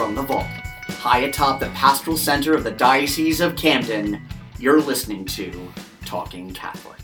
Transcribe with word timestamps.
from 0.00 0.14
the 0.14 0.22
vault, 0.22 0.46
high 0.88 1.18
atop 1.18 1.60
the 1.60 1.68
pastoral 1.74 2.16
center 2.16 2.54
of 2.54 2.64
the 2.64 2.70
Diocese 2.70 3.42
of 3.42 3.54
Camden, 3.54 4.26
you're 4.58 4.80
listening 4.80 5.26
to 5.26 5.70
Talking 6.06 6.54
Catholic. 6.54 6.96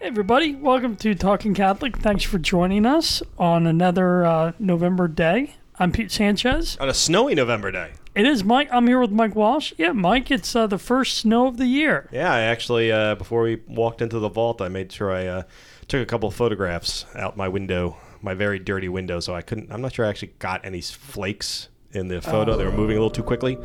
Hey 0.00 0.06
everybody, 0.06 0.54
welcome 0.54 0.96
to 0.96 1.14
Talking 1.14 1.52
Catholic. 1.52 1.98
Thanks 1.98 2.24
for 2.24 2.38
joining 2.38 2.86
us 2.86 3.22
on 3.36 3.66
another 3.66 4.24
uh, 4.24 4.52
November 4.58 5.06
day. 5.06 5.56
I'm 5.78 5.92
Pete 5.92 6.10
Sanchez. 6.10 6.78
On 6.78 6.88
a 6.88 6.94
snowy 6.94 7.34
November 7.34 7.70
day. 7.70 7.92
It 8.14 8.24
is 8.24 8.42
Mike. 8.42 8.70
I'm 8.72 8.86
here 8.86 8.98
with 8.98 9.10
Mike 9.10 9.34
Walsh. 9.34 9.74
Yeah, 9.76 9.92
Mike, 9.92 10.30
it's 10.30 10.56
uh, 10.56 10.66
the 10.66 10.78
first 10.78 11.18
snow 11.18 11.46
of 11.46 11.58
the 11.58 11.66
year. 11.66 12.08
Yeah, 12.10 12.32
I 12.32 12.40
actually, 12.40 12.90
uh, 12.90 13.16
before 13.16 13.42
we 13.42 13.56
walked 13.68 14.00
into 14.00 14.18
the 14.18 14.30
vault, 14.30 14.62
I 14.62 14.68
made 14.68 14.90
sure 14.90 15.12
I 15.12 15.26
uh, 15.26 15.42
took 15.88 16.02
a 16.02 16.06
couple 16.06 16.30
of 16.30 16.34
photographs 16.34 17.04
out 17.14 17.36
my 17.36 17.48
window, 17.48 17.98
my 18.22 18.34
very 18.34 18.58
dirty 18.58 18.88
window, 18.88 19.20
so 19.20 19.34
I 19.34 19.42
couldn't, 19.42 19.72
I'm 19.72 19.82
not 19.82 19.94
sure 19.94 20.06
I 20.06 20.08
actually 20.08 20.32
got 20.38 20.64
any 20.64 20.80
flakes 20.80 21.68
in 21.92 22.08
the 22.08 22.20
photo. 22.22 22.56
They 22.56 22.64
were 22.64 22.72
moving 22.72 22.96
a 22.96 23.00
little 23.00 23.10
too 23.10 23.22
quickly. 23.22 23.58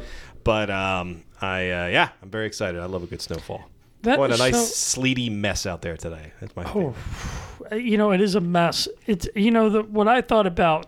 But 0.43 0.69
um, 0.69 1.23
I, 1.41 1.69
uh, 1.69 1.87
yeah, 1.87 2.09
I'm 2.21 2.29
very 2.29 2.45
excited. 2.45 2.79
I 2.79 2.85
love 2.85 3.03
a 3.03 3.07
good 3.07 3.21
snowfall. 3.21 3.69
That 4.03 4.19
what 4.19 4.31
a 4.31 4.37
nice 4.37 4.55
so- 4.55 4.63
sleety 4.63 5.29
mess 5.29 5.65
out 5.65 5.81
there 5.81 5.97
today. 5.97 6.31
That's 6.39 6.55
my 6.55 6.63
favorite. 6.63 6.95
Uh, 7.71 7.75
you 7.75 7.97
know, 7.97 8.11
it 8.11 8.21
is 8.21 8.35
a 8.35 8.41
mess. 8.41 8.87
It's 9.05 9.27
you 9.35 9.51
know 9.51 9.69
the, 9.69 9.83
what 9.83 10.07
I 10.07 10.21
thought 10.21 10.47
about 10.47 10.87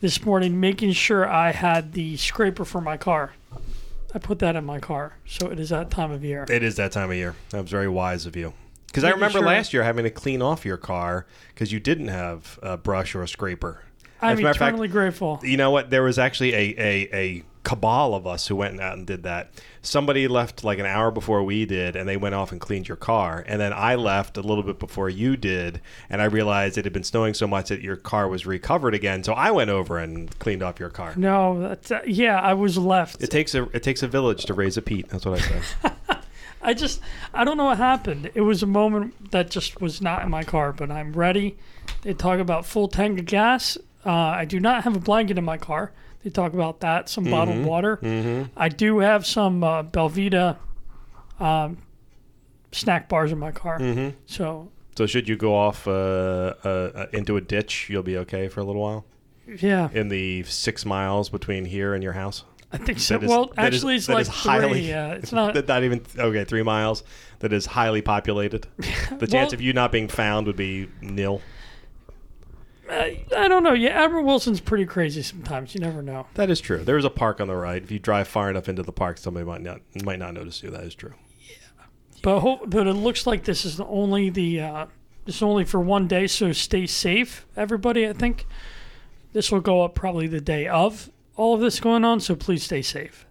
this 0.00 0.24
morning, 0.24 0.60
making 0.60 0.92
sure 0.92 1.26
I 1.26 1.52
had 1.52 1.92
the 1.92 2.16
scraper 2.16 2.64
for 2.64 2.80
my 2.80 2.96
car. 2.96 3.32
I 4.14 4.18
put 4.18 4.38
that 4.40 4.56
in 4.56 4.64
my 4.64 4.80
car, 4.80 5.14
so 5.26 5.50
it 5.50 5.60
is 5.60 5.70
that 5.70 5.90
time 5.90 6.10
of 6.10 6.24
year. 6.24 6.46
It 6.48 6.62
is 6.62 6.76
that 6.76 6.92
time 6.92 7.10
of 7.10 7.16
year. 7.16 7.34
That 7.50 7.62
was 7.62 7.70
very 7.70 7.88
wise 7.88 8.26
of 8.26 8.36
you. 8.36 8.54
Because 8.86 9.04
I 9.04 9.10
remember 9.10 9.38
sure- 9.38 9.46
last 9.46 9.72
year 9.72 9.82
having 9.82 10.04
to 10.04 10.10
clean 10.10 10.42
off 10.42 10.64
your 10.64 10.76
car 10.76 11.26
because 11.54 11.72
you 11.72 11.80
didn't 11.80 12.08
have 12.08 12.58
a 12.62 12.76
brush 12.76 13.14
or 13.14 13.22
a 13.22 13.28
scraper. 13.28 13.82
I'm 14.22 14.32
As 14.32 14.38
a 14.38 14.42
matter 14.42 14.50
of 14.52 14.56
fact, 14.56 14.68
eternally 14.70 14.88
grateful. 14.88 15.40
you 15.42 15.58
know 15.58 15.70
what? 15.70 15.90
There 15.90 16.02
was 16.02 16.18
actually 16.18 16.54
a, 16.54 16.74
a, 16.78 17.08
a 17.14 17.42
cabal 17.64 18.14
of 18.14 18.26
us 18.26 18.46
who 18.46 18.56
went 18.56 18.80
out 18.80 18.96
and 18.96 19.06
did 19.06 19.24
that. 19.24 19.50
Somebody 19.82 20.26
left 20.26 20.64
like 20.64 20.78
an 20.78 20.86
hour 20.86 21.10
before 21.10 21.42
we 21.44 21.66
did, 21.66 21.96
and 21.96 22.08
they 22.08 22.16
went 22.16 22.34
off 22.34 22.50
and 22.50 22.58
cleaned 22.58 22.88
your 22.88 22.96
car. 22.96 23.44
And 23.46 23.60
then 23.60 23.74
I 23.74 23.94
left 23.96 24.38
a 24.38 24.40
little 24.40 24.62
bit 24.64 24.78
before 24.78 25.10
you 25.10 25.36
did, 25.36 25.82
and 26.08 26.22
I 26.22 26.24
realized 26.26 26.78
it 26.78 26.86
had 26.86 26.94
been 26.94 27.04
snowing 27.04 27.34
so 27.34 27.46
much 27.46 27.68
that 27.68 27.82
your 27.82 27.96
car 27.96 28.26
was 28.26 28.46
recovered 28.46 28.94
again. 28.94 29.22
So 29.22 29.34
I 29.34 29.50
went 29.50 29.68
over 29.68 29.98
and 29.98 30.36
cleaned 30.38 30.62
off 30.62 30.80
your 30.80 30.88
car. 30.90 31.12
No, 31.14 31.60
that's 31.60 31.90
uh, 31.90 32.00
yeah. 32.06 32.40
I 32.40 32.54
was 32.54 32.78
left. 32.78 33.22
It 33.22 33.30
takes 33.30 33.54
a 33.54 33.64
it 33.76 33.82
takes 33.82 34.02
a 34.02 34.08
village 34.08 34.46
to 34.46 34.54
raise 34.54 34.78
a 34.78 34.82
Pete. 34.82 35.10
That's 35.10 35.26
what 35.26 35.42
I 35.42 35.42
say. 35.44 35.90
I 36.66 36.74
just 36.74 37.00
I 37.32 37.44
don't 37.44 37.56
know 37.56 37.66
what 37.66 37.78
happened. 37.78 38.30
It 38.34 38.40
was 38.42 38.62
a 38.62 38.66
moment 38.66 39.30
that 39.30 39.50
just 39.50 39.80
was 39.80 40.02
not 40.02 40.22
in 40.22 40.30
my 40.30 40.42
car, 40.42 40.72
but 40.72 40.90
I'm 40.90 41.12
ready. 41.12 41.56
They 42.02 42.12
talk 42.12 42.40
about 42.40 42.66
full 42.66 42.88
tank 42.88 43.18
of 43.20 43.24
gas. 43.24 43.78
Uh, 44.04 44.10
I 44.10 44.44
do 44.44 44.60
not 44.60 44.84
have 44.84 44.96
a 44.96 45.00
blanket 45.00 45.38
in 45.38 45.44
my 45.44 45.58
car. 45.58 45.92
They 46.22 46.30
talk 46.30 46.52
about 46.52 46.80
that. 46.80 47.08
Some 47.08 47.24
bottled 47.24 47.64
water. 47.64 48.48
I 48.56 48.68
do 48.68 48.98
have 48.98 49.24
some 49.24 49.62
uh, 49.62 49.84
Belvita 49.84 50.56
um, 51.38 51.78
snack 52.72 53.08
bars 53.08 53.30
in 53.30 53.38
my 53.38 53.52
car. 53.52 53.80
So 54.26 54.70
so 54.96 55.06
should 55.06 55.28
you 55.28 55.36
go 55.36 55.54
off 55.54 55.86
uh, 55.86 56.54
uh, 56.64 56.68
uh, 56.68 57.06
into 57.12 57.36
a 57.36 57.40
ditch, 57.40 57.88
you'll 57.90 58.02
be 58.02 58.16
okay 58.18 58.48
for 58.48 58.60
a 58.60 58.64
little 58.64 58.82
while 58.82 59.04
yeah, 59.46 59.88
in 59.92 60.08
the 60.08 60.42
six 60.44 60.84
miles 60.84 61.28
between 61.28 61.66
here 61.66 61.94
and 61.94 62.02
your 62.02 62.14
house. 62.14 62.44
I 62.72 62.78
think 62.78 62.98
so. 62.98 63.18
Is- 63.20 63.28
well, 63.28 63.52
that 63.56 63.72
is- 63.72 63.78
actually, 63.80 63.96
it's 63.96 64.08
like 64.08 64.26
highly- 64.26 64.80
three. 64.80 64.88
Yeah, 64.88 65.12
it's 65.12 65.32
not. 65.40 65.54
that 65.54 65.68
not 65.68 65.84
even 65.84 66.02
okay 66.18 66.44
three 66.44 66.62
miles 66.62 67.02
that 67.38 67.52
is 67.52 67.66
highly 67.66 68.02
populated 68.02 68.66
the 69.18 69.26
chance 69.26 69.52
of 69.52 69.60
you 69.60 69.72
not 69.72 69.92
being 69.92 70.08
found 70.08 70.46
would 70.46 70.56
be 70.56 70.88
nil 71.00 71.40
I, 72.88 73.24
I 73.36 73.48
don't 73.48 73.64
know. 73.64 73.72
Yeah, 73.72 73.90
Admiral 74.04 74.24
Wilson's 74.24 74.60
pretty 74.60 74.86
crazy 74.86 75.20
sometimes. 75.22 75.74
You 75.74 75.80
never 75.80 76.02
know. 76.02 76.26
that 76.34 76.50
is 76.50 76.60
true 76.60 76.78
there 76.78 76.96
is 76.96 77.04
a 77.04 77.10
park 77.10 77.40
on 77.40 77.48
the 77.48 77.56
right 77.56 77.82
if 77.82 77.90
you 77.90 77.98
drive 77.98 78.28
far 78.28 78.48
enough 78.48 78.68
into 78.68 78.82
the 78.82 78.92
park 78.92 79.18
somebody 79.18 79.44
might 79.44 79.60
not 79.60 79.80
might 80.04 80.18
not 80.20 80.34
notice 80.34 80.62
you 80.62 80.70
that 80.70 80.84
is 80.84 80.94
true 80.94 81.14
Yeah, 81.48 81.56
But 82.22 82.40
ho- 82.40 82.60
but 82.66 82.86
it 82.86 82.92
looks 82.94 83.26
like 83.26 83.44
this 83.44 83.64
is 83.64 83.76
the 83.76 83.86
only 83.86 84.30
the 84.30 84.60
uh, 84.60 84.86
this 85.24 85.36
is 85.36 85.42
only 85.42 85.64
for 85.64 85.80
one 85.80 86.06
day, 86.06 86.28
so 86.28 86.52
stay 86.52 86.86
safe, 86.86 87.44
everybody. 87.56 88.08
I 88.08 88.12
think 88.12 88.46
this 89.32 89.50
will 89.50 89.60
go 89.60 89.82
up 89.82 89.96
probably 89.96 90.28
the 90.28 90.40
day 90.40 90.68
of 90.68 91.10
all 91.36 91.54
of 91.54 91.60
this 91.60 91.80
going 91.80 92.04
on, 92.04 92.20
so 92.20 92.34
please 92.34 92.62
stay 92.64 92.82
safe. 92.82 93.26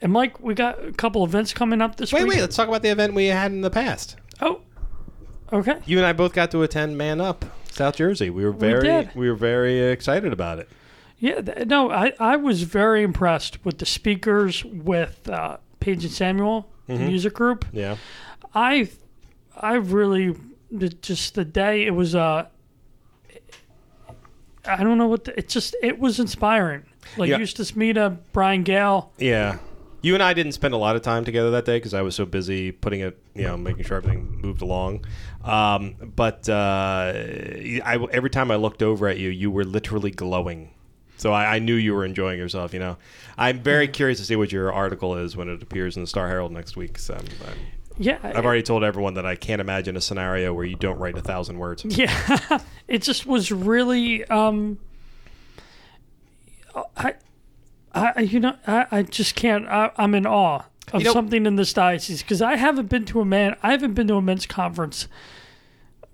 And 0.00 0.12
Mike, 0.12 0.40
we 0.40 0.54
got 0.54 0.82
a 0.84 0.92
couple 0.92 1.22
events 1.24 1.52
coming 1.52 1.80
up 1.82 1.96
this 1.96 2.12
wait 2.12 2.22
week. 2.22 2.28
wait 2.30 2.36
wait, 2.36 2.40
let's 2.42 2.56
talk 2.56 2.68
about 2.68 2.82
the 2.82 2.88
event 2.90 3.12
we 3.14 3.26
had 3.26 3.52
in 3.52 3.60
the 3.60 3.70
past 3.70 4.16
Oh, 4.40 4.60
okay. 5.52 5.76
you 5.84 5.98
and 5.98 6.06
i 6.06 6.12
both 6.14 6.32
got 6.32 6.50
to 6.52 6.62
attend 6.62 6.96
man 6.96 7.20
up 7.20 7.44
south 7.70 7.96
jersey 7.96 8.30
we 8.30 8.42
were 8.44 8.52
very 8.52 8.82
did. 8.82 9.10
we 9.14 9.28
were 9.28 9.34
very 9.36 9.78
excited 9.90 10.32
about 10.32 10.58
it 10.58 10.68
Yeah, 11.18 11.42
th- 11.42 11.66
no, 11.66 11.90
I, 11.90 12.14
I 12.18 12.36
was 12.36 12.62
very 12.62 13.02
impressed 13.02 13.62
with 13.62 13.76
the 13.78 13.84
speakers, 13.84 14.64
with 14.64 15.28
uh, 15.28 15.58
Paige 15.80 16.04
and 16.04 16.12
Samuel, 16.12 16.70
the 16.86 16.94
music 16.98 17.34
group. 17.34 17.66
yeah 17.72 17.96
I 18.54 18.88
I 19.54 19.74
really 19.74 20.34
the- 20.70 20.88
just 20.88 21.34
the 21.34 21.44
day 21.44 21.84
it 21.84 21.90
was 21.94 22.14
uh 22.14 22.46
I 24.64 24.82
don't 24.82 24.96
know 24.98 25.08
what 25.08 25.24
the, 25.24 25.38
it 25.38 25.48
just 25.48 25.74
it 25.82 25.98
was 25.98 26.18
inspiring. 26.20 26.84
Like 27.16 27.28
Yeah. 27.30 27.38
Eustace 27.38 27.74
Mita, 27.76 28.16
Brian 28.32 28.62
Gale. 28.62 29.12
yeah 29.18 29.58
you 30.02 30.14
and 30.14 30.22
I 30.22 30.32
didn't 30.32 30.52
spend 30.52 30.72
a 30.72 30.78
lot 30.78 30.96
of 30.96 31.02
time 31.02 31.26
together 31.26 31.50
that 31.50 31.66
day 31.66 31.76
because 31.76 31.92
I 31.92 32.00
was 32.00 32.14
so 32.14 32.24
busy 32.24 32.72
putting 32.72 33.00
it, 33.00 33.18
you 33.34 33.42
know, 33.42 33.58
making 33.58 33.84
sure 33.84 33.98
everything 33.98 34.40
moved 34.40 34.62
along. 34.62 35.04
Um, 35.44 35.94
but 36.16 36.48
uh, 36.48 37.12
I, 37.14 37.98
every 38.10 38.30
time 38.30 38.50
I 38.50 38.56
looked 38.56 38.82
over 38.82 39.08
at 39.08 39.18
you, 39.18 39.28
you 39.28 39.50
were 39.50 39.62
literally 39.64 40.10
glowing. 40.10 40.70
So 41.18 41.32
I, 41.34 41.56
I 41.56 41.58
knew 41.58 41.74
you 41.74 41.92
were 41.94 42.06
enjoying 42.06 42.38
yourself. 42.38 42.72
You 42.72 42.80
know, 42.80 42.96
I'm 43.36 43.60
very 43.60 43.88
curious 43.88 44.18
to 44.20 44.24
see 44.24 44.36
what 44.36 44.50
your 44.52 44.72
article 44.72 45.16
is 45.18 45.36
when 45.36 45.50
it 45.50 45.62
appears 45.62 45.96
in 45.96 46.02
the 46.02 46.06
Star 46.08 46.28
Herald 46.28 46.50
next 46.52 46.76
week. 46.78 46.96
So 46.98 47.12
I'm, 47.12 47.26
I'm, 47.46 47.58
Yeah, 47.98 48.18
I've 48.22 48.46
already 48.46 48.62
told 48.62 48.82
everyone 48.84 49.12
that 49.14 49.26
I 49.26 49.36
can't 49.36 49.60
imagine 49.60 49.98
a 49.98 50.00
scenario 50.00 50.54
where 50.54 50.64
you 50.64 50.76
don't 50.76 50.98
write 50.98 51.18
a 51.18 51.22
thousand 51.22 51.58
words. 51.58 51.84
yeah. 51.84 52.58
it 52.88 53.02
just 53.02 53.26
was 53.26 53.52
really 53.52 54.24
um 54.26 54.78
I 56.96 57.14
I 57.94 58.20
you 58.20 58.40
know 58.40 58.56
I, 58.66 58.86
I 58.90 59.02
just 59.02 59.34
can't 59.34 59.66
I, 59.68 59.90
I'm 59.96 60.14
in 60.14 60.26
awe 60.26 60.64
of 60.92 61.00
You 61.00 61.06
know- 61.06 61.12
something 61.12 61.46
in 61.46 61.56
this 61.56 61.72
diocese 61.72 62.22
because 62.22 62.42
I 62.42 62.56
haven't 62.56 62.88
been 62.88 63.04
to 63.06 63.20
a 63.20 63.24
man 63.24 63.56
I 63.62 63.70
haven't 63.72 63.94
been 63.94 64.08
to 64.08 64.14
a 64.14 64.22
men's 64.22 64.46
conference 64.46 65.08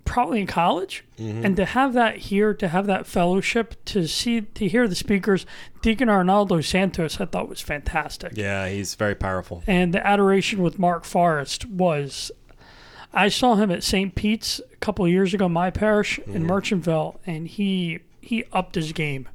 probably 0.05 0.39
in 0.39 0.47
college 0.47 1.03
Mm-hmm. 1.19 1.45
and 1.45 1.55
to 1.55 1.65
have 1.65 1.93
that 1.93 2.17
here 2.17 2.53
to 2.53 2.67
have 2.67 2.85
that 2.85 3.07
fellowship 3.07 3.83
to 3.85 4.07
see 4.07 4.41
to 4.41 4.67
hear 4.67 4.87
the 4.87 4.93
speakers 4.95 5.47
deacon 5.81 6.09
arnaldo 6.09 6.61
santos 6.61 7.19
i 7.19 7.25
thought 7.25 7.49
was 7.49 7.59
fantastic 7.59 8.33
Yeah, 8.35 8.69
he's 8.69 8.93
very 8.93 9.15
powerful. 9.15 9.63
and 9.65 9.93
the 9.95 10.05
adoration 10.05 10.61
with 10.61 10.77
mark 10.77 11.03
forrest 11.05 11.65
was 11.65 12.31
i 13.13 13.27
saw 13.29 13.55
him 13.55 13.71
at 13.71 13.83
st 13.83 14.13
pete's 14.13 14.61
a 14.71 14.75
couple 14.77 15.03
of 15.05 15.11
years 15.11 15.33
ago 15.33 15.49
my 15.49 15.71
parish 15.71 16.19
in 16.19 16.43
Mm-hmm. 16.43 16.51
merchantville 16.51 17.17
and 17.25 17.47
he 17.47 17.99
he 18.21 18.43
upped 18.53 18.75
his 18.75 18.93
game 18.93 19.27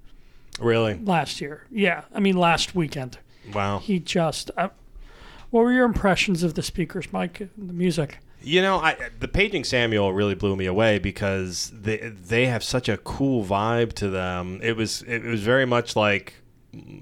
Really? 0.61 0.95
last 0.95 1.41
year 1.41 1.67
yeah 1.71 2.03
i 2.15 2.21
mean 2.21 2.37
last 2.37 2.75
weekend 2.75 3.19
Wow. 3.53 3.79
he 3.81 3.99
just 3.99 4.51
uh, 4.57 4.69
what 5.51 5.63
were 5.65 5.73
your 5.73 5.85
impressions 5.87 6.43
of 6.43 6.55
the 6.55 6.63
speakers 6.63 7.13
mike 7.13 7.39
the 7.57 7.73
music 7.73 8.19
You 8.45 8.61
know, 8.61 8.79
I, 8.79 8.97
the 9.21 9.29
paging 9.29 9.63
Samuel 9.65 10.13
really 10.13 10.35
blew 10.35 10.57
me 10.57 10.67
away 10.67 10.99
because 10.99 11.71
they 11.73 11.99
they 11.99 12.47
have 12.47 12.65
such 12.65 12.89
a 12.89 12.97
cool 12.97 13.45
vibe 13.45 13.93
to 13.95 14.11
them. 14.11 14.59
It 14.63 14.77
was 14.77 15.03
it 15.03 15.23
was 15.23 15.41
very 15.43 15.65
much 15.65 15.95
like 15.95 16.35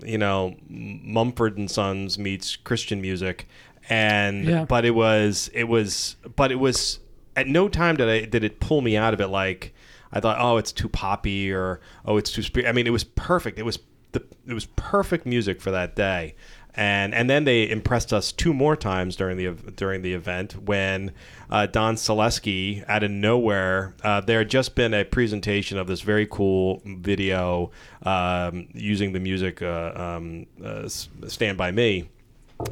you 0.04 0.18
know 0.18 0.54
Mumford 0.68 1.56
and 1.56 1.70
Sons 1.70 2.18
meets 2.18 2.56
Christian 2.56 3.00
music, 3.00 3.48
and 3.88 4.44
Yeah. 4.44 4.64
but 4.66 4.84
it 4.84 4.90
was 4.94 5.50
it 5.54 5.64
was 5.64 6.16
but 6.36 6.52
it 6.52 6.56
was 6.60 7.00
at 7.36 7.46
no 7.46 7.68
time 7.70 7.96
did 7.96 8.08
I 8.10 8.26
did 8.26 8.44
it 8.44 8.60
pull 8.60 8.82
me 8.82 8.96
out 8.98 9.14
of 9.14 9.20
it 9.22 9.28
like 9.28 9.72
I 10.12 10.20
thought 10.20 10.38
oh 10.40 10.56
it's 10.56 10.72
too 10.72 10.88
poppy 10.88 11.52
or 11.52 11.80
oh 12.04 12.16
it's 12.16 12.32
too 12.32 12.42
spe-. 12.42 12.66
I 12.66 12.72
mean 12.72 12.86
it 12.86 12.90
was 12.90 13.04
perfect. 13.04 13.58
It 13.58 13.64
was 13.64 13.78
the 14.12 14.24
it 14.46 14.54
was 14.54 14.66
perfect 14.66 15.26
music 15.26 15.60
for 15.60 15.70
that 15.70 15.94
day 15.94 16.34
and 16.74 17.14
and 17.14 17.28
then 17.28 17.44
they 17.44 17.68
impressed 17.68 18.12
us 18.12 18.30
two 18.32 18.54
more 18.54 18.76
times 18.76 19.16
during 19.16 19.36
the 19.36 19.52
during 19.72 20.02
the 20.02 20.12
event 20.12 20.52
when 20.62 21.12
uh, 21.50 21.66
Don 21.66 21.96
Selesky 21.96 22.84
out 22.88 23.02
of 23.02 23.10
nowhere 23.10 23.94
uh, 24.04 24.20
there 24.20 24.38
had 24.38 24.50
just 24.50 24.74
been 24.74 24.94
a 24.94 25.04
presentation 25.04 25.78
of 25.78 25.86
this 25.86 26.00
very 26.00 26.26
cool 26.26 26.80
video 26.84 27.70
um, 28.04 28.68
using 28.72 29.12
the 29.12 29.20
music 29.20 29.62
uh, 29.62 29.92
um, 29.94 30.46
uh, 30.64 30.88
Stand 30.88 31.58
by 31.58 31.70
Me 31.70 32.08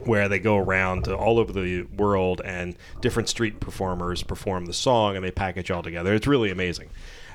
where 0.05 0.29
they 0.29 0.38
go 0.38 0.56
around 0.58 1.08
all 1.08 1.38
over 1.38 1.52
the 1.52 1.82
world 1.96 2.43
and 2.44 2.76
different 3.00 3.29
street 3.29 3.58
performers 3.58 4.23
perform 4.23 4.67
the 4.67 4.73
song 4.73 5.17
and 5.17 5.25
they 5.25 5.31
package 5.31 5.70
all 5.70 5.82
together. 5.82 6.12
It's 6.12 6.26
really 6.26 6.50
amazing. 6.50 6.90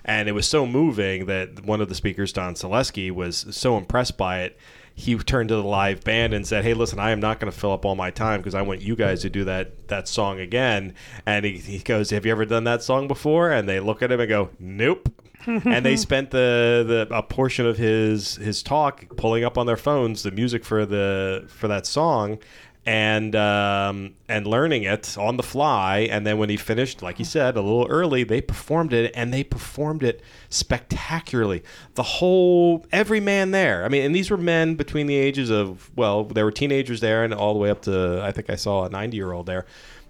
And 0.05 0.27
it 0.27 0.33
was 0.33 0.47
so 0.47 0.65
moving 0.65 1.27
that 1.27 1.65
one 1.65 1.81
of 1.81 1.89
the 1.89 1.95
speakers, 1.95 2.33
Don 2.33 2.55
Selesky, 2.55 3.11
was 3.11 3.45
so 3.51 3.77
impressed 3.77 4.17
by 4.17 4.41
it. 4.41 4.57
He 4.95 5.15
turned 5.17 5.49
to 5.49 5.55
the 5.55 5.63
live 5.63 6.03
band 6.03 6.33
and 6.33 6.45
said, 6.45 6.63
"Hey, 6.63 6.73
listen, 6.73 6.99
I 6.99 7.11
am 7.11 7.19
not 7.19 7.39
going 7.39 7.51
to 7.51 7.57
fill 7.57 7.71
up 7.71 7.83
all 7.83 7.95
my 7.95 8.11
time 8.11 8.41
because 8.41 8.53
I 8.53 8.61
want 8.61 8.81
you 8.81 8.95
guys 8.95 9.21
to 9.21 9.29
do 9.29 9.43
that 9.45 9.87
that 9.87 10.07
song 10.07 10.39
again." 10.39 10.93
And 11.25 11.45
he, 11.45 11.57
he 11.57 11.79
goes, 11.79 12.11
"Have 12.11 12.25
you 12.25 12.31
ever 12.31 12.45
done 12.45 12.65
that 12.65 12.83
song 12.83 13.07
before?" 13.07 13.51
And 13.51 13.67
they 13.67 13.79
look 13.79 14.03
at 14.03 14.11
him 14.11 14.19
and 14.19 14.29
go, 14.29 14.49
"Nope." 14.59 15.09
and 15.45 15.85
they 15.85 15.97
spent 15.97 16.31
the, 16.31 16.85
the 16.87 17.15
a 17.15 17.21
portion 17.21 17.65
of 17.65 17.77
his 17.77 18.35
his 18.35 18.63
talk 18.63 19.05
pulling 19.17 19.43
up 19.43 19.57
on 19.57 19.65
their 19.65 19.77
phones 19.77 20.23
the 20.23 20.31
music 20.31 20.63
for 20.63 20.85
the 20.85 21.43
for 21.49 21.67
that 21.67 21.85
song 21.85 22.37
and 22.85 23.33
um, 23.35 24.15
and 24.27 24.45
learning 24.45 24.83
it 24.83 25.17
on 25.17 25.37
the 25.37 25.43
fly. 25.43 25.99
And 26.11 26.27
then 26.27 26.37
when 26.37 26.49
he 26.49 26.57
finished, 26.57 27.01
like 27.01 27.17
he 27.17 27.23
said, 27.23 27.55
a 27.55 27.61
little 27.61 27.87
early, 27.87 28.23
they 28.23 28.41
performed 28.41 28.91
it, 28.93 29.11
and 29.15 29.33
they 29.33 29.43
performed 29.43 30.03
it 30.03 30.21
spectacularly. 30.49 31.63
The 31.95 32.03
whole 32.03 32.85
every 32.91 33.19
man 33.19 33.51
there. 33.51 33.85
I 33.85 33.89
mean, 33.89 34.03
and 34.03 34.15
these 34.15 34.29
were 34.29 34.37
men 34.37 34.75
between 34.75 35.07
the 35.07 35.15
ages 35.15 35.49
of 35.49 35.91
well, 35.95 36.25
there 36.25 36.45
were 36.45 36.51
teenagers 36.51 36.99
there, 36.99 37.23
and 37.23 37.33
all 37.33 37.53
the 37.53 37.59
way 37.59 37.69
up 37.69 37.83
to 37.83 38.21
I 38.21 38.31
think 38.31 38.49
I 38.49 38.55
saw 38.55 38.85
a 38.85 38.89
ninety 38.89 39.17
year 39.17 39.31
old 39.31 39.45
there, 39.45 39.65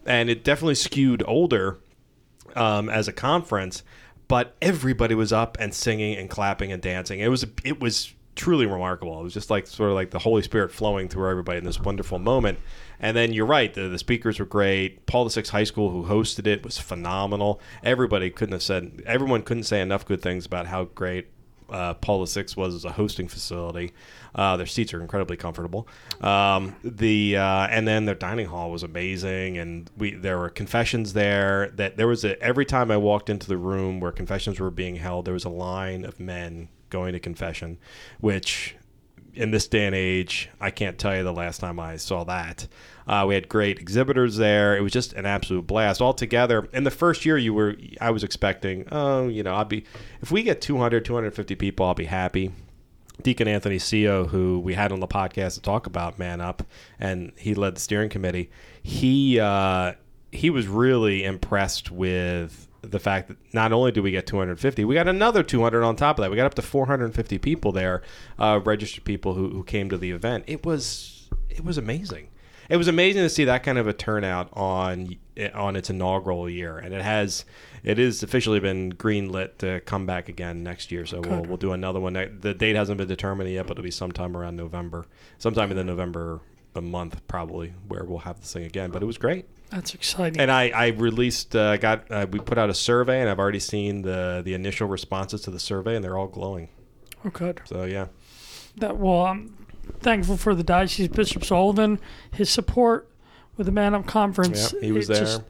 and 0.06 0.30
it 0.30 0.44
definitely 0.44 0.76
skewed 0.76 1.24
older 1.28 1.80
um, 2.56 2.90
as 2.90 3.08
a 3.08 3.14
conference. 3.14 3.84
But 4.28 4.56
everybody 4.62 5.14
was 5.14 5.32
up 5.32 5.58
and 5.60 5.76
singing 5.76 6.16
and 6.16 6.30
clapping 6.30 6.72
and 6.72 6.82
dancing. 6.82 7.20
It 7.20 7.28
was 7.28 7.46
it 7.64 7.80
was 7.80 8.14
truly 8.36 8.66
remarkable. 8.66 9.20
It 9.20 9.24
was 9.24 9.34
just 9.34 9.50
like 9.50 9.68
sort 9.68 9.90
of 9.90 9.96
like 9.96 10.12
the 10.12 10.20
Holy 10.20 10.42
Spirit 10.42 10.72
flowing 10.72 11.08
through 11.08 11.30
everybody 11.30 11.60
in 11.60 11.66
this 11.66 11.80
wonderful 11.80 12.20
moment. 12.20 12.60
And 13.00 13.16
then 13.18 13.34
you're 13.34 13.46
right, 13.46 13.74
the, 13.74 13.90
the 13.90 14.00
speakers 14.00 14.40
were 14.40 14.46
great. 14.46 15.06
Paul 15.06 15.26
the 15.26 15.42
VI 15.42 15.50
High 15.50 15.64
School, 15.66 15.90
who 15.90 16.06
hosted 16.06 16.48
it, 16.48 16.64
was 16.64 16.78
phenomenal. 16.78 17.60
Everybody 17.84 18.30
couldn't 18.30 18.54
have 18.54 18.64
said, 18.64 19.04
everyone 19.06 19.42
couldn't 19.42 19.64
say 19.64 19.82
enough 19.82 20.06
good 20.06 20.22
things 20.22 20.46
about 20.46 20.68
how 20.68 20.86
great 20.86 21.28
uh, 21.70 21.94
Paul 21.96 22.26
VI 22.26 22.46
was 22.56 22.76
as 22.76 22.86
a 22.86 22.92
hosting 22.92 23.28
facility. 23.28 23.92
Uh, 24.36 24.58
their 24.58 24.66
seats 24.66 24.94
are 24.94 25.02
incredibly 25.02 25.38
comfortable. 25.38 25.88
Um, 26.22 26.76
the 26.84 27.38
uh, 27.38 27.68
and 27.68 27.88
then 27.88 28.06
their 28.06 28.16
dining 28.16 28.48
hall 28.48 28.72
was 28.72 28.84
amazing, 28.84 29.58
and 29.58 29.90
we 29.98 30.14
there 30.14 30.38
were 30.38 30.50
confessions 30.50 31.14
there. 31.14 31.72
That 31.76 31.98
there 31.98 32.08
was 32.08 32.24
a 32.24 32.42
every 32.42 32.66
time 32.66 32.92
I 32.92 32.98
walked 32.98 33.30
into 33.30 33.48
the 33.48 33.58
room 33.58 34.00
where 34.00 34.12
confessions 34.12 34.60
were 34.60 34.72
being 34.72 34.98
held, 34.98 35.26
there 35.26 35.34
was 35.34 35.46
a 35.46 35.50
line 35.50 36.06
of 36.06 36.20
men 36.20 36.70
going 36.94 37.12
to 37.12 37.20
confession, 37.20 37.78
which 38.22 38.76
in 39.34 39.52
this 39.52 39.68
day 39.68 39.86
and 39.86 39.96
age, 39.96 40.50
I 40.62 40.70
can't 40.70 40.98
tell 40.98 41.16
you 41.16 41.24
the 41.24 41.34
last 41.34 41.60
time 41.60 41.80
I 41.80 41.98
saw 41.98 42.24
that. 42.26 42.68
Uh, 43.08 43.26
we 43.28 43.34
had 43.34 43.50
great 43.50 43.80
exhibitors 43.80 44.38
there. 44.38 44.78
It 44.78 44.82
was 44.82 44.92
just 44.92 45.14
an 45.14 45.26
absolute 45.26 45.68
blast 45.68 46.02
altogether. 46.02 46.70
In 46.72 46.84
the 46.84 46.92
first 46.92 47.26
year, 47.26 47.38
you 47.38 47.54
were 47.54 47.76
I 48.00 48.12
was 48.12 48.24
expecting, 48.24 48.88
oh, 48.92 49.28
you 49.28 49.44
know, 49.44 49.56
I'll 49.56 49.66
be 49.66 49.86
if 50.22 50.32
we 50.32 50.44
get 50.44 50.62
200, 50.62 51.04
250 51.04 51.56
people, 51.56 51.86
I'll 51.86 51.94
be 51.94 52.06
happy. 52.06 52.52
Deacon 53.22 53.48
Anthony 53.48 53.78
Seo, 53.78 54.28
who 54.28 54.60
we 54.60 54.74
had 54.74 54.92
on 54.92 55.00
the 55.00 55.08
podcast 55.08 55.56
to 55.56 55.62
talk 55.62 55.86
about 55.86 56.18
Man 56.18 56.42
Up, 56.42 56.64
and 57.00 57.32
he 57.38 57.54
led 57.54 57.76
the 57.76 57.80
steering 57.80 58.10
committee. 58.10 58.50
He 58.82 59.40
uh, 59.40 59.94
he 60.32 60.50
was 60.50 60.68
really 60.68 61.24
impressed 61.24 61.92
with 61.92 62.68
the 62.84 63.00
fact 63.00 63.30
that 63.30 63.38
not 63.54 63.72
only 63.72 63.92
do 63.92 64.04
we 64.04 64.12
get 64.12 64.28
250, 64.28 64.86
we 64.86 64.96
got 64.96 65.08
another 65.08 65.42
200 65.42 65.84
on 65.84 65.96
top 65.96 66.20
of 66.20 66.24
that. 66.24 66.32
We 66.32 66.38
got 66.38 66.46
up 66.46 66.56
to 66.56 66.62
450 66.62 67.38
people 67.40 67.72
there, 67.72 68.02
uh, 68.38 68.60
registered 68.64 69.04
people 69.04 69.34
who, 69.34 69.50
who 69.50 69.64
came 69.64 69.90
to 69.90 69.98
the 69.98 70.12
event. 70.12 70.44
It 70.48 70.66
was 70.66 71.30
it 71.50 71.64
was 71.64 71.78
amazing. 71.78 72.30
It 72.70 72.78
was 72.78 72.88
amazing 72.88 73.24
to 73.24 73.30
see 73.30 73.46
that 73.46 73.64
kind 73.64 73.78
of 73.78 73.88
a 73.88 73.94
turnout 73.94 74.50
on 74.54 75.16
on 75.54 75.76
its 75.76 75.90
inaugural 75.90 76.50
year, 76.50 76.78
and 76.78 76.94
it 76.94 77.02
has 77.02 77.46
it 77.84 78.00
is 78.00 78.24
officially 78.24 78.60
been 78.60 78.94
greenlit 78.94 79.58
to 79.58 79.82
come 79.82 80.06
back 80.06 80.30
again 80.30 80.64
next 80.64 80.92
year. 80.92 81.06
So 81.06 81.20
we'll, 81.20 81.44
we'll 81.44 81.58
do 81.58 81.74
another 81.74 82.00
one. 82.00 82.14
The 82.14 82.54
date 82.54 82.76
hasn't 82.76 82.98
been 82.98 83.08
determined 83.08 83.50
yet, 83.50 83.68
but 83.68 83.74
it'll 83.74 83.84
be 83.84 83.92
sometime 83.92 84.38
around 84.38 84.56
November, 84.56 85.06
sometime 85.38 85.72
in 85.72 85.78
the 85.78 85.84
November 85.84 86.40
a 86.76 86.82
month 86.82 87.22
probably, 87.28 87.74
where 87.88 88.04
we'll 88.04 88.20
have 88.20 88.40
this 88.40 88.54
thing 88.54 88.64
again. 88.66 88.90
But 88.92 89.04
it 89.04 89.06
was 89.06 89.18
great. 89.18 89.46
That's 89.70 89.94
exciting. 89.96 90.40
And 90.40 90.52
I, 90.52 90.70
I 90.70 90.88
released, 90.90 91.56
uh, 91.56 91.78
got, 91.78 92.10
uh, 92.12 92.28
we 92.30 92.40
put 92.40 92.58
out 92.60 92.70
a 92.70 92.74
survey, 92.76 93.22
and 93.22 93.30
I've 93.30 93.40
already 93.40 93.60
seen 93.60 94.04
the 94.04 94.42
the 94.46 94.54
initial 94.54 94.88
responses 94.88 95.42
to 95.42 95.52
the 95.52 95.60
survey, 95.60 95.96
and 95.96 96.04
they're 96.04 96.18
all 96.18 96.28
glowing. 96.28 96.70
oh, 97.26 97.30
good. 97.30 97.62
So 97.66 97.84
yeah, 97.86 98.08
That 98.78 98.98
well, 98.98 99.26
I'm 99.26 99.56
thankful 100.00 100.38
for 100.38 100.54
the 100.56 100.64
diocese 100.64 101.08
Bishop 101.08 101.44
Sullivan, 101.44 102.00
his 102.32 102.50
support 102.50 103.10
with 103.58 103.66
the 103.66 103.72
Man 103.72 103.94
Up 103.96 104.06
Conference. 104.06 104.74
yeah, 104.74 104.80
he 104.82 104.92
was 104.92 105.10
It 105.10 105.14
there. 105.14 105.24
just- 105.26 105.42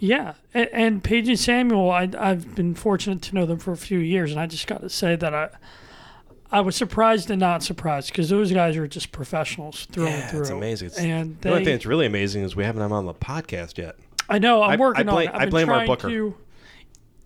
yeah, 0.00 0.34
and, 0.54 0.68
and 0.72 1.04
Paige 1.04 1.28
and 1.28 1.38
Samuel, 1.38 1.90
I, 1.90 2.08
I've 2.16 2.54
been 2.54 2.74
fortunate 2.76 3.20
to 3.22 3.34
know 3.34 3.44
them 3.46 3.58
for 3.58 3.72
a 3.72 3.76
few 3.76 3.98
years, 3.98 4.30
and 4.30 4.38
I 4.40 4.46
just 4.46 4.66
got 4.68 4.80
to 4.82 4.88
say 4.88 5.16
that 5.16 5.34
I, 5.34 5.48
I 6.50 6.60
was 6.60 6.76
surprised 6.76 7.30
and 7.30 7.40
not 7.40 7.62
surprised 7.62 8.08
because 8.08 8.30
those 8.30 8.50
guys 8.52 8.76
are 8.76 8.86
just 8.88 9.12
professionals 9.12 9.86
through 9.92 10.06
and 10.06 10.30
through. 10.30 10.38
yeah, 10.38 10.42
it's 10.42 10.50
amazing. 10.50 10.86
It's, 10.86 10.98
And 10.98 11.38
the 11.40 11.50
only 11.50 11.64
thing 11.64 11.74
that's 11.74 11.86
really 11.86 12.06
amazing 12.06 12.42
is 12.42 12.56
we 12.56 12.64
haven't 12.64 12.80
had 12.80 12.86
them 12.88 12.92
on 12.94 13.04
the 13.06 13.14
podcast 13.14 13.76
yet. 13.78 13.96
I 14.28 14.38
know 14.38 14.62
I'm 14.62 14.72
I- 14.72 14.76
working 14.76 15.08
I 15.08 15.12
blame- 15.12 15.28
on 15.28 15.34
it. 15.34 15.38
I've 15.38 15.48
I 15.48 15.50
blame 15.50 15.68
our 15.68 15.86
booker. 15.86 16.08
To, 16.08 16.34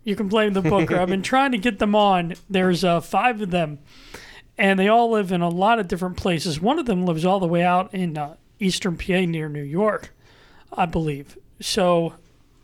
you 0.04 0.16
can 0.16 0.26
blame 0.28 0.52
the 0.54 0.62
booker. 0.62 0.98
I've 0.98 1.08
been 1.08 1.22
trying 1.34 1.52
to 1.52 1.58
get 1.58 1.78
them 1.78 1.94
on. 1.94 2.34
There's 2.50 2.82
uh, 2.82 3.00
five 3.00 3.40
of 3.40 3.50
them, 3.52 3.78
and 4.58 4.78
they 4.78 4.88
all 4.88 5.10
live 5.10 5.30
in 5.30 5.40
a 5.40 5.48
lot 5.48 5.78
of 5.78 5.86
different 5.86 6.16
places. 6.16 6.60
One 6.60 6.78
of 6.80 6.86
them 6.86 7.06
lives 7.06 7.24
all 7.24 7.38
the 7.38 7.46
way 7.46 7.62
out 7.62 7.94
in 7.94 8.18
uh, 8.18 8.34
eastern 8.58 8.96
PA 8.96 9.20
near 9.20 9.48
New 9.48 9.62
York, 9.62 10.12
I 10.72 10.86
believe. 10.86 11.38
So 11.60 12.14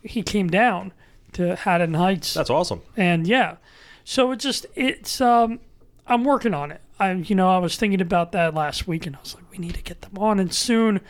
he 0.03 0.23
came 0.25 0.49
down 0.49 0.93
to 1.35 1.55
Haddon 1.55 1.95
Heights, 1.95 2.35
That's 2.35 2.51
awesome. 2.51 2.83
and 2.97 3.27
yeah, 3.29 3.57
so 4.03 4.33
it 4.33 4.41
just 4.41 4.67
it's 4.75 5.21
um 5.21 5.61
I'm 6.09 6.25
working 6.25 6.55
on 6.55 6.73
it. 6.73 6.81
I 6.99 7.13
you 7.13 7.35
know 7.35 7.49
I 7.49 7.59
was 7.59 7.77
thinking 7.77 8.01
about 8.01 8.33
that 8.33 8.55
last 8.55 8.89
week, 8.89 9.07
and 9.07 9.15
I 9.15 9.21
was 9.21 9.35
like, 9.35 9.51
we 9.51 9.59
need 9.59 9.75
to 9.75 9.83
get 9.83 10.01
them 10.01 10.19
on, 10.19 10.39
and 10.41 10.53
soon. 10.53 11.01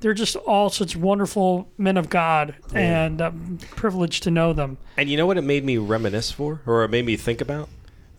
They're 0.00 0.14
just 0.14 0.34
all 0.34 0.70
such 0.70 0.96
wonderful 0.96 1.68
men 1.76 1.98
of 1.98 2.08
God, 2.08 2.54
and 2.74 3.20
I'm 3.20 3.58
privileged 3.58 4.22
to 4.22 4.30
know 4.30 4.54
them. 4.54 4.78
And 4.96 5.10
you 5.10 5.18
know 5.18 5.26
what 5.26 5.36
it 5.36 5.44
made 5.44 5.62
me 5.62 5.76
reminisce 5.76 6.30
for, 6.30 6.62
or 6.66 6.84
it 6.84 6.88
made 6.90 7.04
me 7.04 7.16
think 7.16 7.42
about? 7.42 7.68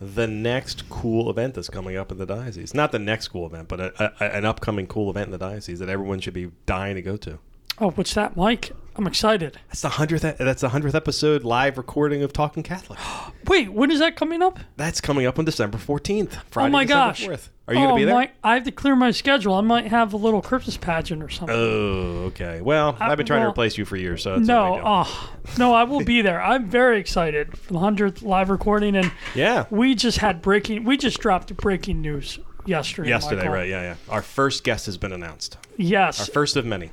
The 0.00 0.28
next 0.28 0.88
cool 0.88 1.28
event 1.28 1.54
that's 1.54 1.68
coming 1.68 1.96
up 1.96 2.12
in 2.12 2.18
the 2.18 2.26
diocese. 2.26 2.72
Not 2.72 2.92
the 2.92 3.00
next 3.00 3.28
cool 3.28 3.46
event, 3.46 3.66
but 3.66 3.80
a, 3.80 4.12
a, 4.20 4.36
an 4.36 4.44
upcoming 4.44 4.86
cool 4.86 5.10
event 5.10 5.26
in 5.26 5.32
the 5.32 5.38
diocese 5.38 5.80
that 5.80 5.88
everyone 5.88 6.20
should 6.20 6.34
be 6.34 6.52
dying 6.66 6.94
to 6.94 7.02
go 7.02 7.16
to. 7.16 7.40
Oh, 7.78 7.90
what's 7.90 8.14
that, 8.14 8.36
Mike? 8.36 8.72
I'm 8.94 9.06
excited. 9.06 9.58
That's 9.68 9.80
the 9.80 9.88
hundredth. 9.88 10.36
That's 10.36 10.60
the 10.60 10.68
hundredth 10.68 10.94
episode 10.94 11.44
live 11.44 11.78
recording 11.78 12.22
of 12.22 12.32
Talking 12.32 12.62
Catholic. 12.62 12.98
Wait, 13.46 13.72
when 13.72 13.90
is 13.90 14.00
that 14.00 14.16
coming 14.16 14.42
up? 14.42 14.60
That's 14.76 15.00
coming 15.00 15.24
up 15.24 15.38
on 15.38 15.46
December 15.46 15.78
fourteenth. 15.78 16.36
Oh 16.36 16.42
Friday, 16.50 16.68
oh 16.68 16.72
my 16.72 16.84
December 16.84 17.06
gosh! 17.06 17.26
4th. 17.26 17.48
Are 17.68 17.74
you 17.74 17.80
oh, 17.80 17.84
gonna 17.84 17.96
be 17.96 18.04
there? 18.04 18.14
Mike, 18.14 18.34
I 18.44 18.54
have 18.54 18.64
to 18.64 18.70
clear 18.70 18.94
my 18.94 19.10
schedule. 19.10 19.54
I 19.54 19.62
might 19.62 19.86
have 19.86 20.12
a 20.12 20.18
little 20.18 20.42
Christmas 20.42 20.76
pageant 20.76 21.22
or 21.22 21.30
something. 21.30 21.56
Oh, 21.56 22.24
okay. 22.26 22.60
Well, 22.60 22.96
I- 23.00 23.10
I've 23.10 23.16
been 23.16 23.26
trying 23.26 23.42
to 23.42 23.48
replace 23.48 23.78
you 23.78 23.86
for 23.86 23.96
years, 23.96 24.22
so 24.22 24.36
that's 24.36 24.46
no, 24.46 24.76
no. 24.76 24.82
oh, 24.84 25.30
no, 25.58 25.72
I 25.72 25.84
will 25.84 26.04
be 26.04 26.20
there. 26.20 26.42
I'm 26.42 26.68
very 26.68 27.00
excited 27.00 27.56
for 27.56 27.72
the 27.72 27.78
hundredth 27.78 28.20
live 28.20 28.50
recording, 28.50 28.94
and 28.94 29.10
yeah. 29.34 29.64
we 29.70 29.94
just 29.94 30.18
had 30.18 30.42
breaking. 30.42 30.84
We 30.84 30.98
just 30.98 31.18
dropped 31.18 31.56
breaking 31.56 32.02
news 32.02 32.38
yesterday. 32.66 33.08
Yesterday, 33.08 33.36
Michael. 33.36 33.54
right? 33.54 33.68
Yeah, 33.68 33.82
yeah. 33.82 33.94
Our 34.10 34.22
first 34.22 34.64
guest 34.64 34.84
has 34.84 34.98
been 34.98 35.12
announced. 35.12 35.56
Yes, 35.78 36.20
our 36.20 36.26
first 36.26 36.56
of 36.56 36.66
many. 36.66 36.90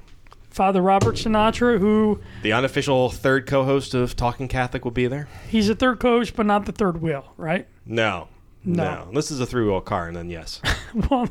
Father 0.49 0.81
Robert 0.81 1.15
Sinatra, 1.15 1.79
who 1.79 2.19
The 2.41 2.53
unofficial 2.53 3.09
third 3.09 3.45
co-host 3.47 3.93
of 3.93 4.15
Talking 4.15 4.47
Catholic 4.47 4.83
will 4.83 4.91
be 4.91 5.07
there. 5.07 5.27
he's 5.49 5.69
a 5.69 5.75
third 5.75 5.99
coach, 5.99 6.35
but 6.35 6.45
not 6.45 6.65
the 6.65 6.71
third 6.71 7.01
wheel, 7.01 7.33
right? 7.37 7.67
No. 7.85 8.27
No. 8.65 9.09
This 9.13 9.31
is 9.31 9.39
a 9.39 9.45
three-wheel 9.45 9.81
car, 9.81 10.07
and 10.07 10.15
then 10.17 10.29
yes. 10.29 10.61
well, 11.09 11.29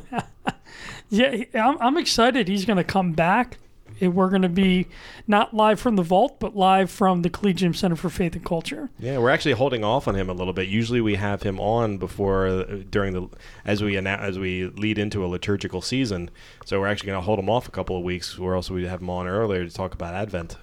yeah, 1.09 1.43
I'm, 1.53 1.77
I'm 1.79 1.97
excited. 1.97 2.47
He's 2.47 2.65
going 2.65 2.77
to 2.77 2.83
come 2.83 3.11
back. 3.13 3.57
Eh, 4.01 4.07
We're 4.07 4.29
going 4.29 4.41
to 4.43 4.49
be 4.49 4.87
not 5.27 5.53
live 5.53 5.79
from 5.79 5.95
the 5.95 6.03
vault, 6.03 6.39
but 6.39 6.55
live 6.55 6.89
from 6.89 7.21
the 7.21 7.29
Collegium 7.29 7.73
Center 7.73 7.95
for 7.95 8.09
Faith 8.09 8.35
and 8.35 8.45
Culture. 8.45 8.89
Yeah, 8.99 9.17
we're 9.17 9.29
actually 9.29 9.53
holding 9.53 9.83
off 9.83 10.07
on 10.07 10.15
him 10.15 10.29
a 10.29 10.33
little 10.33 10.53
bit. 10.53 10.67
Usually, 10.67 11.01
we 11.01 11.15
have 11.15 11.43
him 11.43 11.59
on 11.59 11.97
before 11.97 12.47
uh, 12.47 12.63
during 12.89 13.13
the 13.13 13.27
as 13.65 13.83
we 13.83 13.97
as 13.97 14.39
we 14.39 14.65
lead 14.67 14.97
into 14.97 15.23
a 15.23 15.27
liturgical 15.27 15.81
season. 15.81 16.29
So 16.65 16.79
we're 16.79 16.87
actually 16.87 17.07
going 17.07 17.19
to 17.21 17.25
hold 17.25 17.39
him 17.39 17.49
off 17.49 17.67
a 17.67 17.71
couple 17.71 17.97
of 17.97 18.03
weeks, 18.03 18.37
or 18.39 18.55
else 18.55 18.69
we 18.69 18.85
have 18.85 19.01
him 19.01 19.09
on 19.09 19.27
earlier 19.27 19.65
to 19.65 19.73
talk 19.73 19.93
about 19.93 20.13
Advent, 20.13 20.57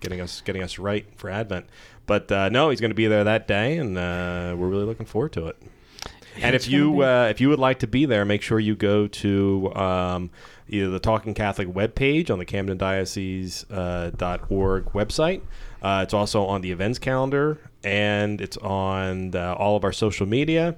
getting 0.00 0.20
us 0.20 0.40
getting 0.40 0.62
us 0.62 0.78
right 0.78 1.06
for 1.16 1.30
Advent. 1.30 1.66
But 2.06 2.32
uh, 2.32 2.48
no, 2.48 2.70
he's 2.70 2.80
going 2.80 2.90
to 2.90 2.94
be 2.96 3.06
there 3.06 3.24
that 3.24 3.46
day, 3.46 3.76
and 3.76 3.96
uh, 3.98 4.54
we're 4.56 4.68
really 4.68 4.84
looking 4.86 5.04
forward 5.06 5.32
to 5.34 5.46
it. 5.48 5.56
and 6.40 6.54
it's 6.54 6.66
if 6.66 6.72
you 6.72 7.02
uh, 7.02 7.26
if 7.30 7.40
you 7.40 7.48
would 7.50 7.58
like 7.58 7.80
to 7.80 7.86
be 7.86 8.06
there, 8.06 8.24
make 8.24 8.40
sure 8.42 8.58
you 8.58 8.74
go 8.74 9.08
to 9.08 9.74
um, 9.74 10.30
either 10.68 10.90
the 10.90 10.98
Talking 10.98 11.34
Catholic 11.34 11.68
webpage 11.68 12.30
on 12.30 12.38
the 12.38 12.44
Camden 12.44 12.78
Diocese 12.78 13.64
uh, 13.70 14.10
website. 14.92 15.40
Uh, 15.82 16.00
it's 16.02 16.14
also 16.14 16.44
on 16.44 16.60
the 16.60 16.70
events 16.70 16.98
calendar, 16.98 17.58
and 17.84 18.40
it's 18.40 18.56
on 18.58 19.34
uh, 19.34 19.54
all 19.54 19.76
of 19.76 19.84
our 19.84 19.92
social 19.92 20.26
media. 20.26 20.76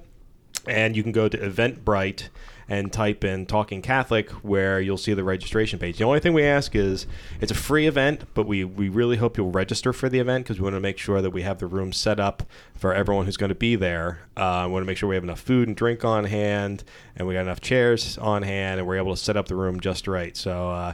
And 0.67 0.95
you 0.95 1.01
can 1.03 1.11
go 1.11 1.27
to 1.27 1.37
Eventbrite 1.37 2.29
and 2.71 2.89
type 2.93 3.25
in 3.25 3.45
Talking 3.45 3.81
Catholic, 3.81 4.29
where 4.45 4.79
you'll 4.79 4.97
see 4.97 5.13
the 5.13 5.25
registration 5.25 5.77
page. 5.77 5.97
The 5.97 6.05
only 6.05 6.21
thing 6.21 6.31
we 6.31 6.45
ask 6.45 6.73
is 6.73 7.05
it's 7.41 7.51
a 7.51 7.55
free 7.55 7.85
event, 7.85 8.23
but 8.33 8.47
we, 8.47 8.63
we 8.63 8.87
really 8.87 9.17
hope 9.17 9.35
you'll 9.35 9.51
register 9.51 9.91
for 9.91 10.07
the 10.07 10.19
event 10.19 10.45
because 10.45 10.57
we 10.57 10.63
want 10.63 10.77
to 10.77 10.79
make 10.79 10.97
sure 10.97 11.21
that 11.21 11.31
we 11.31 11.41
have 11.41 11.59
the 11.59 11.67
room 11.67 11.91
set 11.91 12.17
up 12.17 12.43
for 12.73 12.93
everyone 12.93 13.25
who's 13.25 13.35
going 13.35 13.49
to 13.49 13.55
be 13.55 13.75
there. 13.75 14.19
Uh, 14.37 14.63
we 14.67 14.71
want 14.71 14.83
to 14.83 14.87
make 14.87 14.97
sure 14.97 15.09
we 15.09 15.15
have 15.15 15.23
enough 15.25 15.41
food 15.41 15.67
and 15.67 15.75
drink 15.75 16.05
on 16.05 16.23
hand, 16.23 16.85
and 17.17 17.27
we 17.27 17.33
got 17.33 17.41
enough 17.41 17.59
chairs 17.59 18.17
on 18.19 18.41
hand, 18.41 18.79
and 18.79 18.87
we're 18.87 18.95
able 18.95 19.13
to 19.13 19.21
set 19.21 19.35
up 19.35 19.49
the 19.49 19.55
room 19.55 19.81
just 19.81 20.07
right. 20.07 20.37
So, 20.37 20.71
uh, 20.71 20.93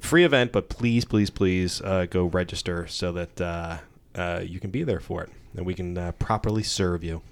free 0.00 0.24
event, 0.24 0.52
but 0.52 0.68
please, 0.68 1.06
please, 1.06 1.30
please 1.30 1.80
uh, 1.80 2.04
go 2.04 2.26
register 2.26 2.86
so 2.86 3.12
that 3.12 3.40
uh, 3.40 3.78
uh, 4.14 4.42
you 4.44 4.60
can 4.60 4.70
be 4.70 4.84
there 4.84 5.00
for 5.00 5.22
it 5.22 5.30
and 5.56 5.64
we 5.64 5.74
can 5.74 5.96
uh, 5.96 6.12
properly 6.12 6.62
serve 6.62 7.04
you. 7.04 7.22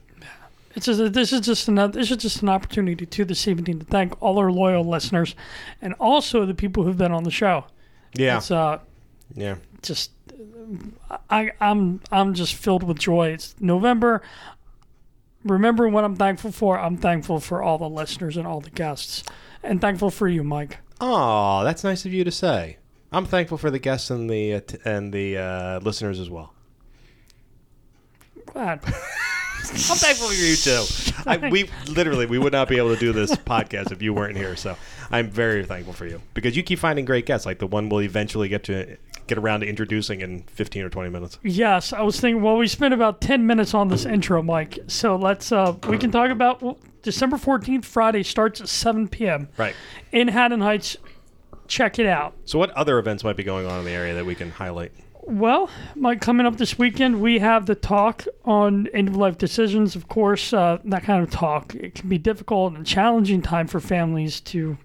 It's 0.75 0.87
just, 0.87 1.13
this 1.13 1.33
is 1.33 1.43
just 1.43 1.69
another. 1.69 1.99
This 2.01 2.11
is 2.11 2.17
just 2.17 2.43
an 2.43 2.49
opportunity 2.49 3.05
to 3.05 3.25
this 3.25 3.47
evening 3.47 3.79
to 3.81 3.85
thank 3.85 4.21
all 4.23 4.39
our 4.39 4.51
loyal 4.51 4.85
listeners, 4.85 5.35
and 5.83 5.93
also 6.01 6.47
the 6.47 6.55
people 6.55 6.85
who've 6.85 6.97
been 6.97 7.13
on 7.13 7.25
the 7.25 7.31
show. 7.31 7.65
Yeah, 8.15 8.39
It's 8.39 8.51
uh, 8.51 8.79
yeah. 9.35 9.57
just 9.83 10.13
I 11.29 11.53
I'm 11.61 12.01
I'm 12.11 12.33
just 12.35 12.55
filled 12.55 12.83
with 12.85 12.99
joy. 12.99 13.29
It's 13.29 13.55
November. 13.61 14.23
Remember 15.45 15.89
what 15.89 16.05
I'm 16.05 16.17
thankful 16.17 16.53
for. 16.53 16.79
I'm 16.79 16.97
thankful 16.97 17.41
for 17.41 17.63
all 17.63 17.77
the 17.79 17.89
listeners 17.89 18.37
and 18.37 18.47
all 18.47 18.61
the 18.61 18.71
guests, 18.71 19.25
and 19.63 19.81
thankful 19.81 20.11
for 20.11 20.29
you, 20.29 20.43
Mike. 20.43 20.79
Oh, 21.01 21.65
that's 21.65 21.83
nice 21.85 22.05
of 22.07 22.13
you 22.15 22.23
to 22.25 22.31
say. 22.31 22.79
I'm 23.11 23.27
thankful 23.27 23.59
for 23.59 23.71
the 23.71 23.79
guests 23.79 24.09
and 24.09 24.31
the 24.31 24.55
uh, 24.55 24.61
t- 24.61 24.79
and 24.87 25.13
the 25.13 25.37
uh, 25.37 25.81
listeners 25.81 26.19
as 26.19 26.31
well. 26.31 26.55
Glad. 28.47 28.81
I'm 29.73 29.97
thankful 29.97 30.29
for 30.29 30.35
you 30.35 30.57
too. 30.57 30.85
I, 31.27 31.49
we 31.51 31.69
literally 31.89 32.27
we 32.27 32.39
would 32.39 32.53
not 32.53 32.69
be 32.69 32.79
able 32.79 32.95
to 32.95 33.01
do 33.01 33.13
this 33.13 33.31
podcast 33.37 33.93
if 33.93 34.03
you 34.03 34.13
weren't 34.13 34.37
here. 34.37 34.57
So 34.57 34.77
I'm 35.11 35.31
very 35.31 35.65
thankful 35.65 35.93
for 35.93 36.07
you 36.07 36.21
because 36.35 36.57
you 36.57 36.63
keep 36.63 36.79
finding 36.79 37.05
great 37.05 37.27
guests, 37.27 37.47
like 37.47 37.59
the 37.59 37.67
one 37.67 37.89
we'll 37.89 38.03
eventually 38.03 38.49
get 38.49 38.65
to 38.65 38.97
get 39.29 39.39
around 39.39 39.61
to 39.61 39.67
introducing 39.67 40.21
in 40.21 40.43
15 40.43 40.83
or 40.83 40.89
20 40.91 41.11
minutes. 41.11 41.39
Yes, 41.43 41.93
I 41.93 42.03
was 42.03 42.19
thinking. 42.21 42.43
Well, 42.43 42.57
we 42.57 42.67
spent 42.67 42.93
about 42.93 43.21
ten 43.21 43.47
minutes 43.47 43.73
on 43.73 43.89
this 43.89 44.05
intro, 44.05 44.43
Mike. 44.43 44.79
So 44.89 45.17
let's 45.17 45.53
uh 45.53 45.75
we 45.89 45.97
can 45.99 46.11
talk 46.11 46.31
about 46.31 46.61
well, 46.63 46.79
December 47.03 47.37
fourteenth, 47.39 47.85
Friday 47.85 48.23
starts 48.25 48.61
at 48.61 48.69
seven 48.69 49.09
p.m. 49.09 49.49
Right. 49.57 49.75
in 50.11 50.29
Haddon 50.29 50.61
Heights. 50.61 50.97
Check 51.69 51.99
it 51.99 52.07
out. 52.07 52.35
So 52.45 52.59
what 52.59 52.71
other 52.73 52.99
events 52.99 53.25
might 53.25 53.37
be 53.37 53.45
going 53.45 53.67
on 53.67 53.79
in 53.79 53.85
the 53.85 53.93
area 53.93 54.13
that 54.15 54.27
we 54.27 54.35
can 54.35 54.51
highlight? 54.51 54.93
Well, 55.25 55.71
Mike, 55.95 56.21
coming 56.21 56.47
up 56.47 56.57
this 56.57 56.81
weekend, 56.81 57.21
we 57.21 57.39
have 57.39 57.67
the 57.67 57.77
talk 57.77 58.27
on 58.45 58.89
end 58.89 59.09
of 59.09 59.17
life 59.17 59.39
decisions. 59.39 59.95
Of 59.95 60.09
course, 60.09 60.53
uh, 60.53 60.79
that 60.85 61.05
kind 61.05 61.23
of 61.23 61.31
talk 61.31 61.77
it 61.77 61.95
can 61.95 62.09
be 62.09 62.19
difficult 62.19 62.75
and 62.75 62.85
challenging 62.85 63.41
time 63.41 63.69
for 63.69 63.79
families 63.79 64.41
to, 64.41 64.77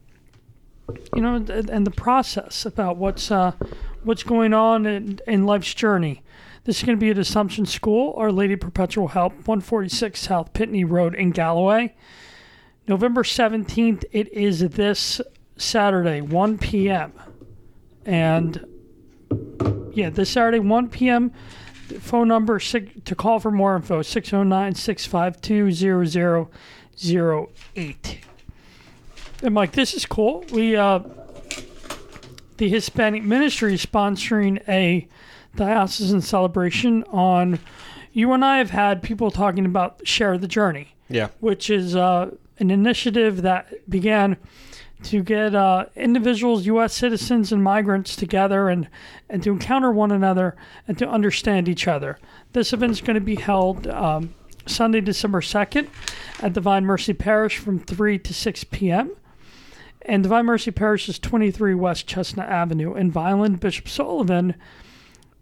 you 1.15 1.21
know, 1.21 1.35
and, 1.35 1.87
the 1.87 1.91
process 1.91 2.67
about 2.67 2.97
what's 2.97 3.31
uh, 3.31 3.53
what's 4.03 4.21
going 4.21 4.53
on 4.53 4.85
in, 4.85 5.19
in 5.25 5.45
life's 5.47 5.73
journey. 5.73 6.21
This 6.65 6.77
is 6.77 6.83
going 6.83 6.97
to 6.97 7.01
be 7.01 7.09
at 7.09 7.17
Assumption 7.17 7.65
School, 7.65 8.13
Our 8.15 8.31
Lady 8.31 8.55
Perpetual 8.55 9.07
Help, 9.07 9.33
146 9.33 10.19
South 10.19 10.53
Pitney 10.53 10.87
Road 10.87 11.15
in 11.15 11.31
Galloway. 11.31 11.95
November 12.87 13.23
17th, 13.23 14.05
it 14.11 14.31
is 14.31 14.59
this 14.59 15.19
Saturday, 15.55 16.21
1 16.21 16.57
p.m. 16.59 17.13
And 18.05 18.65
yeah, 19.97 20.09
this 20.11 20.29
Saturday, 20.29 20.59
1 20.59 20.89
p.m. 20.89 21.31
Phone 21.99 22.27
number 22.27 22.59
six, 22.59 22.91
to 23.05 23.15
call 23.15 23.39
for 23.39 23.49
more 23.49 23.75
info 23.75 24.01
609 24.01 24.75
652 24.75 26.47
0008. 27.01 28.19
And 29.43 29.53
Mike, 29.53 29.71
this 29.71 29.93
is 29.93 30.05
cool. 30.05 30.43
We, 30.51 30.75
uh, 30.75 30.99
the 32.57 32.69
Hispanic 32.69 33.23
Ministry 33.23 33.73
is 33.75 33.85
sponsoring 33.85 34.61
a 34.67 35.07
diocesan 35.55 36.21
celebration 36.21 37.03
on. 37.05 37.59
You 38.13 38.33
and 38.33 38.43
I 38.43 38.57
have 38.57 38.71
had 38.71 39.01
people 39.03 39.29
talking 39.31 39.65
about 39.65 40.01
Share 40.07 40.37
the 40.39 40.47
Journey 40.47 40.95
Yeah. 41.07 41.27
which 41.39 41.69
is 41.69 41.95
uh, 41.95 42.31
an 42.59 42.71
initiative 42.71 43.43
that 43.43 43.87
began 43.89 44.37
to 45.03 45.21
get 45.21 45.53
uh, 45.53 45.85
individuals, 45.95 46.65
U.S. 46.65 46.93
citizens, 46.93 47.51
and 47.51 47.63
migrants 47.63 48.15
together 48.15 48.69
and, 48.69 48.89
and 49.29 49.43
to 49.43 49.51
encounter 49.51 49.91
one 49.91 50.11
another 50.11 50.55
and 50.87 50.97
to 50.97 51.07
understand 51.07 51.69
each 51.69 51.87
other. 51.87 52.17
This 52.53 52.73
event 52.73 52.93
is 52.93 53.01
going 53.01 53.15
to 53.15 53.21
be 53.21 53.35
held 53.35 53.87
um, 53.87 54.33
Sunday, 54.65 55.01
December 55.01 55.41
2nd 55.41 55.87
at 56.41 56.53
Divine 56.53 56.85
Mercy 56.85 57.13
Parish 57.13 57.57
from 57.57 57.79
3 57.79 58.19
to 58.19 58.33
6 58.33 58.63
p.m. 58.65 59.11
And 60.01 60.23
Divine 60.23 60.45
Mercy 60.45 60.71
Parish 60.71 61.09
is 61.09 61.19
23 61.19 61.75
West 61.75 62.07
Chestnut 62.07 62.49
Avenue 62.49 62.95
in 62.95 63.11
Vineland. 63.11 63.59
Bishop 63.59 63.87
Sullivan 63.87 64.55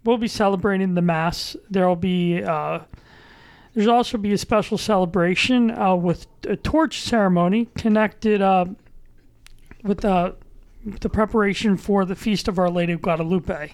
will 0.04 0.18
be 0.18 0.28
celebrating 0.28 0.96
the 0.96 1.02
Mass. 1.02 1.56
There 1.70 1.88
will 1.88 1.96
be 1.96 2.44
uh, 2.44 2.80
there's 3.74 3.88
also 3.88 4.18
be 4.18 4.32
a 4.32 4.38
special 4.38 4.78
celebration 4.78 5.70
uh, 5.70 5.96
with 5.96 6.28
a 6.48 6.56
torch 6.56 7.02
ceremony 7.02 7.68
connected 7.76 8.42
uh, 8.42 8.66
with 9.86 10.04
uh, 10.04 10.34
the 10.86 11.10
preparation 11.10 11.78
for 11.78 12.06
the 12.06 12.16
Feast 12.16 12.48
of 12.48 12.60
Our 12.60 12.70
Lady 12.70 12.94
of 12.94 13.02
Guadalupe, 13.02 13.72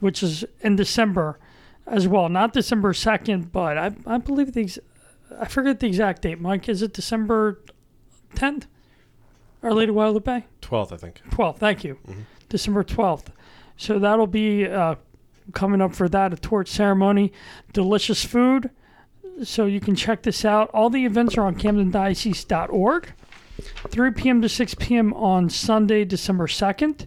which 0.00 0.22
is 0.22 0.44
in 0.60 0.76
December 0.76 1.38
as 1.86 2.08
well. 2.08 2.28
Not 2.28 2.52
December 2.52 2.92
2nd, 2.92 3.52
but 3.52 3.76
I, 3.78 3.92
I 4.06 4.18
believe 4.18 4.52
the 4.52 4.62
ex- 4.62 4.78
I 5.38 5.46
forget 5.46 5.80
the 5.80 5.86
exact 5.86 6.22
date. 6.22 6.40
Mike, 6.40 6.68
is 6.68 6.82
it 6.82 6.92
December 6.92 7.60
10th? 8.34 8.64
Our 9.62 9.72
Lady 9.72 9.90
of 9.90 9.94
Guadalupe? 9.94 10.44
12th, 10.60 10.92
I 10.92 10.96
think. 10.96 11.20
12th, 11.30 11.58
thank 11.58 11.84
you. 11.84 11.98
December 12.48 12.82
12th. 12.82 13.26
So 13.76 13.98
that'll 13.98 14.26
be 14.26 14.66
uh, 14.66 14.96
coming 15.52 15.80
up 15.80 15.94
for 15.94 16.08
that, 16.08 16.32
a 16.32 16.36
torch 16.36 16.68
ceremony. 16.68 17.32
Delicious 17.72 18.24
food. 18.24 18.70
So 19.44 19.66
you 19.66 19.80
can 19.80 19.94
check 19.94 20.22
this 20.22 20.44
out. 20.44 20.68
All 20.74 20.90
the 20.90 21.04
events 21.06 21.36
are 21.38 21.42
on 21.46 21.54
CamdenDiocese.org. 21.56 23.12
3 23.88 24.10
p.m. 24.12 24.42
to 24.42 24.48
6 24.48 24.74
p.m. 24.76 25.12
on 25.14 25.48
Sunday, 25.50 26.04
December 26.04 26.46
2nd. 26.46 27.06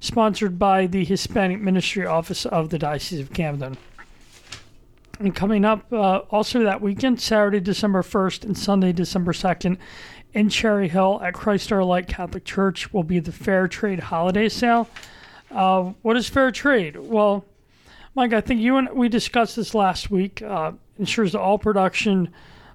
Sponsored 0.00 0.58
by 0.58 0.86
the 0.86 1.04
Hispanic 1.04 1.60
Ministry 1.60 2.04
Office 2.06 2.44
of 2.46 2.70
the 2.70 2.78
Diocese 2.78 3.20
of 3.20 3.32
Camden. 3.32 3.76
And 5.20 5.34
coming 5.34 5.64
up 5.64 5.92
uh, 5.92 6.18
also 6.30 6.64
that 6.64 6.80
weekend, 6.80 7.20
Saturday, 7.20 7.60
December 7.60 8.02
1st 8.02 8.44
and 8.44 8.58
Sunday, 8.58 8.92
December 8.92 9.32
2nd, 9.32 9.76
in 10.34 10.48
Cherry 10.48 10.88
Hill 10.88 11.20
at 11.22 11.34
Christ 11.34 11.70
Our 11.70 11.84
Light 11.84 12.08
Catholic 12.08 12.44
Church 12.44 12.92
will 12.92 13.04
be 13.04 13.20
the 13.20 13.32
Fair 13.32 13.68
Trade 13.68 14.00
Holiday 14.00 14.48
Sale. 14.48 14.88
Uh, 15.50 15.92
what 16.02 16.16
is 16.16 16.28
fair 16.28 16.50
trade? 16.50 16.96
Well, 16.96 17.44
Mike, 18.14 18.32
I 18.32 18.40
think 18.40 18.60
you 18.60 18.76
and 18.78 18.88
we 18.90 19.08
discussed 19.08 19.56
this 19.56 19.74
last 19.74 20.10
week. 20.10 20.42
Uh, 20.42 20.72
ensures 20.98 21.32
that 21.32 21.40
all 21.40 21.58
production 21.58 22.32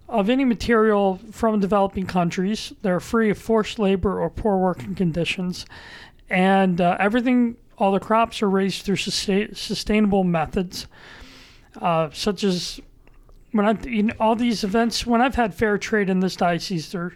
of 0.10 0.30
any 0.30 0.46
material 0.46 1.20
from 1.32 1.60
developing 1.60 2.06
countries 2.06 2.74
they're 2.82 3.00
free 3.00 3.30
of 3.30 3.38
forced 3.38 3.78
labor 3.78 4.20
or 4.20 4.30
poor 4.30 4.58
working 4.58 4.96
conditions, 4.96 5.66
and 6.30 6.80
uh, 6.82 6.98
everything, 7.00 7.58
all 7.78 7.92
the 7.92 8.00
crops 8.00 8.42
are 8.42 8.50
raised 8.50 8.84
through 8.84 8.96
sustain, 8.96 9.54
sustainable 9.54 10.24
methods, 10.24 10.88
uh, 11.82 12.10
such 12.14 12.44
as 12.44 12.80
when 13.52 13.66
I 13.66 13.74
know, 13.74 14.14
all 14.20 14.36
these 14.36 14.64
events 14.64 15.06
when 15.06 15.22
I've 15.22 15.36
had 15.36 15.54
fair 15.54 15.78
trade 15.78 16.10
in 16.10 16.20
this 16.20 16.36
diocese, 16.36 16.92
they're 16.92 17.14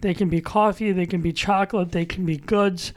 they 0.00 0.12
can 0.12 0.28
be 0.28 0.42
coffee, 0.42 0.92
they 0.92 1.06
can 1.06 1.22
be 1.22 1.32
chocolate, 1.32 1.92
they 1.92 2.04
can 2.04 2.26
be 2.26 2.36
goods. 2.36 2.92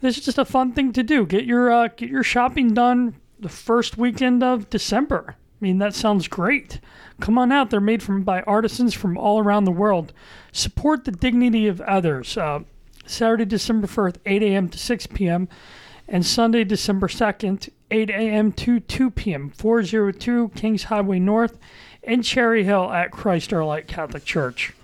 This 0.00 0.18
is 0.18 0.24
just 0.24 0.38
a 0.38 0.44
fun 0.44 0.72
thing 0.72 0.92
to 0.92 1.02
do. 1.02 1.26
Get 1.26 1.44
your 1.46 1.72
uh, 1.72 1.88
get 1.88 2.08
your 2.08 2.22
shopping 2.22 2.74
done 2.74 3.16
the 3.40 3.48
first 3.48 3.98
weekend 3.98 4.42
of 4.42 4.70
December. 4.70 5.36
I 5.64 5.66
mean, 5.66 5.78
that 5.78 5.94
sounds 5.94 6.28
great. 6.28 6.78
Come 7.20 7.38
on 7.38 7.50
out. 7.50 7.70
They're 7.70 7.80
made 7.80 8.02
from 8.02 8.22
by 8.22 8.42
artisans 8.42 8.92
from 8.92 9.16
all 9.16 9.38
around 9.38 9.64
the 9.64 9.70
world. 9.70 10.12
Support 10.52 11.06
the 11.06 11.10
dignity 11.10 11.66
of 11.68 11.80
others. 11.80 12.36
Uh, 12.36 12.64
Saturday, 13.06 13.46
December 13.46 13.86
4th, 13.86 14.16
8 14.26 14.42
a.m. 14.42 14.68
to 14.68 14.76
6 14.76 15.06
p.m., 15.06 15.48
and 16.06 16.26
Sunday, 16.26 16.64
December 16.64 17.08
2nd, 17.08 17.70
8 17.90 18.10
a.m. 18.10 18.52
to 18.52 18.78
2 18.78 19.10
p.m., 19.12 19.48
402 19.56 20.50
Kings 20.54 20.84
Highway 20.84 21.18
North 21.18 21.56
in 22.02 22.20
Cherry 22.20 22.64
Hill 22.64 22.92
at 22.92 23.10
Christ 23.10 23.50
Our 23.54 23.64
Light 23.64 23.88
Catholic 23.88 24.26
Church. 24.26 24.74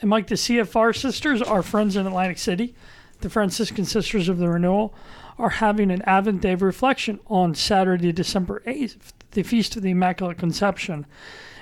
And 0.00 0.10
Mike, 0.10 0.26
the 0.26 0.34
CFR 0.34 0.94
sisters, 0.94 1.40
our 1.40 1.62
friends 1.62 1.96
in 1.96 2.06
Atlantic 2.06 2.36
City, 2.36 2.74
the 3.22 3.30
Franciscan 3.30 3.86
Sisters 3.86 4.28
of 4.28 4.36
the 4.36 4.50
Renewal, 4.50 4.94
are 5.38 5.50
having 5.50 5.90
an 5.90 6.02
Advent 6.02 6.40
Day 6.42 6.54
reflection 6.54 7.20
on 7.28 7.54
Saturday, 7.54 8.12
December 8.12 8.62
8th, 8.66 9.12
the 9.30 9.42
Feast 9.42 9.76
of 9.76 9.82
the 9.82 9.90
Immaculate 9.90 10.38
Conception. 10.38 11.06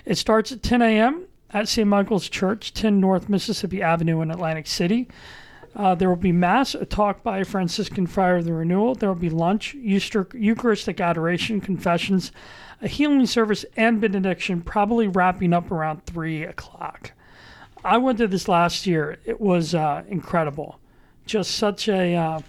It 0.04 0.16
starts 0.16 0.50
at 0.52 0.62
10 0.62 0.82
a.m. 0.82 1.26
at 1.50 1.68
St. 1.68 1.86
Michael's 1.86 2.28
Church, 2.28 2.72
10 2.72 2.98
North 3.00 3.28
Mississippi 3.28 3.82
Avenue 3.82 4.20
in 4.22 4.30
Atlantic 4.30 4.66
City. 4.66 5.08
Uh, 5.74 5.94
there 5.94 6.08
will 6.08 6.16
be 6.16 6.32
Mass, 6.32 6.74
a 6.74 6.86
talk 6.86 7.22
by 7.22 7.38
a 7.38 7.44
Franciscan 7.44 8.06
Friar 8.06 8.36
of 8.36 8.46
the 8.46 8.54
Renewal. 8.54 8.94
There 8.94 9.10
will 9.10 9.14
be 9.14 9.28
lunch, 9.28 9.74
Euchar- 9.76 10.32
Eucharistic 10.32 11.00
adoration, 11.00 11.60
confessions, 11.60 12.32
a 12.80 12.88
healing 12.88 13.26
service, 13.26 13.66
and 13.76 14.00
benediction, 14.00 14.62
probably 14.62 15.06
wrapping 15.06 15.52
up 15.52 15.70
around 15.70 16.06
3 16.06 16.44
o'clock. 16.44 17.12
I 17.84 17.98
went 17.98 18.18
to 18.18 18.26
this 18.26 18.48
last 18.48 18.86
year. 18.86 19.18
It 19.26 19.38
was 19.38 19.74
uh, 19.74 20.04
incredible. 20.08 20.80
Just 21.26 21.50
such 21.52 21.88
a 21.88 22.14
uh, 22.14 22.40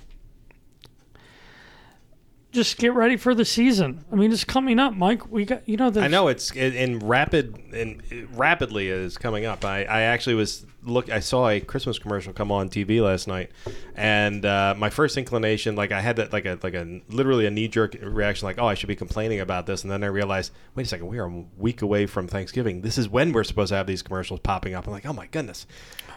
just 2.52 2.78
get 2.78 2.94
ready 2.94 3.18
for 3.18 3.36
the 3.36 3.46
season. 3.46 4.04
I 4.12 4.16
mean, 4.16 4.32
it's 4.32 4.44
coming 4.44 4.80
up, 4.80 4.94
Mike. 4.94 5.30
We 5.32 5.46
got 5.46 5.68
you 5.68 5.78
know 5.78 5.92
I 5.96 6.08
know 6.08 6.28
it's 6.28 6.52
in, 6.52 6.74
in 6.74 7.00
rapid 7.00 7.58
and 7.74 8.02
rapidly 8.36 8.88
is 8.90 9.18
coming 9.18 9.46
up. 9.46 9.66
I, 9.66 9.84
I 9.84 10.02
actually 10.02 10.36
was 10.36 10.66
look. 10.84 11.10
I 11.10 11.20
saw 11.20 11.50
a 11.50 11.60
Christmas 11.60 12.00
commercial 12.00 12.34
come 12.34 12.52
on 12.52 12.70
TV 12.70 13.02
last 13.02 13.28
night, 13.28 13.52
and 13.96 14.46
uh, 14.46 14.76
my 14.78 14.90
first 14.90 15.18
inclination, 15.18 15.76
like 15.76 15.92
I 15.92 16.02
had 16.02 16.16
that 16.16 16.32
like 16.32 16.46
a 16.46 16.58
like 16.64 16.74
a 16.74 17.02
literally 17.10 17.46
a 17.46 17.52
knee 17.52 17.68
jerk 17.68 17.96
reaction, 18.02 18.46
like 18.46 18.60
oh 18.60 18.68
I 18.68 18.74
should 18.74 18.88
be 18.88 18.96
complaining 18.96 19.42
about 19.42 19.66
this, 19.66 19.84
and 19.84 19.92
then 19.92 20.04
I 20.04 20.08
realized 20.08 20.52
wait 20.76 20.86
a 20.86 20.90
second, 20.90 21.08
we 21.08 21.20
are 21.20 21.28
a 21.28 21.44
week 21.58 21.82
away 21.82 22.06
from 22.06 22.28
Thanksgiving. 22.28 22.82
This 22.82 22.98
is 22.98 23.10
when 23.10 23.34
we're 23.34 23.44
supposed 23.44 23.70
to 23.70 23.76
have 23.76 23.88
these 23.88 24.02
commercials 24.02 24.40
popping 24.40 24.74
up. 24.74 24.88
I'm 24.88 24.94
like 24.94 25.06
oh 25.06 25.14
my 25.14 25.28
goodness, 25.28 25.68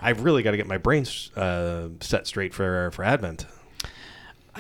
I've 0.01 0.23
really 0.23 0.43
got 0.43 0.53
to 0.53 0.57
get 0.57 0.67
my 0.67 0.79
brains 0.79 1.31
uh, 1.37 1.89
set 2.01 2.27
straight 2.27 2.55
for 2.55 2.91
for 2.93 3.05
Advent. 3.05 3.47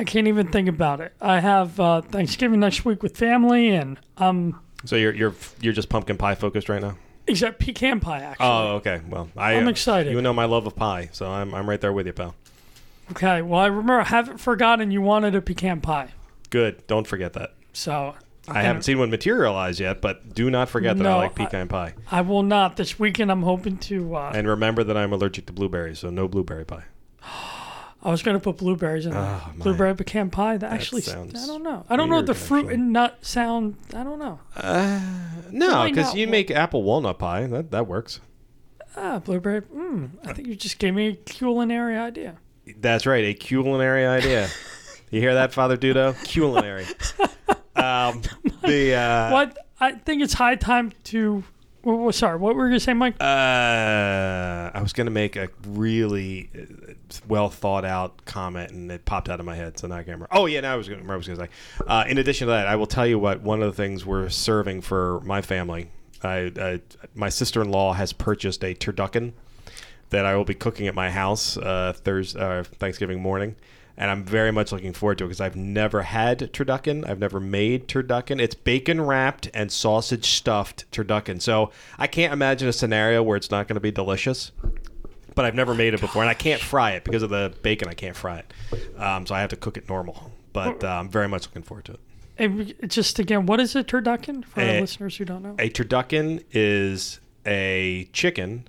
I 0.01 0.05
can't 0.05 0.27
even 0.29 0.49
think 0.51 0.67
about 0.67 1.01
it. 1.03 1.13
I 1.21 1.41
have 1.41 1.79
uh, 1.79 2.01
Thanksgiving 2.01 2.59
next 2.61 2.87
week 2.87 3.03
with 3.03 3.19
family, 3.19 3.69
and 3.69 3.99
um, 4.17 4.59
So 4.87 4.97
you're 4.97 5.13
you're 5.15 5.35
you're 5.61 5.75
just 5.75 5.91
pumpkin 5.91 6.17
pie 6.17 6.35
focused 6.35 6.71
right 6.71 6.81
now. 6.81 6.97
except 7.27 7.59
pecan 7.61 8.01
pie 8.01 8.21
actually. 8.21 8.47
Oh, 8.47 8.77
okay. 8.77 9.03
Well, 9.07 9.29
I, 9.37 9.53
I'm 9.57 9.67
uh, 9.67 9.71
excited. 9.71 10.13
You 10.15 10.23
know 10.23 10.33
my 10.33 10.47
love 10.47 10.67
of 10.67 10.75
pie, 10.75 11.11
so 11.13 11.31
I'm, 11.31 11.55
I'm 11.55 11.69
right 11.69 11.81
there 11.81 11.93
with 11.93 12.07
you, 12.07 12.15
pal. 12.15 12.35
Okay. 13.11 13.43
Well, 13.43 13.61
I 13.61 13.67
remember 13.67 14.01
I 14.01 14.05
haven't 14.05 14.39
forgotten 14.39 14.91
you 14.91 15.03
wanted 15.03 15.35
a 15.35 15.43
pecan 15.43 15.83
pie, 15.83 16.13
Good. 16.49 16.87
Don't 16.87 17.07
forget 17.07 17.35
that. 17.35 17.53
so 17.75 18.15
I 18.49 18.63
haven't 18.63 18.83
seen 18.83 18.99
one 18.99 19.11
materialize 19.11 19.79
yet, 19.79 20.01
but 20.01 20.35
do 20.35 20.49
not 20.51 20.71
forget 20.71 20.97
that 20.97 21.07
I 21.07 21.15
like 21.15 21.35
pecan 21.35 21.69
pie. 21.69 21.93
I 22.11 22.23
will 22.23 22.43
not 22.43 22.77
this 22.79 22.99
weekend. 22.99 23.31
I'm 23.31 23.43
hoping 23.43 23.77
to. 23.79 24.17
Uh, 24.17 24.33
And 24.35 24.49
remember 24.49 24.83
that 24.83 24.97
I'm 24.97 25.13
allergic 25.13 25.45
to 25.47 25.53
blueberries, 25.53 25.99
so 25.99 26.09
no 26.09 26.27
blueberry 26.27 26.65
pie. 26.65 26.85
I 28.03 28.11
was 28.11 28.23
going 28.23 28.37
to 28.37 28.43
put 28.43 28.57
blueberries 28.57 29.05
in 29.05 29.13
there. 29.13 29.21
Oh, 29.21 29.53
my. 29.55 29.63
blueberry 29.63 29.95
pecan 29.95 30.31
pie. 30.31 30.57
That, 30.57 30.73
actually, 30.73 31.03
sounds 31.03 31.43
I 31.43 31.47
don't 31.47 31.63
know. 31.63 31.85
I 31.89 31.97
don't 31.97 32.09
know 32.09 32.17
what 32.17 32.27
the 32.27 32.35
fruit 32.35 32.61
actually. 32.61 32.75
and 32.75 32.93
nut 32.93 33.19
sound. 33.21 33.77
I 33.95 34.03
don't 34.03 34.19
know. 34.19 34.41
No, 35.51 35.85
because 35.85 36.15
you 36.15 36.27
make 36.27 36.51
apple 36.51 36.83
walnut 36.83 37.19
pie. 37.19 37.47
That 37.47 37.71
that 37.73 37.87
works. 37.87 38.21
Ah, 38.97 39.19
blueberry. 39.19 39.61
Mm, 39.63 40.11
I 40.25 40.33
think 40.33 40.49
you 40.49 40.57
just 40.57 40.79
gave 40.79 40.95
me 40.95 41.09
a 41.09 41.15
culinary 41.15 41.97
idea. 41.97 42.37
That's 42.79 43.07
right, 43.07 43.25
a 43.25 43.35
culinary 43.35 44.07
idea. 44.07 44.49
you 45.11 45.21
hear 45.21 45.35
that, 45.35 45.53
Father 45.53 45.77
Dudo? 45.77 46.15
Culinary. 46.25 46.85
um, 47.77 48.23
the 48.63 48.95
uh, 48.95 49.33
what? 49.33 49.57
I 49.79 49.93
think 49.93 50.23
it's 50.23 50.35
high 50.35 50.57
time 50.57 50.93
to. 51.05 51.45
Well, 51.83 52.13
sorry, 52.13 52.37
what 52.37 52.57
were 52.57 52.65
you 52.65 52.71
going 52.71 52.79
to 52.79 52.85
say, 52.85 52.93
Mike? 52.93 53.15
Uh, 53.21 54.71
I 54.75 54.81
was 54.83 54.93
going 54.93 55.07
to 55.07 55.11
make 55.11 55.37
a 55.37 55.49
really 55.67 56.51
uh, 56.55 56.95
well 57.27 57.49
thought 57.49 57.87
out 57.87 58.27
comment, 58.27 58.71
and 58.73 58.93
it 58.93 59.07
popped 59.07 59.31
out 59.31 59.41
of 59.41 59.47
my 59.47 59.55
head, 59.57 59.79
so 59.79 59.89
now 59.89 59.95
I 59.95 59.99
can't 59.99 60.09
remember. 60.09 60.29
Oh 60.31 60.45
yeah, 60.45 60.61
now 60.61 60.75
I 60.75 60.77
was 60.77 60.89
going 60.89 61.03
to. 61.03 61.13
I 61.13 61.17
was 61.17 61.27
going 61.27 61.39
to 61.39 61.45
say. 61.47 61.51
Uh, 61.87 62.05
in 62.07 62.19
addition 62.19 62.49
to 62.49 62.53
that, 62.53 62.67
I 62.67 62.77
will 62.77 62.87
tell 62.87 63.07
you 63.07 63.19
what. 63.19 63.41
One 63.41 63.63
of 63.63 63.75
the 63.75 63.83
things 63.83 64.05
we're 64.05 64.29
serving 64.29 64.83
for 64.83 65.21
my 65.21 65.41
family, 65.41 65.91
I, 66.23 66.53
I 66.61 66.81
my 67.15 67.31
sister 67.31 67.63
in 67.63 67.71
law 67.71 67.95
has 67.95 68.13
purchased 68.13 68.63
a 68.63 68.75
turducken 68.75 69.33
that 70.11 70.27
I 70.27 70.37
will 70.37 70.45
be 70.45 70.55
cooking 70.55 70.87
at 70.87 70.95
my 70.95 71.11
house 71.11 71.57
uh, 71.57 71.95
Thursday, 71.97 72.41
uh, 72.41 72.63
Thanksgiving 72.65 73.23
morning. 73.23 73.57
And 73.97 74.11
I'm 74.11 74.25
very 74.25 74.51
much 74.51 74.73
looking 74.73 74.93
forward 74.93 75.19
to 75.19 75.25
it 75.25 75.29
because 75.29 75.41
I've 75.41 75.57
never 75.57 76.03
had 76.03 76.39
turducken. 76.53 77.07
I've 77.09 77.19
never 77.19 77.39
made 77.39 77.87
turducken. 77.87 78.41
It's 78.41 78.55
bacon 78.55 79.01
wrapped 79.01 79.51
and 79.53 79.71
sausage 79.71 80.27
stuffed 80.27 80.91
turducken. 80.91 81.43
So 81.43 81.71
I 81.99 82.07
can't 82.07 82.33
imagine 82.33 82.69
a 82.69 82.73
scenario 82.73 83.23
where 83.23 83.37
it's 83.37 83.51
not 83.51 83.69
going 83.69 83.75
to 83.75 83.81
be 83.81 83.91
delicious. 83.91 84.53
But 85.35 85.45
I've 85.45 85.55
never 85.55 85.75
made 85.75 85.95
it 85.95 86.01
before, 86.01 86.23
and 86.23 86.29
I 86.31 86.35
can't 86.35 86.61
fry 86.61 86.93
it 86.93 87.05
because 87.05 87.23
of 87.23 87.31
the 87.31 87.55
bacon. 87.63 87.89
I 87.89 87.95
can't 87.95 88.17
fry 88.17 88.39
it, 88.41 89.01
um, 89.01 89.27
so 89.27 89.35
I 89.35 89.41
have 89.41 89.51
to 89.51 89.57
cook 89.57 89.77
it 89.77 89.89
normal. 89.89 90.33
But 90.53 90.83
uh, 90.83 90.89
I'm 90.89 91.09
very 91.09 91.29
much 91.29 91.47
looking 91.47 91.63
forward 91.63 91.85
to 91.85 91.93
it. 91.93 92.01
And 92.37 92.75
just 92.89 93.19
again, 93.21 93.47
what 93.47 93.61
is 93.61 93.77
a 93.77 93.85
turducken 93.85 94.45
for 94.45 94.61
our 94.61 94.67
Eh, 94.67 94.81
listeners 94.81 95.17
who 95.17 95.25
don't 95.25 95.43
know? 95.43 95.55
A 95.59 95.71
turducken 95.71 96.43
is 96.51 97.21
a 97.47 98.09
chicken 98.13 98.67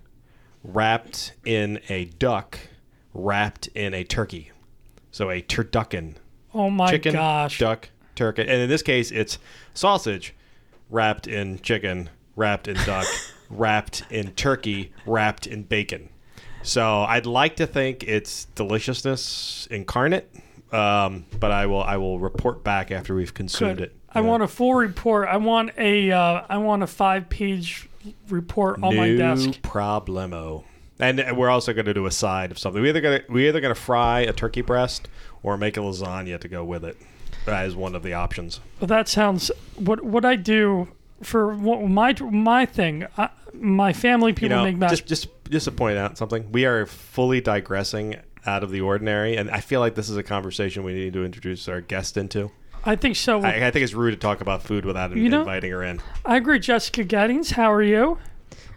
wrapped 0.63 1.33
in 1.45 1.79
a 1.89 2.05
duck, 2.05 2.59
wrapped 3.13 3.67
in 3.67 3.93
a 3.93 4.03
turkey. 4.03 4.51
So 5.11 5.29
a 5.29 5.41
turducken, 5.41 6.15
oh 6.53 6.69
my 6.69 6.89
chicken, 6.89 7.13
gosh! 7.13 7.59
duck, 7.59 7.89
turkey, 8.15 8.43
and 8.43 8.49
in 8.61 8.69
this 8.69 8.81
case, 8.81 9.11
it's 9.11 9.37
sausage 9.73 10.33
wrapped 10.89 11.27
in 11.27 11.59
chicken, 11.59 12.09
wrapped 12.35 12.67
in 12.67 12.75
duck, 12.85 13.05
wrapped 13.49 14.03
in 14.09 14.31
turkey, 14.31 14.93
wrapped 15.05 15.47
in 15.47 15.63
bacon. 15.63 16.09
So 16.63 17.01
I'd 17.01 17.25
like 17.25 17.55
to 17.57 17.67
think 17.67 18.03
it's 18.03 18.45
deliciousness 18.55 19.67
incarnate, 19.71 20.29
um, 20.71 21.25
but 21.39 21.51
I 21.51 21.65
will 21.65 21.83
I 21.83 21.97
will 21.97 22.19
report 22.19 22.63
back 22.63 22.91
after 22.91 23.15
we've 23.15 23.33
consumed 23.33 23.77
Good. 23.77 23.89
it. 23.89 23.95
I 24.13 24.21
want 24.21 24.43
a 24.43 24.47
full 24.47 24.75
report. 24.75 25.27
I 25.29 25.37
want 25.37 25.71
a. 25.77 26.11
Uh, 26.11 26.43
I 26.49 26.57
want 26.57 26.83
a 26.83 26.87
five-page 26.87 27.87
report 28.29 28.81
on 28.83 28.95
no 28.95 29.01
my 29.01 29.15
desk. 29.15 29.61
problemo. 29.61 30.63
And 31.01 31.35
we're 31.35 31.49
also 31.49 31.73
going 31.73 31.85
to 31.87 31.93
do 31.93 32.05
a 32.05 32.11
side 32.11 32.51
of 32.51 32.59
something. 32.59 32.81
We 32.81 32.89
either 32.89 33.01
going 33.01 33.21
to 33.21 33.31
we 33.31 33.47
either 33.47 33.59
going 33.59 33.73
to 33.73 33.79
fry 33.79 34.19
a 34.21 34.31
turkey 34.33 34.61
breast 34.61 35.07
or 35.43 35.57
make 35.57 35.75
a 35.75 35.79
lasagna 35.81 36.39
to 36.39 36.47
go 36.47 36.63
with 36.63 36.85
it. 36.85 36.95
Uh, 37.01 37.51
that 37.51 37.65
is 37.65 37.75
one 37.75 37.95
of 37.95 38.03
the 38.03 38.13
options. 38.13 38.59
Well, 38.79 38.87
that 38.87 39.07
sounds. 39.09 39.49
What 39.75 40.03
what 40.03 40.23
I 40.25 40.35
do 40.35 40.87
for 41.23 41.53
what, 41.55 41.81
my 41.87 42.13
my 42.21 42.65
thing. 42.65 43.07
I, 43.17 43.29
my 43.53 43.91
family 43.93 44.31
You 44.31 44.35
people 44.35 44.57
know, 44.57 44.63
make 44.63 44.77
mashed. 44.77 45.05
just 45.07 45.25
just 45.25 45.27
just 45.49 45.65
to 45.65 45.71
point 45.71 45.97
out 45.97 46.17
something, 46.17 46.51
we 46.51 46.65
are 46.65 46.85
fully 46.85 47.41
digressing 47.41 48.15
out 48.45 48.63
of 48.63 48.71
the 48.71 48.81
ordinary, 48.81 49.35
and 49.35 49.49
I 49.51 49.59
feel 49.59 49.79
like 49.81 49.95
this 49.95 50.09
is 50.09 50.17
a 50.17 50.23
conversation 50.23 50.83
we 50.83 50.93
need 50.93 51.13
to 51.13 51.25
introduce 51.25 51.67
our 51.67 51.81
guest 51.81 52.15
into. 52.15 52.51
I 52.83 52.95
think 52.95 53.15
so. 53.15 53.41
I, 53.41 53.51
I, 53.51 53.67
I 53.67 53.71
think 53.71 53.83
it's 53.83 53.93
rude 53.93 54.11
to 54.11 54.17
talk 54.17 54.41
about 54.41 54.63
food 54.63 54.85
without 54.85 55.15
You 55.15 55.29
know- 55.29 55.41
inviting 55.41 55.71
her 55.71 55.83
in. 55.83 56.01
I 56.25 56.37
agree, 56.37 56.57
Jessica 56.59 57.03
Gettings. 57.03 57.51
How 57.51 57.71
are 57.71 57.83
you? 57.83 58.17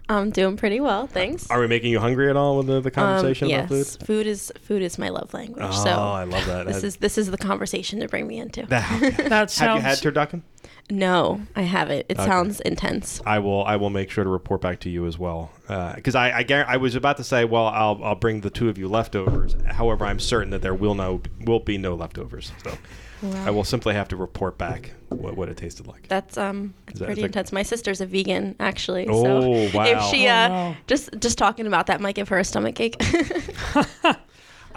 I'm 0.07 0.29
doing 0.29 0.55
pretty 0.55 0.79
well, 0.79 1.07
thanks. 1.07 1.49
Are 1.49 1.59
we 1.59 1.67
making 1.67 1.91
you 1.91 1.99
hungry 1.99 2.29
at 2.29 2.37
all 2.37 2.57
with 2.57 2.67
the, 2.67 2.79
the 2.79 2.89
Um, 2.89 2.91
conversation 2.91 3.49
yes, 3.49 3.69
about 3.71 3.85
food? 3.99 4.05
food 4.07 4.27
is 4.27 4.51
food 4.61 4.81
is 4.83 4.99
my 4.99 5.09
love 5.09 5.33
language. 5.33 5.63
Oh, 5.67 5.71
so 5.71 5.89
I 5.89 6.23
love 6.25 6.45
that. 6.45 6.67
this 6.67 6.83
is 6.83 6.97
this 6.97 7.17
is 7.17 7.31
the 7.31 7.37
conversation 7.37 7.99
to 8.01 8.07
bring 8.07 8.27
me 8.27 8.37
into. 8.37 8.65
That 8.67 8.81
Have 9.29 9.49
sounds. 9.49 9.81
you 9.81 9.81
had 9.81 9.97
turducken? 9.97 10.41
no, 10.91 11.41
I 11.55 11.63
haven't. 11.63 12.05
It 12.09 12.19
Okay. 12.19 12.25
sounds 12.25 12.59
intense. 12.61 13.19
I 13.25 13.39
will. 13.39 13.63
I 13.65 13.75
will 13.77 13.89
make 13.89 14.11
sure 14.11 14.23
to 14.23 14.29
report 14.29 14.61
back 14.61 14.79
to 14.81 14.89
you 14.89 15.07
as 15.07 15.17
well. 15.17 15.51
Because 15.67 16.13
I, 16.13 16.37
I, 16.39 16.43
guar- 16.43 16.65
I 16.67 16.77
was 16.77 16.93
about 16.93 17.17
to 17.17 17.23
say, 17.23 17.43
well, 17.43 17.65
I'll, 17.65 17.99
I'll 18.03 18.13
bring 18.15 18.41
the 18.41 18.51
two 18.51 18.69
of 18.69 18.77
you 18.77 18.87
leftovers. 18.87 19.55
However, 19.65 20.05
I'm 20.05 20.19
certain 20.19 20.51
that 20.51 20.61
there 20.61 20.75
will 20.75 20.93
no 20.93 21.21
will 21.41 21.59
be 21.59 21.79
no 21.79 21.95
leftovers. 21.95 22.51
So 22.63 22.77
I 23.23 23.49
will 23.51 23.63
simply 23.63 23.93
have 23.93 24.07
to 24.09 24.15
report 24.15 24.57
back 24.57 24.91
what, 25.09 25.35
what 25.35 25.49
it 25.49 25.57
tasted 25.57 25.87
like. 25.87 26.07
That's 26.07 26.37
um, 26.37 26.73
it's 26.87 26.95
Is 26.95 26.99
that- 26.99 27.05
pretty 27.05 27.21
that- 27.21 27.27
intense. 27.27 27.51
My 27.51 27.63
sister's 27.63 28.01
a 28.01 28.05
vegan, 28.05 28.55
actually. 28.59 29.07
Oh, 29.07 29.23
so 29.71 29.77
wow. 29.77 29.85
If 29.85 30.03
she 30.11 30.27
Oh, 30.27 30.31
uh, 30.31 30.47
no. 30.47 30.75
just 30.87 31.09
just 31.19 31.37
talking 31.37 31.65
about 31.67 31.87
that 31.87 32.01
might 32.01 32.15
give 32.15 32.29
her 32.29 32.37
a 32.37 32.43
stomach 32.43 32.79
ache. 32.79 32.95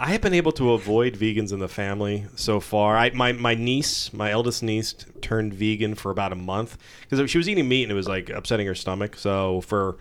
I 0.01 0.11
have 0.11 0.21
been 0.21 0.33
able 0.33 0.53
to 0.53 0.71
avoid 0.71 1.15
vegans 1.15 1.51
in 1.51 1.59
the 1.59 1.67
family 1.67 2.25
so 2.37 2.61
far. 2.61 2.95
I, 2.95 3.09
my, 3.09 3.33
my 3.33 3.53
niece, 3.53 4.13
my 4.13 4.31
eldest 4.31 4.63
niece, 4.63 4.95
turned 5.21 5.53
vegan 5.53 5.93
for 5.93 6.09
about 6.09 6.31
a 6.31 6.35
month 6.35 6.77
because 7.09 7.29
she 7.29 7.37
was 7.37 7.49
eating 7.49 7.67
meat 7.67 7.83
and 7.83 7.91
it 7.91 7.95
was 7.95 8.07
like 8.07 8.29
upsetting 8.29 8.65
her 8.67 8.75
stomach. 8.75 9.17
So 9.17 9.59
for 9.61 9.97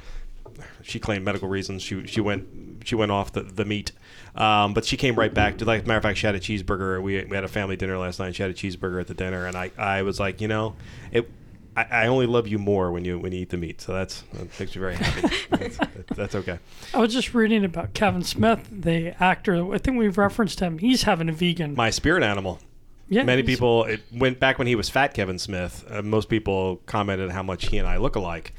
she 0.82 1.00
claimed 1.00 1.24
medical 1.24 1.48
reasons, 1.48 1.82
she 1.82 2.06
she 2.06 2.20
went 2.20 2.46
she 2.84 2.94
went 2.94 3.10
off 3.10 3.32
the, 3.32 3.42
the 3.42 3.64
meat. 3.64 3.90
Um, 4.38 4.72
but 4.72 4.84
she 4.84 4.96
came 4.96 5.16
right 5.16 5.34
back. 5.34 5.58
To, 5.58 5.64
like 5.64 5.84
a 5.84 5.86
matter 5.86 5.98
of 5.98 6.02
fact, 6.04 6.18
she 6.18 6.26
had 6.26 6.36
a 6.36 6.40
cheeseburger. 6.40 7.02
We, 7.02 7.24
we 7.24 7.34
had 7.34 7.44
a 7.44 7.48
family 7.48 7.76
dinner 7.76 7.98
last 7.98 8.20
night. 8.20 8.36
She 8.36 8.42
had 8.42 8.50
a 8.52 8.54
cheeseburger 8.54 9.00
at 9.00 9.08
the 9.08 9.14
dinner, 9.14 9.46
and 9.46 9.56
I, 9.56 9.72
I 9.76 10.02
was 10.02 10.20
like, 10.20 10.40
you 10.40 10.48
know, 10.48 10.76
it. 11.12 11.28
I, 11.76 11.82
I 11.90 12.06
only 12.06 12.26
love 12.26 12.46
you 12.48 12.58
more 12.58 12.90
when 12.92 13.04
you 13.04 13.18
when 13.18 13.32
you 13.32 13.40
eat 13.40 13.50
the 13.50 13.56
meat. 13.56 13.80
So 13.80 13.92
that's 13.92 14.22
that 14.34 14.60
makes 14.60 14.74
me 14.74 14.80
very 14.80 14.94
happy. 14.94 15.28
that's, 15.50 15.78
that's 16.16 16.34
okay. 16.36 16.58
I 16.94 16.98
was 17.00 17.12
just 17.12 17.34
reading 17.34 17.64
about 17.64 17.94
Kevin 17.94 18.22
Smith, 18.22 18.68
the 18.70 19.20
actor. 19.22 19.74
I 19.74 19.78
think 19.78 19.96
we've 19.98 20.16
referenced 20.16 20.60
him. 20.60 20.78
He's 20.78 21.02
having 21.02 21.28
a 21.28 21.32
vegan. 21.32 21.74
My 21.74 21.90
spirit 21.90 22.22
animal. 22.22 22.60
yeah, 23.08 23.22
Many 23.24 23.42
people 23.42 23.84
it 23.84 24.02
went 24.12 24.38
back 24.40 24.58
when 24.58 24.66
he 24.66 24.74
was 24.76 24.88
fat 24.88 25.14
Kevin 25.14 25.38
Smith. 25.38 25.84
Uh, 25.90 26.02
most 26.02 26.28
people 26.28 26.80
commented 26.86 27.30
how 27.30 27.42
much 27.42 27.68
he 27.68 27.78
and 27.78 27.86
I 27.88 27.96
look 27.96 28.14
alike, 28.16 28.52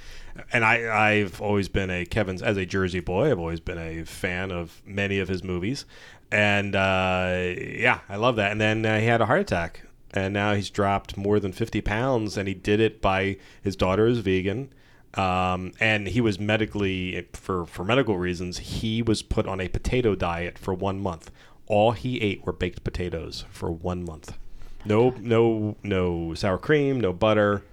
and 0.52 0.64
I 0.64 1.12
I've 1.12 1.42
always 1.42 1.70
been 1.70 1.90
a 1.90 2.06
Kevin's 2.06 2.42
as 2.42 2.58
a 2.58 2.66
Jersey 2.66 3.00
boy. 3.00 3.32
I've 3.32 3.40
always 3.40 3.60
been 3.60 3.78
a 3.78 4.04
fan 4.04 4.52
of 4.52 4.82
many 4.86 5.20
of 5.20 5.28
his 5.28 5.44
movies, 5.44 5.86
and 6.32 6.76
uh, 6.76 7.54
yeah, 7.58 8.00
I 8.10 8.16
love 8.16 8.36
that. 8.38 8.52
And 8.52 8.60
then 8.60 8.86
uh, 8.86 9.00
he 9.00 9.06
had 9.06 9.22
a 9.22 9.26
heart 9.26 9.42
attack, 9.42 9.84
and 10.14 10.34
now 10.34 10.54
he's 10.54 10.70
dropped 10.70 11.18
more 11.18 11.40
than 11.40 11.52
fifty 11.52 11.82
pounds, 11.82 12.38
and 12.38 12.48
he 12.48 12.54
did 12.54 12.80
it 12.80 13.02
by 13.02 13.38
his 13.62 13.76
daughter 13.76 14.08
is 14.08 14.20
vegan. 14.20 14.74
Um, 15.16 15.72
and 15.80 16.08
he 16.08 16.22
was 16.22 16.40
medically 16.40 17.28
for 17.34 17.66
for 17.66 17.84
medical 17.84 18.18
reasons 18.18 18.60
he 18.60 19.02
was 19.02 19.24
put 19.24 19.48
on 19.48 19.60
a 19.60 19.68
potato 19.68 20.14
diet 20.14 20.60
for 20.60 20.72
one 20.72 21.00
month 21.00 21.32
all 21.70 21.92
he 21.92 22.20
ate 22.20 22.46
were 22.46 22.52
baked 22.52 22.84
potatoes 22.84 23.46
for 23.50 23.72
one 23.72 24.04
month. 24.04 24.38
No, 24.84 25.12
no, 25.20 25.78
no 25.84 26.34
sour 26.34 26.58
cream, 26.58 27.00
no 27.00 27.14
butter, 27.14 27.64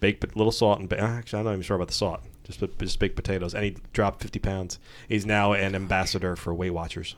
baked 0.00 0.36
little 0.36 0.52
salt 0.52 0.80
and 0.80 0.92
ah, 0.92 0.96
actually 0.96 1.40
I'm 1.40 1.44
not 1.44 1.52
even 1.52 1.62
sure 1.62 1.76
about 1.76 1.88
the 1.88 1.94
salt. 1.94 2.20
Just 2.44 2.60
just 2.78 2.98
baked 2.98 3.16
potatoes, 3.16 3.54
and 3.54 3.64
he 3.64 3.76
dropped 3.92 4.22
50 4.22 4.38
pounds. 4.40 4.78
He's 5.08 5.24
now 5.24 5.52
an 5.52 5.74
ambassador 5.74 6.34
for 6.34 6.52
Weight 6.52 6.70
Watchers. 6.70 7.14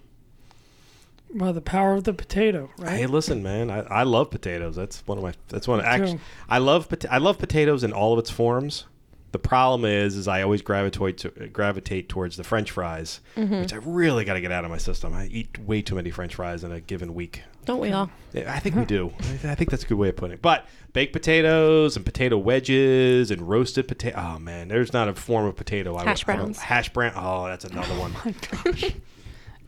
Well, 1.35 1.55
the 1.55 1.63
power 1.63 1.95
of 1.95 2.05
the 2.05 2.13
potato, 2.13 2.69
right? 2.77 2.99
Hey, 2.99 3.07
listen, 3.07 3.43
man. 3.43 3.71
I, 3.71 3.81
I 3.81 4.03
love 4.03 4.31
potatoes. 4.31 4.77
That's 4.77 5.07
one 5.07 5.17
of 5.17 5.25
my. 5.25 5.33
That's 5.49 5.67
one. 5.67 5.81
Of, 5.81 5.87
actually. 5.87 6.21
I 6.49 6.59
love 6.59 6.89
I 7.11 7.19
love 7.19 7.39
potatoes 7.39 7.83
in 7.83 7.93
all 7.93 8.13
of 8.13 8.19
its 8.19 8.31
forms. 8.31 8.85
The 9.33 9.39
problem 9.39 9.85
is, 9.91 10.17
is 10.17 10.29
I 10.29 10.43
always 10.43 10.61
gravitate 10.63 11.17
to, 11.19 11.31
gravitate 11.49 12.09
towards 12.09 12.37
the 12.37 12.45
French 12.45 12.71
fries, 12.71 13.21
which 13.35 13.73
I 13.73 13.77
really 13.77 14.25
got 14.25 14.35
to 14.35 14.41
get 14.43 14.53
out 14.53 14.65
of 14.65 14.71
my 14.71 14.77
system. 14.79 15.15
I 15.15 15.27
eat 15.27 15.59
way 15.59 15.81
too 15.83 15.95
many 15.95 16.11
French 16.11 16.35
fries 16.35 16.65
in 16.65 16.71
a 16.73 16.81
given 16.81 17.15
week. 17.15 17.43
Don't 17.65 17.81
we 17.81 17.93
all? 17.93 18.11
I 18.35 18.59
think 18.59 18.77
we 18.77 18.85
do. 18.85 19.13
I 19.21 19.55
think 19.55 19.71
that's 19.71 19.85
a 19.85 19.87
good 19.87 19.97
way 19.97 20.11
of 20.11 20.17
putting 20.17 20.35
it. 20.35 20.43
But 20.43 20.67
baked 20.93 21.13
potatoes 21.13 21.97
and 21.97 22.05
potato 22.05 22.37
wedges 22.37 23.31
and 23.31 23.49
roasted 23.49 23.89
potato. 23.89 24.19
Oh 24.19 24.39
man, 24.39 24.69
there's 24.69 24.93
not 24.93 25.09
a 25.09 25.15
form 25.15 25.47
of 25.47 25.57
potato. 25.57 25.97
I 25.97 26.05
Hash 26.05 26.27
would- 26.27 26.33
I 26.33 26.37
don't- 26.37 26.45
browns. 26.47 26.59
Hash 26.59 26.89
brown. 26.91 27.13
Oh, 27.17 27.47
that's 27.47 27.65
another 27.65 27.95
one. 27.95 28.15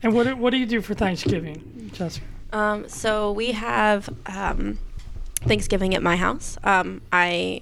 And 0.03 0.13
what 0.13 0.27
do- 0.27 0.35
what 0.35 0.51
do 0.51 0.57
you 0.57 0.65
do 0.67 0.81
for 0.81 0.93
Thanksgiving, 0.93 1.89
Jessica? 1.93 2.25
Um, 2.53 2.87
so 2.87 3.31
we 3.31 3.53
have 3.53 4.07
um, 4.27 4.77
Thanksgiving 5.41 5.95
at 5.95 6.03
my 6.03 6.15
house. 6.15 6.57
Um, 6.63 7.01
I 7.11 7.61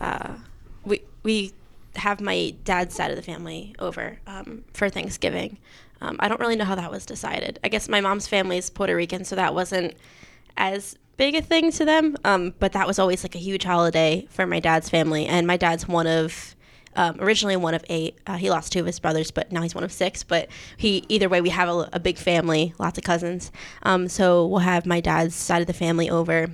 uh, 0.00 0.34
we 1.22 1.52
have 1.96 2.20
my 2.20 2.54
dad's 2.64 2.94
side 2.94 3.10
of 3.10 3.16
the 3.16 3.22
family 3.22 3.74
over 3.78 4.18
um, 4.26 4.64
for 4.72 4.88
Thanksgiving. 4.88 5.58
Um, 6.00 6.16
I 6.18 6.28
don't 6.28 6.40
really 6.40 6.56
know 6.56 6.64
how 6.64 6.74
that 6.74 6.90
was 6.90 7.06
decided. 7.06 7.60
I 7.62 7.68
guess 7.68 7.88
my 7.88 8.00
mom's 8.00 8.26
family 8.26 8.58
is 8.58 8.70
Puerto 8.70 8.96
Rican, 8.96 9.24
so 9.24 9.36
that 9.36 9.54
wasn't 9.54 9.94
as 10.56 10.96
big 11.16 11.34
a 11.34 11.42
thing 11.42 11.70
to 11.72 11.84
them. 11.84 12.16
Um, 12.24 12.54
but 12.58 12.72
that 12.72 12.86
was 12.86 12.98
always 12.98 13.22
like 13.22 13.34
a 13.34 13.38
huge 13.38 13.64
holiday 13.64 14.26
for 14.30 14.46
my 14.46 14.58
dad's 14.58 14.88
family, 14.88 15.26
and 15.26 15.46
my 15.46 15.56
dad's 15.56 15.86
one 15.86 16.06
of 16.06 16.56
um, 16.96 17.16
originally 17.20 17.56
one 17.56 17.74
of 17.74 17.84
eight. 17.88 18.18
Uh, 18.26 18.36
he 18.36 18.50
lost 18.50 18.72
two 18.72 18.80
of 18.80 18.86
his 18.86 18.98
brothers, 18.98 19.30
but 19.30 19.52
now 19.52 19.62
he's 19.62 19.74
one 19.74 19.84
of 19.84 19.92
six. 19.92 20.22
But 20.22 20.48
he 20.76 21.04
either 21.08 21.28
way, 21.28 21.40
we 21.40 21.50
have 21.50 21.68
a, 21.68 21.88
a 21.92 22.00
big 22.00 22.18
family, 22.18 22.74
lots 22.78 22.98
of 22.98 23.04
cousins. 23.04 23.50
Um, 23.82 24.08
so 24.08 24.46
we'll 24.46 24.60
have 24.60 24.86
my 24.86 25.00
dad's 25.00 25.34
side 25.34 25.60
of 25.60 25.66
the 25.66 25.72
family 25.72 26.10
over. 26.10 26.48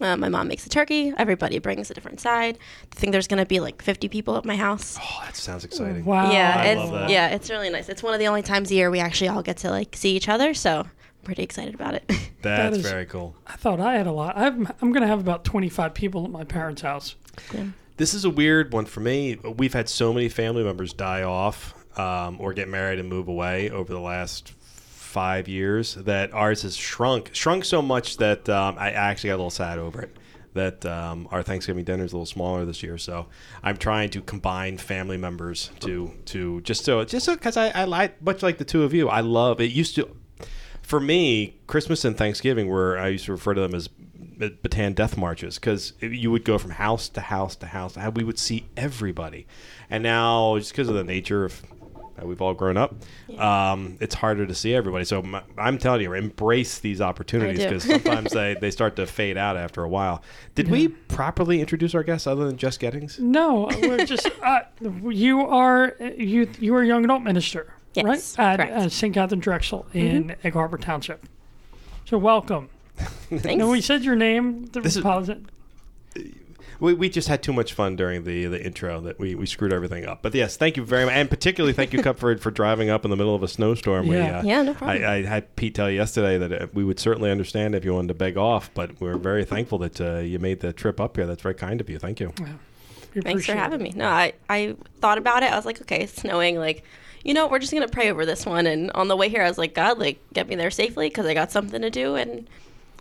Uh, 0.00 0.16
my 0.16 0.28
mom 0.28 0.48
makes 0.48 0.64
a 0.64 0.68
turkey. 0.68 1.12
Everybody 1.16 1.58
brings 1.58 1.90
a 1.90 1.94
different 1.94 2.20
side. 2.20 2.58
I 2.92 2.94
think 2.94 3.12
there's 3.12 3.26
gonna 3.26 3.46
be 3.46 3.60
like 3.60 3.82
50 3.82 4.08
people 4.08 4.36
at 4.36 4.44
my 4.44 4.56
house. 4.56 4.96
Oh, 5.00 5.22
that 5.24 5.36
sounds 5.36 5.64
exciting. 5.64 6.04
Wow. 6.04 6.30
yeah, 6.30 6.54
I 6.56 6.64
it's, 6.66 6.78
love 6.80 6.92
that. 6.92 7.10
yeah, 7.10 7.28
it's 7.28 7.50
really 7.50 7.70
nice. 7.70 7.88
It's 7.88 8.02
one 8.02 8.14
of 8.14 8.20
the 8.20 8.28
only 8.28 8.42
times 8.42 8.70
a 8.70 8.74
year 8.74 8.90
we 8.90 9.00
actually 9.00 9.28
all 9.28 9.42
get 9.42 9.56
to 9.58 9.70
like 9.70 9.96
see 9.96 10.14
each 10.14 10.28
other. 10.28 10.54
So 10.54 10.80
I'm 10.80 10.90
pretty 11.24 11.42
excited 11.42 11.74
about 11.74 11.94
it. 11.94 12.10
That's 12.42 12.76
is- 12.78 12.82
very 12.88 13.06
cool. 13.06 13.34
I 13.46 13.54
thought 13.56 13.80
I 13.80 13.94
had 13.96 14.06
a 14.06 14.12
lot. 14.12 14.36
I'm 14.36 14.68
I'm 14.80 14.92
gonna 14.92 15.08
have 15.08 15.20
about 15.20 15.44
25 15.44 15.94
people 15.94 16.24
at 16.24 16.30
my 16.30 16.44
parents' 16.44 16.82
house. 16.82 17.16
This 17.96 18.14
is 18.14 18.24
a 18.24 18.30
weird 18.30 18.72
one 18.72 18.84
for 18.84 19.00
me. 19.00 19.36
We've 19.36 19.72
had 19.72 19.88
so 19.88 20.12
many 20.12 20.28
family 20.28 20.62
members 20.62 20.92
die 20.92 21.24
off 21.24 21.74
um, 21.98 22.40
or 22.40 22.52
get 22.54 22.68
married 22.68 23.00
and 23.00 23.08
move 23.08 23.26
away 23.26 23.70
over 23.70 23.92
the 23.92 24.00
last 24.00 24.52
five 25.08 25.48
years 25.48 25.94
that 25.94 26.32
ours 26.34 26.62
has 26.62 26.76
shrunk, 26.76 27.34
shrunk 27.34 27.64
so 27.64 27.80
much 27.80 28.18
that 28.18 28.46
um, 28.48 28.76
I 28.78 28.90
actually 28.90 29.28
got 29.28 29.36
a 29.36 29.42
little 29.42 29.50
sad 29.50 29.78
over 29.78 30.02
it. 30.02 30.16
That 30.54 30.84
um, 30.86 31.28
our 31.30 31.42
Thanksgiving 31.42 31.84
dinner 31.84 32.04
is 32.04 32.12
a 32.12 32.16
little 32.16 32.26
smaller 32.26 32.64
this 32.64 32.82
year, 32.82 32.98
so 32.98 33.26
I'm 33.62 33.76
trying 33.76 34.10
to 34.10 34.20
combine 34.20 34.76
family 34.76 35.16
members 35.16 35.70
to 35.80 36.12
to 36.26 36.60
just 36.62 36.84
so 36.84 37.04
just 37.04 37.28
because 37.28 37.56
I, 37.56 37.68
I 37.68 37.84
like 37.84 38.20
much 38.20 38.42
like 38.42 38.58
the 38.58 38.64
two 38.64 38.82
of 38.82 38.92
you, 38.92 39.08
I 39.08 39.20
love 39.20 39.60
it. 39.60 39.70
Used 39.70 39.94
to 39.96 40.16
for 40.82 41.00
me, 41.00 41.58
Christmas 41.66 42.04
and 42.04 42.16
Thanksgiving 42.16 42.66
were 42.66 42.98
I 42.98 43.08
used 43.08 43.26
to 43.26 43.32
refer 43.32 43.54
to 43.54 43.60
them 43.60 43.74
as 43.74 43.88
Bataan 44.38 44.94
death 44.94 45.16
marches 45.16 45.58
because 45.58 45.92
you 46.00 46.30
would 46.30 46.44
go 46.44 46.58
from 46.58 46.72
house 46.72 47.08
to 47.10 47.20
house 47.20 47.54
to 47.56 47.66
house. 47.66 47.96
and 47.96 48.16
We 48.16 48.24
would 48.24 48.38
see 48.38 48.66
everybody, 48.76 49.46
and 49.90 50.02
now 50.02 50.58
just 50.58 50.72
because 50.72 50.88
of 50.88 50.94
the 50.94 51.04
nature 51.04 51.44
of 51.44 51.62
we've 52.24 52.40
all 52.42 52.54
grown 52.54 52.76
up, 52.76 52.94
um, 53.38 53.96
it's 54.00 54.14
harder 54.14 54.46
to 54.46 54.54
see 54.54 54.74
everybody. 54.74 55.04
So 55.04 55.22
I'm 55.56 55.78
telling 55.78 56.00
you, 56.02 56.12
embrace 56.14 56.78
these 56.78 57.00
opportunities 57.00 57.58
because 57.64 57.84
sometimes 57.84 58.32
they, 58.32 58.56
they 58.60 58.70
start 58.70 58.96
to 58.96 59.06
fade 59.06 59.36
out 59.36 59.56
after 59.56 59.82
a 59.84 59.88
while. 59.88 60.22
Did 60.54 60.68
we 60.68 60.88
properly 60.88 61.60
introduce 61.60 61.94
our 61.94 62.02
guests 62.02 62.26
other 62.26 62.46
than 62.46 62.56
Jess 62.56 62.78
Gettings? 62.78 63.18
No, 63.18 63.68
we're 63.82 64.04
just 64.06 64.28
uh, 64.42 64.60
you 65.08 65.40
are 65.42 65.94
you 66.16 66.48
you 66.58 66.74
are 66.74 66.82
a 66.82 66.86
young 66.86 67.04
adult 67.04 67.22
minister, 67.22 67.72
Yes, 67.94 68.36
right? 68.38 68.60
At 68.60 68.70
uh, 68.70 68.88
St. 68.88 69.14
Katharine 69.14 69.40
Drexel 69.40 69.86
in 69.92 70.34
Egg 70.44 70.54
Harbor 70.54 70.78
Township. 70.78 71.26
So 72.06 72.18
welcome. 72.18 72.70
Thanks. 73.30 73.56
No, 73.58 73.70
we 73.70 73.80
said 73.80 74.02
your 74.04 74.16
name. 74.16 74.66
The 74.66 74.80
This 74.80 74.92
is- 74.92 74.98
apology- 74.98 75.44
We, 76.80 76.94
we 76.94 77.08
just 77.08 77.26
had 77.26 77.42
too 77.42 77.52
much 77.52 77.72
fun 77.72 77.96
during 77.96 78.22
the, 78.24 78.46
the 78.46 78.64
intro 78.64 79.00
that 79.00 79.18
we, 79.18 79.34
we 79.34 79.46
screwed 79.46 79.72
everything 79.72 80.06
up. 80.06 80.22
But 80.22 80.32
yes, 80.34 80.56
thank 80.56 80.76
you 80.76 80.84
very 80.84 81.04
much. 81.04 81.14
And 81.14 81.28
particularly 81.28 81.72
thank 81.72 81.92
you, 81.92 82.00
Cupford, 82.02 82.40
for 82.40 82.50
driving 82.52 82.88
up 82.88 83.04
in 83.04 83.10
the 83.10 83.16
middle 83.16 83.34
of 83.34 83.42
a 83.42 83.48
snowstorm. 83.48 84.06
We, 84.06 84.16
Yeah. 84.16 84.38
uh, 84.38 84.42
Yeah, 84.42 84.62
no 84.62 84.74
problem. 84.74 85.02
I, 85.04 85.16
I 85.16 85.22
had 85.24 85.56
Pete 85.56 85.74
tell 85.74 85.90
you 85.90 85.96
yesterday 85.96 86.38
that 86.38 86.52
uh, 86.62 86.66
we 86.72 86.84
would 86.84 87.00
certainly 87.00 87.30
understand 87.32 87.74
if 87.74 87.84
you 87.84 87.94
wanted 87.94 88.08
to 88.08 88.14
beg 88.14 88.36
off, 88.36 88.70
but 88.74 89.00
we're 89.00 89.16
very 89.16 89.44
thankful 89.44 89.78
that 89.78 90.00
uh, 90.00 90.18
you 90.18 90.38
made 90.38 90.60
the 90.60 90.72
trip 90.72 91.00
up 91.00 91.16
here. 91.16 91.26
That's 91.26 91.42
very 91.42 91.54
kind 91.56 91.80
of 91.80 91.90
you. 91.90 91.98
Thank 91.98 92.20
you. 92.20 92.32
We 93.14 93.22
Thanks 93.22 93.46
for 93.46 93.54
having 93.54 93.80
it. 93.80 93.82
me. 93.84 93.92
No, 93.96 94.06
I, 94.06 94.34
I 94.48 94.76
thought 95.00 95.18
about 95.18 95.42
it. 95.42 95.50
I 95.52 95.56
was 95.56 95.64
like, 95.66 95.80
okay, 95.80 96.02
it's 96.02 96.14
snowing. 96.20 96.58
Like, 96.58 96.84
you 97.24 97.34
know, 97.34 97.48
we're 97.48 97.58
just 97.58 97.72
gonna 97.72 97.88
pray 97.88 98.10
over 98.10 98.24
this 98.24 98.46
one. 98.46 98.66
And 98.66 98.92
on 98.92 99.08
the 99.08 99.16
way 99.16 99.28
here, 99.28 99.42
I 99.42 99.48
was 99.48 99.58
like, 99.58 99.74
God, 99.74 99.98
like, 99.98 100.20
get 100.32 100.46
me 100.48 100.54
there 100.54 100.70
safely 100.70 101.08
because 101.08 101.26
I 101.26 101.34
got 101.34 101.50
something 101.50 101.80
to 101.82 101.90
do, 101.90 102.14
and 102.14 102.46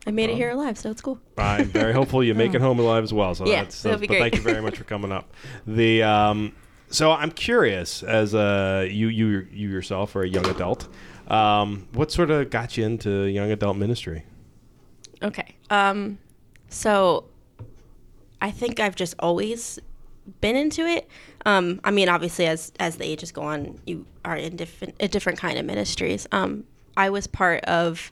I 0.08 0.12
made 0.12 0.30
it 0.30 0.36
here 0.38 0.50
alive, 0.50 0.78
so 0.78 0.90
it's 0.90 1.02
cool. 1.02 1.20
I'm 1.38 1.66
very 1.66 1.92
hopeful 1.94 2.24
you 2.24 2.34
make 2.34 2.54
it 2.54 2.62
home 2.68 2.80
alive 2.80 3.04
as 3.04 3.14
well. 3.14 3.36
So 3.36 3.46
Yeah, 3.46 3.64
that's, 3.64 3.82
that'll 3.84 4.00
be 4.00 4.08
but 4.08 4.14
great. 4.14 4.22
thank 4.22 4.36
you 4.36 4.42
very 4.42 4.62
much 4.62 4.78
for 4.78 4.86
coming 4.86 5.12
up. 5.12 5.34
The 5.68 6.02
um, 6.04 6.54
so 6.90 7.12
I'm 7.12 7.32
curious 7.32 8.02
as 8.04 8.34
uh, 8.34 8.88
you 8.90 9.10
you 9.10 9.46
you 9.52 9.70
yourself 9.70 10.16
are 10.16 10.24
a 10.24 10.28
young 10.30 10.46
adult. 10.48 10.88
Um, 11.28 11.90
what 11.92 12.10
sort 12.12 12.32
of 12.32 12.50
got 12.50 12.78
you 12.78 12.86
into 12.86 13.24
young 13.26 13.52
adult 13.52 13.76
ministry? 13.76 14.24
Okay. 15.22 15.56
Um, 15.70 16.20
so 16.70 17.26
I 18.42 18.52
think 18.52 18.80
I've 18.80 18.96
just 18.96 19.16
always 19.20 19.78
been 20.42 20.56
into 20.56 20.86
it. 20.86 21.10
Um, 21.46 21.82
I 21.84 21.92
mean, 21.92 22.08
obviously, 22.08 22.46
as 22.46 22.72
as 22.80 22.96
the 22.96 23.06
ages 23.06 23.32
go 23.34 23.42
on, 23.42 23.80
you 23.86 24.06
are 24.24 24.38
in 24.38 24.56
different 24.56 24.96
a 25.02 25.08
different 25.10 25.38
kind 25.40 25.58
of 25.58 25.66
ministries. 25.66 26.28
Um, 26.32 26.64
I 26.96 27.10
was 27.10 27.28
part 27.28 27.64
of 27.66 28.12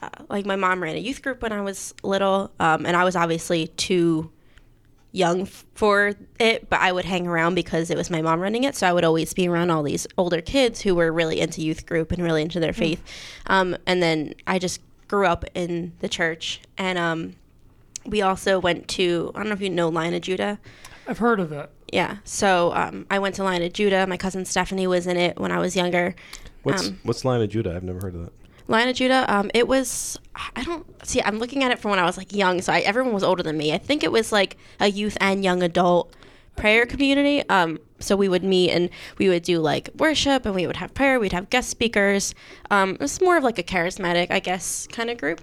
uh, 0.00 0.08
like 0.28 0.46
my 0.46 0.56
mom 0.56 0.82
ran 0.82 0.96
a 0.96 0.98
youth 0.98 1.22
group 1.22 1.42
when 1.42 1.52
I 1.52 1.60
was 1.60 1.94
little, 2.02 2.50
um, 2.60 2.86
and 2.86 2.96
I 2.96 3.04
was 3.04 3.16
obviously 3.16 3.68
too 3.68 4.30
young 5.10 5.42
f- 5.42 5.64
for 5.74 6.12
it, 6.38 6.68
but 6.68 6.80
I 6.80 6.92
would 6.92 7.04
hang 7.06 7.26
around 7.26 7.54
because 7.54 7.90
it 7.90 7.96
was 7.96 8.10
my 8.10 8.20
mom 8.22 8.40
running 8.40 8.64
it. 8.64 8.76
So 8.76 8.86
I 8.86 8.92
would 8.92 9.04
always 9.04 9.32
be 9.32 9.48
around 9.48 9.70
all 9.70 9.82
these 9.82 10.06
older 10.18 10.40
kids 10.40 10.82
who 10.82 10.94
were 10.94 11.10
really 11.10 11.40
into 11.40 11.62
youth 11.62 11.86
group 11.86 12.12
and 12.12 12.22
really 12.22 12.42
into 12.42 12.60
their 12.60 12.72
faith. 12.74 13.02
Um, 13.46 13.76
and 13.86 14.02
then 14.02 14.34
I 14.46 14.58
just 14.58 14.80
grew 15.08 15.26
up 15.26 15.44
in 15.54 15.92
the 16.00 16.08
church, 16.08 16.60
and 16.76 16.98
um, 16.98 17.34
we 18.04 18.22
also 18.22 18.58
went 18.58 18.86
to 18.88 19.32
I 19.34 19.38
don't 19.38 19.48
know 19.48 19.54
if 19.54 19.60
you 19.60 19.70
know 19.70 19.88
Lion 19.88 20.14
of 20.14 20.20
Judah. 20.22 20.58
I've 21.06 21.18
heard 21.18 21.40
of 21.40 21.52
it. 21.52 21.70
Yeah, 21.90 22.18
so 22.24 22.72
um, 22.74 23.06
I 23.10 23.18
went 23.18 23.34
to 23.36 23.44
Lion 23.44 23.62
of 23.62 23.72
Judah. 23.72 24.06
My 24.06 24.18
cousin 24.18 24.44
Stephanie 24.44 24.86
was 24.86 25.06
in 25.06 25.16
it 25.16 25.38
when 25.38 25.50
I 25.50 25.58
was 25.58 25.74
younger. 25.74 26.14
What's 26.62 26.88
Um, 26.88 27.00
what's 27.02 27.24
Lion 27.24 27.40
of 27.40 27.48
Judah? 27.48 27.74
I've 27.74 27.82
never 27.82 28.00
heard 28.00 28.14
of 28.14 28.26
that. 28.26 28.32
Lion 28.68 28.88
of 28.88 28.96
Judah. 28.96 29.24
Um, 29.28 29.50
it 29.54 29.66
was 29.66 30.18
I 30.54 30.62
don't 30.62 30.86
see. 31.06 31.20
I'm 31.22 31.38
looking 31.38 31.64
at 31.64 31.72
it 31.72 31.78
from 31.78 31.90
when 31.90 31.98
I 31.98 32.04
was 32.04 32.16
like 32.16 32.32
young, 32.32 32.60
so 32.60 32.72
I, 32.72 32.80
everyone 32.80 33.12
was 33.12 33.24
older 33.24 33.42
than 33.42 33.56
me. 33.56 33.72
I 33.72 33.78
think 33.78 34.04
it 34.04 34.12
was 34.12 34.30
like 34.30 34.56
a 34.78 34.88
youth 34.88 35.16
and 35.20 35.42
young 35.42 35.62
adult 35.62 36.14
prayer 36.54 36.86
community. 36.86 37.48
Um, 37.48 37.78
so 37.98 38.14
we 38.14 38.28
would 38.28 38.44
meet 38.44 38.70
and 38.70 38.90
we 39.18 39.28
would 39.28 39.42
do 39.42 39.58
like 39.58 39.90
worship 39.96 40.46
and 40.46 40.54
we 40.54 40.66
would 40.66 40.76
have 40.76 40.94
prayer. 40.94 41.18
We'd 41.18 41.32
have 41.32 41.50
guest 41.50 41.70
speakers. 41.70 42.34
Um, 42.70 42.90
it 42.90 43.00
was 43.00 43.20
more 43.20 43.36
of 43.36 43.44
like 43.44 43.58
a 43.58 43.62
charismatic, 43.62 44.30
I 44.30 44.38
guess, 44.38 44.86
kind 44.86 45.10
of 45.10 45.18
group. 45.18 45.40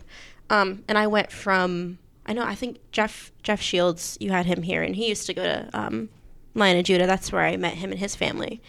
Um, 0.50 0.84
and 0.88 0.98
I 0.98 1.08
went 1.08 1.32
from 1.32 1.98
I 2.26 2.34
know 2.34 2.44
I 2.44 2.56
think 2.56 2.80
Jeff 2.92 3.32
Jeff 3.44 3.62
Shields. 3.62 4.18
You 4.20 4.32
had 4.32 4.46
him 4.46 4.64
here, 4.64 4.82
and 4.82 4.96
he 4.96 5.10
used 5.10 5.28
to 5.28 5.34
go 5.34 5.44
to 5.44 5.70
um, 5.74 6.10
Lion 6.54 6.78
of 6.78 6.86
Judah. 6.86 7.08
That's 7.08 7.32
where 7.32 7.44
I 7.44 7.58
met 7.58 7.76
him 7.76 7.92
and 7.92 8.00
his 8.00 8.16
family. 8.16 8.62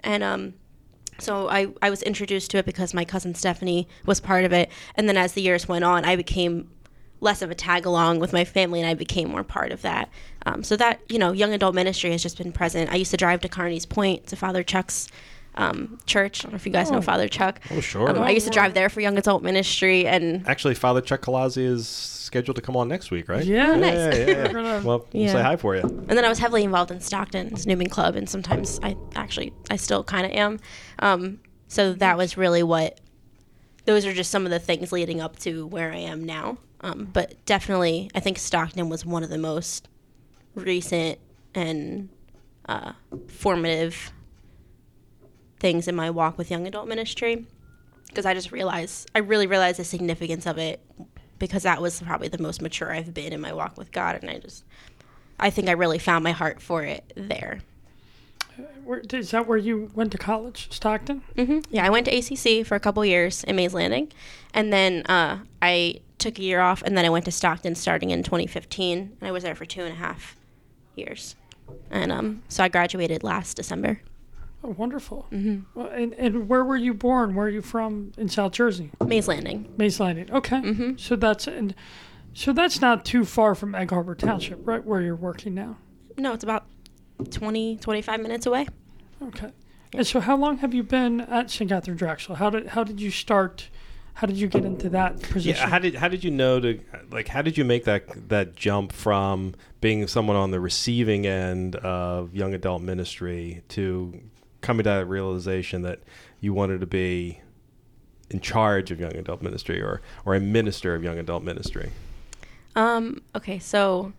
And 0.00 0.22
um, 0.22 0.54
so 1.18 1.48
I, 1.48 1.68
I 1.82 1.90
was 1.90 2.02
introduced 2.02 2.50
to 2.52 2.58
it 2.58 2.66
because 2.66 2.94
my 2.94 3.04
cousin 3.04 3.34
Stephanie 3.34 3.88
was 4.04 4.20
part 4.20 4.44
of 4.44 4.52
it. 4.52 4.70
And 4.94 5.08
then 5.08 5.16
as 5.16 5.32
the 5.32 5.42
years 5.42 5.68
went 5.68 5.84
on, 5.84 6.04
I 6.04 6.16
became 6.16 6.70
less 7.20 7.42
of 7.42 7.50
a 7.50 7.54
tag 7.54 7.86
along 7.86 8.18
with 8.18 8.32
my 8.32 8.44
family 8.44 8.80
and 8.80 8.88
I 8.88 8.94
became 8.94 9.30
more 9.30 9.44
part 9.44 9.72
of 9.72 9.82
that. 9.82 10.10
Um, 10.44 10.62
so 10.62 10.76
that, 10.76 11.00
you 11.08 11.18
know, 11.18 11.32
young 11.32 11.52
adult 11.52 11.74
ministry 11.74 12.12
has 12.12 12.22
just 12.22 12.38
been 12.38 12.52
present. 12.52 12.90
I 12.92 12.96
used 12.96 13.10
to 13.12 13.16
drive 13.16 13.40
to 13.40 13.48
Carney's 13.48 13.86
Point 13.86 14.26
to 14.28 14.36
Father 14.36 14.62
Chuck's 14.62 15.08
um, 15.56 15.98
church. 16.06 16.40
I 16.40 16.42
don't 16.44 16.52
know 16.52 16.56
if 16.56 16.66
you 16.66 16.72
guys 16.72 16.90
know 16.90 17.00
Father 17.00 17.28
Chuck. 17.28 17.60
Oh, 17.70 17.80
sure. 17.80 18.10
Um, 18.10 18.18
I 18.22 18.30
used 18.30 18.46
to 18.46 18.52
drive 18.52 18.74
there 18.74 18.88
for 18.88 19.00
young 19.00 19.16
adult 19.18 19.42
ministry 19.42 20.06
and 20.06 20.46
Actually, 20.48 20.74
Father 20.74 21.00
Chuck 21.00 21.22
Colazzi 21.22 21.64
is 21.64 21.88
scheduled 21.88 22.56
to 22.56 22.62
come 22.62 22.76
on 22.76 22.88
next 22.88 23.10
week, 23.10 23.28
right? 23.28 23.44
Yeah. 23.44 23.74
nice. 23.76 23.94
yeah, 23.94 24.14
yeah, 24.14 24.26
yeah. 24.26 24.48
Gonna- 24.52 24.82
Well, 24.84 25.06
we'll 25.12 25.22
Yeah. 25.24 25.32
say 25.32 25.42
hi 25.42 25.56
for 25.56 25.74
you. 25.76 25.82
and 25.82 26.10
then 26.10 26.24
I 26.24 26.28
was 26.28 26.38
heavily 26.38 26.64
involved 26.64 26.90
in 26.90 27.00
Stockton's 27.00 27.66
Newman 27.66 27.88
Club, 27.88 28.16
and 28.16 28.28
sometimes 28.28 28.78
I 28.82 28.96
actually 29.14 29.52
I 29.70 29.76
still 29.76 30.02
kind 30.04 30.26
of 30.26 30.32
am. 30.32 30.58
Um, 30.98 31.40
so 31.68 31.92
that 31.94 32.16
was 32.18 32.36
really 32.36 32.62
what. 32.62 33.00
Those 33.86 34.04
are 34.04 34.12
just 34.12 34.32
some 34.32 34.44
of 34.44 34.50
the 34.50 34.58
things 34.58 34.90
leading 34.90 35.20
up 35.20 35.38
to 35.40 35.64
where 35.68 35.92
I 35.92 35.98
am 35.98 36.24
now. 36.24 36.58
Um, 36.80 37.08
but 37.12 37.44
definitely, 37.46 38.10
I 38.16 38.20
think 38.20 38.36
Stockton 38.38 38.88
was 38.88 39.06
one 39.06 39.22
of 39.22 39.30
the 39.30 39.38
most 39.38 39.88
recent 40.56 41.18
and 41.54 42.08
uh, 42.68 42.92
formative 43.28 44.10
things 45.58 45.88
in 45.88 45.94
my 45.94 46.10
walk 46.10 46.36
with 46.38 46.50
young 46.50 46.66
adult 46.66 46.88
ministry. 46.88 47.46
because 48.08 48.26
I 48.26 48.34
just 48.34 48.52
realized 48.52 49.10
I 49.14 49.18
really 49.18 49.46
realized 49.46 49.78
the 49.78 49.84
significance 49.84 50.46
of 50.46 50.58
it 50.58 50.80
because 51.38 51.64
that 51.64 51.82
was 51.82 52.00
probably 52.00 52.28
the 52.28 52.38
most 52.42 52.62
mature 52.62 52.92
I've 52.92 53.12
been 53.12 53.32
in 53.32 53.40
my 53.40 53.52
walk 53.52 53.76
with 53.76 53.92
God, 53.92 54.16
and 54.20 54.30
I 54.30 54.38
just 54.38 54.64
I 55.38 55.50
think 55.50 55.68
I 55.68 55.72
really 55.72 55.98
found 55.98 56.24
my 56.24 56.32
heart 56.32 56.62
for 56.62 56.82
it 56.82 57.12
there. 57.14 57.60
Where, 58.84 59.02
is 59.12 59.32
that 59.32 59.46
where 59.46 59.58
you 59.58 59.90
went 59.94 60.12
to 60.12 60.18
college, 60.18 60.68
Stockton? 60.72 61.20
hmm 61.36 61.58
Yeah, 61.70 61.84
I 61.84 61.90
went 61.90 62.06
to 62.06 62.16
ACC 62.16 62.64
for 62.66 62.74
a 62.74 62.80
couple 62.80 63.04
years 63.04 63.44
in 63.44 63.56
Mays 63.56 63.74
Landing, 63.74 64.10
and 64.54 64.72
then 64.72 65.02
uh, 65.06 65.40
I 65.60 66.00
took 66.18 66.38
a 66.38 66.42
year 66.42 66.60
off, 66.60 66.82
and 66.82 66.96
then 66.96 67.04
I 67.04 67.10
went 67.10 67.26
to 67.26 67.32
Stockton 67.32 67.74
starting 67.74 68.10
in 68.10 68.22
2015, 68.22 69.16
and 69.20 69.28
I 69.28 69.30
was 69.30 69.42
there 69.42 69.54
for 69.54 69.66
two 69.66 69.82
and 69.82 69.92
a 69.92 69.96
half 69.96 70.36
years, 70.94 71.36
and 71.90 72.10
um, 72.10 72.42
so 72.48 72.64
I 72.64 72.68
graduated 72.68 73.22
last 73.22 73.56
December. 73.58 74.00
Oh, 74.66 74.74
wonderful. 74.76 75.26
Mm-hmm. 75.30 75.78
Well, 75.78 75.88
and, 75.88 76.12
and 76.14 76.48
where 76.48 76.64
were 76.64 76.76
you 76.76 76.92
born? 76.92 77.36
Where 77.36 77.46
are 77.46 77.50
you 77.50 77.62
from 77.62 78.10
in 78.18 78.28
South 78.28 78.52
Jersey? 78.52 78.90
Mays 79.04 79.28
Landing. 79.28 79.72
Mays 79.76 80.00
Landing. 80.00 80.30
Okay. 80.32 80.56
Mm-hmm. 80.56 80.96
So 80.96 81.14
that's 81.14 81.46
and 81.46 81.74
so 82.34 82.52
that's 82.52 82.80
not 82.80 83.04
too 83.04 83.24
far 83.24 83.54
from 83.54 83.74
Egg 83.76 83.90
Harbor 83.90 84.16
Township, 84.16 84.60
right 84.66 84.84
where 84.84 85.00
you're 85.00 85.14
working 85.14 85.54
now. 85.54 85.76
No, 86.18 86.32
it's 86.32 86.42
about 86.42 86.66
20, 87.30 87.76
25 87.76 88.20
minutes 88.20 88.46
away. 88.46 88.66
Okay. 89.22 89.52
And 89.92 90.06
so, 90.06 90.20
how 90.20 90.36
long 90.36 90.58
have 90.58 90.74
you 90.74 90.82
been 90.82 91.20
at 91.20 91.50
St. 91.50 91.70
Katharine 91.70 91.96
Drexel? 91.96 92.34
How 92.34 92.50
did 92.50 92.66
how 92.68 92.82
did 92.82 93.00
you 93.00 93.10
start? 93.10 93.70
How 94.14 94.26
did 94.26 94.36
you 94.36 94.48
get 94.48 94.64
into 94.64 94.88
that 94.90 95.20
position? 95.22 95.56
Yeah, 95.56 95.68
how 95.68 95.78
did 95.78 95.94
how 95.94 96.08
did 96.08 96.24
you 96.24 96.30
know 96.30 96.58
to 96.58 96.80
like 97.10 97.28
how 97.28 97.42
did 97.42 97.56
you 97.56 97.64
make 97.64 97.84
that 97.84 98.28
that 98.28 98.56
jump 98.56 98.92
from 98.92 99.54
being 99.80 100.06
someone 100.08 100.36
on 100.36 100.50
the 100.50 100.58
receiving 100.58 101.26
end 101.26 101.76
of 101.76 102.34
young 102.34 102.52
adult 102.52 102.82
ministry 102.82 103.62
to 103.68 104.20
coming 104.66 104.82
to 104.82 104.90
that 104.90 105.06
realization 105.06 105.82
that 105.82 106.00
you 106.40 106.52
wanted 106.52 106.80
to 106.80 106.86
be 106.86 107.40
in 108.30 108.40
charge 108.40 108.90
of 108.90 108.98
young 108.98 109.14
adult 109.14 109.40
ministry 109.40 109.80
or 109.80 110.02
or 110.24 110.34
a 110.34 110.40
minister 110.40 110.94
of 110.94 111.04
young 111.04 111.18
adult 111.18 111.44
ministry? 111.44 111.92
Um, 112.74 113.22
okay, 113.34 113.60
so 113.60 114.12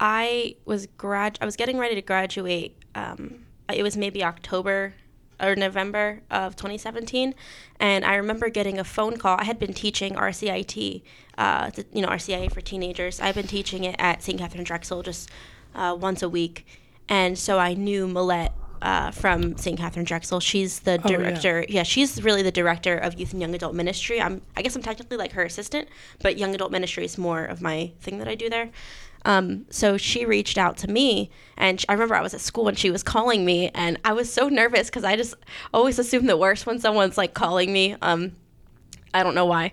I 0.00 0.56
was 0.64 0.86
grad 0.98 1.38
I 1.40 1.44
was 1.44 1.56
getting 1.56 1.78
ready 1.78 1.94
to 1.94 2.02
graduate. 2.02 2.76
Um, 2.94 3.46
it 3.72 3.84
was 3.84 3.96
maybe 3.96 4.24
October 4.24 4.94
or 5.40 5.54
November 5.54 6.22
of 6.30 6.56
2017, 6.56 7.34
and 7.80 8.04
I 8.04 8.16
remember 8.16 8.48
getting 8.48 8.78
a 8.78 8.84
phone 8.84 9.16
call. 9.16 9.38
I 9.40 9.44
had 9.44 9.58
been 9.58 9.72
teaching 9.72 10.14
RCIT, 10.14 11.02
uh, 11.38 11.70
the, 11.70 11.86
you 11.92 12.02
know, 12.02 12.08
RCIA 12.08 12.52
for 12.52 12.60
teenagers. 12.60 13.20
I've 13.20 13.34
been 13.34 13.48
teaching 13.48 13.84
it 13.84 13.96
at 13.98 14.22
St. 14.22 14.38
Katharine 14.38 14.64
Drexel 14.64 15.02
just 15.02 15.30
uh, 15.74 15.96
once 15.98 16.22
a 16.22 16.28
week, 16.28 16.66
and 17.08 17.38
so 17.38 17.58
I 17.58 17.74
knew 17.74 18.06
Millette 18.06 18.52
uh, 18.82 19.10
from 19.12 19.56
St. 19.56 19.78
Katharine 19.78 20.04
Drexel. 20.04 20.40
She's 20.40 20.80
the 20.80 21.00
Oh, 21.04 21.10
yeah. 21.10 21.16
director. 21.16 21.64
yeah. 21.68 21.82
she's 21.84 22.22
really 22.22 22.42
the 22.42 22.52
director 22.52 22.96
of 22.96 23.18
youth 23.18 23.32
and 23.32 23.40
young 23.40 23.54
adult 23.54 23.74
ministry. 23.74 24.20
I'm, 24.20 24.42
I 24.56 24.62
guess 24.62 24.76
I'm 24.76 24.82
technically 24.82 25.16
like 25.16 25.32
her 25.32 25.42
assistant, 25.44 25.88
but 26.20 26.36
young 26.36 26.54
adult 26.54 26.70
ministry 26.72 27.04
is 27.04 27.16
more 27.16 27.44
of 27.44 27.62
my 27.62 27.92
thing 28.00 28.18
that 28.18 28.28
I 28.28 28.34
do 28.34 28.50
there. 28.50 28.70
Um, 29.24 29.66
so 29.70 29.96
she 29.96 30.24
reached 30.26 30.58
out 30.58 30.76
to 30.78 30.88
me, 30.90 31.30
and 31.56 31.80
sh- 31.80 31.84
I 31.88 31.92
remember 31.92 32.16
I 32.16 32.22
was 32.22 32.34
at 32.34 32.40
school 32.40 32.66
and 32.66 32.76
she 32.76 32.90
was 32.90 33.04
calling 33.04 33.44
me, 33.44 33.70
and 33.72 33.98
I 34.04 34.12
was 34.14 34.32
so 34.32 34.48
nervous 34.48 34.88
because 34.90 35.04
I 35.04 35.14
just 35.16 35.34
always 35.72 35.98
assume 36.00 36.26
the 36.26 36.36
worst 36.36 36.66
when 36.66 36.80
someone's 36.80 37.16
like 37.16 37.32
calling 37.32 37.72
me. 37.72 37.94
Um, 38.02 38.32
I 39.14 39.22
don't 39.22 39.36
know 39.36 39.46
why. 39.46 39.70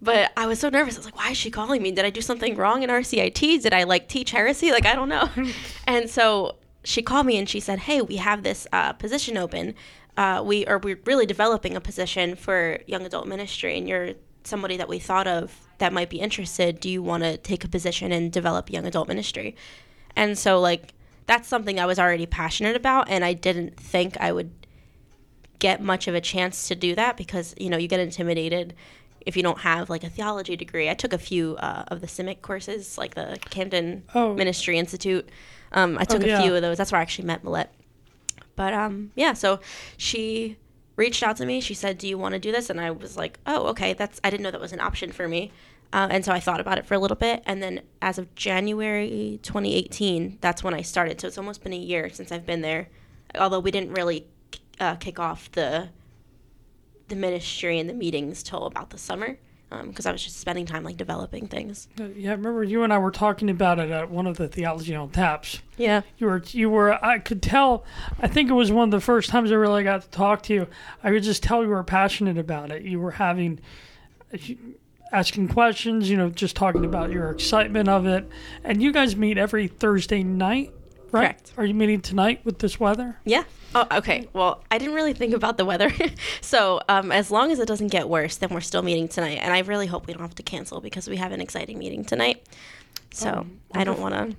But 0.00 0.32
I 0.36 0.46
was 0.46 0.58
so 0.60 0.68
nervous. 0.68 0.96
I 0.96 0.98
was 0.98 1.04
like, 1.06 1.16
why 1.16 1.30
is 1.30 1.36
she 1.36 1.50
calling 1.50 1.80
me? 1.82 1.90
Did 1.92 2.04
I 2.04 2.10
do 2.10 2.20
something 2.20 2.56
wrong 2.56 2.82
in 2.82 2.90
RCIT? 2.90 3.62
Did 3.62 3.72
I 3.72 3.84
like 3.84 4.08
teach 4.08 4.30
heresy? 4.32 4.70
Like, 4.72 4.84
I 4.86 4.94
don't 4.94 5.08
know. 5.08 5.28
and 5.86 6.08
so 6.10 6.56
she 6.84 7.02
called 7.02 7.26
me 7.26 7.36
and 7.36 7.48
she 7.48 7.60
said, 7.60 7.80
hey, 7.80 8.00
we 8.00 8.16
have 8.16 8.42
this 8.42 8.66
uh, 8.72 8.92
position 8.94 9.36
open. 9.36 9.74
Uh, 10.16 10.42
we 10.44 10.66
are 10.66 10.78
we're 10.78 11.00
really 11.06 11.26
developing 11.26 11.74
a 11.76 11.80
position 11.80 12.34
for 12.36 12.78
young 12.86 13.06
adult 13.06 13.26
ministry, 13.26 13.78
and 13.78 13.88
you're 13.88 14.10
somebody 14.44 14.76
that 14.76 14.88
we 14.88 14.98
thought 14.98 15.26
of 15.26 15.66
that 15.78 15.92
might 15.92 16.10
be 16.10 16.18
interested. 16.20 16.80
Do 16.80 16.90
you 16.90 17.02
want 17.02 17.22
to 17.22 17.36
take 17.38 17.64
a 17.64 17.68
position 17.68 18.12
and 18.12 18.30
develop 18.30 18.70
young 18.70 18.86
adult 18.86 19.08
ministry? 19.08 19.56
And 20.14 20.36
so, 20.36 20.60
like, 20.60 20.92
that's 21.26 21.48
something 21.48 21.80
I 21.80 21.86
was 21.86 21.98
already 21.98 22.26
passionate 22.26 22.76
about, 22.76 23.08
and 23.08 23.24
I 23.24 23.32
didn't 23.32 23.78
think 23.78 24.16
I 24.20 24.32
would 24.32 24.50
get 25.58 25.80
much 25.80 26.08
of 26.08 26.14
a 26.14 26.20
chance 26.20 26.68
to 26.68 26.74
do 26.74 26.94
that 26.96 27.16
because 27.16 27.54
you 27.58 27.70
know 27.70 27.76
you 27.78 27.88
get 27.88 28.00
intimidated 28.00 28.74
if 29.24 29.36
you 29.36 29.42
don't 29.42 29.60
have 29.60 29.88
like 29.88 30.04
a 30.04 30.10
theology 30.10 30.56
degree. 30.56 30.90
I 30.90 30.94
took 30.94 31.12
a 31.12 31.18
few 31.18 31.56
uh, 31.56 31.84
of 31.88 32.00
the 32.00 32.06
CIMIC 32.06 32.42
courses, 32.42 32.98
like 32.98 33.14
the 33.14 33.38
Camden 33.48 34.02
Oh. 34.14 34.34
Ministry 34.34 34.78
Institute. 34.78 35.28
Um, 35.72 35.98
I 35.98 36.04
took 36.04 36.24
yeah. 36.24 36.38
a 36.38 36.42
few 36.42 36.54
of 36.54 36.62
those. 36.62 36.78
That's 36.78 36.92
where 36.92 36.98
I 36.98 37.02
actually 37.02 37.26
met 37.26 37.44
Millette. 37.44 37.68
But 38.56 38.74
um, 38.74 39.12
yeah, 39.14 39.32
so 39.32 39.60
she 39.96 40.56
reached 40.96 41.22
out 41.22 41.36
to 41.38 41.46
me. 41.46 41.60
She 41.60 41.74
said, 41.74 41.98
"Do 41.98 42.06
you 42.06 42.18
want 42.18 42.34
to 42.34 42.38
do 42.38 42.52
this?" 42.52 42.70
And 42.70 42.80
I 42.80 42.90
was 42.90 43.16
like, 43.16 43.38
"Oh, 43.46 43.68
okay. 43.68 43.92
That's 43.94 44.20
I 44.22 44.30
didn't 44.30 44.42
know 44.42 44.50
that 44.50 44.60
was 44.60 44.72
an 44.72 44.80
option 44.80 45.12
for 45.12 45.28
me." 45.28 45.50
Uh, 45.92 46.08
and 46.10 46.24
so 46.24 46.32
I 46.32 46.40
thought 46.40 46.60
about 46.60 46.78
it 46.78 46.86
for 46.86 46.94
a 46.94 46.98
little 46.98 47.16
bit, 47.16 47.42
and 47.44 47.62
then 47.62 47.82
as 48.00 48.18
of 48.18 48.34
January 48.34 49.38
2018, 49.42 50.38
that's 50.40 50.64
when 50.64 50.72
I 50.72 50.80
started. 50.80 51.20
So 51.20 51.28
it's 51.28 51.36
almost 51.36 51.62
been 51.62 51.74
a 51.74 51.76
year 51.76 52.08
since 52.08 52.32
I've 52.32 52.46
been 52.46 52.62
there. 52.62 52.88
Although 53.38 53.60
we 53.60 53.70
didn't 53.70 53.92
really 53.92 54.26
uh, 54.80 54.96
kick 54.96 55.18
off 55.18 55.50
the 55.52 55.90
the 57.08 57.16
ministry 57.16 57.78
and 57.78 57.90
the 57.90 57.94
meetings 57.94 58.42
till 58.42 58.64
about 58.64 58.90
the 58.90 58.96
summer, 58.96 59.38
because 59.86 60.06
I 60.06 60.12
was 60.12 60.22
just 60.22 60.38
spending 60.38 60.66
time 60.66 60.84
like 60.84 60.96
developing 60.96 61.46
things. 61.48 61.88
Uh, 62.00 62.04
yeah, 62.16 62.30
I 62.30 62.34
remember 62.34 62.62
you 62.62 62.82
and 62.82 62.92
I 62.92 62.98
were 62.98 63.10
talking 63.10 63.50
about 63.50 63.78
it 63.78 63.90
at 63.90 64.10
one 64.10 64.26
of 64.26 64.36
the 64.36 64.48
theology 64.48 64.94
on 64.94 65.10
taps. 65.10 65.60
Yeah. 65.76 66.02
You 66.18 66.26
were, 66.26 66.42
you 66.48 66.70
were. 66.70 67.04
I 67.04 67.18
could 67.18 67.42
tell. 67.42 67.84
I 68.20 68.28
think 68.28 68.50
it 68.50 68.54
was 68.54 68.70
one 68.70 68.88
of 68.88 68.90
the 68.90 69.00
first 69.00 69.30
times 69.30 69.50
I 69.50 69.54
really 69.54 69.84
got 69.84 70.02
to 70.02 70.08
talk 70.10 70.42
to 70.44 70.54
you. 70.54 70.66
I 71.02 71.10
could 71.10 71.22
just 71.22 71.42
tell 71.42 71.62
you 71.62 71.68
were 71.68 71.82
passionate 71.84 72.38
about 72.38 72.70
it. 72.70 72.82
You 72.82 73.00
were 73.00 73.12
having, 73.12 73.60
asking 75.12 75.48
questions. 75.48 76.10
You 76.10 76.16
know, 76.16 76.30
just 76.30 76.56
talking 76.56 76.84
about 76.84 77.10
your 77.10 77.30
excitement 77.30 77.88
of 77.88 78.06
it. 78.06 78.28
And 78.64 78.82
you 78.82 78.92
guys 78.92 79.16
meet 79.16 79.38
every 79.38 79.68
Thursday 79.68 80.22
night, 80.22 80.72
right? 81.10 81.28
Correct. 81.28 81.52
Are 81.56 81.64
you 81.64 81.74
meeting 81.74 82.00
tonight 82.00 82.40
with 82.44 82.58
this 82.58 82.78
weather? 82.78 83.18
Yeah. 83.24 83.44
Oh, 83.74 83.86
okay. 83.92 84.28
Well, 84.32 84.62
I 84.70 84.78
didn't 84.78 84.94
really 84.94 85.12
think 85.12 85.34
about 85.34 85.56
the 85.56 85.64
weather. 85.64 85.92
so, 86.40 86.80
um, 86.88 87.10
as 87.12 87.30
long 87.30 87.50
as 87.50 87.58
it 87.58 87.66
doesn't 87.66 87.88
get 87.88 88.08
worse, 88.08 88.36
then 88.36 88.50
we're 88.50 88.60
still 88.60 88.82
meeting 88.82 89.08
tonight. 89.08 89.38
And 89.40 89.52
I 89.52 89.60
really 89.60 89.86
hope 89.86 90.06
we 90.06 90.12
don't 90.12 90.22
have 90.22 90.34
to 90.36 90.42
cancel 90.42 90.80
because 90.80 91.08
we 91.08 91.16
have 91.16 91.32
an 91.32 91.40
exciting 91.40 91.78
meeting 91.78 92.04
tonight. 92.04 92.46
So, 93.12 93.46
I 93.72 93.84
don't 93.84 94.00
want 94.00 94.14
to. 94.14 94.36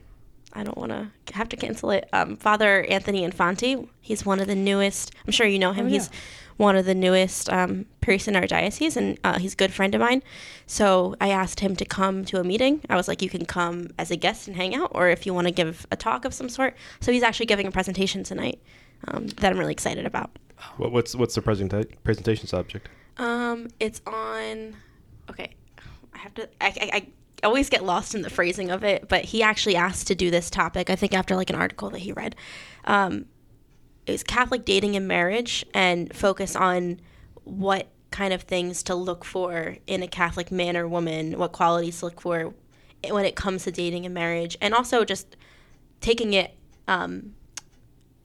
I 0.56 0.64
don't 0.64 0.78
want 0.78 0.92
to 0.92 1.10
have 1.34 1.50
to 1.50 1.58
cancel 1.58 1.90
it. 1.90 2.08
Um, 2.14 2.38
Father 2.38 2.84
Anthony 2.84 3.24
Infante, 3.24 3.88
he's 4.02 4.24
one 4.24 4.40
of 4.40 4.46
the 4.46 4.56
newest. 4.56 5.12
I'm 5.26 5.32
sure 5.32 5.48
you 5.48 5.58
know 5.58 5.72
him. 5.72 5.88
Oh, 5.88 5.90
yeah. 5.90 5.94
He's 5.94 6.10
one 6.58 6.76
of 6.76 6.86
the 6.86 6.94
newest 6.94 7.52
um, 7.52 7.88
priests 8.02 8.28
in 8.28 8.36
our 8.36 8.46
diocese, 8.46 8.96
and 8.96 9.18
uh, 9.24 9.40
he's 9.40 9.54
a 9.54 9.56
good 9.56 9.74
friend 9.74 9.96
of 9.96 10.02
mine. 10.02 10.22
So 10.68 11.16
I 11.20 11.30
asked 11.30 11.62
him 11.62 11.76
to 11.78 11.86
come 11.86 12.24
to 12.26 12.40
a 12.40 12.44
meeting. 12.44 12.82
I 12.88 12.96
was 12.96 13.08
like, 13.08 13.24
you 13.24 13.30
can 13.30 13.46
come 13.46 13.90
as 13.98 14.12
a 14.12 14.16
guest 14.16 14.48
and 14.48 14.56
hang 14.56 14.76
out, 14.76 14.92
or 14.94 15.10
if 15.10 15.26
you 15.26 15.34
want 15.34 15.48
to 15.48 15.52
give 15.52 15.88
a 15.90 15.96
talk 15.96 16.24
of 16.24 16.36
some 16.36 16.50
sort. 16.50 16.76
So 17.00 17.12
he's 17.12 17.24
actually 17.24 17.48
giving 17.48 17.66
a 17.66 17.72
presentation 17.72 18.24
tonight 18.24 18.62
um, 19.08 19.28
that 19.28 19.52
I'm 19.52 19.60
really 19.60 19.72
excited 19.72 20.06
about. 20.06 20.32
What, 20.78 20.92
what's 20.92 21.16
what's 21.16 21.36
the 21.36 21.42
presenta- 21.42 21.92
presentation 22.04 22.48
subject? 22.48 22.90
Um, 23.18 23.68
it's 23.80 24.02
on. 24.08 24.76
Okay, 25.30 25.54
I 26.14 26.18
have 26.18 26.34
to. 26.36 26.50
I, 26.62 26.68
I, 26.68 26.90
I 27.44 27.46
always 27.46 27.70
get 27.70 27.84
lost 27.84 28.16
in 28.16 28.22
the 28.22 28.30
phrasing 28.30 28.72
of 28.72 28.84
it, 28.84 29.10
but 29.10 29.26
he 29.26 29.44
actually 29.44 29.76
asked 29.76 30.08
to 30.08 30.16
do 30.16 30.32
this 30.32 30.50
topic. 30.50 30.90
I 30.90 30.96
think 30.96 31.14
after 31.14 31.36
like 31.36 31.50
an 31.50 31.56
article 31.56 31.90
that 31.90 32.00
he 32.00 32.12
read. 32.12 32.36
Um, 32.86 33.26
it 34.06 34.12
was 34.12 34.24
Catholic 34.24 34.66
dating 34.66 34.96
and 34.96 35.08
marriage, 35.08 35.66
and 35.74 36.14
focus 36.14 36.56
on 36.56 37.00
what 37.46 37.88
kind 38.12 38.34
of 38.34 38.44
things 38.44 38.84
to 38.84 38.96
look 38.96 39.26
for 39.26 39.78
in 39.88 40.04
a 40.04 40.08
Catholic 40.08 40.52
man 40.52 40.78
or 40.78 40.88
woman, 40.88 41.38
what 41.38 41.52
qualities 41.52 42.00
to 42.00 42.06
look 42.06 42.22
for 42.22 42.54
when 43.10 43.26
it 43.26 43.36
comes 43.36 43.64
to 43.64 43.72
dating 43.72 44.06
and 44.06 44.14
marriage, 44.14 44.58
and 44.62 44.74
also 44.74 45.04
just 45.04 45.36
taking 46.00 46.34
it 46.34 46.56
um, 46.88 47.34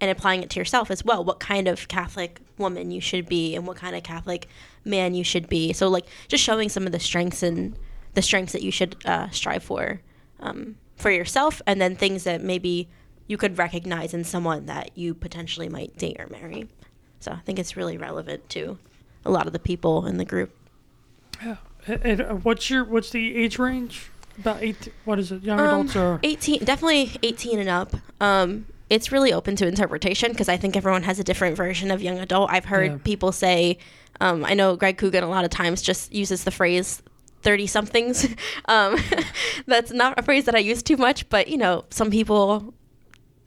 and 0.00 0.10
applying 0.10 0.42
it 0.42 0.50
to 0.50 0.60
yourself 0.60 0.90
as 0.90 1.04
well. 1.04 1.24
What 1.24 1.40
kind 1.40 1.66
of 1.68 1.88
Catholic 1.88 2.40
woman 2.56 2.90
you 2.90 3.00
should 3.00 3.28
be, 3.28 3.54
and 3.54 3.66
what 3.66 3.76
kind 3.76 3.94
of 3.96 4.02
Catholic 4.02 4.48
man 4.84 5.14
you 5.14 5.24
should 5.24 5.48
be. 5.48 5.72
So, 5.72 5.88
like, 5.88 6.06
just 6.28 6.42
showing 6.42 6.68
some 6.68 6.86
of 6.86 6.92
the 6.92 7.00
strengths 7.00 7.42
and 7.42 7.76
the 8.14 8.22
strengths 8.22 8.52
that 8.52 8.62
you 8.62 8.70
should 8.70 8.96
uh, 9.04 9.28
strive 9.30 9.62
for 9.62 10.00
um, 10.40 10.76
for 10.96 11.10
yourself, 11.10 11.60
and 11.66 11.80
then 11.80 11.94
things 11.96 12.24
that 12.24 12.42
maybe 12.42 12.88
you 13.26 13.36
could 13.36 13.58
recognize 13.58 14.14
in 14.14 14.24
someone 14.24 14.66
that 14.66 14.96
you 14.96 15.14
potentially 15.14 15.68
might 15.68 15.96
date 15.96 16.16
or 16.18 16.26
marry. 16.28 16.68
So, 17.20 17.32
I 17.32 17.40
think 17.40 17.58
it's 17.58 17.76
really 17.76 17.96
relevant 17.98 18.48
to 18.50 18.78
a 19.24 19.30
lot 19.30 19.46
of 19.46 19.52
the 19.52 19.58
people 19.58 20.06
in 20.06 20.16
the 20.16 20.24
group. 20.24 20.54
And, 21.86 22.02
and, 22.04 22.20
uh, 22.20 22.34
what's 22.34 22.70
your 22.70 22.84
what's 22.84 23.10
the 23.10 23.36
age 23.36 23.58
range? 23.58 24.10
About 24.38 24.62
eight. 24.62 24.92
What 25.04 25.18
is 25.18 25.32
it? 25.32 25.42
Young 25.42 25.58
Um, 25.60 25.66
adults 25.66 25.96
or 25.96 26.20
18 26.22 26.64
definitely 26.64 27.10
18 27.22 27.58
and 27.58 27.68
up 27.68 27.94
um 28.20 28.66
it's 28.90 29.12
really 29.12 29.32
open 29.32 29.54
to 29.56 29.66
interpretation 29.66 30.30
because 30.32 30.48
i 30.48 30.56
think 30.56 30.76
everyone 30.76 31.02
has 31.02 31.18
a 31.18 31.24
different 31.24 31.56
version 31.56 31.90
of 31.90 32.02
young 32.02 32.18
adult. 32.18 32.50
I've 32.50 32.64
heard 32.64 32.92
Yeah. 32.92 32.98
people 33.04 33.32
say 33.32 33.78
um, 34.20 34.44
i 34.44 34.54
know 34.54 34.76
greg 34.76 34.98
coogan 34.98 35.22
a 35.24 35.28
lot 35.28 35.44
of 35.44 35.50
times 35.50 35.82
just 35.82 36.12
uses 36.12 36.44
the 36.44 36.50
phrase 36.50 37.02
30 37.42 37.66
somethings 37.66 38.26
um, 38.66 38.96
that's 39.66 39.92
not 39.92 40.18
a 40.18 40.22
phrase 40.22 40.44
that 40.46 40.54
i 40.54 40.58
use 40.58 40.82
too 40.82 40.96
much 40.96 41.28
but 41.28 41.48
you 41.48 41.56
know 41.56 41.84
some 41.90 42.10
people 42.10 42.74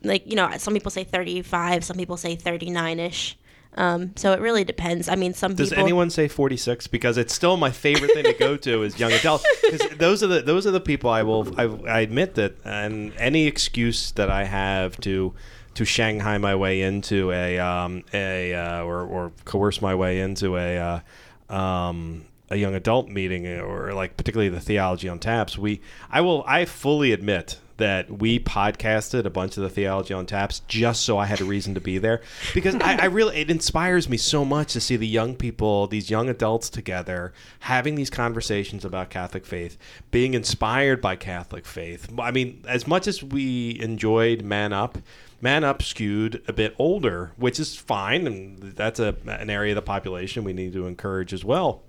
like 0.04 0.25
you 0.27 0.36
know 0.36 0.49
some 0.58 0.73
people 0.73 0.91
say 0.91 1.04
35 1.04 1.84
some 1.84 1.97
people 1.97 2.17
say 2.17 2.36
39ish 2.36 3.36
Um, 3.75 4.12
so 4.17 4.34
it 4.34 4.41
really 4.41 4.63
depends. 4.63 5.07
I 5.07 5.15
mean, 5.15 5.34
some 5.34 5.55
Does 5.55 5.69
people. 5.69 5.84
anyone 5.84 6.10
say 6.10 6.27
46? 6.27 6.88
Because 6.88 7.17
it's 7.17 7.34
still 7.34 7.55
my 7.57 7.71
favorite 7.71 8.12
thing 8.12 8.25
to 8.25 8.34
go 8.34 8.57
to 8.57 8.84
is 8.84 8.99
young 8.99 9.12
adults. 9.13 9.45
Because 9.62 9.97
those 9.97 10.23
are 10.23 10.27
the 10.27 10.41
those 10.41 10.67
are 10.67 10.71
the 10.71 10.81
people 10.81 11.10
I 11.10 11.23
will 11.23 11.47
I, 11.57 11.63
I 11.89 11.99
admit 12.01 12.36
that 12.36 12.57
and 12.65 13.13
any 13.17 13.47
excuse 13.47 14.12
that 14.13 14.29
I 14.29 14.43
have 14.43 14.99
to 15.01 15.34
to 15.75 15.86
Shanghai 15.86 16.38
my 16.38 16.55
way 16.55 16.81
into 16.81 17.31
a 17.31 17.57
um, 17.60 18.03
a 18.13 18.53
uh, 18.53 18.84
or 18.84 19.03
or 19.03 19.31
coerce 19.45 19.81
my 19.81 19.95
way 19.95 20.19
into 20.19 20.57
a 20.57 21.01
uh, 21.49 21.55
um, 21.55 22.25
a 22.49 22.57
young 22.57 22.75
adult 22.75 23.07
meeting 23.07 23.47
or 23.47 23.93
like 23.93 24.17
particularly 24.17 24.49
the 24.49 24.60
theology 24.60 25.07
on 25.07 25.19
taps. 25.19 25.57
We 25.57 25.79
I 26.10 26.19
will 26.21 26.43
I 26.45 26.65
fully 26.65 27.13
admit 27.13 27.60
that 27.82 28.20
we 28.20 28.39
podcasted 28.39 29.26
a 29.26 29.30
bunch 29.32 29.58
of 29.58 29.63
the 29.63 29.70
theology 29.70 30.13
on 30.13 30.28
taps 30.28 30.62
just 30.67 31.02
so 31.02 31.17
I 31.17 31.26
had 31.26 31.41
a 31.41 31.46
reason 31.46 31.74
to 31.74 31.82
be 31.82 31.98
there 31.98 32.22
because 32.54 32.76
I, 32.76 32.96
I 32.96 33.06
really 33.06 33.38
it 33.38 33.50
inspires 33.50 34.08
me 34.08 34.17
so 34.17 34.46
much 34.46 34.74
to 34.74 34.80
see 34.80 34.98
the 34.98 35.08
young 35.08 35.36
people, 35.36 35.88
these 35.88 36.12
young 36.12 36.30
adults 36.30 36.70
together 36.70 37.34
having 37.62 37.96
these 37.96 38.12
conversations 38.12 38.86
about 38.86 39.10
Catholic 39.10 39.48
faith, 39.48 39.80
being 40.12 40.36
inspired 40.36 41.02
by 41.02 41.15
Catholic 41.15 41.65
faith. 41.65 42.08
I 42.20 42.30
mean, 42.30 42.63
as 42.67 42.86
much 42.86 43.08
as 43.08 43.24
we 43.24 43.80
enjoyed 43.82 44.44
Man 44.44 44.74
Up. 44.74 45.00
Man 45.44 45.63
Up 45.63 45.82
skewed 45.82 46.44
a 46.48 46.54
bit 46.54 46.76
older, 46.78 47.32
which 47.36 47.60
is 47.60 47.76
fine, 47.76 48.28
and 48.28 48.60
that's 48.60 49.00
a, 49.00 49.15
an 49.26 49.50
area 49.50 49.72
of 49.72 49.76
the 49.76 49.82
population 49.82 50.44
we 50.44 50.54
need 50.54 50.72
to 50.74 50.86
encourage 50.86 51.34
as 51.34 51.44
well. 51.44 51.82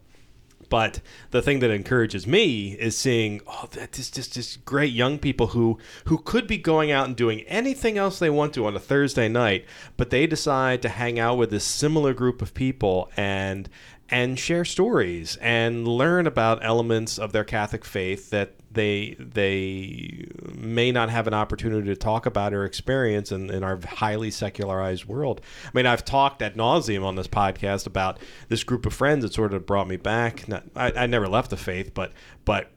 But 0.72 1.00
the 1.32 1.42
thing 1.42 1.58
that 1.58 1.70
encourages 1.70 2.26
me 2.26 2.72
is 2.80 2.96
seeing 2.96 3.42
oh 3.46 3.68
that 3.72 3.98
is 3.98 4.10
just 4.10 4.32
just 4.32 4.64
great 4.64 4.94
young 4.94 5.18
people 5.18 5.48
who 5.48 5.78
who 6.06 6.16
could 6.16 6.46
be 6.46 6.56
going 6.56 6.90
out 6.90 7.06
and 7.06 7.14
doing 7.14 7.42
anything 7.42 7.98
else 7.98 8.18
they 8.18 8.30
want 8.30 8.54
to 8.54 8.64
on 8.64 8.74
a 8.74 8.80
Thursday 8.80 9.28
night, 9.28 9.66
but 9.98 10.08
they 10.08 10.26
decide 10.26 10.80
to 10.80 10.88
hang 10.88 11.18
out 11.18 11.36
with 11.36 11.50
this 11.50 11.62
similar 11.62 12.14
group 12.14 12.40
of 12.40 12.54
people 12.54 13.10
and 13.18 13.68
and 14.12 14.38
share 14.38 14.64
stories 14.64 15.36
and 15.40 15.88
learn 15.88 16.26
about 16.26 16.62
elements 16.62 17.18
of 17.18 17.32
their 17.32 17.44
Catholic 17.44 17.82
faith 17.82 18.28
that 18.28 18.52
they 18.70 19.16
they 19.18 20.26
may 20.54 20.92
not 20.92 21.08
have 21.08 21.26
an 21.26 21.32
opportunity 21.32 21.86
to 21.88 21.96
talk 21.96 22.26
about 22.26 22.52
or 22.52 22.66
experience 22.66 23.32
in, 23.32 23.48
in 23.50 23.64
our 23.64 23.80
highly 23.84 24.30
secularized 24.30 25.06
world. 25.06 25.40
I 25.66 25.70
mean, 25.72 25.86
I've 25.86 26.04
talked 26.04 26.42
at 26.42 26.56
nauseum 26.56 27.04
on 27.04 27.16
this 27.16 27.26
podcast 27.26 27.86
about 27.86 28.18
this 28.48 28.62
group 28.64 28.84
of 28.84 28.92
friends 28.92 29.22
that 29.22 29.32
sort 29.32 29.54
of 29.54 29.64
brought 29.64 29.88
me 29.88 29.96
back. 29.96 30.46
Not, 30.46 30.64
I, 30.76 30.92
I 30.92 31.06
never 31.06 31.26
left 31.26 31.48
the 31.48 31.56
faith, 31.56 31.94
but 31.94 32.12
but 32.44 32.70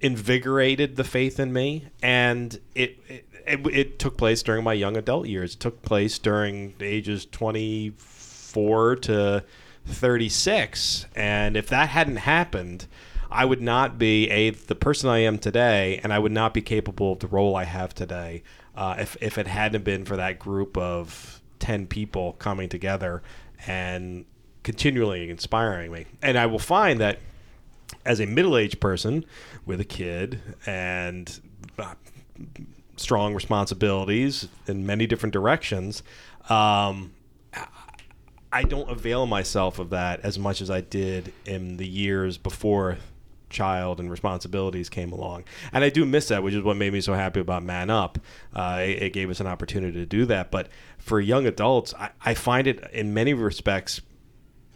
invigorated 0.00 0.96
the 0.96 1.04
faith 1.04 1.38
in 1.38 1.52
me, 1.52 1.86
and 2.02 2.58
it, 2.74 2.98
it 3.08 3.28
it, 3.46 3.66
it 3.66 3.98
took 4.00 4.16
place 4.16 4.42
during 4.42 4.64
my 4.64 4.72
young 4.72 4.96
adult 4.96 5.28
years. 5.28 5.54
It 5.54 5.60
took 5.60 5.82
place 5.82 6.18
during 6.18 6.74
ages 6.80 7.26
twenty 7.26 7.92
four 7.96 8.96
to 8.96 9.44
36 9.86 11.06
and 11.14 11.56
if 11.56 11.68
that 11.68 11.90
hadn't 11.90 12.16
happened 12.16 12.86
i 13.30 13.44
would 13.44 13.60
not 13.60 13.98
be 13.98 14.30
a 14.30 14.50
the 14.50 14.74
person 14.74 15.08
i 15.08 15.18
am 15.18 15.38
today 15.38 16.00
and 16.02 16.12
i 16.12 16.18
would 16.18 16.32
not 16.32 16.54
be 16.54 16.62
capable 16.62 17.12
of 17.12 17.18
the 17.20 17.26
role 17.26 17.54
i 17.54 17.64
have 17.64 17.94
today 17.94 18.42
uh, 18.76 18.96
if, 18.98 19.16
if 19.20 19.38
it 19.38 19.46
hadn't 19.46 19.84
been 19.84 20.04
for 20.04 20.16
that 20.16 20.38
group 20.38 20.76
of 20.76 21.40
10 21.60 21.86
people 21.86 22.32
coming 22.34 22.68
together 22.68 23.22
and 23.66 24.24
continually 24.62 25.30
inspiring 25.30 25.92
me. 25.92 26.06
And 26.22 26.38
i 26.38 26.46
will 26.46 26.58
find 26.58 27.00
that 27.00 27.18
as 28.04 28.20
a 28.20 28.26
middle-aged 28.26 28.80
person 28.80 29.24
with 29.64 29.80
a 29.80 29.84
kid 29.84 30.40
and 30.66 31.40
uh, 31.78 31.94
strong 32.96 33.34
responsibilities 33.34 34.48
in 34.66 34.86
many 34.86 35.06
different 35.06 35.32
directions 35.32 36.02
um, 36.48 37.12
I 38.54 38.62
don't 38.62 38.88
avail 38.88 39.26
myself 39.26 39.80
of 39.80 39.90
that 39.90 40.20
as 40.20 40.38
much 40.38 40.60
as 40.60 40.70
I 40.70 40.80
did 40.80 41.32
in 41.44 41.76
the 41.76 41.86
years 41.86 42.38
before 42.38 42.98
child 43.50 43.98
and 43.98 44.08
responsibilities 44.08 44.88
came 44.88 45.10
along. 45.12 45.42
And 45.72 45.82
I 45.82 45.90
do 45.90 46.06
miss 46.06 46.28
that, 46.28 46.44
which 46.44 46.54
is 46.54 46.62
what 46.62 46.76
made 46.76 46.92
me 46.92 47.00
so 47.00 47.14
happy 47.14 47.40
about 47.40 47.64
Man 47.64 47.90
Up. 47.90 48.16
Uh, 48.54 48.78
it, 48.80 49.02
it, 49.02 49.12
gave 49.12 49.28
us 49.28 49.40
an 49.40 49.48
opportunity 49.48 49.98
to 49.98 50.06
do 50.06 50.24
that. 50.26 50.52
But 50.52 50.68
for 50.98 51.20
young 51.20 51.46
adults, 51.46 51.94
I, 51.94 52.10
I 52.24 52.34
find 52.34 52.68
it 52.68 52.88
in 52.92 53.12
many 53.12 53.34
respects 53.34 54.00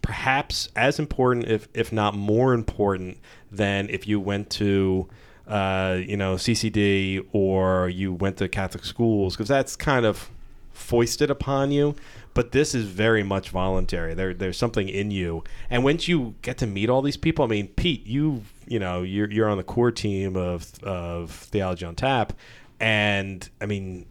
perhaps 0.03 0.69
as 0.75 0.99
important, 0.99 1.47
if, 1.47 1.69
if 1.73 1.93
not 1.93 2.17
more 2.17 2.55
important, 2.55 3.19
than 3.53 3.89
if 3.91 4.09
you 4.09 4.19
went 4.19 4.51
to. 4.51 5.09
Uh, 5.47 5.99
you 6.07 6.15
know, 6.15 6.35
CCD 6.35 7.27
or 7.33 7.89
you 7.89 8.13
went 8.13 8.37
to 8.37 8.51
Catholic 8.51 8.85
schools 8.85 9.35
because 9.35 9.49
that's 9.49 9.77
kind 9.77 10.05
of 10.05 10.29
foisted 10.73 11.31
upon 11.31 11.73
you 11.73 11.95
but 12.39 12.53
this 12.53 12.73
is 12.73 12.85
very 12.85 13.25
much 13.25 13.51
voluntary. 13.51 14.15
There, 14.15 14.33
there's 14.33 14.57
something 14.57 14.89
in 14.89 15.11
you, 15.11 15.43
and 15.71 15.83
once 15.83 16.07
you 16.07 16.37
get 16.43 16.57
to 16.59 16.69
meet 16.69 16.89
all 16.89 17.03
these 17.03 17.17
people, 17.17 17.45
I 17.45 17.49
mean, 17.49 17.67
Pete, 17.67 18.07
you, 18.07 18.45
you 18.69 18.79
know, 18.79 19.03
you're 19.03 19.29
you're 19.29 19.49
on 19.49 19.57
the 19.57 19.65
core 19.65 19.91
team 19.91 20.37
of 20.37 20.73
of 20.85 21.33
Theology 21.33 21.85
on 21.85 21.97
Tap, 21.97 22.33
and 22.79 23.51
I 23.61 23.67
mean, 23.67 24.07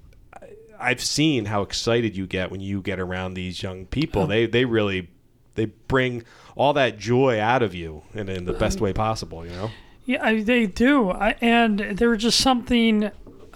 I've 0.78 1.00
seen 1.00 1.46
how 1.46 1.62
excited 1.62 2.18
you 2.18 2.28
get 2.28 2.52
when 2.52 2.60
you 2.60 2.82
get 2.82 3.00
around 3.00 3.36
these 3.36 3.64
young 3.64 3.86
people. 3.86 4.24
Oh. 4.24 4.28
They 4.28 4.46
they 4.46 4.66
really 4.66 5.08
they 5.56 5.68
bring 5.88 6.26
all 6.58 6.74
that 6.74 7.00
joy 7.00 7.40
out 7.40 7.64
of 7.64 7.74
you 7.74 8.04
in, 8.14 8.28
in 8.28 8.44
the 8.44 8.52
best 8.52 8.82
way 8.82 8.92
possible. 8.92 9.46
You 9.46 9.54
know. 9.54 9.72
Yeah, 10.04 10.42
they 10.44 10.66
do, 10.66 11.12
I, 11.12 11.38
and 11.40 11.80
there 11.80 12.10
was 12.10 12.22
just 12.22 12.42
something. 12.42 13.06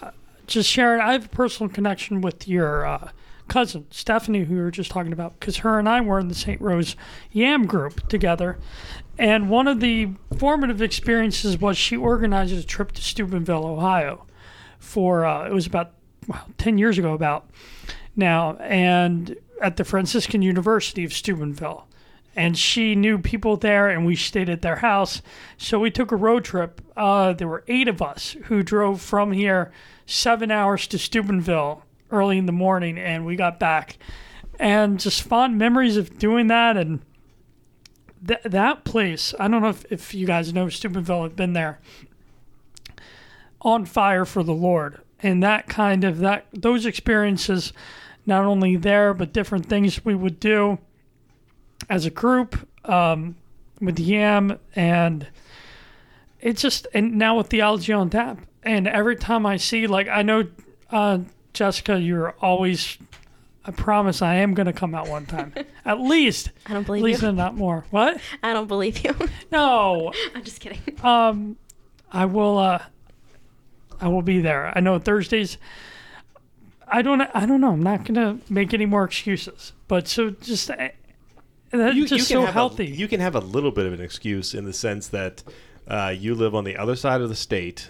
Uh, 0.01 0.11
just 0.47 0.69
Sharon, 0.69 1.01
I 1.01 1.11
have 1.11 1.25
a 1.25 1.27
personal 1.27 1.69
connection 1.69 2.21
with 2.21 2.47
your. 2.47 2.85
Uh, 2.85 3.09
cousin, 3.51 3.85
Stephanie, 3.91 4.45
who 4.45 4.55
we 4.55 4.61
were 4.61 4.71
just 4.71 4.91
talking 4.91 5.11
about, 5.11 5.37
because 5.37 5.57
her 5.57 5.77
and 5.77 5.89
I 5.89 5.99
were 5.99 6.21
in 6.21 6.29
the 6.29 6.33
St. 6.33 6.61
Rose 6.61 6.95
Yam 7.33 7.65
group 7.65 8.07
together. 8.07 8.57
And 9.17 9.49
one 9.49 9.67
of 9.67 9.81
the 9.81 10.11
formative 10.37 10.81
experiences 10.81 11.59
was 11.59 11.77
she 11.77 11.97
organized 11.97 12.53
a 12.53 12.63
trip 12.63 12.93
to 12.93 13.01
Steubenville, 13.01 13.65
Ohio, 13.65 14.25
for 14.79 15.25
uh, 15.25 15.47
it 15.47 15.53
was 15.53 15.67
about 15.67 15.91
well, 16.27 16.47
10 16.59 16.77
years 16.77 16.97
ago, 16.97 17.13
about 17.13 17.49
now, 18.15 18.55
and 18.55 19.35
at 19.61 19.75
the 19.75 19.83
Franciscan 19.83 20.41
University 20.41 21.03
of 21.03 21.11
Steubenville. 21.11 21.87
And 22.33 22.57
she 22.57 22.95
knew 22.95 23.17
people 23.17 23.57
there, 23.57 23.89
and 23.89 24.05
we 24.05 24.15
stayed 24.15 24.49
at 24.49 24.61
their 24.61 24.77
house. 24.77 25.21
So 25.57 25.77
we 25.77 25.91
took 25.91 26.13
a 26.13 26.15
road 26.15 26.45
trip. 26.45 26.79
Uh, 26.95 27.33
there 27.33 27.49
were 27.49 27.65
eight 27.67 27.89
of 27.89 28.01
us 28.01 28.37
who 28.45 28.63
drove 28.63 29.01
from 29.01 29.33
here 29.33 29.73
seven 30.05 30.51
hours 30.51 30.87
to 30.87 30.97
Steubenville 30.97 31.83
early 32.11 32.37
in 32.37 32.45
the 32.45 32.51
morning 32.51 32.97
and 32.97 33.25
we 33.25 33.35
got 33.35 33.59
back. 33.59 33.97
And 34.59 34.99
just 34.99 35.23
fond 35.23 35.57
memories 35.57 35.97
of 35.97 36.19
doing 36.19 36.47
that 36.47 36.77
and 36.77 37.01
th- 38.27 38.43
that 38.43 38.83
place. 38.83 39.33
I 39.39 39.47
don't 39.47 39.61
know 39.61 39.69
if, 39.69 39.85
if 39.91 40.13
you 40.13 40.27
guys 40.27 40.53
know 40.53 40.69
Steubenville 40.69 41.23
have 41.23 41.35
been 41.35 41.53
there. 41.53 41.79
On 43.61 43.85
fire 43.85 44.25
for 44.25 44.43
the 44.43 44.53
Lord. 44.53 45.01
And 45.23 45.41
that 45.43 45.67
kind 45.67 46.03
of 46.03 46.19
that 46.19 46.47
those 46.51 46.85
experiences 46.85 47.73
not 48.25 48.43
only 48.45 48.75
there 48.75 49.13
but 49.13 49.33
different 49.33 49.67
things 49.67 50.03
we 50.03 50.15
would 50.15 50.39
do 50.39 50.79
as 51.89 52.05
a 52.05 52.09
group 52.09 52.67
um, 52.85 53.35
with 53.79 53.99
Yam 53.99 54.57
and 54.75 55.27
it's 56.39 56.61
just 56.61 56.87
and 56.93 57.13
now 57.13 57.37
with 57.37 57.47
theology 57.47 57.93
on 57.93 58.09
tap 58.09 58.39
and 58.63 58.87
every 58.87 59.15
time 59.15 59.45
I 59.45 59.57
see 59.57 59.87
like 59.87 60.07
I 60.07 60.21
know 60.21 60.47
uh, 60.89 61.19
Jessica, 61.53 61.99
you're 61.99 62.31
always. 62.41 62.97
I 63.63 63.71
promise 63.71 64.23
I 64.23 64.35
am 64.35 64.55
going 64.55 64.65
to 64.65 64.73
come 64.73 64.95
out 64.95 65.07
one 65.07 65.27
time. 65.27 65.53
At 65.85 65.99
least. 65.99 66.49
I 66.65 66.73
don't 66.73 66.83
believe 66.83 67.01
at 67.01 67.05
least 67.05 67.21
you. 67.21 67.31
not 67.31 67.55
more. 67.55 67.85
What? 67.91 68.19
I 68.41 68.53
don't 68.53 68.67
believe 68.67 69.03
you. 69.03 69.15
No. 69.51 70.11
I'm 70.35 70.43
just 70.43 70.59
kidding. 70.59 70.79
Um, 71.03 71.57
I 72.11 72.25
will. 72.25 72.57
Uh, 72.57 72.81
I 73.99 74.07
will 74.07 74.23
be 74.23 74.39
there. 74.39 74.71
I 74.75 74.79
know 74.79 74.97
Thursdays. 74.97 75.57
I 76.87 77.01
don't. 77.01 77.21
I 77.21 77.45
don't 77.45 77.61
know. 77.61 77.73
I'm 77.73 77.83
not 77.83 78.05
going 78.05 78.15
to 78.15 78.51
make 78.51 78.73
any 78.73 78.85
more 78.85 79.03
excuses. 79.03 79.73
But 79.87 80.07
so 80.07 80.31
just. 80.31 80.71
Uh, 80.71 80.89
that's 81.71 81.95
you, 81.95 82.05
just 82.05 82.29
you 82.29 82.35
so 82.37 82.45
healthy. 82.45 82.83
A, 82.83 82.89
you 82.89 83.07
can 83.07 83.19
have 83.19 83.35
a 83.35 83.39
little 83.39 83.71
bit 83.71 83.85
of 83.85 83.93
an 83.93 84.01
excuse 84.01 84.53
in 84.53 84.65
the 84.65 84.73
sense 84.73 85.07
that 85.09 85.43
uh, 85.87 86.13
you 86.17 86.35
live 86.35 86.53
on 86.53 86.63
the 86.63 86.77
other 86.77 86.95
side 86.95 87.21
of 87.21 87.29
the 87.29 87.35
state, 87.35 87.87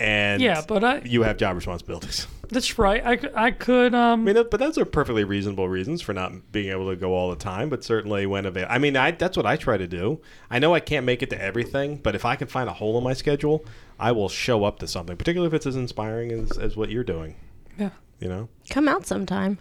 and 0.00 0.40
yeah, 0.40 0.62
but 0.66 0.82
I, 0.82 1.00
you 1.00 1.22
have 1.22 1.36
job 1.36 1.56
responsibilities. 1.56 2.26
That's 2.50 2.78
right. 2.78 3.04
I, 3.04 3.16
could- 3.16 3.34
I 3.34 3.50
could. 3.50 3.94
Um, 3.94 4.20
I 4.20 4.24
mean, 4.24 4.34
that, 4.36 4.50
but 4.50 4.58
those 4.60 4.78
are 4.78 4.84
perfectly 4.84 5.24
reasonable 5.24 5.68
reasons 5.68 6.00
for 6.02 6.12
not 6.12 6.50
being 6.52 6.70
able 6.70 6.88
to 6.90 6.96
go 6.96 7.14
all 7.14 7.30
the 7.30 7.36
time. 7.36 7.68
But 7.68 7.84
certainly 7.84 8.26
when 8.26 8.46
available, 8.46 8.72
I 8.74 8.78
mean, 8.78 8.96
I, 8.96 9.10
that's 9.10 9.36
what 9.36 9.46
I 9.46 9.56
try 9.56 9.76
to 9.76 9.86
do. 9.86 10.20
I 10.50 10.58
know 10.58 10.74
I 10.74 10.80
can't 10.80 11.04
make 11.06 11.22
it 11.22 11.30
to 11.30 11.40
everything, 11.40 11.96
but 11.96 12.14
if 12.14 12.24
I 12.24 12.36
can 12.36 12.48
find 12.48 12.68
a 12.68 12.72
hole 12.72 12.96
in 12.98 13.04
my 13.04 13.12
schedule, 13.14 13.64
I 13.98 14.12
will 14.12 14.28
show 14.28 14.64
up 14.64 14.78
to 14.80 14.86
something, 14.88 15.16
particularly 15.16 15.48
if 15.48 15.54
it's 15.54 15.66
as 15.66 15.76
inspiring 15.76 16.30
as, 16.32 16.56
as 16.58 16.76
what 16.76 16.90
you're 16.90 17.04
doing. 17.04 17.36
yeah. 17.78 17.90
You 18.20 18.28
know? 18.28 18.48
Come 18.70 18.88
out 18.88 19.06
sometime. 19.06 19.58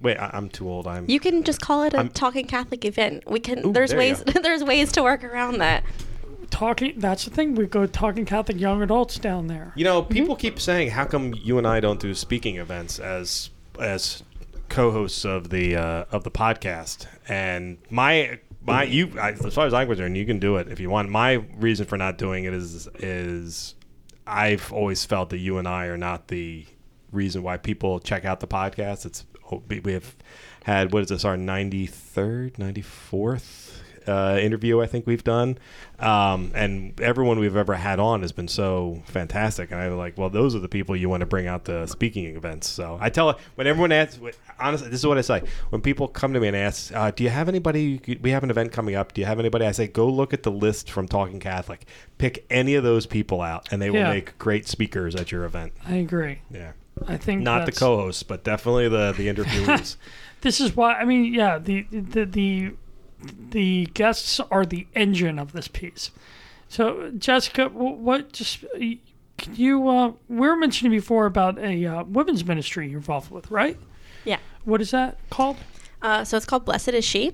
Wait, 0.00 0.16
I, 0.16 0.30
I'm 0.32 0.48
too 0.48 0.68
old. 0.68 0.86
I'm. 0.86 1.10
You 1.10 1.18
can 1.18 1.42
just 1.42 1.60
call 1.60 1.82
it 1.82 1.94
a 1.94 1.96
I'm- 1.98 2.08
talking 2.10 2.46
Catholic 2.46 2.84
event. 2.84 3.24
We 3.28 3.40
can. 3.40 3.66
Ooh, 3.66 3.72
there's 3.72 3.90
there 3.90 3.98
ways. 3.98 4.22
there's 4.42 4.62
ways 4.62 4.92
to 4.92 5.02
work 5.02 5.24
around 5.24 5.58
that. 5.58 5.82
Talking. 6.50 6.94
That's 6.98 7.24
the 7.24 7.30
thing. 7.30 7.54
We 7.54 7.66
go 7.66 7.86
talking 7.86 8.24
Catholic 8.24 8.58
young 8.58 8.82
adults 8.82 9.18
down 9.18 9.46
there. 9.46 9.72
You 9.76 9.84
know, 9.84 10.02
people 10.02 10.34
keep 10.34 10.58
saying, 10.60 10.90
"How 10.90 11.04
come 11.04 11.34
you 11.34 11.58
and 11.58 11.66
I 11.66 11.80
don't 11.80 12.00
do 12.00 12.14
speaking 12.14 12.56
events 12.56 12.98
as 12.98 13.50
as 13.78 14.22
co-hosts 14.68 15.24
of 15.24 15.50
the 15.50 15.76
uh, 15.76 16.04
of 16.10 16.24
the 16.24 16.30
podcast, 16.30 17.06
and 17.28 17.78
my 17.90 18.38
my 18.62 18.84
you 18.84 19.12
I, 19.20 19.32
as 19.32 19.54
far 19.54 19.66
as 19.66 19.74
I'm 19.74 19.86
concerned, 19.86 20.16
you 20.16 20.26
can 20.26 20.38
do 20.38 20.56
it 20.56 20.68
if 20.68 20.80
you 20.80 20.90
want. 20.90 21.10
My 21.10 21.34
reason 21.58 21.86
for 21.86 21.96
not 21.96 22.18
doing 22.18 22.44
it 22.44 22.54
is 22.54 22.88
is 22.98 23.74
I've 24.26 24.72
always 24.72 25.04
felt 25.04 25.30
that 25.30 25.38
you 25.38 25.58
and 25.58 25.66
I 25.66 25.86
are 25.86 25.96
not 25.96 26.28
the 26.28 26.66
reason 27.12 27.42
why 27.42 27.56
people 27.56 27.98
check 27.98 28.24
out 28.24 28.40
the 28.40 28.46
podcast. 28.46 29.06
It's 29.06 29.24
we 29.82 29.92
have 29.92 30.14
had 30.64 30.92
what 30.92 31.02
is 31.02 31.08
this 31.08 31.24
our 31.24 31.36
93rd 31.36 32.56
94th 32.56 33.80
uh, 34.08 34.38
interview 34.40 34.80
I 34.80 34.86
think 34.86 35.06
we've 35.06 35.22
done, 35.24 35.58
um, 36.00 36.50
and 36.54 36.98
everyone 37.00 37.38
we've 37.38 37.56
ever 37.56 37.74
had 37.74 38.00
on 38.00 38.22
has 38.22 38.32
been 38.32 38.48
so 38.48 39.02
fantastic. 39.06 39.70
And 39.70 39.80
I'm 39.80 39.96
like, 39.96 40.16
well, 40.16 40.30
those 40.30 40.54
are 40.54 40.58
the 40.60 40.68
people 40.68 40.96
you 40.96 41.08
want 41.08 41.20
to 41.20 41.26
bring 41.26 41.46
out 41.46 41.64
to 41.66 41.86
speaking 41.86 42.24
events. 42.36 42.68
So 42.68 42.98
I 43.00 43.10
tell 43.10 43.38
when 43.56 43.66
everyone 43.66 43.92
asks, 43.92 44.18
honestly, 44.58 44.88
this 44.88 45.00
is 45.00 45.06
what 45.06 45.18
I 45.18 45.22
say 45.22 45.42
when 45.70 45.80
people 45.82 46.08
come 46.08 46.32
to 46.32 46.40
me 46.40 46.48
and 46.48 46.56
ask, 46.56 46.92
uh, 46.94 47.10
"Do 47.10 47.22
you 47.24 47.30
have 47.30 47.48
anybody? 47.48 48.00
We 48.22 48.30
have 48.30 48.42
an 48.42 48.50
event 48.50 48.72
coming 48.72 48.94
up. 48.94 49.12
Do 49.12 49.20
you 49.20 49.26
have 49.26 49.38
anybody?" 49.38 49.66
I 49.66 49.72
say, 49.72 49.86
"Go 49.86 50.08
look 50.08 50.32
at 50.32 50.42
the 50.42 50.50
list 50.50 50.90
from 50.90 51.06
Talking 51.06 51.40
Catholic. 51.40 51.86
Pick 52.18 52.46
any 52.50 52.74
of 52.74 52.84
those 52.84 53.06
people 53.06 53.40
out, 53.42 53.68
and 53.70 53.80
they 53.82 53.90
will 53.90 53.98
Yeah. 54.00 54.10
make 54.12 54.36
great 54.38 54.66
speakers 54.68 55.14
at 55.14 55.30
your 55.30 55.44
event." 55.44 55.72
I 55.86 55.96
agree. 55.96 56.38
Yeah, 56.50 56.72
I 57.06 57.16
think 57.16 57.42
not 57.42 57.66
the 57.66 57.72
co-hosts, 57.72 58.22
but 58.22 58.44
definitely 58.44 58.88
the 58.88 59.12
the 59.16 59.28
interviewees. 59.28 59.96
This 60.40 60.60
is 60.60 60.76
why 60.76 60.94
I 60.94 61.04
mean, 61.04 61.34
yeah, 61.34 61.58
the 61.58 61.84
the 61.90 62.24
the 62.24 62.72
the 63.20 63.86
guests 63.94 64.40
are 64.50 64.64
the 64.64 64.86
engine 64.94 65.38
of 65.38 65.52
this 65.52 65.68
piece. 65.68 66.10
So, 66.68 67.10
Jessica, 67.16 67.68
what 67.68 68.32
just 68.32 68.64
can 69.38 69.54
you? 69.54 69.88
Uh, 69.88 70.12
we 70.28 70.48
were 70.48 70.56
mentioning 70.56 70.92
before 70.92 71.26
about 71.26 71.58
a 71.58 71.86
uh, 71.86 72.04
women's 72.04 72.44
ministry 72.44 72.88
you're 72.88 72.98
involved 72.98 73.30
with, 73.30 73.50
right? 73.50 73.78
Yeah. 74.24 74.38
What 74.64 74.80
is 74.82 74.90
that 74.90 75.18
called? 75.30 75.56
Uh, 76.02 76.24
so 76.24 76.36
it's 76.36 76.46
called 76.46 76.64
Blessed 76.64 76.90
is 76.90 77.04
She. 77.04 77.32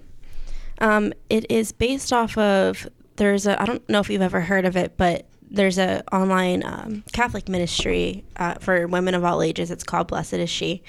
Um, 0.79 1.13
it 1.29 1.51
is 1.51 1.73
based 1.73 2.13
off 2.13 2.37
of 2.39 2.89
there's 3.17 3.47
a 3.47 3.61
I 3.61 3.65
don't 3.65 3.87
know 3.89 4.01
if 4.01 4.11
you've 4.11 4.23
ever 4.23 4.41
heard 4.41 4.65
of 4.65 4.77
it, 4.77 4.97
but 4.97 5.27
there's 5.51 5.79
a 5.79 6.03
online 6.13 6.65
um, 6.65 7.05
Catholic 7.13 7.49
ministry 7.49 8.25
uh, 8.37 8.55
for 8.55 8.87
women 8.87 9.15
of 9.15 9.25
all 9.25 9.43
ages. 9.43 9.71
It's 9.71 9.85
called 9.85 10.09
Blessed 10.09 10.35
is 10.35 10.51
She, 10.51 10.83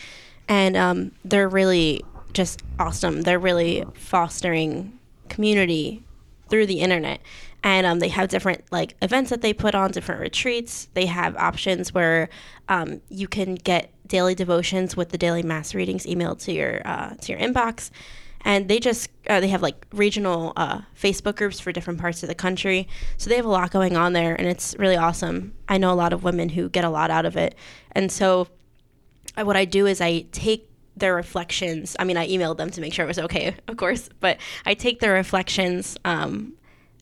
and 0.48 0.76
um, 0.78 1.12
they're 1.24 1.50
really 1.50 2.04
just 2.36 2.62
awesome. 2.78 3.22
They're 3.22 3.40
really 3.40 3.84
fostering 3.96 5.00
community 5.30 6.04
through 6.50 6.68
the 6.68 6.82
internet. 6.82 7.20
And 7.64 7.88
um, 7.88 7.98
they 7.98 8.10
have 8.10 8.30
different 8.30 8.64
like 8.72 8.96
events 9.02 9.32
that 9.32 9.42
they 9.42 9.54
put 9.54 9.74
on 9.74 9.90
different 9.90 10.22
retreats. 10.22 10.88
They 10.94 11.08
have 11.08 11.36
options 11.38 11.94
where 11.94 12.30
um, 12.70 13.02
you 13.10 13.28
can 13.28 13.56
get 13.56 13.92
daily 14.08 14.36
devotions 14.36 14.96
with 14.96 15.10
the 15.10 15.18
daily 15.18 15.42
mass 15.42 15.74
readings 15.74 16.06
emailed 16.06 16.40
to 16.44 16.52
your 16.54 16.82
uh, 16.86 17.16
to 17.16 17.32
your 17.32 17.42
inbox. 17.42 17.90
And 18.42 18.70
they 18.70 18.80
just 18.80 19.10
uh, 19.28 19.40
they 19.40 19.48
have 19.48 19.64
like 19.64 19.88
regional 19.92 20.54
uh, 20.56 20.82
facebook 20.96 21.38
groups 21.38 21.60
for 21.60 21.72
different 21.72 22.00
parts 22.00 22.22
of 22.22 22.30
the 22.30 22.36
country. 22.36 22.88
So 23.18 23.32
they 23.32 23.38
have 23.38 23.46
a 23.46 23.50
lot 23.50 23.72
going 23.72 23.98
on 23.98 24.14
there 24.14 24.36
and 24.36 24.48
it's 24.48 24.76
really 24.78 24.98
awesome. 24.98 25.56
I 25.68 25.80
know 25.80 25.92
a 25.92 25.96
lot 25.98 26.14
of 26.14 26.24
women 26.24 26.50
who 26.50 26.70
get 26.70 26.84
a 26.86 26.90
lot 26.90 27.10
out 27.10 27.26
of 27.26 27.36
it. 27.36 27.56
And 27.94 28.12
so 28.12 28.48
I- 29.36 29.42
what 29.42 29.58
I 29.58 29.66
do 29.66 29.88
is 29.88 30.00
I 30.02 30.26
take 30.32 30.70
their 30.98 31.16
reflections. 31.16 31.96
I 32.00 32.04
mean, 32.04 32.18
I 32.18 32.28
emailed 32.28 32.58
them 32.58 32.70
to 32.72 32.82
make 32.82 32.94
sure 32.94 33.06
it 33.06 33.08
was 33.08 33.20
okay, 33.20 33.56
of 33.68 33.78
course, 33.78 34.10
but 34.20 34.38
I 34.66 34.74
take 34.74 35.00
their 35.00 35.14
reflections 35.14 35.98
um, 36.06 36.54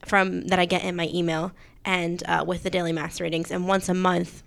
from 0.04 0.46
that 0.48 0.58
I 0.58 0.64
get 0.64 0.84
in 0.84 0.96
my 0.96 1.08
email 1.12 1.52
and 1.84 2.22
uh, 2.26 2.44
with 2.46 2.62
the 2.62 2.70
daily 2.70 2.92
mass 2.92 3.20
readings. 3.20 3.50
And 3.50 3.68
once 3.68 3.88
a 3.88 3.94
month, 3.94 4.42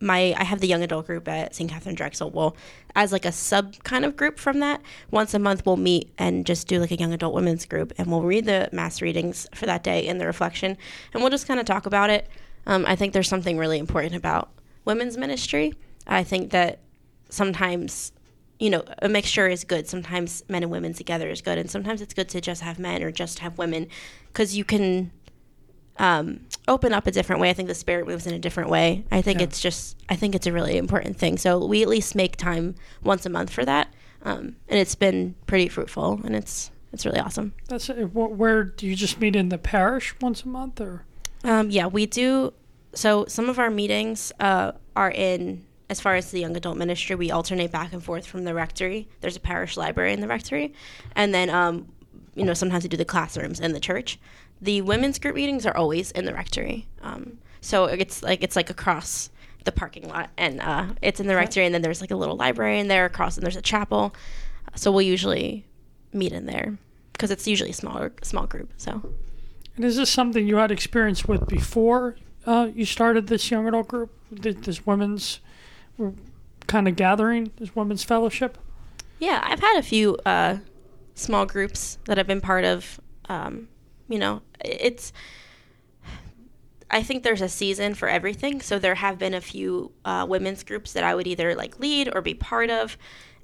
my 0.00 0.34
I 0.36 0.44
have 0.44 0.60
the 0.60 0.68
young 0.68 0.82
adult 0.82 1.06
group 1.06 1.26
at 1.28 1.54
St. 1.54 1.70
Katharine 1.70 1.94
Drexel. 1.94 2.30
Well, 2.30 2.56
as 2.94 3.12
like 3.12 3.24
a 3.24 3.32
sub 3.32 3.74
kind 3.84 4.04
of 4.04 4.16
group 4.16 4.38
from 4.38 4.60
that, 4.60 4.80
once 5.10 5.34
a 5.34 5.38
month 5.38 5.66
we'll 5.66 5.76
meet 5.76 6.12
and 6.18 6.46
just 6.46 6.68
do 6.68 6.78
like 6.78 6.90
a 6.90 6.96
young 6.96 7.12
adult 7.12 7.34
women's 7.34 7.66
group, 7.66 7.92
and 7.98 8.08
we'll 8.08 8.22
read 8.22 8.44
the 8.44 8.68
mass 8.72 9.02
readings 9.02 9.46
for 9.54 9.66
that 9.66 9.82
day 9.82 10.06
and 10.06 10.20
the 10.20 10.26
reflection, 10.26 10.76
and 11.12 11.22
we'll 11.22 11.30
just 11.30 11.48
kind 11.48 11.60
of 11.60 11.66
talk 11.66 11.86
about 11.86 12.10
it. 12.10 12.28
Um, 12.66 12.84
I 12.86 12.96
think 12.96 13.12
there's 13.12 13.28
something 13.28 13.56
really 13.56 13.78
important 13.78 14.14
about 14.14 14.50
women's 14.84 15.16
ministry. 15.16 15.74
I 16.06 16.22
think 16.22 16.50
that 16.50 16.80
sometimes 17.30 18.12
you 18.58 18.70
know 18.70 18.82
a 19.00 19.08
mixture 19.08 19.46
is 19.48 19.64
good 19.64 19.86
sometimes 19.88 20.42
men 20.48 20.62
and 20.62 20.72
women 20.72 20.92
together 20.92 21.28
is 21.28 21.40
good 21.40 21.58
and 21.58 21.70
sometimes 21.70 22.00
it's 22.02 22.14
good 22.14 22.28
to 22.28 22.40
just 22.40 22.62
have 22.62 22.78
men 22.78 23.02
or 23.02 23.10
just 23.10 23.38
have 23.40 23.56
women 23.58 23.86
because 24.32 24.56
you 24.56 24.64
can 24.64 25.10
um, 25.98 26.40
open 26.68 26.92
up 26.92 27.06
a 27.06 27.10
different 27.10 27.40
way 27.40 27.50
i 27.50 27.52
think 27.52 27.68
the 27.68 27.74
spirit 27.74 28.06
moves 28.06 28.26
in 28.26 28.34
a 28.34 28.38
different 28.38 28.70
way 28.70 29.04
i 29.10 29.20
think 29.20 29.38
Yeah. 29.40 29.44
it's 29.44 29.60
just 29.60 29.96
i 30.08 30.14
think 30.16 30.34
it's 30.34 30.46
a 30.46 30.52
really 30.52 30.76
important 30.76 31.16
thing 31.18 31.36
so 31.38 31.64
we 31.64 31.82
at 31.82 31.88
least 31.88 32.14
make 32.14 32.36
time 32.36 32.74
once 33.02 33.26
a 33.26 33.30
month 33.30 33.50
for 33.50 33.64
that 33.64 33.88
um, 34.22 34.56
and 34.68 34.78
it's 34.80 34.94
been 34.96 35.34
pretty 35.46 35.68
fruitful 35.68 36.20
and 36.24 36.34
it's 36.36 36.70
it's 36.92 37.04
really 37.04 37.20
awesome 37.20 37.52
That's 37.68 37.88
it. 37.90 37.96
Where 38.14 38.64
do 38.64 38.86
you 38.86 38.96
just 38.96 39.20
meet 39.20 39.36
in 39.36 39.50
the 39.50 39.58
parish 39.58 40.14
once 40.22 40.42
a 40.42 40.48
month, 40.48 40.80
or 40.80 41.04
Um, 41.44 41.68
yeah, 41.70 41.86
we 41.86 42.06
do. 42.06 42.54
So 42.94 43.26
some 43.26 43.50
of 43.50 43.58
our 43.58 43.70
meetings 43.70 44.32
uh, 44.40 44.72
are 44.96 45.10
in, 45.10 45.66
as 45.90 46.00
far 46.00 46.16
as 46.16 46.30
the 46.30 46.40
young 46.40 46.56
adult 46.56 46.76
ministry, 46.76 47.16
we 47.16 47.30
alternate 47.30 47.72
back 47.72 47.92
and 47.92 48.02
forth 48.02 48.26
from 48.26 48.44
the 48.44 48.54
rectory. 48.54 49.08
There's 49.20 49.36
a 49.36 49.40
parish 49.40 49.76
library 49.76 50.12
in 50.12 50.20
the 50.20 50.28
rectory, 50.28 50.74
and 51.14 51.34
then 51.34 51.50
um, 51.50 51.88
you 52.34 52.44
know 52.44 52.54
sometimes 52.54 52.82
we 52.82 52.88
do 52.88 52.96
the 52.96 53.04
classrooms 53.04 53.60
in 53.60 53.72
the 53.72 53.80
church. 53.80 54.18
The 54.60 54.82
women's 54.82 55.18
group 55.18 55.36
meetings 55.36 55.64
are 55.66 55.76
always 55.76 56.10
in 56.10 56.24
the 56.24 56.34
rectory. 56.34 56.86
Um, 57.02 57.38
so 57.60 57.86
it's 57.86 58.22
like 58.22 58.42
it's 58.42 58.56
like 58.56 58.70
across 58.70 59.30
the 59.64 59.72
parking 59.72 60.08
lot, 60.08 60.30
and 60.36 60.60
uh, 60.60 60.86
it's 61.02 61.20
in 61.20 61.26
the 61.26 61.34
rectory, 61.34 61.64
and 61.64 61.74
then 61.74 61.82
there's 61.82 62.00
like 62.00 62.10
a 62.10 62.16
little 62.16 62.36
library 62.36 62.80
in 62.80 62.88
there 62.88 63.04
across, 63.04 63.36
and 63.36 63.44
there's 63.44 63.56
a 63.56 63.62
chapel. 63.62 64.14
So 64.74 64.92
we'll 64.92 65.02
usually 65.02 65.64
meet 66.12 66.32
in 66.32 66.46
there 66.46 66.78
because 67.12 67.30
it's 67.30 67.46
usually 67.46 67.70
a 67.70 67.74
smaller 67.74 68.12
small 68.22 68.46
group. 68.46 68.72
So. 68.76 69.02
and 69.76 69.84
is 69.84 69.96
this 69.96 70.10
something 70.10 70.46
you 70.46 70.56
had 70.56 70.70
experience 70.70 71.24
with 71.24 71.48
before 71.48 72.16
uh, 72.46 72.68
you 72.74 72.84
started 72.84 73.26
this 73.26 73.50
young 73.50 73.66
adult 73.66 73.88
group, 73.88 74.10
th- 74.40 74.58
this 74.58 74.86
women's 74.86 75.40
kind 76.66 76.88
of 76.88 76.96
gathering, 76.96 77.52
this 77.56 77.74
women's 77.74 78.04
fellowship? 78.04 78.58
Yeah, 79.18 79.40
I've 79.42 79.60
had 79.60 79.78
a 79.78 79.82
few 79.82 80.16
uh, 80.24 80.58
small 81.14 81.46
groups 81.46 81.98
that 82.04 82.18
I've 82.18 82.26
been 82.26 82.40
part 82.40 82.64
of. 82.64 83.00
Um, 83.28 83.68
you 84.08 84.18
know, 84.18 84.42
it's. 84.64 85.12
I 86.90 87.02
think 87.02 87.22
there's 87.22 87.42
a 87.42 87.48
season 87.48 87.94
for 87.94 88.08
everything. 88.08 88.62
So 88.62 88.78
there 88.78 88.94
have 88.94 89.18
been 89.18 89.34
a 89.34 89.42
few 89.42 89.92
uh, 90.06 90.24
women's 90.26 90.62
groups 90.62 90.94
that 90.94 91.04
I 91.04 91.14
would 91.14 91.26
either 91.26 91.54
like 91.54 91.78
lead 91.78 92.08
or 92.14 92.22
be 92.22 92.32
part 92.32 92.70
of, 92.70 92.96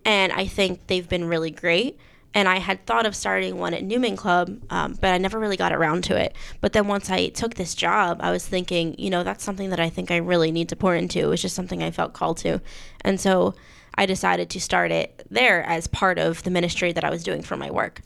and 0.05 0.33
I 0.33 0.47
think 0.47 0.87
they've 0.87 1.09
been 1.09 1.27
really 1.27 1.51
great. 1.51 1.99
And 2.35 2.49
I 2.49 2.59
had 2.59 2.85
thought 2.85 3.07
of 3.07 3.15
starting 3.15 3.59
one 3.59 3.75
at 3.75 3.85
Newman 3.85 4.17
Club, 4.17 4.61
um, 4.69 4.99
but 5.01 5.15
I 5.15 5.19
never 5.19 5.39
really 5.39 5.57
got 5.57 5.73
around 5.73 6.03
to 6.05 6.17
it. 6.17 6.35
But 6.61 6.73
then 6.73 6.89
once 6.89 7.09
I 7.09 7.29
took 7.29 7.55
this 7.55 7.75
job, 7.75 8.19
I 8.21 8.33
was 8.33 8.47
thinking, 8.47 8.97
you 8.99 9.09
know, 9.09 9.23
that's 9.23 9.45
something 9.45 9.71
that 9.71 9.79
I 9.79 9.89
think 9.89 10.11
I 10.11 10.17
really 10.17 10.51
need 10.51 10.69
to 10.71 10.77
pour 10.77 10.97
into. 10.97 11.21
It 11.21 11.27
was 11.27 11.41
just 11.41 11.55
something 11.55 11.83
I 11.83 11.93
felt 11.93 12.13
called 12.13 12.39
to. 12.39 12.61
And 13.03 13.21
so 13.21 13.55
I 13.95 14.07
decided 14.07 14.51
to 14.51 14.61
start 14.61 14.91
it 14.91 15.25
there 15.31 15.63
as 15.63 15.87
part 15.87 16.19
of 16.19 16.43
the 16.43 16.51
ministry 16.51 16.93
that 16.93 17.05
I 17.05 17.11
was 17.11 17.23
doing 17.23 17.43
for 17.43 17.57
my 17.57 17.71
work. 17.71 18.01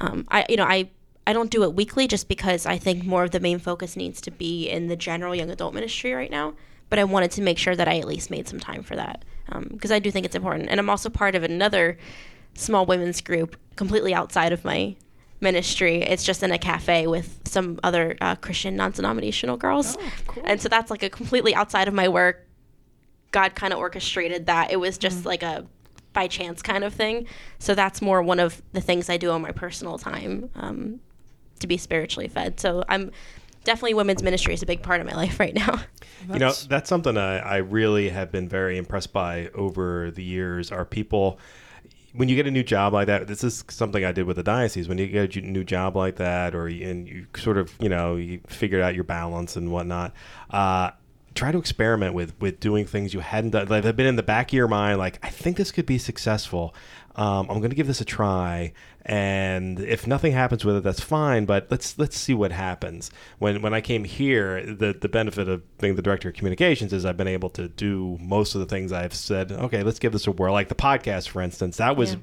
Um, 0.00 0.26
I, 0.30 0.46
you 0.48 0.56
know, 0.56 0.64
I 0.64 0.88
I 1.26 1.32
don't 1.32 1.50
do 1.50 1.62
it 1.62 1.74
weekly 1.74 2.08
just 2.08 2.26
because 2.26 2.66
I 2.66 2.78
think 2.78 3.04
more 3.04 3.22
of 3.22 3.30
the 3.30 3.38
main 3.38 3.60
focus 3.60 3.96
needs 3.96 4.20
to 4.22 4.32
be 4.32 4.68
in 4.68 4.88
the 4.88 4.96
general 4.96 5.34
young 5.36 5.50
adult 5.50 5.72
ministry 5.72 6.12
right 6.12 6.30
now. 6.30 6.54
But 6.88 6.98
I 6.98 7.04
wanted 7.04 7.30
to 7.32 7.42
make 7.42 7.58
sure 7.58 7.76
that 7.76 7.88
I 7.88 7.98
at 7.98 8.08
least 8.08 8.30
made 8.30 8.48
some 8.48 8.58
time 8.58 8.82
for 8.82 8.96
that 8.96 9.24
because 9.68 9.92
I 9.92 9.98
do 9.98 10.10
think 10.10 10.26
it's 10.26 10.34
important. 10.34 10.68
And 10.68 10.80
I'm 10.80 10.90
also 10.90 11.08
part 11.08 11.34
of 11.34 11.42
another 11.42 11.96
small 12.54 12.86
women's 12.86 13.20
group 13.20 13.56
completely 13.76 14.14
outside 14.14 14.52
of 14.52 14.64
my 14.64 14.96
ministry. 15.40 16.02
It's 16.02 16.24
just 16.24 16.42
in 16.42 16.52
a 16.52 16.58
cafe 16.58 17.06
with 17.06 17.40
some 17.46 17.80
other 17.82 18.16
uh, 18.20 18.36
Christian 18.36 18.76
non-denominational 18.76 19.56
girls, 19.56 19.96
and 20.44 20.60
so 20.60 20.68
that's 20.68 20.90
like 20.90 21.02
a 21.02 21.10
completely 21.10 21.54
outside 21.54 21.88
of 21.88 21.94
my 21.94 22.08
work. 22.08 22.46
God 23.32 23.54
kind 23.54 23.72
of 23.72 23.78
orchestrated 23.78 24.46
that. 24.46 24.70
It 24.70 24.76
was 24.76 24.98
just 24.98 25.24
like 25.24 25.42
a 25.42 25.66
by 26.12 26.26
chance 26.26 26.62
kind 26.62 26.84
of 26.84 26.94
thing. 26.94 27.26
So 27.58 27.74
that's 27.74 28.02
more 28.02 28.22
one 28.22 28.40
of 28.40 28.62
the 28.72 28.80
things 28.80 29.08
I 29.08 29.16
do 29.16 29.30
on 29.30 29.42
my 29.42 29.52
personal 29.52 29.98
time 29.98 30.50
um, 30.54 31.00
to 31.60 31.66
be 31.66 31.76
spiritually 31.76 32.28
fed. 32.28 32.60
So 32.60 32.84
I'm 32.88 33.10
definitely 33.64 33.94
women's 33.94 34.22
ministry 34.22 34.54
is 34.54 34.62
a 34.62 34.66
big 34.66 34.82
part 34.82 35.00
of 35.00 35.06
my 35.06 35.14
life 35.14 35.40
right 35.40 35.54
now. 35.54 35.80
You 36.32 36.38
know, 36.38 36.52
that's 36.68 36.88
something 36.88 37.16
I, 37.16 37.38
I 37.38 37.56
really 37.56 38.08
have 38.10 38.30
been 38.30 38.48
very 38.48 38.78
impressed 38.78 39.12
by 39.12 39.48
over 39.56 40.12
the 40.12 40.22
years. 40.22 40.70
Are 40.70 40.84
people 40.84 41.40
when 42.14 42.28
you 42.28 42.36
get 42.36 42.46
a 42.46 42.50
new 42.50 42.62
job 42.62 42.92
like 42.92 43.06
that? 43.06 43.26
This 43.26 43.42
is 43.42 43.64
something 43.68 44.04
I 44.04 44.12
did 44.12 44.26
with 44.26 44.36
the 44.36 44.42
diocese. 44.42 44.88
When 44.88 44.98
you 44.98 45.06
get 45.06 45.36
a 45.36 45.40
new 45.40 45.64
job 45.64 45.96
like 45.96 46.16
that, 46.16 46.54
or 46.54 46.66
and 46.66 47.08
you 47.08 47.26
sort 47.36 47.58
of 47.58 47.72
you 47.80 47.88
know 47.88 48.16
you 48.16 48.40
figured 48.46 48.82
out 48.82 48.94
your 48.94 49.04
balance 49.04 49.56
and 49.56 49.70
whatnot. 49.72 50.12
Uh, 50.50 50.90
try 51.34 51.50
to 51.50 51.58
experiment 51.58 52.14
with 52.14 52.34
with 52.40 52.60
doing 52.60 52.86
things 52.86 53.14
you 53.14 53.20
hadn't 53.20 53.50
done. 53.50 53.66
Like 53.68 53.84
they've 53.84 53.96
been 53.96 54.06
in 54.06 54.16
the 54.16 54.22
back 54.22 54.50
of 54.50 54.54
your 54.54 54.68
mind. 54.68 54.98
Like 54.98 55.18
I 55.22 55.30
think 55.30 55.56
this 55.56 55.72
could 55.72 55.86
be 55.86 55.98
successful. 55.98 56.74
Um, 57.14 57.50
I'm 57.50 57.58
going 57.58 57.70
to 57.70 57.76
give 57.76 57.86
this 57.86 58.00
a 58.00 58.06
try, 58.06 58.72
and 59.04 59.78
if 59.80 60.06
nothing 60.06 60.32
happens 60.32 60.64
with 60.64 60.76
it, 60.76 60.82
that's 60.82 61.00
fine. 61.00 61.44
But 61.44 61.66
let's 61.70 61.98
let's 61.98 62.16
see 62.16 62.32
what 62.32 62.52
happens. 62.52 63.10
When 63.38 63.60
when 63.60 63.74
I 63.74 63.80
came 63.80 64.04
here, 64.04 64.64
the 64.64 64.96
the 64.98 65.08
benefit 65.08 65.48
of 65.48 65.78
being 65.78 65.96
the 65.96 66.02
director 66.02 66.30
of 66.30 66.34
communications 66.34 66.92
is 66.92 67.04
I've 67.04 67.16
been 67.18 67.28
able 67.28 67.50
to 67.50 67.68
do 67.68 68.16
most 68.20 68.54
of 68.54 68.60
the 68.60 68.66
things 68.66 68.92
I've 68.92 69.14
said. 69.14 69.52
Okay, 69.52 69.82
let's 69.82 69.98
give 69.98 70.12
this 70.12 70.26
a 70.26 70.32
whirl. 70.32 70.52
Like 70.52 70.68
the 70.68 70.74
podcast, 70.74 71.28
for 71.28 71.42
instance, 71.42 71.76
that 71.78 71.96
was. 71.96 72.12
Yeah. 72.12 72.20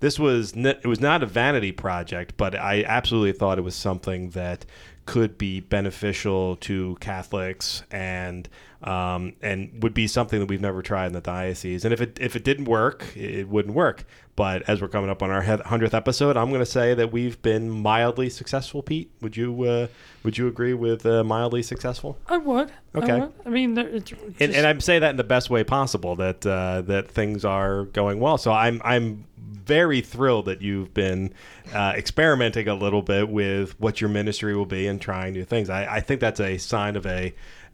This 0.00 0.18
was 0.18 0.54
it 0.56 0.86
was 0.86 0.98
not 0.98 1.22
a 1.22 1.26
vanity 1.26 1.72
project, 1.72 2.38
but 2.38 2.54
I 2.54 2.84
absolutely 2.84 3.32
thought 3.32 3.58
it 3.58 3.60
was 3.60 3.76
something 3.76 4.30
that 4.30 4.64
could 5.04 5.36
be 5.36 5.60
beneficial 5.60 6.56
to 6.56 6.96
Catholics 7.00 7.82
and 7.90 8.48
um, 8.82 9.34
and 9.42 9.82
would 9.82 9.94
be 9.94 10.06
something 10.06 10.40
that 10.40 10.46
we've 10.46 10.60
never 10.60 10.82
tried 10.82 11.06
in 11.06 11.12
the 11.12 11.20
diocese. 11.20 11.84
And 11.84 11.92
if 11.92 12.00
it 12.00 12.18
if 12.20 12.36
it 12.36 12.44
didn't 12.44 12.64
work, 12.66 13.16
it 13.16 13.48
wouldn't 13.48 13.74
work. 13.74 14.04
But 14.36 14.62
as 14.68 14.80
we're 14.80 14.88
coming 14.88 15.10
up 15.10 15.22
on 15.22 15.30
our 15.30 15.42
hundredth 15.42 15.92
episode, 15.92 16.36
I'm 16.36 16.48
going 16.48 16.60
to 16.60 16.66
say 16.66 16.94
that 16.94 17.12
we've 17.12 17.42
been 17.42 17.68
mildly 17.68 18.30
successful. 18.30 18.82
Pete, 18.82 19.10
would 19.20 19.36
you 19.36 19.62
uh, 19.64 19.86
would 20.22 20.38
you 20.38 20.48
agree 20.48 20.72
with 20.72 21.04
uh, 21.04 21.22
mildly 21.24 21.62
successful? 21.62 22.16
I 22.26 22.38
would. 22.38 22.72
Okay. 22.94 23.12
I, 23.12 23.18
would. 23.18 23.32
I 23.44 23.48
mean, 23.50 23.76
it's 23.76 24.12
And, 24.12 24.36
just- 24.36 24.54
and 24.58 24.66
I 24.66 24.78
say 24.78 24.98
that 24.98 25.10
in 25.10 25.16
the 25.16 25.24
best 25.24 25.50
way 25.50 25.62
possible. 25.62 26.16
That 26.16 26.46
uh, 26.46 26.80
that 26.82 27.10
things 27.10 27.44
are 27.44 27.84
going 27.86 28.18
well. 28.18 28.38
So 28.38 28.50
I'm 28.52 28.80
I'm 28.84 29.26
very 29.36 30.00
thrilled 30.00 30.46
that 30.46 30.62
you've 30.62 30.94
been 30.94 31.32
uh, 31.74 31.92
experimenting 31.94 32.66
a 32.66 32.74
little 32.74 33.02
bit 33.02 33.28
with 33.28 33.78
what 33.78 34.00
your 34.00 34.08
ministry 34.10 34.56
will 34.56 34.66
be 34.66 34.86
and 34.86 35.00
trying 35.00 35.32
new 35.34 35.44
things. 35.44 35.68
I, 35.70 35.96
I 35.96 36.00
think 36.00 36.20
that's 36.20 36.40
a 36.40 36.56
sign 36.58 36.96
of 36.96 37.06
a, 37.06 37.32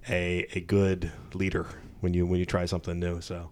a 0.09 0.47
a 0.55 0.61
good 0.61 1.13
leader 1.35 1.67
when 2.01 2.15
you 2.15 2.27
when 2.27 2.39
you 2.39 2.47
try 2.47 2.65
something 2.67 2.99
new. 2.99 3.21
So 3.21 3.51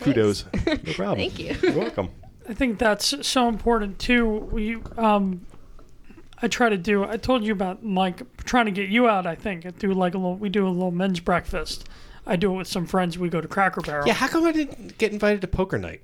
kudos. 0.00 0.44
No 0.66 0.92
problem. 0.94 1.18
Thank 1.18 1.38
you. 1.38 1.56
You're 1.62 1.78
welcome. 1.78 2.10
I 2.48 2.54
think 2.54 2.78
that's 2.78 3.26
so 3.26 3.48
important 3.48 3.98
too. 3.98 4.26
We, 4.26 4.76
um, 4.96 5.44
I 6.40 6.48
try 6.48 6.68
to 6.68 6.76
do. 6.76 7.02
I 7.04 7.16
told 7.16 7.44
you 7.44 7.52
about 7.52 7.84
like 7.84 8.22
trying 8.44 8.66
to 8.66 8.70
get 8.70 8.88
you 8.88 9.08
out. 9.08 9.26
I 9.26 9.34
think 9.34 9.64
and 9.64 9.76
do 9.78 9.92
like 9.92 10.14
a 10.14 10.18
little. 10.18 10.36
We 10.36 10.48
do 10.48 10.66
a 10.66 10.70
little 10.70 10.92
men's 10.92 11.18
breakfast. 11.20 11.88
I 12.26 12.36
do 12.36 12.52
it 12.54 12.56
with 12.56 12.68
some 12.68 12.86
friends. 12.86 13.18
We 13.18 13.28
go 13.28 13.40
to 13.40 13.48
Cracker 13.48 13.80
Barrel. 13.80 14.06
Yeah, 14.06 14.14
how 14.14 14.28
come 14.28 14.44
I 14.44 14.52
didn't 14.52 14.98
get 14.98 15.12
invited 15.12 15.40
to 15.42 15.48
poker 15.48 15.78
night? 15.78 16.02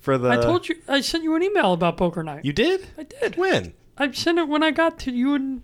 For 0.00 0.18
the 0.18 0.30
I 0.30 0.36
told 0.36 0.68
you. 0.68 0.76
I 0.88 1.00
sent 1.00 1.24
you 1.24 1.34
an 1.34 1.42
email 1.42 1.72
about 1.72 1.96
poker 1.96 2.22
night. 2.22 2.44
you 2.44 2.52
did. 2.52 2.86
I 2.98 3.04
did. 3.04 3.36
When? 3.36 3.72
I 3.96 4.10
sent 4.12 4.38
it 4.38 4.48
when 4.48 4.62
I 4.62 4.70
got 4.70 4.98
to 5.00 5.10
you 5.12 5.34
and. 5.34 5.62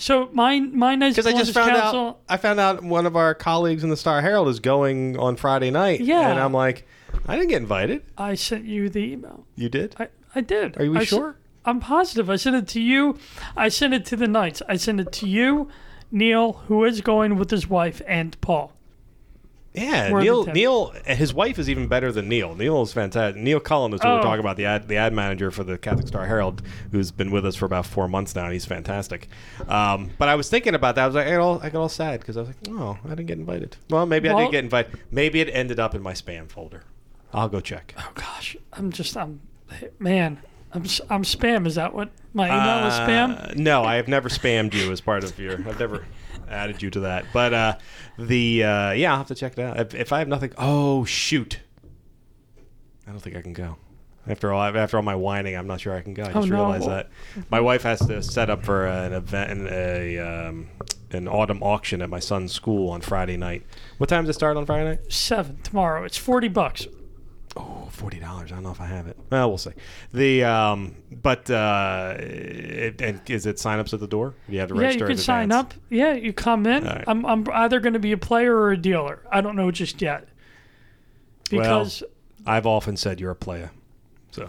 So 0.00 0.30
my 0.32 0.58
my 0.60 0.94
nice 0.94 1.14
Because 1.14 1.26
I 1.32 1.36
just 1.36 1.52
found 1.52 1.72
Council. 1.76 2.00
out 2.08 2.20
I 2.28 2.36
found 2.38 2.58
out 2.58 2.82
one 2.82 3.04
of 3.04 3.16
our 3.16 3.34
colleagues 3.34 3.84
in 3.84 3.90
the 3.90 3.96
Star 3.96 4.22
Herald 4.22 4.48
is 4.48 4.58
going 4.58 5.18
on 5.18 5.36
Friday 5.36 5.70
night. 5.70 6.00
Yeah. 6.00 6.30
and 6.30 6.40
I'm 6.40 6.54
like, 6.54 6.86
I 7.26 7.36
didn't 7.36 7.50
get 7.50 7.60
invited. 7.60 8.02
I 8.16 8.34
sent 8.34 8.64
you 8.64 8.88
the 8.88 9.00
email. 9.00 9.46
You 9.56 9.68
did? 9.68 9.94
I, 9.98 10.08
I 10.34 10.40
did. 10.40 10.78
Are 10.80 10.84
you 10.84 10.96
I 10.96 11.04
sure? 11.04 11.32
sen- 11.32 11.34
I'm 11.66 11.80
positive. 11.80 12.30
I 12.30 12.36
sent 12.36 12.56
it 12.56 12.66
to 12.68 12.80
you. 12.80 13.18
I 13.56 13.68
sent 13.68 13.92
it 13.92 14.06
to 14.06 14.16
the 14.16 14.26
Knights. 14.26 14.62
I 14.68 14.76
sent 14.76 15.00
it 15.00 15.12
to 15.12 15.28
you, 15.28 15.68
Neil, 16.10 16.54
who 16.68 16.82
is 16.84 17.02
going 17.02 17.36
with 17.36 17.50
his 17.50 17.68
wife, 17.68 18.00
and 18.06 18.40
Paul. 18.40 18.72
Yeah, 19.72 20.10
We're 20.10 20.22
Neil. 20.22 20.44
Neil. 20.46 20.92
His 21.06 21.32
wife 21.32 21.56
is 21.58 21.70
even 21.70 21.86
better 21.86 22.10
than 22.10 22.28
Neil. 22.28 22.56
Neil 22.56 22.82
is 22.82 22.92
fantastic. 22.92 23.40
Neil 23.40 23.60
Cullen 23.60 23.92
is 23.94 24.00
we're 24.02 24.18
Oh. 24.18 24.20
talking 24.22 24.40
about 24.40 24.56
the 24.56 24.64
ad, 24.64 24.88
the 24.88 24.96
ad 24.96 25.12
manager 25.12 25.52
for 25.52 25.62
the 25.62 25.78
Catholic 25.78 26.08
Star 26.08 26.26
Herald, 26.26 26.60
who's 26.90 27.12
been 27.12 27.30
with 27.30 27.46
us 27.46 27.54
for 27.54 27.66
about 27.66 27.86
four 27.86 28.08
months 28.08 28.34
now. 28.34 28.44
and 28.44 28.52
He's 28.52 28.64
fantastic. 28.66 29.28
Um, 29.68 30.10
but 30.18 30.28
I 30.28 30.34
was 30.34 30.48
thinking 30.48 30.74
about 30.74 30.96
that. 30.96 31.04
I 31.04 31.06
was 31.06 31.14
like, 31.14 31.28
I 31.28 31.30
got 31.30 31.40
all, 31.40 31.60
I 31.62 31.70
got 31.70 31.80
all 31.82 31.88
sad 31.88 32.18
because 32.18 32.36
I 32.36 32.40
was 32.40 32.48
like, 32.48 32.56
oh, 32.70 32.98
I 33.04 33.10
didn't 33.10 33.26
get 33.26 33.38
invited. 33.38 33.76
Well, 33.90 34.06
maybe 34.06 34.28
I 34.28 34.34
Well- 34.34 34.46
did 34.46 34.50
get 34.52 34.64
invited. 34.64 34.98
Maybe 35.12 35.40
it 35.40 35.48
ended 35.52 35.78
up 35.78 35.94
in 35.94 36.02
my 36.02 36.14
spam 36.14 36.48
folder. 36.50 36.82
I'll 37.32 37.48
go 37.48 37.60
check. 37.60 37.94
Oh 37.96 38.10
gosh, 38.16 38.56
I'm 38.72 38.90
just 38.90 39.16
I'm 39.16 39.38
man. 40.00 40.38
I'm 40.72 40.82
I'm 41.08 41.22
spam. 41.22 41.64
Is 41.66 41.76
that 41.76 41.94
what 41.94 42.10
my 42.34 42.46
email 42.46 42.88
is? 42.88 42.94
Spam. 42.94 43.50
Uh, 43.50 43.54
no, 43.56 43.84
I 43.84 43.94
have 43.96 44.08
never 44.08 44.28
spammed 44.28 44.74
you 44.74 44.90
as 44.90 45.00
part 45.00 45.22
of 45.22 45.38
your. 45.38 45.52
I've 45.52 45.78
never 45.78 46.04
added 46.50 46.82
you 46.82 46.90
to 46.90 47.00
that. 47.00 47.24
But 47.32 47.54
uh, 47.54 47.78
the 48.18 48.64
uh, 48.64 48.90
yeah, 48.92 49.12
I'll 49.12 49.18
have 49.18 49.28
to 49.28 49.34
check 49.34 49.52
it 49.52 49.58
out. 49.60 49.78
If, 49.80 49.94
if 49.94 50.12
I 50.12 50.18
have 50.18 50.28
nothing, 50.28 50.52
oh 50.58 51.04
shoot, 51.04 51.60
I 53.06 53.10
don't 53.10 53.20
think 53.20 53.36
I 53.36 53.42
can 53.42 53.52
go. 53.52 53.76
After 54.28 54.52
all, 54.52 54.62
after 54.62 54.98
all 54.98 55.02
my 55.02 55.14
whining, 55.14 55.56
I'm 55.56 55.66
not 55.66 55.80
sure 55.80 55.94
I 55.96 56.02
can 56.02 56.12
go. 56.12 56.22
I 56.24 56.28
Oh, 56.28 56.32
just 56.34 56.48
no. 56.48 56.56
realized 56.56 56.88
that 56.88 57.08
my 57.50 57.58
wife 57.60 57.82
has 57.84 58.00
to 58.06 58.22
set 58.22 58.50
up 58.50 58.64
for 58.64 58.86
an 58.86 59.14
event, 59.14 59.50
an, 59.50 59.68
a 59.70 60.18
um, 60.18 60.68
an 61.10 61.26
autumn 61.26 61.62
auction 61.62 62.02
at 62.02 62.10
my 62.10 62.18
son's 62.20 62.52
school 62.52 62.90
on 62.90 63.00
Friday 63.00 63.38
night. 63.38 63.64
What 63.98 64.08
time 64.10 64.24
does 64.24 64.36
it 64.36 64.38
start 64.38 64.56
on 64.58 64.66
Friday 64.66 64.84
night? 64.84 65.10
Seven 65.12 65.56
tomorrow. 65.62 66.04
It's 66.04 66.18
forty 66.18 66.48
bucks. 66.48 66.86
Oh, 67.56 67.88
forty 67.90 68.20
dollars. 68.20 68.52
I 68.52 68.54
don't 68.54 68.64
know 68.64 68.70
if 68.70 68.80
I 68.80 68.86
have 68.86 69.06
it. 69.08 69.16
Well, 69.30 69.48
we'll 69.48 69.58
see. 69.58 69.72
The 70.12 70.44
um, 70.44 70.94
but 71.10 71.50
uh, 71.50 72.14
it, 72.18 73.00
and 73.02 73.20
is 73.28 73.46
it 73.46 73.58
sign-ups 73.58 73.92
at 73.92 74.00
the 74.00 74.06
door? 74.06 74.34
Do 74.46 74.52
you 74.52 74.60
have 74.60 74.68
to 74.68 74.74
Yeah, 74.76 74.82
register 74.82 75.04
you 75.06 75.10
in 75.10 75.16
can 75.16 75.22
sign 75.24 75.52
up. 75.52 75.74
Yeah, 75.88 76.12
you 76.12 76.32
come 76.32 76.66
in. 76.66 76.84
Right. 76.84 77.04
I'm 77.06 77.26
I'm 77.26 77.46
either 77.52 77.80
going 77.80 77.94
to 77.94 77.98
be 77.98 78.12
a 78.12 78.18
player 78.18 78.54
or 78.54 78.70
a 78.70 78.76
dealer. 78.76 79.22
I 79.32 79.40
don't 79.40 79.56
know 79.56 79.70
just 79.70 80.00
yet. 80.00 80.28
Because 81.50 82.04
I've 82.46 82.66
often 82.66 82.96
said 82.96 83.18
you're 83.20 83.32
a 83.32 83.36
player. 83.36 83.72
So 84.30 84.48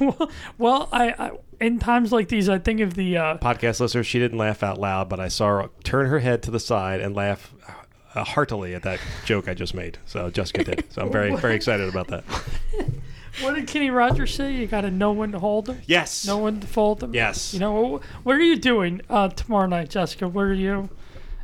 well, 0.58 0.88
I, 0.92 1.10
I 1.10 1.30
in 1.60 1.78
times 1.78 2.10
like 2.10 2.28
these, 2.28 2.48
I 2.48 2.58
think 2.58 2.80
of 2.80 2.94
the 2.94 3.16
uh, 3.16 3.38
podcast 3.38 3.80
listener, 3.80 4.02
she 4.02 4.18
didn't 4.18 4.38
laugh 4.38 4.62
out 4.62 4.78
loud, 4.78 5.08
but 5.08 5.20
I 5.20 5.28
saw 5.28 5.62
her 5.62 5.70
turn 5.84 6.06
her 6.06 6.18
head 6.20 6.42
to 6.44 6.50
the 6.50 6.60
side 6.60 7.00
and 7.00 7.14
laugh 7.14 7.54
uh, 8.14 8.24
heartily 8.24 8.74
at 8.74 8.82
that 8.82 9.00
joke 9.24 9.48
I 9.48 9.54
just 9.54 9.74
made. 9.74 9.98
So 10.06 10.30
Jessica 10.30 10.64
did. 10.64 10.92
So 10.92 11.02
I'm 11.02 11.12
very 11.12 11.34
very 11.46 11.54
excited 11.54 11.88
about 11.88 12.08
that. 12.08 12.24
what 13.40 13.54
did 13.54 13.66
Kenny 13.66 13.90
Rogers 13.90 14.34
say? 14.34 14.52
You 14.52 14.66
got 14.66 14.82
to 14.82 14.90
know 14.90 15.12
when 15.12 15.32
to 15.32 15.38
hold 15.38 15.66
them, 15.66 15.80
Yes. 15.86 16.26
know 16.26 16.38
when 16.38 16.60
to 16.60 16.66
fold 16.66 17.00
them. 17.00 17.14
Yes. 17.14 17.54
You 17.54 17.60
know, 17.60 18.00
what 18.22 18.36
are 18.36 18.40
you 18.40 18.56
doing 18.56 19.00
uh, 19.08 19.28
tomorrow 19.28 19.66
night, 19.66 19.90
Jessica? 19.90 20.28
Where 20.28 20.46
are 20.46 20.52
you 20.52 20.88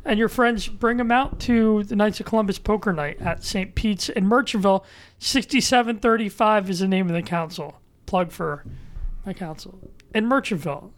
and 0.05 0.17
your 0.17 0.29
friends 0.29 0.67
bring 0.69 0.95
them 0.97 1.11
out 1.11 1.37
to 1.41 1.83
the 1.83 1.95
Knights 1.95 2.19
of 2.21 2.25
Columbus 2.25 2.59
Poker 2.59 2.93
Night 2.93 3.19
at 3.21 3.43
St. 3.43 3.75
Pete's 3.75 4.07
in 4.09 4.25
Merchantville? 4.25 4.83
6735 5.19 6.69
is 6.69 6.79
the 6.79 6.87
name 6.87 7.07
of 7.09 7.13
the 7.13 7.21
council. 7.21 7.81
Plug 8.05 8.31
for 8.31 8.63
my 9.25 9.33
council. 9.33 9.91
In 10.15 10.25
Merchantville. 10.29 10.91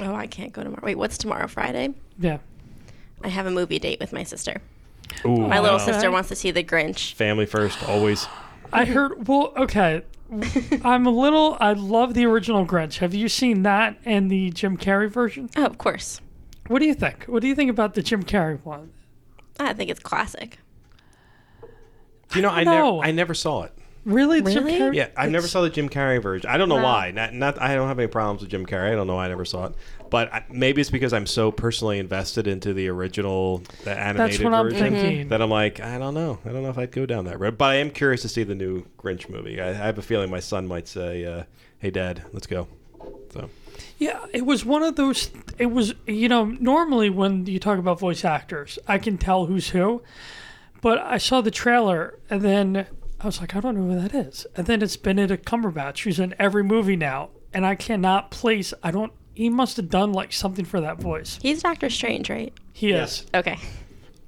Oh, 0.00 0.14
I 0.14 0.28
can't 0.28 0.52
go 0.52 0.62
tomorrow. 0.62 0.82
Wait, 0.84 0.96
what's 0.96 1.18
tomorrow? 1.18 1.48
Friday? 1.48 1.94
Yeah. 2.18 2.38
I 3.24 3.28
have 3.28 3.46
a 3.46 3.50
movie 3.50 3.80
date 3.80 3.98
with 3.98 4.12
my 4.12 4.22
sister. 4.22 4.60
Ooh, 5.24 5.36
My 5.36 5.58
little 5.60 5.78
wow. 5.78 5.84
sister 5.84 6.10
wants 6.10 6.28
to 6.28 6.36
see 6.36 6.50
The 6.50 6.62
Grinch. 6.64 7.14
Family 7.14 7.46
first, 7.46 7.82
always. 7.88 8.26
I 8.72 8.84
heard, 8.84 9.26
well, 9.28 9.52
okay. 9.56 10.02
I'm 10.84 11.06
a 11.06 11.10
little, 11.10 11.56
I 11.60 11.72
love 11.72 12.14
the 12.14 12.26
original 12.26 12.66
Grinch. 12.66 12.98
Have 12.98 13.14
you 13.14 13.28
seen 13.28 13.62
that 13.62 13.96
and 14.04 14.30
the 14.30 14.50
Jim 14.50 14.76
Carrey 14.76 15.10
version? 15.10 15.48
Oh, 15.56 15.64
of 15.64 15.78
course. 15.78 16.20
What 16.68 16.80
do 16.80 16.84
you 16.86 16.94
think? 16.94 17.24
What 17.24 17.40
do 17.40 17.48
you 17.48 17.54
think 17.54 17.70
about 17.70 17.94
the 17.94 18.02
Jim 18.02 18.22
Carrey 18.22 18.62
one? 18.64 18.90
I 19.58 19.72
think 19.72 19.90
it's 19.90 20.00
classic. 20.00 20.58
Do 21.62 22.38
you 22.38 22.42
know 22.42 22.50
I, 22.50 22.64
don't 22.64 22.74
never. 22.96 23.06
I 23.08 23.10
never 23.10 23.34
saw 23.34 23.62
it. 23.64 23.72
Really? 24.04 24.40
Really? 24.42 24.52
Jim 24.54 24.64
Carrey? 24.64 24.94
Yeah, 24.94 25.08
I 25.16 25.28
never 25.28 25.48
saw 25.48 25.62
the 25.62 25.70
Jim 25.70 25.88
Carrey 25.88 26.22
version. 26.22 26.48
I 26.48 26.56
don't 26.58 26.68
know 26.68 26.76
Wow. 26.76 26.82
why. 26.84 27.10
Not, 27.10 27.32
not 27.34 27.60
I 27.60 27.74
don't 27.74 27.88
have 27.88 27.98
any 27.98 28.06
problems 28.08 28.42
with 28.42 28.50
Jim 28.50 28.66
Carrey. 28.66 28.92
I 28.92 28.94
don't 28.94 29.06
know 29.06 29.16
why 29.16 29.24
I 29.24 29.28
never 29.28 29.44
saw 29.46 29.66
it. 29.66 29.74
But 30.10 30.50
maybe 30.50 30.80
it's 30.80 30.90
because 30.90 31.12
I'm 31.12 31.26
so 31.26 31.50
personally 31.50 31.98
invested 31.98 32.46
into 32.46 32.72
the 32.72 32.88
original 32.88 33.62
the 33.84 33.98
animated 33.98 34.32
That's 34.40 34.44
what 34.44 34.54
I'm 34.54 34.70
version 34.70 34.92
thinking. 34.92 35.28
that 35.28 35.42
I'm 35.42 35.50
like, 35.50 35.80
I 35.80 35.98
don't 35.98 36.14
know. 36.14 36.38
I 36.44 36.48
don't 36.50 36.62
know 36.62 36.70
if 36.70 36.78
I'd 36.78 36.92
go 36.92 37.06
down 37.06 37.24
that 37.26 37.38
road. 37.38 37.58
But 37.58 37.66
I 37.70 37.74
am 37.76 37.90
curious 37.90 38.22
to 38.22 38.28
see 38.28 38.42
the 38.42 38.54
new 38.54 38.84
Grinch 38.98 39.28
movie. 39.28 39.60
I, 39.60 39.70
I 39.70 39.72
have 39.72 39.98
a 39.98 40.02
feeling 40.02 40.30
my 40.30 40.40
son 40.40 40.66
might 40.66 40.88
say, 40.88 41.24
uh, 41.24 41.44
"Hey, 41.78 41.90
Dad, 41.90 42.24
let's 42.32 42.46
go." 42.46 42.68
So 43.32 43.50
Yeah, 43.98 44.24
it 44.32 44.46
was 44.46 44.64
one 44.64 44.82
of 44.82 44.96
those. 44.96 45.30
It 45.58 45.66
was, 45.66 45.94
you 46.06 46.28
know, 46.28 46.44
normally 46.44 47.10
when 47.10 47.46
you 47.46 47.58
talk 47.58 47.78
about 47.78 47.98
voice 47.98 48.24
actors, 48.24 48.78
I 48.86 48.98
can 48.98 49.18
tell 49.18 49.46
who's 49.46 49.70
who. 49.70 50.02
But 50.80 50.98
I 50.98 51.18
saw 51.18 51.40
the 51.40 51.50
trailer 51.50 52.18
and 52.30 52.40
then 52.42 52.86
I 53.20 53.26
was 53.26 53.40
like, 53.40 53.56
I 53.56 53.60
don't 53.60 53.74
know 53.74 53.92
who 53.94 54.00
that 54.00 54.14
is. 54.14 54.46
And 54.56 54.66
then 54.66 54.80
it's 54.80 54.96
Benedict 54.96 55.44
Cumberbatch, 55.44 56.04
who's 56.04 56.20
in 56.20 56.34
every 56.38 56.62
movie 56.62 56.94
now. 56.96 57.30
And 57.52 57.66
I 57.66 57.74
cannot 57.74 58.30
place, 58.30 58.72
I 58.82 58.92
don't, 58.92 59.12
he 59.38 59.48
must 59.48 59.76
have 59.76 59.88
done 59.88 60.12
like 60.12 60.32
something 60.32 60.64
for 60.64 60.80
that 60.80 60.98
voice. 60.98 61.38
He's 61.40 61.62
Doctor 61.62 61.88
Strange, 61.90 62.28
right? 62.28 62.52
He 62.72 62.88
Yes. 62.88 63.20
is. 63.20 63.26
Okay. 63.32 63.56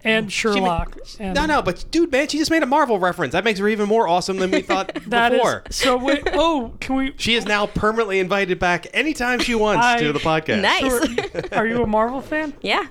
And 0.04 0.32
Sherlock. 0.32 0.96
and 1.18 1.34
no, 1.34 1.46
no, 1.46 1.62
but 1.62 1.84
dude, 1.90 2.12
man, 2.12 2.28
she 2.28 2.38
just 2.38 2.48
made 2.50 2.62
a 2.62 2.66
Marvel 2.66 2.96
reference. 3.00 3.32
That 3.32 3.42
makes 3.42 3.58
her 3.58 3.66
even 3.66 3.88
more 3.88 4.06
awesome 4.06 4.36
than 4.36 4.52
we 4.52 4.62
thought 4.62 4.94
That 5.08 5.32
is. 5.32 5.38
before. 5.40 5.62
So 5.70 5.96
wait, 5.96 6.22
oh, 6.32 6.74
can 6.78 6.94
we, 6.94 7.12
She 7.16 7.34
is 7.34 7.44
now 7.44 7.66
permanently 7.66 8.20
invited 8.20 8.60
back 8.60 8.86
anytime 8.94 9.40
she 9.40 9.56
wants 9.56 9.84
I- 9.84 9.98
to 9.98 10.12
the 10.12 10.20
podcast. 10.20 10.60
Nice. 10.62 11.48
are 11.52 11.66
you 11.66 11.82
a 11.82 11.86
Marvel 11.88 12.20
fan? 12.20 12.54
yeah. 12.62 12.86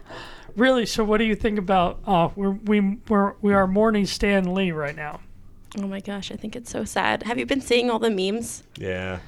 Really? 0.58 0.86
So 0.86 1.06
what 1.06 1.20
do 1.20 1.24
you 1.24 1.36
think 1.36 1.58
about, 1.58 2.00
uh, 2.06 2.30
we're, 2.36 2.50
we, 2.52 2.98
we're, 3.08 3.34
we 3.42 3.54
are 3.54 3.66
mourning 3.66 4.06
Stan 4.06 4.54
Lee 4.54 4.72
right 4.72 4.96
now. 4.96 5.22
Oh 5.78 5.88
my 5.88 6.02
gosh, 6.02 6.34
I 6.34 6.36
think 6.36 6.54
it's 6.58 6.70
so 6.70 6.84
sad. 6.84 7.24
Have 7.24 7.38
you 7.38 7.46
been 7.46 7.62
seeing 7.62 7.90
all 7.90 8.00
the 8.00 8.10
memes? 8.10 8.64
Yeah. 8.78 9.20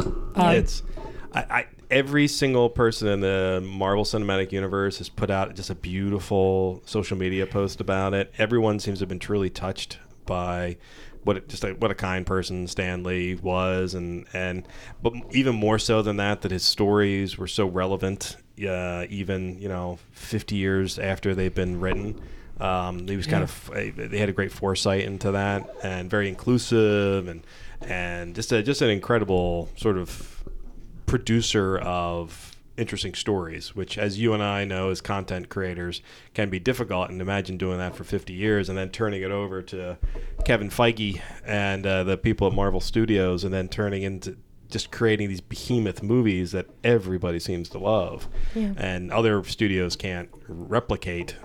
Uh, 0.00 0.52
it's 0.54 0.82
I, 1.32 1.40
I 1.40 1.66
every 1.90 2.28
single 2.28 2.68
person 2.68 3.08
in 3.08 3.20
the 3.20 3.62
Marvel 3.64 4.04
Cinematic 4.04 4.52
Universe 4.52 4.98
has 4.98 5.08
put 5.08 5.30
out 5.30 5.54
just 5.54 5.70
a 5.70 5.74
beautiful 5.74 6.82
social 6.84 7.16
media 7.16 7.46
post 7.46 7.80
about 7.80 8.14
it. 8.14 8.32
Everyone 8.38 8.78
seems 8.78 8.98
to 8.98 9.02
have 9.02 9.08
been 9.08 9.18
truly 9.18 9.50
touched 9.50 9.98
by 10.24 10.76
what 11.22 11.36
it, 11.36 11.48
just 11.48 11.62
like 11.62 11.76
what 11.78 11.90
a 11.90 11.94
kind 11.94 12.24
person 12.26 12.66
Stan 12.66 13.02
Lee 13.02 13.34
was, 13.34 13.94
and 13.94 14.26
and 14.32 14.66
but 15.02 15.12
even 15.32 15.54
more 15.54 15.78
so 15.78 16.02
than 16.02 16.16
that, 16.16 16.42
that 16.42 16.50
his 16.50 16.64
stories 16.64 17.36
were 17.36 17.48
so 17.48 17.66
relevant, 17.66 18.36
uh, 18.66 19.06
even 19.08 19.60
you 19.60 19.68
know, 19.68 19.98
50 20.12 20.56
years 20.56 20.98
after 20.98 21.34
they've 21.34 21.54
been 21.54 21.80
written. 21.80 22.20
Um, 22.58 23.06
he 23.06 23.16
was 23.16 23.26
kind 23.26 23.42
of 23.42 23.70
they 23.74 24.18
had 24.18 24.28
a 24.28 24.32
great 24.32 24.52
foresight 24.52 25.02
into 25.02 25.32
that, 25.32 25.68
and 25.82 26.08
very 26.08 26.28
inclusive, 26.28 27.28
and 27.28 27.44
and 27.82 28.34
just 28.34 28.50
a, 28.52 28.62
just 28.62 28.80
an 28.80 28.88
incredible 28.88 29.68
sort 29.76 29.98
of 29.98 30.35
producer 31.06 31.78
of 31.78 32.52
interesting 32.76 33.14
stories, 33.14 33.74
which, 33.74 33.96
as 33.96 34.18
you 34.18 34.34
and 34.34 34.42
I 34.42 34.64
know 34.64 34.90
as 34.90 35.00
content 35.00 35.48
creators, 35.48 36.02
can 36.34 36.50
be 36.50 36.58
difficult. 36.58 37.08
And 37.08 37.22
imagine 37.22 37.56
doing 37.56 37.78
that 37.78 37.96
for 37.96 38.04
50 38.04 38.32
years 38.34 38.68
and 38.68 38.76
then 38.76 38.90
turning 38.90 39.22
it 39.22 39.30
over 39.30 39.62
to 39.62 39.96
Kevin 40.44 40.68
Feige 40.68 41.20
and 41.46 41.86
uh, 41.86 42.04
the 42.04 42.18
people 42.18 42.46
at 42.48 42.52
Marvel 42.52 42.80
Studios, 42.80 43.44
and 43.44 43.54
then 43.54 43.68
turning 43.68 44.02
into 44.02 44.36
just 44.68 44.90
creating 44.90 45.28
these 45.28 45.40
behemoth 45.40 46.02
movies 46.02 46.50
that 46.52 46.66
everybody 46.84 47.38
seems 47.38 47.68
to 47.70 47.78
love, 47.78 48.28
Yeah. 48.54 48.72
and 48.76 49.12
other 49.12 49.42
studios 49.44 49.94
can't 49.96 50.28
replicate. 50.48 51.36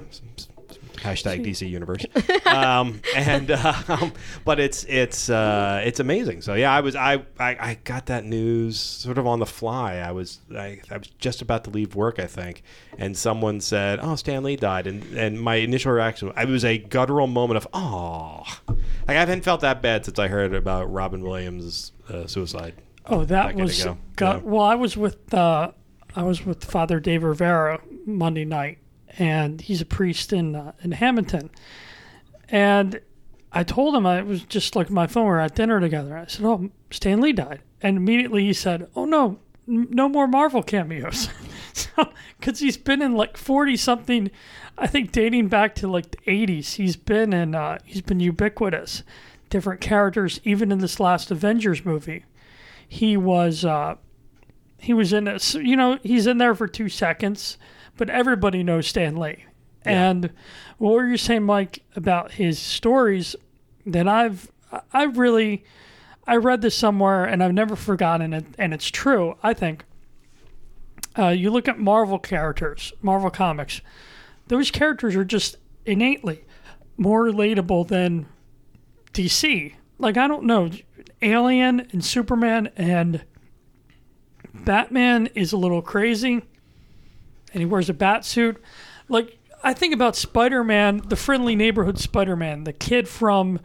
Hashtag 1.02 1.46
DC 1.46 1.68
Universe, 1.70 2.06
um, 2.46 3.02
and 3.16 3.52
um, 3.52 4.14
but 4.46 4.60
it's 4.60 4.84
it's 4.86 5.30
uh, 5.30 5.82
it's 5.84 6.00
amazing. 6.00 6.42
So 6.42 6.54
yeah, 6.54 6.72
I 6.72 6.82
was 6.82 6.96
I, 6.96 7.16
I 7.40 7.50
I 7.60 7.78
got 7.84 8.06
that 8.06 8.24
news 8.24 8.80
sort 8.80 9.18
of 9.18 9.26
on 9.28 9.40
the 9.40 9.46
fly. 9.46 9.96
I 9.96 10.12
was 10.12 10.40
I, 10.56 10.80
I 10.90 10.98
was 10.98 11.08
just 11.20 11.42
about 11.42 11.64
to 11.66 11.70
leave 11.72 11.96
work, 11.96 12.20
I 12.20 12.28
think, 12.28 12.64
and 12.98 13.18
someone 13.18 13.60
said, 13.62 14.00
"Oh, 14.02 14.16
Stan 14.16 14.44
Lee 14.44 14.56
died," 14.56 14.88
and 14.88 15.04
and 15.18 15.42
my 15.42 15.56
initial 15.56 15.92
reaction 15.92 16.32
it 16.38 16.48
was 16.48 16.64
a 16.64 16.78
guttural 16.78 17.28
moment 17.28 17.58
of 17.58 17.68
"Oh," 17.74 18.44
like 18.68 18.78
I 19.10 19.14
haven't 19.14 19.44
felt 19.44 19.62
that 19.62 19.82
bad 19.82 20.06
since 20.06 20.20
I 20.20 20.28
heard 20.28 20.54
about 20.54 20.92
Robin 20.92 21.22
Williams' 21.22 21.92
uh, 22.10 22.28
suicide. 22.28 22.76
Oh, 23.08 23.26
that 23.26 23.56
was 23.56 23.82
ago. 23.82 23.98
got, 24.16 24.44
Yeah. 24.44 24.50
well. 24.50 24.62
I 24.62 24.76
was 24.76 24.96
with 24.96 25.34
uh, 25.34 25.72
I 26.16 26.24
was 26.24 26.46
with 26.46 26.64
Father 26.64 27.00
Dave 27.00 27.24
Rivera 27.24 27.82
Monday 28.06 28.46
night, 28.46 28.78
and 29.18 29.62
he's 29.62 29.82
a 29.82 29.86
priest 29.86 30.34
in 30.34 30.56
uh, 30.56 30.74
in 30.82 30.92
Hamilton. 30.94 31.50
And 32.50 33.00
I 33.52 33.64
told 33.64 33.96
him 33.96 34.06
I 34.06 34.22
was 34.22 34.44
just 34.44 34.76
like 34.76 34.90
my 34.90 35.08
phone. 35.08 35.24
We 35.24 35.30
were 35.30 35.40
at 35.40 35.56
dinner 35.56 35.80
together. 35.80 36.18
I 36.18 36.26
said, 36.28 36.46
"Oh, 36.46 36.70
Stan 36.90 37.22
Lee 37.22 37.34
died," 37.34 37.62
and 37.82 37.98
immediately 37.98 38.46
he 38.46 38.54
said, 38.54 38.90
"Oh 38.96 39.06
no, 39.06 39.40
n- 39.68 39.88
no 39.90 40.10
more 40.10 40.28
Marvel 40.28 40.64
cameos." 40.64 41.30
so, 41.74 42.12
because 42.40 42.60
he's 42.60 42.78
been 42.78 43.02
in 43.02 43.14
like 43.14 43.38
forty 43.38 43.78
something, 43.78 44.32
I 44.78 44.88
think 44.88 45.12
dating 45.12 45.48
back 45.48 45.76
to 45.76 45.88
like 45.88 46.12
the 46.12 46.18
eighties. 46.28 46.74
He's 46.74 46.96
been 46.96 47.34
in. 47.34 47.56
Uh, 47.56 47.80
he's 47.86 48.02
been 48.02 48.20
ubiquitous. 48.20 49.04
Different 49.50 49.82
characters, 49.82 50.40
even 50.46 50.72
in 50.72 50.80
this 50.80 50.98
last 50.98 51.30
Avengers 51.30 51.84
movie 51.84 52.24
he 52.92 53.16
was 53.16 53.64
uh, 53.64 53.96
he 54.82 54.94
was 54.94 55.14
in 55.14 55.28
a, 55.28 55.36
s- 55.36 55.54
you 55.56 55.76
know 55.76 56.00
he's 56.04 56.28
in 56.28 56.38
there 56.40 56.56
for 56.56 56.68
two 56.68 56.90
seconds, 56.90 57.58
but 57.98 58.10
everybody 58.10 58.64
knows 58.64 58.88
Stan 58.88 59.16
Lee. 59.16 59.46
And 59.84 60.32
what 60.78 60.94
were 60.94 61.08
you 61.08 61.18
saying, 61.18 61.44
Mike, 61.44 61.84
about 61.96 62.34
his 62.34 62.60
stories? 62.60 63.36
That 63.86 64.08
I've 64.08 64.52
I've 64.94 65.18
really 65.18 65.64
I 66.28 66.36
read 66.36 66.62
this 66.62 66.76
somewhere 66.76 67.26
and 67.26 67.44
I've 67.44 67.54
never 67.54 67.76
forgotten 67.76 68.34
it, 68.34 68.46
and 68.60 68.74
it's 68.74 68.90
true. 68.92 69.38
I 69.42 69.54
think. 69.54 69.86
Uh, 71.18 71.28
you 71.30 71.50
look 71.52 71.68
at 71.68 71.78
Marvel 71.78 72.20
characters, 72.20 72.94
Marvel 73.02 73.30
comics. 73.30 73.82
Those 74.48 74.72
characters 74.72 75.14
are 75.16 75.26
just 75.26 75.58
innately 75.86 76.46
more 76.96 77.26
relatable 77.26 77.88
than 77.90 78.28
DC. 79.14 79.74
Like 80.00 80.16
I 80.18 80.28
don't 80.28 80.46
know, 80.46 80.70
Alien 81.22 81.82
and 81.92 82.04
Superman 82.06 82.70
and 82.78 83.24
Batman 84.54 85.28
is 85.36 85.54
a 85.54 85.58
little 85.58 85.82
crazy, 85.82 86.34
and 87.54 87.60
he 87.62 87.66
wears 87.66 87.90
a 87.90 87.94
bat 87.94 88.26
suit. 88.26 88.62
Like 89.10 89.38
I 89.64 89.74
think 89.74 89.94
about 89.94 90.16
Spider-Man, 90.16 91.04
the 91.08 91.16
friendly 91.16 91.56
neighborhood 91.56 92.00
Spider-Man, 92.00 92.64
the 92.64 92.74
kid 92.74 93.08
from 93.08 93.60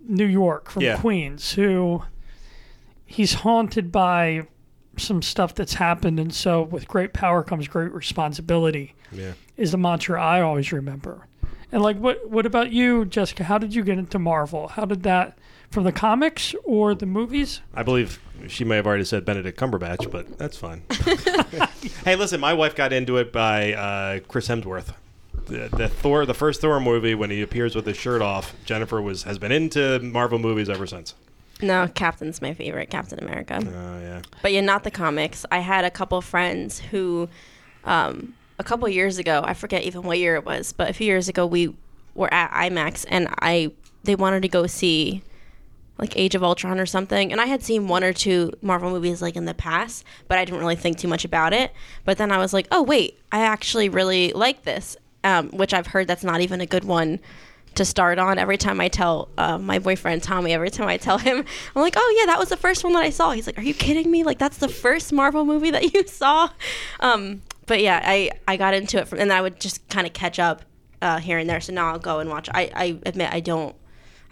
New 0.00 0.26
York, 0.26 0.70
from 0.70 0.82
Yeah. 0.82 0.98
Queens, 0.98 1.52
who 1.52 2.02
he's 3.04 3.34
haunted 3.34 3.90
by 3.92 4.46
some 4.96 5.22
stuff 5.22 5.54
that's 5.54 5.74
happened, 5.74 6.20
and 6.20 6.34
so 6.34 6.62
with 6.62 6.86
great 6.86 7.12
power 7.12 7.42
comes 7.42 7.66
great 7.68 7.92
responsibility 7.92 8.94
Yeah. 9.10 9.32
is 9.56 9.72
the 9.72 9.78
mantra 9.78 10.22
I 10.22 10.40
always 10.42 10.70
remember. 10.72 11.26
And 11.70 11.82
like, 11.82 11.96
what 11.98 12.28
what 12.28 12.44
about 12.44 12.70
you, 12.72 13.06
Jessica? 13.06 13.44
How 13.44 13.56
did 13.58 13.74
you 13.74 13.82
get 13.82 13.96
into 13.98 14.18
Marvel? 14.18 14.68
How 14.68 14.84
did 14.84 15.02
that 15.04 15.38
from 15.72 15.84
the 15.84 15.92
comics 15.92 16.54
or 16.64 16.94
the 16.94 17.06
movies? 17.06 17.60
I 17.74 17.82
believe 17.82 18.20
she 18.48 18.64
may 18.64 18.76
have 18.76 18.86
already 18.86 19.04
said 19.04 19.24
Benedict 19.24 19.58
Cumberbatch, 19.58 20.10
but 20.10 20.38
that's 20.38 20.56
fine. 20.56 20.82
hey, 22.04 22.16
listen, 22.16 22.40
my 22.40 22.52
wife 22.52 22.76
got 22.76 22.92
into 22.92 23.16
it 23.16 23.32
by 23.32 23.72
uh, 23.72 24.20
Chris 24.28 24.48
Hemsworth. 24.48 24.94
The, 25.46 25.68
the 25.76 25.88
Thor, 25.88 26.24
the 26.26 26.34
first 26.34 26.60
Thor 26.60 26.78
movie, 26.78 27.14
when 27.14 27.30
he 27.30 27.42
appears 27.42 27.74
with 27.74 27.86
his 27.86 27.96
shirt 27.96 28.22
off, 28.22 28.54
Jennifer 28.64 29.02
was 29.02 29.24
has 29.24 29.38
been 29.38 29.50
into 29.50 29.98
Marvel 30.00 30.38
movies 30.38 30.68
ever 30.68 30.86
since. 30.86 31.14
No, 31.60 31.88
Captain's 31.94 32.42
my 32.42 32.54
favorite, 32.54 32.90
Captain 32.90 33.18
America. 33.22 33.58
Oh 33.60 34.00
yeah, 34.00 34.22
But 34.42 34.52
yeah, 34.52 34.60
not 34.60 34.84
the 34.84 34.90
comics. 34.90 35.44
I 35.50 35.58
had 35.58 35.84
a 35.84 35.90
couple 35.90 36.20
friends 36.20 36.78
who, 36.78 37.28
um, 37.84 38.34
a 38.58 38.64
couple 38.64 38.88
years 38.88 39.18
ago, 39.18 39.42
I 39.44 39.54
forget 39.54 39.82
even 39.82 40.02
what 40.02 40.18
year 40.18 40.34
it 40.36 40.44
was, 40.44 40.72
but 40.72 40.90
a 40.90 40.92
few 40.92 41.06
years 41.06 41.28
ago, 41.28 41.46
we 41.46 41.74
were 42.14 42.32
at 42.32 42.50
IMAX 42.52 43.06
and 43.08 43.28
I 43.40 43.72
they 44.04 44.14
wanted 44.16 44.42
to 44.42 44.48
go 44.48 44.66
see 44.66 45.22
like 46.02 46.16
Age 46.16 46.34
of 46.34 46.42
Ultron 46.42 46.80
or 46.80 46.84
something. 46.84 47.30
And 47.30 47.40
I 47.40 47.46
had 47.46 47.62
seen 47.62 47.86
one 47.86 48.02
or 48.02 48.12
two 48.12 48.52
Marvel 48.60 48.90
movies 48.90 49.22
like 49.22 49.36
in 49.36 49.44
the 49.44 49.54
past, 49.54 50.04
but 50.26 50.36
I 50.36 50.44
didn't 50.44 50.58
really 50.58 50.74
think 50.74 50.98
too 50.98 51.06
much 51.06 51.24
about 51.24 51.52
it. 51.52 51.72
But 52.04 52.18
then 52.18 52.32
I 52.32 52.38
was 52.38 52.52
like, 52.52 52.66
oh 52.72 52.82
wait, 52.82 53.20
I 53.30 53.42
actually 53.42 53.88
really 53.88 54.32
like 54.32 54.64
this, 54.64 54.96
um, 55.22 55.50
which 55.50 55.72
I've 55.72 55.86
heard 55.86 56.08
that's 56.08 56.24
not 56.24 56.40
even 56.40 56.60
a 56.60 56.66
good 56.66 56.82
one 56.82 57.20
to 57.76 57.84
start 57.84 58.18
on. 58.18 58.36
Every 58.36 58.58
time 58.58 58.80
I 58.80 58.88
tell 58.88 59.28
uh, 59.38 59.58
my 59.58 59.78
boyfriend 59.78 60.24
Tommy, 60.24 60.52
every 60.52 60.70
time 60.70 60.88
I 60.88 60.96
tell 60.96 61.18
him, 61.18 61.44
I'm 61.76 61.82
like, 61.82 61.94
oh 61.96 62.16
yeah, 62.18 62.26
that 62.26 62.38
was 62.40 62.48
the 62.48 62.56
first 62.56 62.82
one 62.82 62.94
that 62.94 63.04
I 63.04 63.10
saw. 63.10 63.30
He's 63.30 63.46
like, 63.46 63.56
are 63.56 63.62
you 63.62 63.72
kidding 63.72 64.10
me? 64.10 64.24
Like 64.24 64.38
that's 64.38 64.58
the 64.58 64.68
first 64.68 65.12
Marvel 65.12 65.44
movie 65.44 65.70
that 65.70 65.94
you 65.94 66.04
saw. 66.08 66.50
Um, 66.98 67.42
but 67.66 67.80
yeah, 67.80 68.02
I 68.04 68.32
I 68.48 68.56
got 68.56 68.74
into 68.74 68.98
it 68.98 69.06
from, 69.06 69.20
and 69.20 69.32
I 69.32 69.40
would 69.40 69.60
just 69.60 69.88
kind 69.88 70.04
of 70.04 70.12
catch 70.12 70.40
up 70.40 70.62
uh, 71.00 71.20
here 71.20 71.38
and 71.38 71.48
there. 71.48 71.60
So 71.60 71.72
now 71.72 71.92
I'll 71.92 72.00
go 72.00 72.18
and 72.18 72.28
watch. 72.28 72.48
I 72.52 72.72
I 72.74 72.98
admit 73.06 73.32
I 73.32 73.38
don't. 73.38 73.76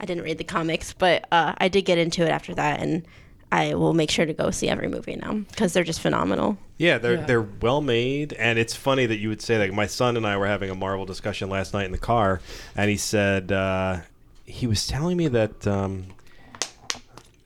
I 0.00 0.06
didn't 0.06 0.24
read 0.24 0.38
the 0.38 0.44
comics, 0.44 0.92
but 0.94 1.26
uh, 1.30 1.52
I 1.58 1.68
did 1.68 1.82
get 1.82 1.98
into 1.98 2.22
it 2.24 2.30
after 2.30 2.54
that, 2.54 2.80
and 2.80 3.04
I 3.52 3.74
will 3.74 3.92
make 3.94 4.10
sure 4.10 4.24
to 4.26 4.32
go 4.32 4.50
see 4.50 4.68
every 4.68 4.88
movie 4.88 5.16
now 5.16 5.34
because 5.34 5.72
they're 5.72 5.84
just 5.84 6.00
phenomenal. 6.00 6.56
yeah, 6.78 6.96
they're 6.98 7.16
Yeah. 7.16 7.26
they're 7.26 7.42
well 7.60 7.80
made, 7.82 8.32
and 8.32 8.58
it's 8.58 8.74
funny 8.74 9.04
that 9.06 9.18
you 9.18 9.28
would 9.28 9.42
say 9.42 9.58
that. 9.58 9.72
My 9.74 9.86
son 9.86 10.16
and 10.16 10.26
I 10.26 10.36
were 10.38 10.46
having 10.46 10.70
a 10.70 10.74
Marvel 10.74 11.04
discussion 11.04 11.50
last 11.50 11.74
night 11.74 11.84
in 11.84 11.92
the 11.92 11.98
car, 11.98 12.40
and 12.74 12.88
he 12.90 12.96
said 12.96 13.52
uh, 13.52 13.98
he 14.46 14.66
was 14.66 14.86
telling 14.86 15.16
me 15.18 15.28
that. 15.28 15.66
Um, 15.66 16.06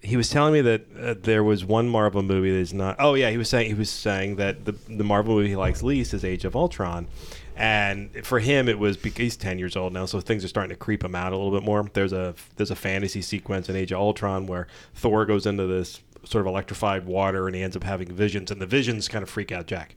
he 0.04 0.16
was 0.16 0.28
telling 0.28 0.52
me 0.52 0.60
that 0.60 0.82
uh, 1.00 1.14
there 1.22 1.42
was 1.42 1.64
one 1.64 1.88
Marvel 1.88 2.22
movie 2.22 2.56
that's 2.56 2.72
not. 2.72 2.96
Oh 2.98 3.14
yeah, 3.14 3.30
he 3.30 3.38
was 3.38 3.48
saying 3.48 3.68
he 3.68 3.74
was 3.74 3.90
saying 3.90 4.36
that 4.36 4.64
the 4.64 4.72
the 4.88 5.04
Marvel 5.04 5.34
movie 5.34 5.48
he 5.48 5.56
likes 5.56 5.82
least 5.82 6.12
is 6.12 6.24
Age 6.24 6.44
of 6.44 6.54
Ultron, 6.54 7.06
and 7.56 8.10
for 8.24 8.38
him 8.38 8.68
it 8.68 8.78
was 8.78 8.96
because 8.96 9.18
he's 9.18 9.36
ten 9.36 9.58
years 9.58 9.76
old 9.76 9.92
now, 9.92 10.04
so 10.06 10.20
things 10.20 10.44
are 10.44 10.48
starting 10.48 10.70
to 10.70 10.76
creep 10.76 11.02
him 11.02 11.14
out 11.14 11.32
a 11.32 11.36
little 11.36 11.52
bit 11.52 11.64
more. 11.64 11.88
There's 11.92 12.12
a 12.12 12.34
there's 12.56 12.70
a 12.70 12.76
fantasy 12.76 13.22
sequence 13.22 13.68
in 13.68 13.76
Age 13.76 13.92
of 13.92 13.98
Ultron 13.98 14.46
where 14.46 14.66
Thor 14.94 15.24
goes 15.24 15.46
into 15.46 15.66
this 15.66 16.00
sort 16.24 16.42
of 16.42 16.46
electrified 16.46 17.06
water 17.06 17.46
and 17.46 17.56
he 17.56 17.62
ends 17.62 17.76
up 17.76 17.84
having 17.84 18.08
visions, 18.08 18.50
and 18.50 18.60
the 18.60 18.66
visions 18.66 19.08
kind 19.08 19.22
of 19.22 19.30
freak 19.30 19.52
out 19.52 19.66
Jack. 19.66 19.96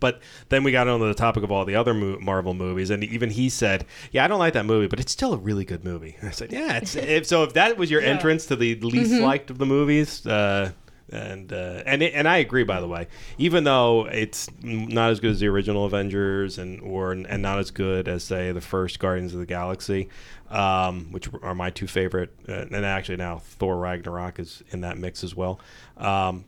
But 0.00 0.20
then 0.48 0.64
we 0.64 0.72
got 0.72 0.88
onto 0.88 1.06
the 1.06 1.14
topic 1.14 1.42
of 1.44 1.52
all 1.52 1.64
the 1.64 1.74
other 1.76 1.94
mo- 1.94 2.18
Marvel 2.20 2.54
movies, 2.54 2.90
and 2.90 3.04
even 3.04 3.30
he 3.30 3.48
said, 3.48 3.84
"Yeah, 4.10 4.24
I 4.24 4.28
don't 4.28 4.38
like 4.38 4.54
that 4.54 4.66
movie, 4.66 4.86
but 4.88 4.98
it's 5.00 5.12
still 5.12 5.32
a 5.32 5.36
really 5.38 5.64
good 5.64 5.84
movie." 5.84 6.16
I 6.22 6.30
said, 6.30 6.52
"Yeah, 6.52 6.76
it's 6.78 6.96
if 6.96 7.26
so. 7.26 7.44
If 7.44 7.52
that 7.54 7.76
was 7.76 7.90
your 7.90 8.00
Yeah. 8.02 8.08
entrance 8.08 8.46
to 8.46 8.56
the 8.56 8.74
least 8.76 9.20
liked 9.20 9.50
of 9.50 9.58
the 9.58 9.66
movies, 9.66 10.26
uh, 10.26 10.72
and 11.10 11.52
uh, 11.52 11.82
and 11.84 12.02
it, 12.02 12.14
and 12.14 12.26
I 12.26 12.38
agree, 12.38 12.64
by 12.64 12.80
the 12.80 12.88
way, 12.88 13.06
even 13.38 13.64
though 13.64 14.06
it's 14.06 14.48
not 14.62 15.10
as 15.10 15.20
good 15.20 15.32
as 15.32 15.40
the 15.40 15.48
original 15.48 15.84
Avengers, 15.84 16.58
and 16.58 16.80
or 16.80 17.12
and 17.12 17.42
not 17.42 17.58
as 17.58 17.70
good 17.70 18.08
as 18.08 18.24
say 18.24 18.50
the 18.50 18.60
first 18.62 18.98
Guardians 18.98 19.34
of 19.34 19.40
the 19.40 19.46
Galaxy, 19.46 20.08
um, 20.50 21.12
which 21.12 21.28
are 21.42 21.54
my 21.54 21.70
two 21.70 21.86
favorite, 21.86 22.32
uh, 22.48 22.64
and 22.70 22.84
actually 22.86 23.16
now 23.18 23.38
Thor 23.38 23.76
Ragnarok 23.76 24.38
is 24.38 24.62
in 24.70 24.80
that 24.80 24.96
mix 24.98 25.22
as 25.22 25.34
well. 25.36 25.60
Um, 25.98 26.46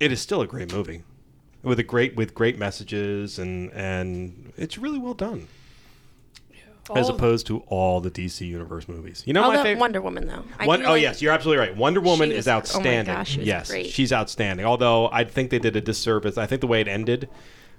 it 0.00 0.10
is 0.10 0.20
still 0.20 0.40
a 0.40 0.46
great 0.46 0.72
movie 0.72 1.02
with 1.68 1.78
a 1.78 1.82
great 1.84 2.16
with 2.16 2.34
great 2.34 2.58
messages 2.58 3.38
and 3.38 3.70
and 3.72 4.52
it's 4.56 4.78
really 4.78 4.98
well 4.98 5.14
done. 5.14 5.46
as 6.94 7.04
All 7.04 7.10
of- 7.10 7.16
opposed 7.16 7.46
to 7.48 7.58
all 7.66 8.00
the 8.00 8.10
DC 8.10 8.46
Universe 8.46 8.88
movies. 8.88 9.22
You 9.26 9.34
know 9.34 9.42
All 9.42 9.50
my 9.52 9.62
favorite. 9.62 9.78
Wonder 9.80 10.00
Woman 10.00 10.26
though. 10.26 10.44
I 10.58 10.66
One, 10.66 10.84
oh 10.86 10.92
like- 10.92 11.02
yes, 11.02 11.20
you're 11.20 11.32
absolutely 11.32 11.60
right. 11.66 11.76
Wonder 11.76 12.00
Woman 12.00 12.32
is 12.32 12.48
oh 12.48 12.52
my 12.52 12.56
outstanding. 12.56 13.14
gosh, 13.14 13.30
she 13.32 13.42
yes, 13.42 13.70
great. 13.70 13.86
she's 13.90 14.12
outstanding. 14.12 14.64
Although 14.64 15.08
I 15.12 15.24
think 15.24 15.50
they 15.50 15.58
did 15.58 15.76
a 15.76 15.80
disservice. 15.82 16.38
I 16.38 16.46
think 16.46 16.60
the 16.62 16.66
way 16.66 16.80
it 16.80 16.88
ended, 16.88 17.28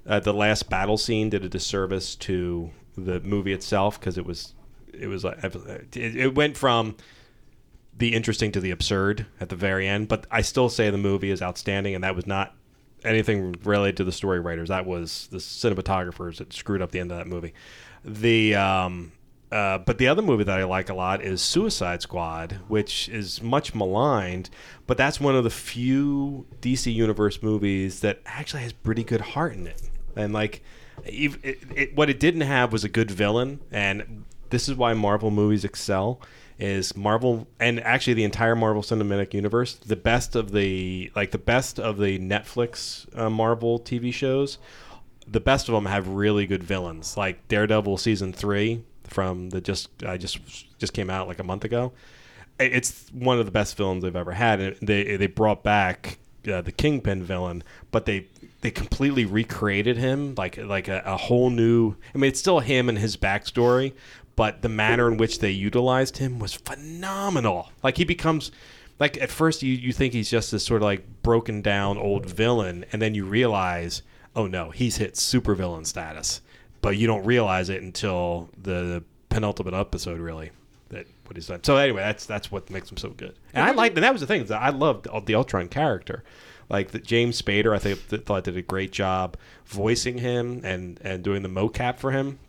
uh, 0.07 0.19
the 0.19 0.33
last 0.33 0.69
battle 0.69 0.97
scene 0.97 1.29
did 1.31 1.43
a 1.43 1.49
disservice 1.49 2.15
to 2.17 2.69
the 2.95 3.19
movie 3.21 3.53
itself 3.53 3.99
because 3.99 4.17
it 4.17 4.25
was, 4.25 4.53
it 4.93 5.07
was 5.07 5.23
like 5.23 5.43
it, 5.43 5.95
it 6.15 6.35
went 6.35 6.55
from 6.57 6.95
the 7.97 8.13
interesting 8.13 8.51
to 8.51 8.59
the 8.59 8.71
absurd 8.71 9.25
at 9.41 9.49
the 9.49 9.55
very 9.55 9.87
end. 9.87 10.07
But 10.07 10.27
I 10.29 10.41
still 10.41 10.69
say 10.69 10.89
the 10.91 10.97
movie 10.99 11.31
is 11.31 11.41
outstanding, 11.41 11.95
and 11.95 12.03
that 12.03 12.15
was 12.15 12.27
not 12.27 12.53
anything 13.03 13.55
related 13.63 13.97
to 13.97 14.03
the 14.03 14.11
story 14.11 14.39
writers. 14.39 14.69
That 14.69 14.85
was 14.85 15.27
the 15.31 15.37
cinematographers 15.37 16.37
that 16.37 16.53
screwed 16.53 16.81
up 16.81 16.91
the 16.91 16.99
end 16.99 17.11
of 17.11 17.17
that 17.17 17.27
movie. 17.27 17.53
The 18.03 18.55
um, 18.55 19.11
uh, 19.51 19.79
but 19.79 19.97
the 19.97 20.07
other 20.07 20.21
movie 20.21 20.43
that 20.43 20.59
I 20.59 20.63
like 20.63 20.89
a 20.89 20.93
lot 20.93 21.23
is 21.23 21.41
Suicide 21.41 22.01
Squad, 22.01 22.59
which 22.67 23.09
is 23.09 23.41
much 23.41 23.73
maligned, 23.73 24.49
but 24.85 24.95
that's 24.97 25.19
one 25.19 25.35
of 25.35 25.43
the 25.43 25.49
few 25.49 26.45
DC 26.61 26.93
Universe 26.93 27.41
movies 27.41 28.01
that 28.01 28.21
actually 28.25 28.61
has 28.61 28.73
pretty 28.73 29.03
good 29.03 29.21
heart 29.21 29.55
in 29.55 29.65
it. 29.65 29.81
And 30.15 30.33
like, 30.33 30.63
it, 31.03 31.39
it, 31.43 31.95
what 31.95 32.09
it 32.09 32.19
didn't 32.19 32.41
have 32.41 32.71
was 32.71 32.83
a 32.83 32.89
good 32.89 33.09
villain, 33.09 33.59
and 33.71 34.25
this 34.51 34.69
is 34.69 34.75
why 34.75 34.93
Marvel 34.93 35.31
movies 35.31 35.65
excel. 35.65 36.21
Is 36.59 36.95
Marvel 36.95 37.47
and 37.59 37.79
actually 37.79 38.15
the 38.15 38.25
entire 38.25 38.55
Marvel 38.55 38.81
Cinematic 38.81 39.33
Universe 39.33 39.75
the 39.75 39.95
best 39.95 40.35
of 40.35 40.51
the 40.51 41.09
like 41.15 41.31
the 41.31 41.37
best 41.37 41.79
of 41.79 41.97
the 41.97 42.19
Netflix 42.19 43.07
uh, 43.17 43.29
Marvel 43.29 43.79
TV 43.79 44.13
shows 44.13 44.57
the 45.31 45.39
best 45.39 45.69
of 45.69 45.75
them 45.75 45.85
have 45.85 46.07
really 46.07 46.45
good 46.45 46.63
villains, 46.63 47.15
like 47.15 47.47
Daredevil 47.47 47.97
season 47.97 48.33
three 48.33 48.83
from 49.03 49.49
the 49.49 49.61
just 49.61 49.89
I 50.03 50.17
just 50.17 50.39
just 50.79 50.93
came 50.93 51.09
out 51.09 51.27
like 51.27 51.39
a 51.39 51.43
month 51.43 51.63
ago. 51.63 51.93
It's 52.59 53.09
one 53.13 53.39
of 53.39 53.45
the 53.45 53.51
best 53.51 53.77
villains 53.77 54.03
they've 54.03 54.15
ever 54.15 54.31
had. 54.31 54.59
And 54.59 54.75
they 54.81 55.17
they 55.17 55.27
brought 55.27 55.63
back 55.63 56.17
uh, 56.51 56.61
the 56.61 56.71
Kingpin 56.71 57.23
villain, 57.23 57.63
but 57.91 58.05
they 58.05 58.27
they 58.61 58.71
completely 58.71 59.25
recreated 59.25 59.97
him 59.97 60.35
like 60.35 60.57
like 60.57 60.87
a, 60.87 61.03
a 61.05 61.17
whole 61.17 61.49
new. 61.49 61.95
I 62.13 62.17
mean, 62.17 62.29
it's 62.29 62.39
still 62.39 62.59
him 62.59 62.89
and 62.89 62.97
his 62.97 63.15
backstory, 63.15 63.93
but 64.39 64.61
the 64.61 64.69
manner 64.69 65.11
in 65.11 65.17
which 65.17 65.39
they 65.39 65.51
utilized 65.51 66.19
him 66.19 66.39
was 66.39 66.53
phenomenal. 66.53 67.73
Like 67.83 67.97
he 67.97 68.05
becomes 68.05 68.53
like 68.97 69.17
at 69.17 69.29
first 69.29 69.63
you, 69.63 69.73
you 69.73 69.91
think 69.91 70.13
he's 70.13 70.29
just 70.29 70.49
this 70.53 70.65
sort 70.65 70.81
of 70.81 70.85
like 70.85 71.03
broken 71.23 71.61
down 71.61 71.97
old 71.97 72.25
villain 72.25 72.85
and 72.93 73.01
then 73.01 73.13
you 73.13 73.25
realize 73.25 74.01
oh 74.37 74.47
no 74.47 74.69
he's 74.69 74.95
hit 74.95 75.15
supervillain 75.15 75.85
status. 75.85 76.39
But 76.79 76.95
you 76.95 77.05
don't 77.05 77.25
realize 77.25 77.69
it 77.69 77.81
until 77.81 78.49
the 78.57 79.03
penultimate 79.27 79.73
episode 79.73 80.21
really 80.21 80.51
that 80.87 81.05
what 81.25 81.35
he's 81.35 81.47
done. 81.47 81.61
So 81.65 81.75
anyway 81.75 82.03
that's 82.03 82.25
that's 82.25 82.49
what 82.49 82.69
makes 82.69 82.89
him 82.89 82.95
so 82.95 83.09
good. 83.09 83.35
And 83.53 83.65
i 83.65 83.71
liked 83.71 83.97
and 83.97 84.05
that 84.05 84.13
was 84.13 84.21
the 84.21 84.27
thing 84.27 84.45
that 84.45 84.61
i 84.61 84.69
loved 84.69 85.09
the 85.25 85.35
ultron 85.35 85.67
character. 85.67 86.23
Like 86.69 86.91
the 86.91 86.99
James 86.99 87.41
Spader, 87.41 87.75
I 87.75 87.79
think 87.79 87.99
thought 88.25 88.45
did 88.45 88.55
a 88.55 88.61
great 88.61 88.93
job 88.93 89.35
voicing 89.65 90.19
him 90.19 90.61
and 90.63 90.97
and 91.03 91.25
doing 91.25 91.41
the 91.41 91.49
mocap 91.49 91.97
for 91.97 92.11
him 92.11 92.39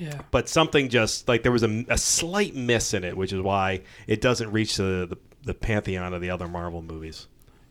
Yeah. 0.00 0.22
but 0.30 0.48
something 0.48 0.88
just 0.88 1.28
like 1.28 1.42
there 1.42 1.52
was 1.52 1.62
a, 1.62 1.84
a 1.88 1.98
slight 1.98 2.54
miss 2.54 2.94
in 2.94 3.04
it, 3.04 3.16
which 3.16 3.32
is 3.32 3.42
why 3.42 3.82
it 4.06 4.22
doesn't 4.22 4.50
reach 4.50 4.76
the, 4.78 5.06
the, 5.10 5.18
the 5.44 5.54
pantheon 5.54 6.14
of 6.14 6.22
the 6.22 6.30
other 6.30 6.48
Marvel 6.48 6.80
movies. 6.80 7.26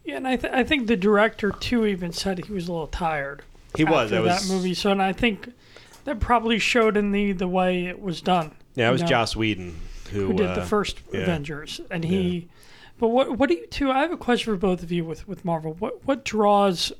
Yeah, 0.05 0.17
and 0.17 0.27
I, 0.27 0.35
th- 0.35 0.53
I 0.53 0.63
think 0.63 0.87
the 0.87 0.95
director 0.95 1.51
too 1.51 1.85
even 1.85 2.11
said 2.11 2.45
he 2.45 2.53
was 2.53 2.67
a 2.67 2.71
little 2.71 2.87
tired. 2.87 3.41
He 3.75 3.83
was. 3.83 4.11
after 4.11 4.15
That 4.15 4.23
was 4.23 4.47
that 4.47 4.53
movie. 4.53 4.73
So, 4.73 4.91
and 4.91 5.01
I 5.01 5.13
think 5.13 5.51
that 6.05 6.19
probably 6.19 6.59
showed 6.59 6.97
in 6.97 7.11
the 7.11 7.31
the 7.31 7.47
way 7.47 7.85
it 7.85 8.01
was 8.01 8.21
done. 8.21 8.51
Yeah, 8.75 8.89
it 8.89 8.91
was 8.91 9.01
know, 9.01 9.07
Joss 9.07 9.35
Whedon 9.35 9.75
who, 10.11 10.27
who 10.27 10.33
did 10.33 10.47
uh, 10.47 10.55
the 10.55 10.65
first 10.65 10.99
yeah. 11.11 11.21
Avengers, 11.21 11.81
and 11.91 12.03
he. 12.03 12.47
But 12.97 13.09
what 13.09 13.37
what 13.37 13.49
do 13.49 13.55
you 13.55 13.67
two? 13.67 13.91
I 13.91 13.99
have 13.99 14.11
a 14.11 14.17
question 14.17 14.53
for 14.53 14.57
both 14.57 14.83
of 14.83 14.91
you 14.91 15.05
with 15.05 15.27
with 15.27 15.45
Marvel. 15.45 15.73
What 15.73 16.05
what 16.05 16.25
draws? 16.25 16.91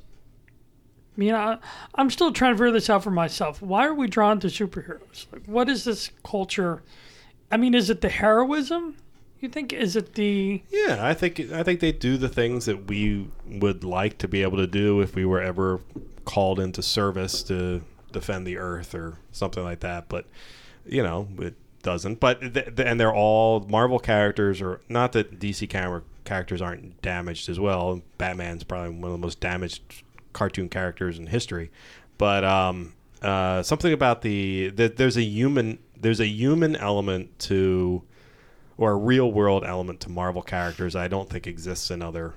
I 1.16 1.20
mean, 1.20 1.34
I, 1.34 1.58
I'm 1.94 2.10
still 2.10 2.32
trying 2.32 2.52
to 2.52 2.58
figure 2.58 2.70
this 2.70 2.88
out 2.88 3.02
for 3.02 3.10
myself. 3.10 3.60
Why 3.60 3.86
are 3.86 3.94
we 3.94 4.06
drawn 4.06 4.40
to 4.40 4.46
superheroes? 4.46 5.26
Like, 5.32 5.44
what 5.46 5.68
is 5.68 5.84
this 5.84 6.10
culture? 6.24 6.82
I 7.50 7.56
mean, 7.56 7.74
is 7.74 7.90
it 7.90 8.00
the 8.00 8.08
heroism? 8.08 8.96
You 9.40 9.48
think? 9.48 9.72
Is 9.72 9.96
it 9.96 10.14
the? 10.14 10.62
Yeah, 10.70 10.98
I 11.00 11.14
think 11.14 11.40
I 11.50 11.62
think 11.62 11.80
they 11.80 11.92
do 11.92 12.16
the 12.16 12.28
things 12.28 12.66
that 12.66 12.86
we 12.88 13.28
would 13.46 13.82
like 13.84 14.18
to 14.18 14.28
be 14.28 14.42
able 14.42 14.58
to 14.58 14.66
do 14.66 15.00
if 15.00 15.14
we 15.14 15.24
were 15.24 15.40
ever 15.40 15.80
called 16.26 16.60
into 16.60 16.82
service 16.82 17.42
to 17.44 17.82
defend 18.12 18.46
the 18.46 18.58
Earth 18.58 18.94
or 18.94 19.16
something 19.32 19.64
like 19.64 19.80
that. 19.80 20.08
But 20.08 20.26
you 20.84 21.02
know, 21.02 21.26
it 21.38 21.54
doesn't. 21.82 22.20
But 22.20 22.40
th- 22.40 22.52
th- 22.76 22.80
and 22.80 23.00
they're 23.00 23.14
all 23.14 23.60
Marvel 23.60 23.98
characters, 23.98 24.60
or 24.60 24.82
not 24.88 25.12
that 25.12 25.38
DC 25.40 25.68
characters 26.24 26.60
aren't 26.60 27.00
damaged 27.00 27.48
as 27.48 27.58
well. 27.58 28.02
Batman's 28.18 28.64
probably 28.64 28.90
one 28.90 29.04
of 29.06 29.12
the 29.12 29.18
most 29.18 29.40
damaged 29.40 30.02
cartoon 30.32 30.68
characters 30.68 31.18
in 31.18 31.26
history. 31.26 31.70
But 32.18 32.44
um, 32.44 32.94
uh, 33.22 33.62
something 33.62 33.92
about 33.92 34.22
the, 34.22 34.70
the 34.70 34.88
there's 34.88 35.16
a 35.16 35.22
human 35.22 35.78
there's 35.98 36.20
a 36.20 36.26
human 36.26 36.76
element 36.76 37.38
to 37.40 38.02
or 38.78 38.92
a 38.92 38.96
real 38.96 39.30
world 39.30 39.62
element 39.64 40.00
to 40.00 40.10
Marvel 40.10 40.42
characters 40.42 40.96
I 40.96 41.08
don't 41.08 41.28
think 41.28 41.46
exists 41.46 41.90
in 41.90 42.02
other 42.02 42.34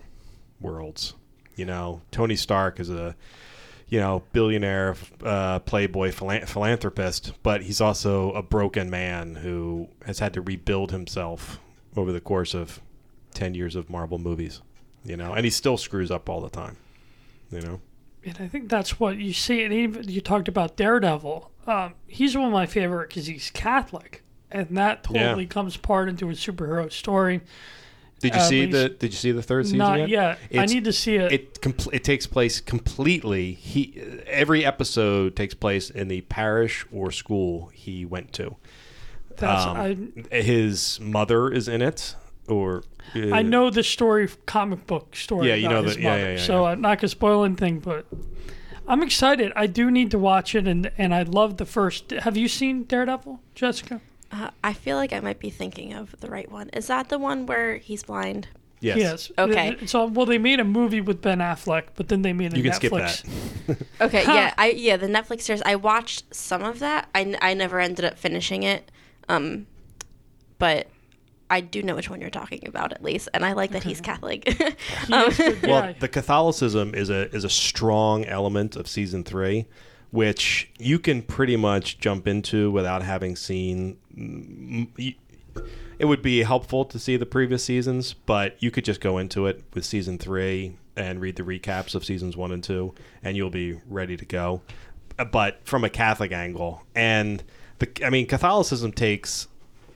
worlds. 0.59 1.13
You 1.55 1.65
know, 1.65 2.01
Tony 2.11 2.35
Stark 2.35 2.79
is 2.79 2.89
a 2.89 3.15
you 3.87 3.99
know 3.99 4.23
billionaire, 4.33 4.95
uh, 5.23 5.59
playboy, 5.59 6.11
philan- 6.11 6.47
philanthropist, 6.47 7.33
but 7.43 7.61
he's 7.61 7.79
also 7.79 8.31
a 8.33 8.41
broken 8.41 8.89
man 8.89 9.35
who 9.35 9.87
has 10.05 10.19
had 10.19 10.33
to 10.33 10.41
rebuild 10.41 10.91
himself 10.91 11.59
over 11.95 12.11
the 12.11 12.21
course 12.21 12.53
of 12.53 12.81
ten 13.33 13.53
years 13.53 13.75
of 13.75 13.89
Marvel 13.89 14.17
movies. 14.17 14.61
You 15.05 15.17
know, 15.17 15.33
and 15.33 15.45
he 15.45 15.51
still 15.51 15.77
screws 15.77 16.11
up 16.11 16.29
all 16.29 16.41
the 16.41 16.49
time. 16.49 16.77
You 17.53 17.61
know, 17.61 17.81
And 18.25 18.37
I 18.39 18.47
think 18.47 18.69
that's 18.69 18.99
what 18.99 19.17
you 19.17 19.33
see. 19.33 19.63
And 19.63 19.73
even 19.73 20.07
you 20.09 20.21
talked 20.21 20.47
about 20.47 20.75
Daredevil. 20.77 21.51
Um, 21.67 21.93
he's 22.07 22.35
one 22.35 22.47
of 22.47 22.51
my 22.53 22.65
favorite 22.65 23.09
because 23.09 23.27
he's 23.27 23.49
Catholic, 23.51 24.23
and 24.51 24.75
that 24.77 25.05
Yeah. 25.09 25.23
totally 25.27 25.45
comes 25.45 25.77
part 25.77 26.09
into 26.09 26.29
a 26.29 26.33
superhero 26.33 26.91
story. 26.91 27.41
did 28.19 28.33
you 28.35 28.39
At 28.39 28.47
see 28.47 28.65
the 28.65 28.87
Did 28.89 29.11
you 29.11 29.17
see 29.17 29.31
the 29.33 29.41
third 29.43 29.65
season 29.65 29.79
Not 29.79 29.99
yet? 30.07 30.37
yet. 30.49 30.61
I 30.61 30.65
need 30.65 30.85
to 30.85 30.93
see 30.93 31.15
it. 31.15 31.31
it 31.33 31.61
compl- 31.61 31.93
it 31.93 32.05
takes 32.05 32.25
place 32.25 32.61
completely. 32.61 33.51
He 33.53 34.01
every 34.27 34.63
episode 34.65 35.35
takes 35.35 35.53
place 35.53 35.89
in 35.89 36.07
the 36.07 36.21
parish 36.21 36.85
or 36.91 37.11
school 37.11 37.69
he 37.73 38.05
went 38.05 38.31
to. 38.33 38.55
That's 39.35 39.65
Um, 39.65 40.13
I. 40.31 40.37
his 40.37 40.99
mother 41.01 41.49
is 41.51 41.67
in 41.67 41.81
it, 41.81 42.15
or 42.47 42.83
uh, 43.15 43.31
I 43.31 43.41
know 43.41 43.69
the 43.69 43.83
story, 43.83 44.27
comic 44.45 44.85
book 44.87 45.15
story. 45.15 45.47
Yeah, 45.49 45.55
you 45.55 45.69
know 45.69 45.83
his 45.83 45.95
the- 45.95 46.01
yeah, 46.01 46.09
mother. 46.11 46.23
yeah, 46.23 46.31
yeah, 46.37 46.43
So 46.45 46.63
yeah. 46.63 46.69
I'm 46.71 46.81
not 46.81 46.99
gonna 46.99 47.09
spoil 47.09 47.43
anything, 47.43 47.79
but 47.79 48.05
I'm 48.87 49.01
excited. 49.01 49.51
I 49.55 49.67
do 49.67 49.89
need 49.91 50.11
to 50.11 50.19
watch 50.19 50.55
it, 50.55 50.67
and 50.67 50.91
and 50.97 51.13
I 51.13 51.23
love 51.23 51.57
the 51.57 51.65
first. 51.65 52.11
Have 52.11 52.35
you 52.37 52.47
seen 52.47 52.83
Daredevil, 52.83 53.39
Jessica? 53.55 54.01
Uh, 54.31 54.49
I 54.63 54.73
feel 54.73 54.97
like 54.97 55.13
I 55.13 55.19
might 55.19 55.39
be 55.39 55.49
thinking 55.51 55.93
of 55.93 56.19
the 56.19 56.27
right 56.29 56.51
one. 56.51 56.69
Is 56.69 56.87
that 56.87 57.09
the 57.09 57.19
one 57.19 57.45
where 57.45 57.77
he's 57.77 58.03
blind? 58.03 58.47
Yes. 58.81 58.97
yes. 58.97 59.31
Okay. 59.37 59.77
So 59.85 60.07
well, 60.07 60.25
they 60.25 60.37
made 60.39 60.59
a 60.59 60.65
movie 60.65 60.99
with 60.99 61.21
Ben 61.21 61.37
Affleck, 61.39 61.83
but 61.95 62.09
then 62.09 62.21
they 62.21 62.33
made 62.33 62.53
a 62.53 62.57
You 62.57 62.63
can 62.63 62.71
Netflix. 62.73 63.09
skip 63.09 63.31
that. 63.67 63.77
Okay, 64.01 64.23
yeah, 64.23 64.53
I 64.57 64.71
yeah, 64.71 64.97
the 64.97 65.07
Netflix 65.07 65.41
series. 65.43 65.61
I 65.61 65.75
watched 65.75 66.35
some 66.35 66.63
of 66.63 66.79
that. 66.79 67.07
I, 67.15 67.37
I 67.41 67.53
never 67.53 67.79
ended 67.79 68.03
up 68.03 68.17
finishing 68.19 68.63
it, 68.63 68.91
um, 69.29 69.67
but 70.59 70.87
I 71.49 71.61
do 71.61 71.83
know 71.83 71.95
which 71.95 72.09
one 72.09 72.19
you're 72.21 72.29
talking 72.29 72.67
about 72.67 72.93
at 72.93 73.03
least, 73.03 73.29
and 73.33 73.45
I 73.45 73.53
like 73.53 73.71
that 73.71 73.83
he's 73.83 74.01
Catholic. 74.01 74.45
He 75.07 75.13
Um, 75.13 75.31
Well, 75.63 75.93
the 75.99 76.07
Catholicism 76.07 76.95
is 76.95 77.09
a 77.09 77.29
is 77.35 77.43
a 77.43 77.49
strong 77.49 78.25
element 78.25 78.75
of 78.75 78.87
season 78.87 79.23
three, 79.23 79.65
which 80.11 80.71
you 80.79 80.99
can 80.99 81.21
pretty 81.21 81.55
much 81.55 81.99
jump 81.99 82.27
into 82.27 82.71
without 82.71 83.03
having 83.03 83.35
seen. 83.35 83.97
mm, 84.17 85.15
It 85.99 86.05
would 86.05 86.21
be 86.21 86.43
helpful 86.43 86.85
to 86.85 86.97
see 86.97 87.17
the 87.17 87.25
previous 87.25 87.63
seasons, 87.63 88.13
but 88.13 88.61
you 88.61 88.71
could 88.71 88.85
just 88.85 88.99
go 89.01 89.17
into 89.19 89.45
it 89.45 89.63
with 89.73 89.85
season 89.85 90.17
three 90.17 90.77
and 90.95 91.19
read 91.21 91.35
the 91.35 91.43
recaps 91.43 91.95
of 91.95 92.03
seasons 92.05 92.35
one 92.37 92.51
and 92.51 92.63
two, 92.63 92.93
and 93.23 93.37
you'll 93.37 93.49
be 93.49 93.79
ready 93.87 94.17
to 94.17 94.25
go. 94.25 94.61
But 95.31 95.59
from 95.63 95.83
a 95.83 95.89
Catholic 95.89 96.31
angle, 96.31 96.81
and 96.95 97.43
the 97.79 97.87
I 98.03 98.09
mean, 98.09 98.25
Catholicism 98.25 98.91
takes 98.91 99.47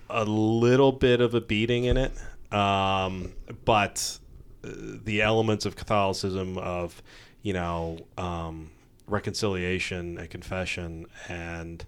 a 0.09 0.25
little 0.25 0.91
bit 0.91 1.21
of 1.21 1.33
a 1.33 1.41
beating 1.41 1.85
in 1.85 1.97
it, 1.97 2.11
um, 2.51 3.33
but 3.65 4.19
uh, 4.63 4.69
the 5.03 5.21
elements 5.21 5.65
of 5.65 5.75
Catholicism 5.75 6.57
of 6.57 7.01
you 7.41 7.53
know 7.53 7.99
um, 8.17 8.71
reconciliation 9.07 10.17
and 10.17 10.29
confession 10.29 11.05
and 11.27 11.85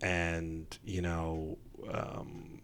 and 0.00 0.78
you 0.84 1.02
know 1.02 1.58
um, 1.92 2.58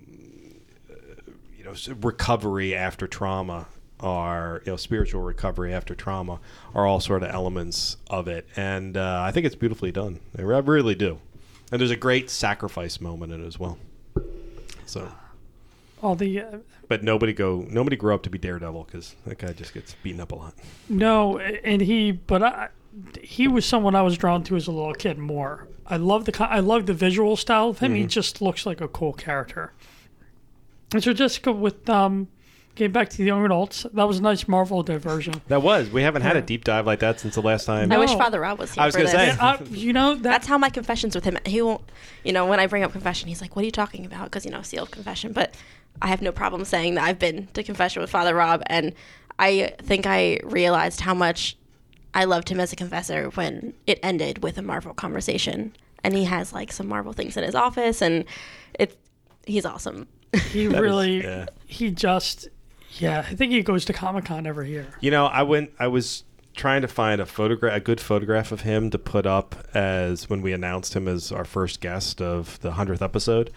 you 1.57 1.65
know 1.65 1.75
recovery 2.01 2.75
after 2.75 3.07
trauma 3.07 3.67
are 4.01 4.63
you 4.65 4.73
know 4.73 4.77
spiritual 4.77 5.23
recovery 5.23 5.73
after 5.75 5.95
trauma 5.95 6.39
are 6.75 6.87
all 6.87 7.01
sort 7.01 7.23
of 7.23 7.31
elements 7.31 7.97
of 8.09 8.29
it. 8.29 8.47
And 8.57 8.97
uh, 8.97 9.23
I 9.25 9.33
think 9.33 9.47
it's 9.47 9.57
beautifully 9.57 9.93
done. 9.93 10.21
I 10.37 10.43
really 10.43 10.95
do. 10.95 11.19
And 11.71 11.81
there's 11.81 11.91
a 11.91 11.97
great 11.97 12.31
sacrifice 12.31 13.01
moment 13.01 13.33
in 13.33 13.45
it 13.45 13.47
as 13.47 13.59
well 13.59 13.79
So, 14.89 15.12
All 16.03 16.14
the 16.14 16.41
uh, 16.41 16.57
but 16.89 17.05
nobody 17.05 17.32
go 17.32 17.66
nobody 17.68 17.97
grow 17.97 18.14
up 18.14 18.22
to 18.22 18.30
be 18.30 18.39
Daredevil 18.39 18.84
because 18.84 19.14
that 19.26 19.39
guy 19.39 19.53
just 19.53 19.74
gets 19.74 19.95
beaten 20.03 20.20
up 20.20 20.32
a 20.32 20.36
lot. 20.36 20.55
no, 20.89 21.39
and 21.39 21.82
he, 21.82 22.12
but 22.12 22.43
I, 22.43 22.68
he 23.22 23.47
was 23.49 23.66
someone 23.66 23.95
I 23.95 24.03
was 24.03 24.16
drawn 24.16 24.43
to 24.45 24.57
as 24.57 24.66
a 24.66 24.72
little 24.72 24.95
kid 24.95 25.18
more. 25.18 25.68
I 25.86 25.97
love 25.99 26.24
the 26.24 26.47
I 26.49 26.61
love 26.61 26.86
the 26.86 26.95
visual 26.95 27.36
style 27.36 27.68
of 27.68 27.80
him. 27.80 27.95
He 27.95 28.07
just 28.07 28.41
looks 28.41 28.64
like 28.64 28.80
a 28.80 28.89
cool 28.89 29.12
character. 29.12 29.72
And 30.93 31.05
so 31.05 31.12
Jessica, 31.12 31.53
with 31.53 31.89
um, 31.91 32.28
getting 32.79 32.93
back 32.93 33.11
to 33.11 33.16
the 33.18 33.24
young 33.24 33.45
adults, 33.45 33.85
that 33.93 34.05
was 34.05 34.18
a 34.18 34.22
nice 34.22 34.49
Marvel 34.49 34.83
diversion. 34.83 35.35
That 35.49 35.62
was 35.62 35.91
we 35.91 36.03
haven't 36.03 36.22
had 36.22 36.37
a 36.37 36.43
deep 36.43 36.64
dive 36.64 36.87
like 36.87 37.01
that 37.01 37.20
since 37.20 37.35
the 37.35 37.43
last 37.43 37.66
time. 37.66 37.93
I 37.93 37.99
wish 37.99 38.12
Father 38.14 38.41
Rob 38.41 38.59
was 38.59 38.72
here 38.72 38.83
I 38.83 38.87
was 38.87 38.95
for 38.95 39.03
gonna 39.03 39.11
this. 39.16 39.35
say. 39.37 39.41
Uh, 39.41 39.59
you 39.70 39.93
know 39.93 40.14
that 40.14 40.22
That's 40.22 40.47
how 40.47 40.57
my 40.57 40.70
confessions 40.70 41.14
with 41.14 41.24
him. 41.24 41.37
He 41.45 41.61
won't, 41.61 41.83
you 42.24 42.33
know, 42.33 42.47
when 42.47 42.61
I 42.61 42.66
bring 42.66 42.83
up 42.85 42.93
confession, 42.93 43.29
he's 43.29 43.41
like, 43.43 43.55
"What 43.57 43.62
are 43.62 43.66
you 43.66 43.72
talking 43.72 44.07
about?" 44.07 44.24
Because 44.24 44.45
you 44.47 44.51
know, 44.51 44.62
sealed 44.62 44.91
confession. 44.91 45.33
But 45.33 45.55
I 46.01 46.07
have 46.09 46.22
no 46.22 46.33
problem 46.33 46.64
saying 46.64 46.95
that 46.95 47.05
I've 47.05 47.18
been 47.18 47.49
to 47.55 47.62
confession 47.62 48.01
with 48.01 48.09
Father 48.11 48.35
Rob, 48.35 48.62
and 48.66 48.95
I 49.39 49.74
think 49.83 50.07
I 50.07 50.39
realized 50.45 51.01
how 51.01 51.14
much 51.14 51.57
I 52.14 52.24
loved 52.24 52.49
him 52.49 52.61
as 52.61 52.72
a 52.72 52.76
confessor 52.76 53.29
when 53.31 53.74
it 53.87 53.99
ended 54.03 54.43
with 54.43 54.57
a 54.59 54.62
Marvel 54.62 54.95
conversation, 54.95 55.74
and 56.05 56.14
he 56.14 56.24
has 56.24 56.53
like 56.53 56.70
some 56.72 56.87
Marvel 56.89 57.12
things 57.12 57.37
in 57.37 57.43
his 57.45 57.55
office, 57.55 58.01
and 58.01 58.24
it's 58.79 58.95
he's 59.47 59.66
awesome. 59.66 60.07
he 60.51 60.66
That 60.68 60.76
is- 60.76 60.81
really 60.81 61.22
yeah. 61.22 61.47
he 61.66 61.91
just 61.91 62.49
yeah. 62.99 63.25
I 63.29 63.35
think 63.35 63.53
he 63.53 63.63
goes 63.63 63.85
to 63.87 63.93
Comic 63.93 64.27
Con 64.27 64.47
every 64.47 64.71
year. 64.71 64.87
You 65.01 65.11
know, 65.11 65.27
I 65.27 65.43
went. 65.43 65.71
I 65.79 65.89
was 65.89 66.25
trying 66.55 66.83
to 66.83 66.89
find 66.89 67.21
a 67.21 67.27
photograph, 67.27 67.77
a 67.77 67.81
good 67.81 68.01
photograph 68.01 68.51
of 68.51 68.63
him 68.63 68.91
to 68.91 68.99
put 68.99 69.27
up 69.27 69.55
as 69.75 70.29
when 70.29 70.43
we 70.43 70.53
announced 70.53 70.95
him 70.95 71.07
as 71.07 71.31
our 71.31 71.45
first 71.45 71.81
guest 71.81 72.21
of 72.21 72.59
the 72.61 72.73
hundredth 72.73 73.01
episode. 73.01 73.51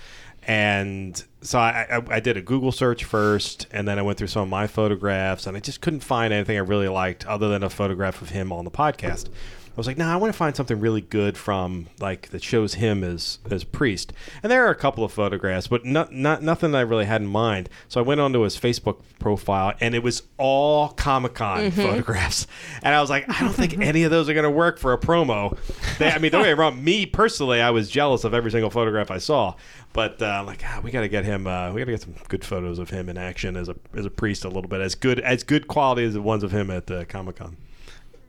And 0.47 1.23
so 1.41 1.59
I, 1.59 1.87
I, 1.89 2.15
I 2.15 2.19
did 2.19 2.37
a 2.37 2.41
Google 2.41 2.71
search 2.71 3.03
first, 3.03 3.67
and 3.71 3.87
then 3.87 3.97
I 3.97 4.01
went 4.01 4.17
through 4.17 4.27
some 4.27 4.43
of 4.43 4.49
my 4.49 4.67
photographs, 4.67 5.47
and 5.47 5.57
I 5.57 5.59
just 5.59 5.81
couldn't 5.81 6.01
find 6.01 6.33
anything 6.33 6.57
I 6.57 6.61
really 6.61 6.87
liked 6.87 7.25
other 7.25 7.49
than 7.49 7.63
a 7.63 7.69
photograph 7.69 8.21
of 8.21 8.29
him 8.29 8.51
on 8.51 8.65
the 8.65 8.71
podcast. 8.71 9.29
I 9.71 9.73
was 9.77 9.87
like, 9.87 9.97
nah, 9.97 10.13
I 10.13 10.17
want 10.17 10.33
to 10.33 10.37
find 10.37 10.53
something 10.53 10.81
really 10.81 10.99
good 10.99 11.37
from 11.37 11.87
like 12.01 12.29
that 12.31 12.43
shows 12.43 12.73
him 12.73 13.05
as 13.05 13.39
as 13.49 13.63
priest. 13.63 14.11
And 14.43 14.51
there 14.51 14.65
are 14.65 14.69
a 14.69 14.75
couple 14.75 15.05
of 15.05 15.13
photographs, 15.13 15.67
but 15.67 15.85
not 15.85 16.11
not 16.11 16.43
nothing 16.43 16.73
that 16.73 16.79
I 16.79 16.81
really 16.81 17.05
had 17.05 17.21
in 17.21 17.27
mind. 17.27 17.69
So 17.87 18.01
I 18.01 18.03
went 18.03 18.19
onto 18.19 18.41
his 18.41 18.57
Facebook 18.57 18.99
profile, 19.17 19.73
and 19.79 19.95
it 19.95 20.03
was 20.03 20.23
all 20.37 20.89
Comic 20.89 21.35
Con 21.35 21.71
photographs. 21.71 22.47
And 22.83 22.93
I 22.93 22.99
was 22.99 23.09
like, 23.09 23.29
I 23.29 23.39
don't 23.39 23.53
think 23.53 23.79
any 23.79 24.03
of 24.03 24.11
those 24.11 24.27
are 24.27 24.33
going 24.33 24.43
to 24.43 24.51
work 24.51 24.77
for 24.77 24.91
a 24.91 24.97
promo. 24.97 25.57
They, 25.99 26.11
I 26.11 26.17
mean, 26.17 26.33
don't 26.33 26.43
get 26.43 26.57
me 26.57 26.61
wrong. 26.61 26.83
Me 26.83 27.05
personally, 27.05 27.61
I 27.61 27.69
was 27.69 27.89
jealous 27.89 28.25
of 28.25 28.33
every 28.33 28.51
single 28.51 28.71
photograph 28.71 29.09
I 29.09 29.19
saw. 29.19 29.55
But 29.93 30.21
uh, 30.21 30.43
like, 30.45 30.63
ah, 30.65 30.81
we 30.83 30.91
got 30.91 31.01
to 31.01 31.09
get 31.09 31.23
him. 31.23 31.30
Uh, 31.47 31.71
we 31.73 31.81
got 31.81 31.85
to 31.85 31.91
get 31.91 32.01
some 32.01 32.15
good 32.27 32.43
photos 32.45 32.79
of 32.79 32.89
him 32.89 33.09
in 33.09 33.17
action 33.17 33.55
as 33.57 33.69
a 33.69 33.75
as 33.95 34.05
a 34.05 34.09
priest, 34.09 34.43
a 34.45 34.47
little 34.49 34.69
bit 34.69 34.81
as 34.81 34.95
good 34.95 35.19
as 35.19 35.43
good 35.43 35.67
quality 35.67 36.03
as 36.03 36.13
the 36.13 36.21
ones 36.21 36.43
of 36.43 36.51
him 36.51 36.69
at 36.69 36.89
uh, 36.91 37.05
Comic 37.05 37.37
Con. 37.37 37.57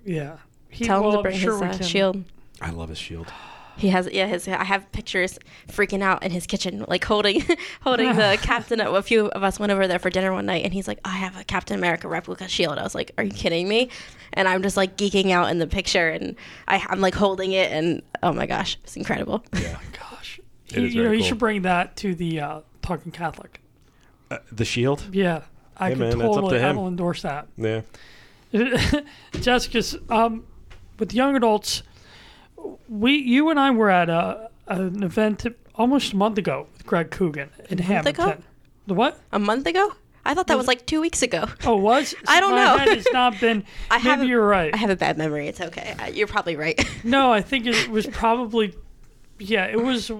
Yeah. 0.04 0.36
He, 0.68 0.84
Tell 0.84 1.04
him 1.04 1.10
to 1.12 1.16
I'm 1.18 1.22
bring 1.22 1.36
sure 1.38 1.64
his 1.66 1.80
uh, 1.80 1.84
shield. 1.84 2.24
I 2.60 2.70
love 2.70 2.88
his 2.88 2.98
shield. 2.98 3.32
He 3.76 3.88
has 3.88 4.06
yeah 4.12 4.26
his 4.26 4.46
I 4.48 4.64
have 4.64 4.90
pictures 4.92 5.38
freaking 5.68 6.02
out 6.02 6.22
in 6.22 6.30
his 6.30 6.46
kitchen 6.46 6.84
like 6.88 7.02
holding 7.04 7.42
holding 7.80 8.14
the 8.14 8.38
captain 8.42 8.80
a 8.80 9.02
few 9.02 9.26
of 9.28 9.42
us 9.42 9.58
went 9.58 9.72
over 9.72 9.88
there 9.88 9.98
for 9.98 10.10
dinner 10.10 10.30
one 10.32 10.44
night 10.44 10.64
and 10.64 10.74
he's 10.74 10.86
like 10.86 10.98
I 11.06 11.12
have 11.16 11.40
a 11.40 11.44
Captain 11.44 11.78
America 11.78 12.06
replica 12.06 12.48
shield 12.48 12.76
I 12.78 12.82
was 12.82 12.94
like 12.94 13.12
are 13.16 13.24
you 13.24 13.32
kidding 13.32 13.66
me 13.66 13.88
and 14.34 14.46
I'm 14.46 14.62
just 14.62 14.76
like 14.76 14.98
geeking 14.98 15.30
out 15.30 15.50
in 15.50 15.58
the 15.58 15.66
picture 15.66 16.10
and 16.10 16.36
I, 16.68 16.84
I'm 16.90 17.00
like 17.00 17.14
holding 17.14 17.52
it 17.52 17.72
and 17.72 18.02
oh 18.22 18.32
my 18.34 18.44
gosh 18.46 18.76
it's 18.84 18.94
incredible 18.96 19.42
Yeah. 19.54 19.78
Gosh. 19.98 20.38
It 20.68 20.74
He- 20.76 20.84
is 20.88 20.94
you 20.94 21.02
know, 21.02 21.08
very 21.08 21.18
you 21.18 21.24
should 21.24 21.38
bring 21.38 21.62
that 21.62 21.96
to 21.96 22.14
the 22.14 22.40
uh, 22.40 22.60
Talking 22.82 23.12
Catholic. 23.12 23.60
Uh, 24.30 24.38
the 24.50 24.64
shield. 24.64 25.04
Yeah. 25.12 25.42
I 25.76 25.88
Hey, 25.88 25.94
could 25.94 26.00
man, 26.00 26.18
totally 26.18 26.58
to 26.58 26.66
I 26.66 26.72
will 26.72 26.88
endorse 26.88 27.22
that. 27.22 27.48
Yeah. 27.56 27.82
Jessica's 29.40 29.96
um, 30.10 30.46
with 30.98 31.14
young 31.14 31.36
adults. 31.36 31.82
We, 32.88 33.14
you 33.16 33.50
and 33.50 33.58
I 33.58 33.70
were 33.70 33.90
at 33.90 34.08
a, 34.10 34.50
an 34.68 35.02
event 35.02 35.46
almost 35.74 36.12
a 36.12 36.16
month 36.16 36.38
ago 36.38 36.66
with 36.74 36.86
Greg 36.86 37.10
Coogan 37.10 37.50
in 37.70 37.78
Hamilton. 37.78 38.30
ago? 38.30 38.42
The 38.86 38.94
what? 38.94 39.18
a 39.32 39.38
month 39.38 39.66
ago 39.66 39.94
I 40.24 40.34
thought 40.34 40.48
that 40.48 40.56
was 40.58 40.66
like 40.68 40.86
two 40.86 41.00
weeks 41.00 41.22
ago 41.22 41.46
Oh, 41.64 41.78
it 41.78 41.82
was 41.82 42.14
I 42.28 42.40
don't 42.40 42.50
My 42.52 42.64
know. 42.64 42.78
head 42.78 42.88
has 42.88 43.06
not 43.12 43.40
been. 43.40 43.64
I 43.90 43.96
maybe 43.98 44.08
haven't- 44.08 44.28
you're 44.28 44.46
right. 44.46 44.74
I 44.74 44.76
have 44.76 44.90
a 44.90 44.96
bad 44.96 45.16
memory 45.18 45.48
it's 45.48 45.60
okay 45.60 45.94
uh, 45.98 46.06
you're 46.06 46.26
probably 46.26 46.56
right 46.56 46.78
No, 47.04 47.32
I 47.32 47.40
think 47.40 47.66
it 47.66 47.88
was 47.88 48.06
probably. 48.06 48.74
Yeah, 49.38 49.64
it 49.66 49.82
was. 49.82 50.12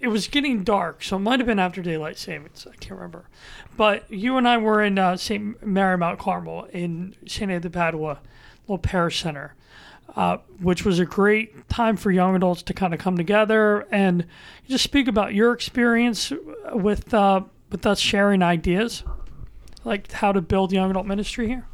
It 0.00 0.08
was 0.08 0.28
getting 0.28 0.64
dark, 0.64 1.04
so 1.04 1.16
it 1.16 1.20
might 1.20 1.40
have 1.40 1.46
been 1.46 1.58
after 1.58 1.82
daylight 1.82 2.16
savings. 2.16 2.66
I 2.66 2.74
can't 2.76 2.92
remember. 2.92 3.28
But 3.76 4.10
you 4.10 4.38
and 4.38 4.48
I 4.48 4.56
were 4.56 4.82
in 4.82 4.98
uh, 4.98 5.16
St. 5.16 5.64
Mary 5.64 5.98
Mount 5.98 6.18
Carmel 6.18 6.64
in. 6.72 7.14
Anne 7.40 7.60
de 7.60 7.70
Padua, 7.70 8.18
little 8.62 8.78
parish 8.78 9.22
center, 9.22 9.54
uh, 10.16 10.38
which 10.60 10.84
was 10.84 10.98
a 10.98 11.04
great 11.04 11.68
time 11.68 11.96
for 11.96 12.10
young 12.10 12.34
adults 12.34 12.62
to 12.62 12.74
kind 12.74 12.94
of 12.94 13.00
come 13.00 13.16
together 13.16 13.86
and 13.90 14.26
just 14.68 14.84
speak 14.84 15.06
about 15.06 15.34
your 15.34 15.52
experience 15.52 16.32
with 16.72 17.12
uh, 17.12 17.42
with 17.70 17.86
us 17.86 18.00
sharing 18.00 18.42
ideas, 18.42 19.04
like 19.84 20.10
how 20.12 20.32
to 20.32 20.40
build 20.40 20.72
young 20.72 20.90
adult 20.90 21.06
ministry 21.06 21.48
here. 21.48 21.66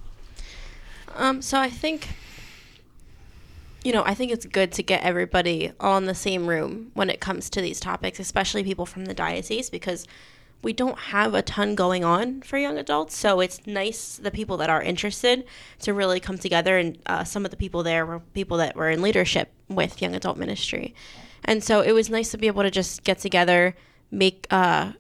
Um, 1.15 1.41
so 1.41 1.59
I 1.59 1.71
think, 1.71 2.09
you 3.87 3.93
know, 3.93 4.03
I 4.05 4.15
think 4.15 4.33
it's 4.33 4.47
good 4.47 4.73
to 4.73 4.83
get 4.83 5.05
everybody 5.05 5.71
all 5.79 5.97
in 5.97 6.07
the 6.07 6.15
same 6.15 6.49
room 6.49 6.91
when 6.95 7.09
it 7.09 7.21
comes 7.21 7.49
to 7.51 7.61
these 7.61 7.79
topics, 7.79 8.19
especially 8.19 8.65
people 8.65 8.85
from 8.85 9.05
the 9.05 9.15
diocese, 9.15 9.71
because 9.71 10.09
we 10.61 10.73
don't 10.73 10.99
have 10.99 11.35
a 11.35 11.43
ton 11.43 11.77
going 11.77 12.03
on 12.03 12.43
for 12.43 12.59
young 12.59 12.79
adults. 12.79 13.17
So 13.17 13.39
it's 13.39 13.65
nice 13.65 14.17
the 14.17 14.33
people 14.33 14.57
that 14.57 14.69
are 14.69 14.83
interested 14.83 15.47
to 15.83 15.95
really 15.95 16.19
come 16.19 16.37
together, 16.37 16.77
and 16.79 16.99
uh, 17.07 17.23
some 17.23 17.45
of 17.45 17.53
the 17.53 17.57
people 17.57 17.85
there 17.85 18.05
were 18.05 18.19
people 18.35 18.57
that 18.57 18.75
were 18.75 18.91
in 18.91 19.03
leadership 19.03 19.53
with 19.69 20.03
young 20.03 20.17
adult 20.17 20.37
ministry, 20.37 20.93
and 21.45 21.63
so 21.63 21.81
it 21.81 21.93
was 21.93 22.11
nice 22.11 22.33
to 22.33 22.39
be 22.39 22.49
able 22.49 22.65
to 22.65 22.73
just 22.73 23.05
get 23.05 23.21
together, 23.21 23.77
make 24.11 24.49
uh, 24.51 24.95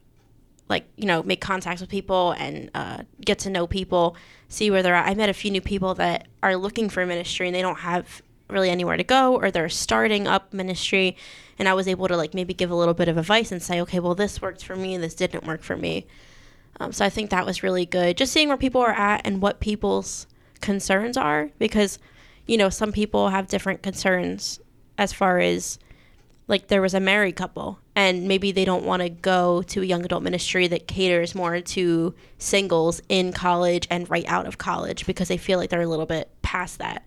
like 0.68 0.87
you 0.97 1.07
know 1.07 1.24
make 1.24 1.41
contacts 1.41 1.80
with 1.80 1.91
people 1.91 2.37
and 2.39 2.70
uh, 2.72 2.99
get 3.20 3.41
to 3.41 3.51
know 3.51 3.66
people 3.66 4.16
see 4.49 4.70
where 4.70 4.80
they're 4.82 4.95
at 4.95 5.09
i 5.09 5.14
met 5.14 5.28
a 5.28 5.34
few 5.34 5.51
new 5.51 5.61
people 5.61 5.95
that 5.95 6.28
are 6.43 6.57
looking 6.57 6.89
for 6.89 7.05
ministry 7.05 7.47
and 7.47 7.55
they 7.55 7.62
don't 7.62 7.80
have 7.80 8.22
really 8.49 8.71
anywhere 8.71 8.97
to 8.97 9.05
go 9.05 9.37
or 9.37 9.51
they're 9.51 9.69
starting 9.69 10.27
up 10.27 10.53
ministry 10.53 11.17
and 11.59 11.69
i 11.69 11.75
was 11.75 11.89
able 11.89 12.07
to 12.07 12.17
like 12.17 12.35
maybe 12.35 12.55
give 12.55 12.71
a 12.71 12.75
little 12.75 12.95
bit 12.95 13.09
of 13.09 13.17
advice 13.17 13.51
and 13.51 13.63
say 13.63 13.81
okay 13.81 13.99
well 13.99 14.15
this 14.15 14.41
worked 14.41 14.65
for 14.65 14.77
me 14.77 14.97
this 14.97 15.15
didn't 15.15 15.47
work 15.47 15.63
for 15.63 15.77
me. 15.77 16.07
Um, 16.79 16.93
so 16.93 17.05
i 17.05 17.11
think 17.11 17.31
that 17.31 17.47
was 17.47 17.63
really 17.63 17.87
good. 17.87 18.17
Just 18.17 18.33
seeing 18.33 18.49
where 18.49 18.57
people 18.57 18.81
are 18.83 18.93
at 18.93 19.23
and 19.25 19.41
what 19.41 19.61
people's 19.61 20.27
concerns 20.61 21.17
are 21.17 21.51
because 21.59 21.99
you 22.47 22.57
know 22.57 22.69
some 22.69 22.93
people 22.93 23.31
have 23.31 23.49
different 23.49 23.83
concerns 23.83 24.61
as 24.99 25.13
far 25.13 25.39
as 25.39 25.79
like 26.49 26.69
there 26.69 26.83
was 26.83 26.95
a 26.95 27.01
married 27.01 27.37
couple 27.37 27.79
and 27.95 28.29
maybe 28.29 28.53
they 28.53 28.65
don't 28.65 28.85
want 28.85 29.03
to 29.03 29.09
go 29.09 29.63
to 29.63 29.83
a 29.83 29.85
young 29.85 30.05
adult 30.05 30.23
ministry 30.23 30.69
that 30.69 30.87
caters 30.87 31.35
more 31.35 31.61
to 31.61 32.15
singles 32.39 33.01
in 33.09 33.33
college 33.33 33.87
and 33.91 34.09
right 34.11 34.27
out 34.27 34.47
of 34.47 34.59
college 34.59 35.07
because 35.07 35.29
they 35.29 35.37
feel 35.37 35.59
like 35.59 35.71
they're 35.71 35.81
a 35.81 35.87
little 35.87 36.07
bit 36.07 36.31
past 36.43 36.79
that. 36.79 37.05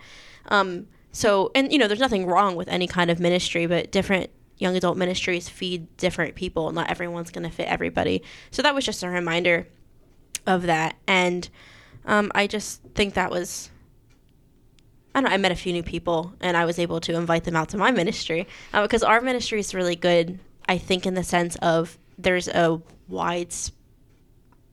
Um, 0.48 0.88
so 1.12 1.52
and 1.56 1.72
you 1.72 1.78
know 1.78 1.88
there's 1.88 2.00
nothing 2.00 2.26
wrong 2.26 2.56
with 2.56 2.68
any 2.68 2.88
kind 2.88 3.10
of 3.10 3.20
ministry 3.20 3.66
but 3.66 3.92
different 3.92 4.30
young 4.58 4.76
adult 4.76 4.98
ministries 4.98 5.48
feed 5.48 5.96
different 5.98 6.36
people 6.36 6.72
not 6.72 6.90
everyone's 6.90 7.32
going 7.32 7.44
to 7.44 7.54
fit 7.54 7.68
everybody 7.68 8.22
so 8.52 8.62
that 8.62 8.76
was 8.76 8.86
just 8.86 9.04
a 9.04 9.10
reminder 9.10 9.68
of 10.46 10.64
that 10.64 10.96
and 11.08 11.50
um, 12.06 12.32
i 12.36 12.46
just 12.48 12.82
think 12.96 13.14
that 13.14 13.32
was 13.32 13.70
I 15.14 15.22
don't 15.22 15.30
know, 15.30 15.34
I 15.34 15.38
met 15.38 15.52
a 15.52 15.56
few 15.56 15.74
new 15.74 15.82
people 15.82 16.34
and 16.40 16.56
I 16.56 16.66
was 16.66 16.78
able 16.78 17.00
to 17.02 17.16
invite 17.16 17.44
them 17.44 17.56
out 17.56 17.70
to 17.70 17.78
my 17.78 17.90
ministry 17.90 18.48
uh, 18.74 18.84
because 18.84 19.02
our 19.02 19.22
ministry 19.22 19.60
is 19.60 19.74
really 19.74 19.96
good. 19.96 20.40
I 20.68 20.78
think 20.78 21.08
in 21.08 21.16
the 21.16 21.24
sense 21.24 21.56
of 21.58 21.98
there's 22.18 22.48
a 22.48 22.80
wide 23.08 23.54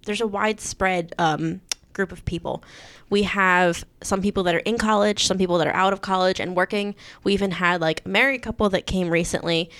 there's 0.04 0.20
a 0.20 0.26
widespread 0.26 1.14
um, 1.18 1.60
group 1.96 2.12
of 2.12 2.24
people. 2.24 2.62
We 3.10 3.24
have 3.24 3.84
some 4.02 4.22
people 4.22 4.44
that 4.44 4.54
are 4.54 4.60
in 4.60 4.78
college, 4.78 5.26
some 5.26 5.38
people 5.38 5.58
that 5.58 5.66
are 5.66 5.74
out 5.74 5.92
of 5.92 6.02
college 6.02 6.38
and 6.38 6.54
working. 6.54 6.94
We 7.24 7.32
even 7.32 7.50
had 7.52 7.80
like 7.80 8.02
a 8.04 8.08
married 8.08 8.42
couple 8.42 8.68
that 8.70 8.86
came 8.86 9.08
recently. 9.10 9.70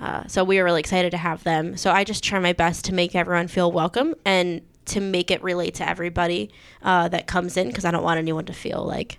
Uh, 0.00 0.26
so 0.26 0.42
we 0.42 0.58
were 0.58 0.64
really 0.64 0.80
excited 0.80 1.10
to 1.10 1.16
have 1.18 1.44
them. 1.44 1.76
So 1.76 1.90
I 1.90 2.02
just 2.02 2.24
try 2.24 2.38
my 2.38 2.52
best 2.52 2.84
to 2.86 2.94
make 2.94 3.14
everyone 3.14 3.48
feel 3.48 3.70
welcome 3.70 4.14
and 4.24 4.62
to 4.86 5.00
make 5.00 5.30
it 5.30 5.42
relate 5.42 5.74
to 5.74 5.88
everybody 5.88 6.50
uh, 6.82 7.08
that 7.08 7.26
comes 7.26 7.56
in 7.56 7.68
because 7.68 7.84
I 7.84 7.90
don't 7.90 8.04
want 8.04 8.18
anyone 8.18 8.44
to 8.46 8.52
feel 8.52 8.84
like 8.84 9.18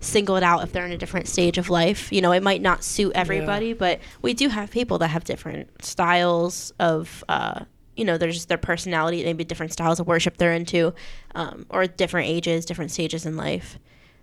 singled 0.00 0.42
out 0.42 0.62
if 0.62 0.72
they're 0.72 0.86
in 0.86 0.92
a 0.92 0.98
different 0.98 1.28
stage 1.28 1.58
of 1.58 1.70
life. 1.70 2.12
You 2.12 2.20
know, 2.20 2.32
it 2.32 2.42
might 2.42 2.62
not 2.62 2.82
suit 2.82 3.12
everybody, 3.14 3.72
but 3.72 4.00
we 4.22 4.34
do 4.34 4.48
have 4.48 4.70
people 4.70 4.98
that 4.98 5.08
have 5.08 5.24
different 5.24 5.84
styles 5.84 6.72
of, 6.78 7.24
uh, 7.28 7.64
you 7.96 8.04
know, 8.04 8.16
there's 8.16 8.34
just 8.34 8.48
their 8.48 8.58
personality, 8.58 9.22
maybe 9.24 9.44
different 9.44 9.72
styles 9.72 10.00
of 10.00 10.06
worship 10.06 10.36
they're 10.36 10.52
into, 10.52 10.94
um, 11.34 11.66
or 11.68 11.86
different 11.86 12.28
ages, 12.28 12.64
different 12.64 12.90
stages 12.90 13.26
in 13.26 13.36
life. 13.36 13.78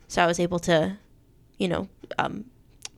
So 0.08 0.24
I 0.24 0.28
was 0.28 0.40
able 0.40 0.60
to, 0.60 0.98
you 1.58 1.68
know, 1.68 1.88
um, 2.18 2.46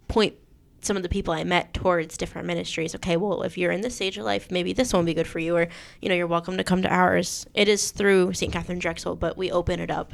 point 0.07 0.35
some 0.81 0.97
of 0.97 1.03
the 1.03 1.09
people 1.09 1.33
I 1.33 1.43
met 1.43 1.73
towards 1.73 2.17
different 2.17 2.47
ministries. 2.47 2.95
Okay, 2.95 3.15
well, 3.17 3.43
if 3.43 3.57
you're 3.57 3.71
in 3.71 3.81
this 3.81 3.95
stage 3.95 4.17
of 4.17 4.25
life, 4.25 4.49
maybe 4.49 4.73
this 4.73 4.93
one 4.93 5.01
would 5.01 5.05
be 5.05 5.13
good 5.13 5.27
for 5.27 5.39
you, 5.39 5.55
or 5.55 5.67
you 6.01 6.09
know, 6.09 6.15
you're 6.15 6.27
welcome 6.27 6.57
to 6.57 6.63
come 6.63 6.81
to 6.81 6.89
ours. 6.89 7.45
It 7.53 7.67
is 7.67 7.91
through 7.91 8.33
St. 8.33 8.51
Katharine 8.51 8.79
Drexel, 8.79 9.15
but 9.15 9.37
we 9.37 9.51
open 9.51 9.79
it 9.79 9.91
up 9.91 10.13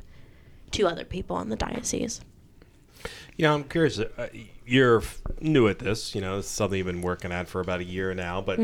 to 0.72 0.88
other 0.88 1.06
people 1.06 1.40
in 1.40 1.50
the 1.50 1.56
diocese. 1.56 2.22
Yeah, 3.38 3.54
I'm 3.54 3.64
curious. 3.64 4.00
Uh, 4.00 4.28
you're 4.66 5.04
new 5.40 5.68
at 5.68 5.80
this. 5.80 6.16
You 6.16 6.22
know, 6.22 6.40
it's 6.40 6.48
something 6.48 6.78
you've 6.78 6.88
been 6.88 7.02
working 7.02 7.32
at 7.32 7.48
for 7.48 7.62
about 7.62 7.80
a 7.80 7.86
year 7.86 8.14
now. 8.14 8.42
But 8.42 8.60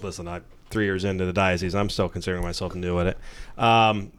listen, 0.00 0.28
I 0.28 0.40
three 0.70 0.84
years 0.84 1.04
into 1.04 1.24
the 1.24 1.32
diocese, 1.32 1.74
I'm 1.74 1.88
still 1.88 2.08
considering 2.08 2.42
myself 2.42 2.74
new 2.74 2.98
at 3.00 3.06
it. 3.06 3.18
Um, 3.58 4.12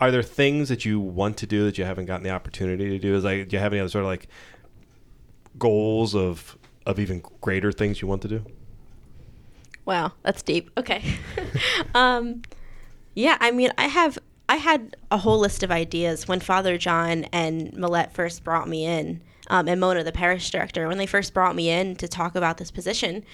are 0.00 0.10
there 0.10 0.22
things 0.22 0.68
that 0.68 0.84
you 0.84 1.00
want 1.00 1.36
to 1.38 1.46
do 1.46 1.64
that 1.64 1.76
you 1.76 1.84
haven't 1.84 2.06
gotten 2.06 2.22
the 2.22 2.30
opportunity 2.30 2.88
to 2.90 2.98
do? 2.98 3.14
Is 3.14 3.24
like, 3.24 3.48
do 3.48 3.56
you 3.56 3.60
have 3.60 3.72
any 3.72 3.80
other 3.80 3.88
sort 3.88 4.04
of 4.04 4.08
like 4.08 4.28
goals 5.58 6.14
of 6.14 6.56
of 6.86 6.98
even 6.98 7.22
greater 7.40 7.72
things 7.72 8.00
you 8.00 8.08
want 8.08 8.22
to 8.22 8.28
do? 8.28 8.44
Wow, 9.84 10.12
that's 10.22 10.42
deep. 10.42 10.70
Okay. 10.76 11.02
um, 11.94 12.42
yeah, 13.14 13.36
I 13.40 13.50
mean, 13.50 13.72
I 13.76 13.88
have 13.88 14.18
I 14.48 14.56
had 14.56 14.96
a 15.10 15.18
whole 15.18 15.38
list 15.38 15.62
of 15.62 15.70
ideas 15.70 16.28
when 16.28 16.40
Father 16.40 16.78
John 16.78 17.24
and 17.32 17.72
Millette 17.72 18.12
first 18.12 18.44
brought 18.44 18.68
me 18.68 18.84
in, 18.84 19.20
um, 19.48 19.68
and 19.68 19.80
Mona, 19.80 20.04
the 20.04 20.12
parish 20.12 20.50
director, 20.50 20.88
when 20.88 20.98
they 20.98 21.06
first 21.06 21.34
brought 21.34 21.56
me 21.56 21.68
in 21.68 21.96
to 21.96 22.08
talk 22.08 22.34
about 22.34 22.56
this 22.58 22.70
position. 22.70 23.24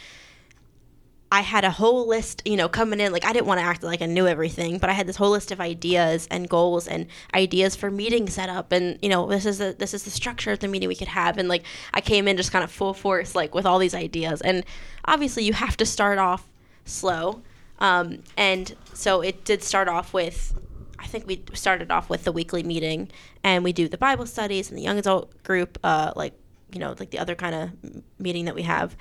I 1.35 1.41
had 1.41 1.65
a 1.65 1.71
whole 1.73 2.07
list, 2.07 2.43
you 2.45 2.57
know, 2.57 2.69
coming 2.69 3.01
in. 3.01 3.11
Like 3.13 3.25
I 3.25 3.33
didn't 3.33 3.47
want 3.47 3.59
to 3.59 3.65
act 3.65 3.83
like 3.83 4.01
I 4.01 4.07
knew 4.07 4.29
everything, 4.29 4.79
but 4.79 4.89
I 4.89 4.93
had 4.93 5.09
this 5.09 5.17
whole 5.17 5.33
list 5.33 5.51
of 5.51 5.61
ideas 5.61 6.29
and 6.31 6.49
goals 6.49 6.87
and 6.87 7.09
ideas 7.35 7.75
for 7.75 7.91
meeting 7.91 8.29
setup. 8.29 8.71
And 8.71 9.01
you 9.03 9.09
know, 9.09 9.27
this 9.27 9.45
is 9.45 9.59
the 9.59 9.75
this 9.77 9.95
is 9.95 10.05
the 10.05 10.13
structure 10.13 10.53
of 10.53 10.61
the 10.61 10.69
meeting 10.69 10.89
we 10.89 10.95
could 10.95 11.09
have. 11.09 11.37
And 11.37 11.49
like 11.49 11.65
I 11.93 12.01
came 12.01 12.29
in 12.29 12.37
just 12.37 12.53
kind 12.53 12.63
of 12.63 12.71
full 12.71 12.95
force, 12.95 13.35
like 13.35 13.53
with 13.53 13.67
all 13.67 13.81
these 13.81 13.97
ideas. 13.97 14.43
And 14.43 14.65
obviously, 15.07 15.43
you 15.43 15.55
have 15.55 15.77
to 15.79 15.85
start 15.85 16.19
off 16.19 16.49
slow. 16.85 17.43
Um, 17.81 18.23
and 18.37 18.73
so 18.93 19.21
it 19.21 19.45
did 19.45 19.65
start 19.65 19.89
off 19.89 20.15
with 20.15 20.55
I 21.01 21.09
think 21.09 21.27
we 21.27 21.43
started 21.53 21.91
off 21.91 22.09
with 22.09 22.23
the 22.23 22.31
weekly 22.31 22.63
meeting, 22.63 23.11
and 23.43 23.65
we 23.65 23.73
do 23.73 23.89
the 23.89 23.99
Bible 23.99 24.27
studies 24.27 24.69
and 24.69 24.79
the 24.79 24.83
young 24.83 24.99
adult 24.99 25.43
group, 25.43 25.81
uh, 25.83 26.13
like 26.15 26.35
you 26.71 26.79
know, 26.79 26.95
like 26.97 27.11
the 27.11 27.19
other 27.19 27.35
kind 27.35 27.57
of 27.57 28.03
meeting 28.21 28.45
that 28.45 28.55
we 28.55 28.63
have, 28.63 28.95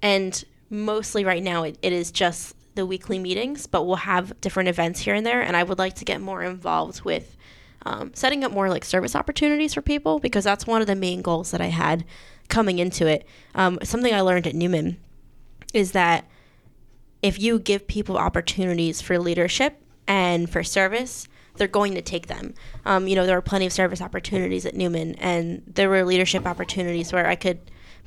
and 0.00 0.46
mostly 0.70 1.24
right 1.24 1.42
now 1.42 1.62
it, 1.62 1.78
it 1.82 1.92
is 1.92 2.10
just 2.10 2.54
the 2.74 2.86
weekly 2.86 3.18
meetings, 3.18 3.66
but 3.66 3.84
we'll 3.84 3.96
have 3.96 4.40
different 4.40 4.68
events 4.68 5.00
here 5.00 5.14
and 5.14 5.26
there, 5.26 5.40
and 5.40 5.56
I 5.56 5.62
would 5.62 5.78
like 5.78 5.94
to 5.96 6.04
get 6.04 6.20
more 6.20 6.42
involved 6.42 7.02
with 7.02 7.36
um, 7.84 8.12
setting 8.14 8.44
up 8.44 8.52
more 8.52 8.68
like 8.68 8.84
service 8.84 9.16
opportunities 9.16 9.74
for 9.74 9.82
people 9.82 10.18
because 10.18 10.44
that's 10.44 10.66
one 10.66 10.80
of 10.80 10.86
the 10.86 10.94
main 10.94 11.22
goals 11.22 11.50
that 11.50 11.60
I 11.60 11.66
had 11.66 12.04
coming 12.48 12.78
into 12.78 13.06
it. 13.06 13.26
Um, 13.54 13.78
something 13.82 14.12
I 14.12 14.20
learned 14.20 14.46
at 14.46 14.54
Newman 14.54 14.98
is 15.72 15.92
that 15.92 16.24
if 17.22 17.38
you 17.38 17.58
give 17.58 17.86
people 17.86 18.16
opportunities 18.16 19.00
for 19.00 19.18
leadership 19.18 19.82
and 20.06 20.48
for 20.48 20.62
service, 20.62 21.28
they're 21.56 21.68
going 21.68 21.94
to 21.94 22.02
take 22.02 22.28
them. 22.28 22.54
Um, 22.84 23.08
you 23.08 23.16
know, 23.16 23.26
there 23.26 23.36
were 23.36 23.42
plenty 23.42 23.66
of 23.66 23.72
service 23.72 24.00
opportunities 24.00 24.64
at 24.64 24.74
Newman, 24.74 25.14
and 25.16 25.62
there 25.66 25.88
were 25.88 26.04
leadership 26.04 26.46
opportunities 26.46 27.12
where 27.12 27.26
I 27.26 27.34
could 27.34 27.58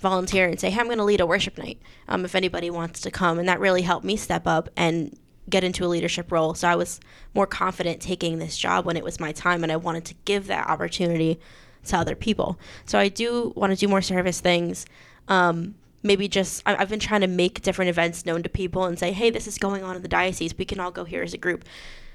volunteer 0.02 0.48
and 0.48 0.60
say, 0.60 0.70
"Hey, 0.70 0.80
I'm 0.80 0.88
going 0.88 0.98
to 0.98 1.04
lead 1.04 1.22
a 1.22 1.26
worship 1.26 1.58
night. 1.58 1.82
Um, 2.08 2.26
if 2.26 2.36
anybody 2.36 2.70
wants 2.70 3.02
to 3.02 3.12
come," 3.12 3.40
and 3.40 3.48
that 3.48 3.60
really 3.60 3.84
helped 3.84 4.06
me 4.06 4.18
step 4.18 4.46
up 4.48 4.70
and 4.76 5.18
get 5.50 5.64
into 5.64 5.86
a 5.86 5.88
leadership 5.88 6.32
role. 6.32 6.54
So 6.54 6.68
I 6.68 6.76
was 6.76 7.00
more 7.34 7.48
confident 7.48 8.02
taking 8.02 8.40
this 8.40 8.58
job 8.58 8.86
when 8.86 8.98
it 8.98 9.04
was 9.04 9.20
my 9.20 9.32
time, 9.32 9.64
and 9.64 9.72
I 9.72 9.78
wanted 9.78 10.06
to 10.06 10.16
give 10.26 10.48
that 10.48 10.68
opportunity 10.68 11.40
to 11.86 11.98
other 11.98 12.16
people. 12.16 12.60
So 12.86 13.00
I 13.00 13.08
do 13.08 13.54
want 13.56 13.72
to 13.72 13.78
do 13.78 13.88
more 13.88 14.02
service 14.02 14.40
things. 14.40 14.86
Um, 15.28 15.76
maybe 16.04 16.28
just 16.28 16.64
I- 16.66 16.76
I've 16.76 16.90
been 16.90 17.00
trying 17.00 17.22
to 17.22 17.28
make 17.28 17.62
different 17.62 17.90
events 17.90 18.26
known 18.26 18.44
to 18.44 18.50
people 18.50 18.86
and 18.86 18.98
say, 18.98 19.12
hey, 19.12 19.30
this 19.30 19.48
is 19.48 19.58
going 19.58 19.84
on 19.84 19.96
in 19.96 20.02
the 20.02 20.08
diocese. 20.08 20.58
We 20.58 20.66
can 20.66 20.80
all 20.80 20.92
go 20.92 21.04
here 21.04 21.24
as 21.24 21.34
a 21.34 21.38
group. 21.38 21.66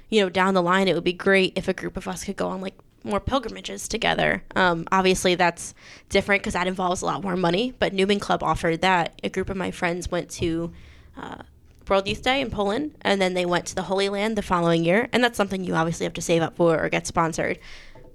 You 0.08 0.20
know, 0.20 0.28
down 0.28 0.54
the 0.54 0.62
line, 0.62 0.88
it 0.88 0.94
would 0.94 1.04
be 1.04 1.12
great 1.12 1.52
if 1.56 1.68
a 1.68 1.72
group 1.72 1.96
of 1.96 2.06
us 2.06 2.24
could 2.24 2.36
go 2.36 2.48
on 2.48 2.60
like 2.60 2.74
more 3.06 3.20
pilgrimages 3.20 3.88
together. 3.88 4.42
Um, 4.54 4.86
obviously, 4.92 5.34
that's 5.34 5.74
different 6.08 6.42
because 6.42 6.54
that 6.54 6.66
involves 6.66 7.02
a 7.02 7.06
lot 7.06 7.22
more 7.22 7.36
money. 7.36 7.72
But 7.78 7.92
Newman 7.92 8.20
Club 8.20 8.42
offered 8.42 8.80
that. 8.82 9.18
A 9.24 9.28
group 9.28 9.48
of 9.48 9.56
my 9.56 9.70
friends 9.70 10.10
went 10.10 10.30
to 10.32 10.72
uh, 11.16 11.42
World 11.88 12.08
Youth 12.08 12.22
Day 12.22 12.40
in 12.40 12.50
Poland, 12.50 12.96
and 13.02 13.20
then 13.20 13.34
they 13.34 13.46
went 13.46 13.66
to 13.66 13.74
the 13.74 13.82
Holy 13.82 14.08
Land 14.08 14.36
the 14.36 14.42
following 14.42 14.84
year. 14.84 15.08
And 15.12 15.22
that's 15.22 15.36
something 15.36 15.64
you 15.64 15.74
obviously 15.74 16.04
have 16.04 16.14
to 16.14 16.22
save 16.22 16.42
up 16.42 16.56
for 16.56 16.82
or 16.82 16.88
get 16.88 17.06
sponsored. 17.06 17.58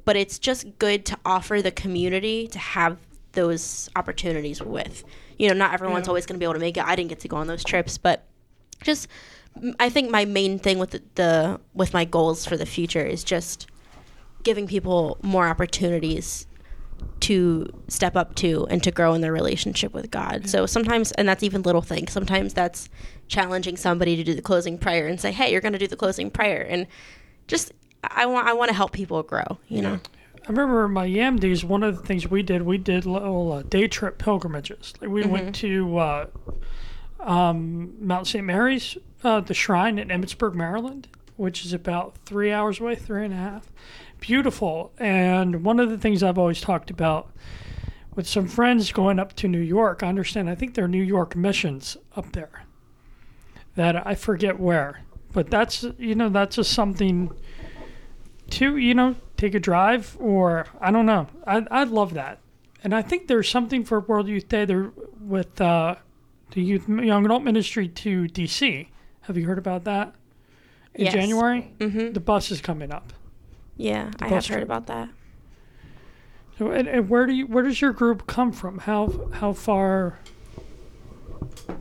But 0.04 0.16
it's 0.16 0.40
just 0.40 0.78
good 0.80 1.06
to 1.08 1.18
offer 1.26 1.62
the 1.62 1.72
community 1.72 2.48
to 2.48 2.60
have 2.60 2.98
those 3.34 3.90
opportunities 3.96 4.62
with. 4.62 5.04
You 5.38 5.48
know, 5.48 5.54
not 5.54 5.74
everyone's 5.74 6.08
always 6.08 6.26
going 6.26 6.36
to 6.36 6.40
be 6.40 6.46
able 6.46 6.56
to 6.56 6.60
make 6.60 6.78
it. 6.78 6.84
I 6.84 6.96
didn't 6.96 7.10
get 7.10 7.22
to 7.22 7.28
go 7.28 7.38
on 7.38 7.48
those 7.48 7.64
trips, 7.64 7.98
but 7.98 8.26
just 8.84 9.08
I 9.80 9.90
think 9.90 10.10
my 10.10 10.26
main 10.26 10.60
thing 10.60 10.80
with 10.80 10.92
the, 10.92 11.02
the 11.16 11.60
with 11.74 11.94
my 11.94 12.06
goals 12.06 12.46
for 12.46 12.58
the 12.58 12.66
future 12.66 13.04
is 13.04 13.24
just 13.24 13.68
giving 14.44 14.68
people 14.68 15.18
more 15.22 15.48
opportunities 15.48 16.48
to 17.22 17.68
step 17.88 18.16
up 18.16 18.36
to 18.36 18.68
and 18.70 18.84
to 18.84 18.92
grow 18.92 19.14
in 19.14 19.22
their 19.22 19.34
relationship 19.34 19.94
with 19.94 20.12
God. 20.12 20.48
So 20.48 20.66
sometimes, 20.66 21.12
and 21.14 21.28
that's 21.28 21.44
even 21.44 21.62
little 21.62 21.82
things. 21.82 22.12
Sometimes 22.12 22.54
that's 22.54 22.90
challenging 23.28 23.78
somebody 23.78 24.16
to 24.16 24.24
do 24.24 24.34
the 24.34 24.42
closing 24.42 24.78
prayer 24.78 25.08
and 25.08 25.20
say, 25.20 25.32
"Hey, 25.32 25.52
you're 25.52 25.62
going 25.62 25.74
to 25.74 25.80
do 25.80 25.88
the 25.88 25.96
closing 25.96 26.30
prayer," 26.30 26.66
and 26.68 26.88
just 27.48 27.72
I 28.04 28.26
want 28.26 28.48
I 28.48 28.54
want 28.54 28.70
to 28.70 28.76
help 28.76 28.92
people 28.92 29.24
grow. 29.24 29.60
You 29.68 29.82
know. 29.82 30.00
I 30.44 30.50
remember 30.50 30.86
in 30.86 30.92
my 30.92 31.06
Yam 31.06 31.38
days, 31.38 31.64
one 31.64 31.84
of 31.84 31.96
the 31.96 32.04
things 32.04 32.28
we 32.28 32.42
did, 32.42 32.64
we 32.64 32.80
did 32.80 33.06
little 33.06 33.52
uh, 33.52 33.62
day 33.62 33.88
trip 33.88 34.18
pilgrimages. 34.18 34.94
Like 35.00 35.12
we 35.12 35.24
went 35.24 35.54
to 35.58 35.98
uh, 36.00 36.26
um, 37.20 37.94
Mount 38.00 38.26
St. 38.26 38.44
Mary's, 38.44 38.98
uh, 39.24 39.42
the 39.42 39.54
shrine 39.54 40.00
in 40.00 40.08
Emmitsburg, 40.08 40.56
Maryland, 40.56 41.08
which 41.38 41.64
is 41.64 41.74
about 41.74 42.16
three 42.26 42.52
hours 42.52 42.80
away, 42.80 42.96
three 42.96 43.24
and 43.24 43.34
a 43.36 43.38
half. 43.38 43.72
Beautiful. 44.22 44.94
And 44.98 45.66
one 45.66 45.80
of 45.82 45.90
the 45.90 45.98
things 45.98 46.24
I've 46.24 46.38
always 46.38 46.62
talked 46.62 46.90
about 46.90 47.30
with 48.16 48.28
some 48.28 48.48
friends 48.48 48.92
going 48.94 49.20
up 49.20 49.34
to 49.38 49.48
New 49.50 49.60
York, 49.60 50.04
I 50.04 50.08
understand, 50.08 50.50
I 50.50 50.56
think 50.56 50.74
they're 50.76 50.88
New 50.88 51.04
York 51.04 51.36
missions 51.36 51.98
up 52.16 52.32
there. 52.32 52.64
That 53.76 54.06
I 54.08 54.16
forget 54.16 54.60
where. 54.60 55.02
But 55.34 55.50
that's, 55.50 55.86
you 55.98 56.14
know, 56.16 56.30
that's 56.30 56.58
just 56.58 56.72
something 56.74 57.32
to, 58.52 58.78
you 58.78 58.94
know, 58.94 59.16
take 59.38 59.56
a 59.56 59.60
drive 59.60 60.18
or 60.20 60.68
I 60.80 60.92
don't 60.92 61.06
know. 61.06 61.28
I 61.48 61.66
I 61.72 61.84
love 61.86 62.14
that, 62.16 62.40
and 62.84 62.94
I 62.94 63.02
think 63.02 63.28
there's 63.28 63.50
something 63.50 63.86
for 63.86 64.02
World 64.02 64.28
Youth 64.28 64.50
Day 64.50 64.66
there 64.66 64.92
with 65.22 65.62
uh, 65.62 65.96
the 66.52 66.62
Youth 66.62 66.90
Young 66.90 67.24
Adult 67.26 67.44
Ministry 67.44 67.88
to 67.88 68.24
DC. 68.26 68.88
Have 69.22 69.38
you 69.38 69.46
heard 69.46 69.58
about 69.58 69.86
that? 69.86 70.14
In 70.96 71.06
Yes. 71.06 71.14
January, 71.14 71.72
Mm-hmm. 71.80 72.12
the 72.12 72.20
bus 72.20 72.52
is 72.52 72.60
coming 72.60 72.92
up. 72.92 73.14
Yeah, 73.82 74.12
I 74.20 74.30
bus 74.30 74.48
have 74.48 74.56
heard 74.56 74.64
about 74.64 74.86
that. 74.88 75.10
So, 76.60 76.70
and, 76.70 76.88
and 76.88 77.10
where 77.10 77.26
do 77.26 77.34
you 77.34 77.48
where 77.48 77.64
does 77.64 77.82
your 77.82 77.92
group 77.92 78.28
come 78.28 78.52
from? 78.52 78.78
How 78.78 79.30
how 79.34 79.54
far? 79.54 80.20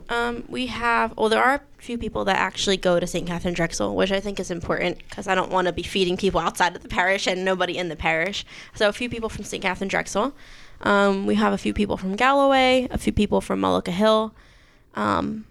Um, 0.09 0.43
we 0.49 0.65
have, 0.67 1.15
well, 1.15 1.29
there 1.29 1.41
are 1.41 1.55
a 1.55 1.61
few 1.77 1.97
people 1.97 2.25
that 2.25 2.35
actually 2.35 2.75
go 2.75 2.99
to 2.99 3.07
St. 3.07 3.25
Katharine 3.25 3.53
Drexel, 3.53 3.95
which 3.95 4.11
I 4.11 4.19
think 4.19 4.39
is 4.39 4.51
important 4.51 4.97
because 4.97 5.27
I 5.27 5.35
don't 5.35 5.51
want 5.51 5.67
to 5.67 5.73
be 5.73 5.83
feeding 5.83 6.17
people 6.17 6.41
outside 6.41 6.75
of 6.75 6.81
the 6.81 6.89
parish 6.89 7.27
and 7.27 7.45
nobody 7.45 7.77
in 7.77 7.87
the 7.87 7.95
parish. 7.95 8.43
So, 8.73 8.89
a 8.89 8.93
few 8.93 9.07
people 9.07 9.29
from 9.29 9.45
St. 9.45 9.61
Katharine 9.61 9.87
Drexel. 9.87 10.33
Um, 10.81 11.27
we 11.27 11.35
have 11.35 11.53
a 11.53 11.57
few 11.57 11.73
people 11.73 11.97
from 11.97 12.15
Galloway, 12.15 12.87
a 12.89 12.97
few 12.97 13.13
people 13.13 13.39
from 13.39 13.61
Mullica 13.61 13.89
Hill, 13.89 14.33
um, 14.95 15.45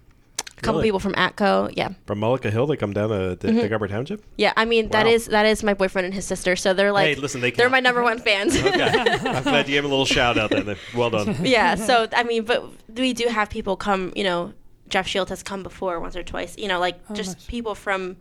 couple 0.61 0.79
Really? 0.79 0.87
people 0.87 0.99
from 0.99 1.13
Atco. 1.13 1.71
Yeah. 1.75 1.89
From 2.05 2.19
Mullica 2.19 2.49
Hill, 2.51 2.67
they 2.67 2.77
come 2.77 2.93
down 2.93 3.09
to 3.09 3.35
the 3.35 3.47
Mm-hmm. 3.47 3.59
Egg 3.59 3.69
Harbor 3.69 3.87
Township. 3.87 4.23
Yeah, 4.37 4.53
I 4.55 4.65
mean, 4.65 4.89
that 4.89 5.05
Wow. 5.05 5.11
is 5.11 5.25
that 5.27 5.45
is 5.45 5.63
my 5.63 5.73
boyfriend 5.73 6.05
and 6.05 6.13
his 6.13 6.25
sister. 6.25 6.55
So, 6.55 6.73
they're 6.73 6.91
like, 6.91 7.07
hey, 7.07 7.15
listen, 7.15 7.41
they 7.41 7.51
they're 7.51 7.65
count. 7.65 7.71
my 7.71 7.79
number 7.79 8.03
one 8.03 8.19
fans. 8.19 8.55
Okay. 8.55 8.81
I'm 8.83 9.43
glad 9.43 9.67
you 9.67 9.73
gave 9.75 9.83
him 9.83 9.85
a 9.85 9.93
little 9.93 10.05
shout 10.05 10.37
out 10.37 10.49
there. 10.51 10.75
Well 10.95 11.09
done. 11.09 11.35
yeah 11.43 11.75
so 11.75 12.07
i 12.15 12.23
mean 12.23 12.43
but 12.43 12.63
we 12.95 13.13
do 13.13 13.27
have 13.27 13.49
people 13.49 13.75
come 13.75 14.11
you 14.15 14.23
know 14.23 14.53
jeff 14.89 15.07
shield 15.07 15.29
has 15.29 15.41
come 15.43 15.63
before 15.63 15.99
once 15.99 16.15
or 16.15 16.23
twice 16.23 16.55
you 16.57 16.67
know 16.67 16.79
like 16.79 16.97
just 17.13 17.37
nice. 17.37 17.45
people 17.47 17.75
from 17.75 18.17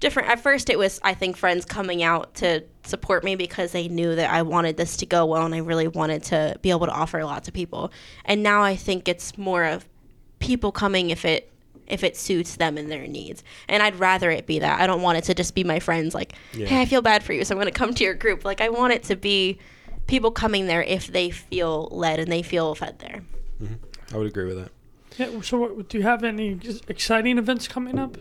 different 0.00 0.28
at 0.28 0.40
first 0.40 0.68
it 0.70 0.78
was 0.78 0.98
i 1.04 1.14
think 1.14 1.36
friends 1.36 1.64
coming 1.64 2.02
out 2.02 2.34
to 2.34 2.62
support 2.84 3.22
me 3.24 3.36
because 3.36 3.72
they 3.72 3.88
knew 3.88 4.14
that 4.14 4.30
i 4.30 4.42
wanted 4.42 4.76
this 4.76 4.96
to 4.98 5.06
go 5.06 5.24
well 5.26 5.44
and 5.44 5.54
i 5.54 5.58
really 5.58 5.88
wanted 5.88 6.22
to 6.24 6.56
be 6.62 6.70
able 6.70 6.86
to 6.86 6.92
offer 6.92 7.18
a 7.18 7.26
lot 7.26 7.44
to 7.44 7.52
people 7.52 7.90
and 8.24 8.42
now 8.42 8.62
i 8.62 8.74
think 8.74 9.08
it's 9.08 9.36
more 9.38 9.64
of 9.64 9.86
people 10.38 10.72
coming 10.72 11.10
if 11.10 11.24
it 11.24 11.50
if 11.86 12.02
it 12.04 12.16
suits 12.16 12.56
them 12.56 12.76
and 12.78 12.90
their 12.90 13.06
needs. 13.06 13.42
And 13.68 13.82
i'd 13.82 13.96
rather 13.96 14.30
it 14.30 14.46
be 14.46 14.58
that. 14.58 14.80
I 14.80 14.86
don't 14.86 15.02
want 15.02 15.18
it 15.18 15.24
to 15.24 15.34
just 15.34 15.54
be 15.54 15.64
my 15.64 15.78
friends 15.80 16.14
like 16.14 16.32
Yeah. 16.54 16.66
hey 16.66 16.82
i 16.82 16.84
feel 16.86 17.02
bad 17.02 17.22
for 17.22 17.32
you 17.32 17.44
so 17.44 17.54
i'm 17.54 17.60
going 17.60 17.72
to 17.72 17.78
come 17.78 17.94
to 17.94 18.04
your 18.04 18.14
group. 18.14 18.44
Like 18.44 18.60
i 18.60 18.68
want 18.68 18.92
it 18.92 19.02
to 19.04 19.16
be 19.16 19.58
people 20.06 20.30
coming 20.30 20.66
there 20.66 20.82
if 20.82 21.08
they 21.08 21.30
feel 21.30 21.88
led 21.90 22.18
and 22.20 22.30
they 22.30 22.42
feel 22.42 22.74
fed 22.74 22.98
there. 23.00 23.22
Mm-hmm. 23.62 24.14
I 24.14 24.18
would 24.18 24.26
agree 24.26 24.44
with 24.46 24.56
that. 24.56 24.70
Yeah, 25.18 25.40
so, 25.40 25.58
what, 25.58 25.88
do 25.88 25.96
you 25.98 26.04
have 26.04 26.22
any 26.24 26.60
exciting 26.88 27.38
events 27.38 27.66
coming 27.66 27.98
up 27.98 28.18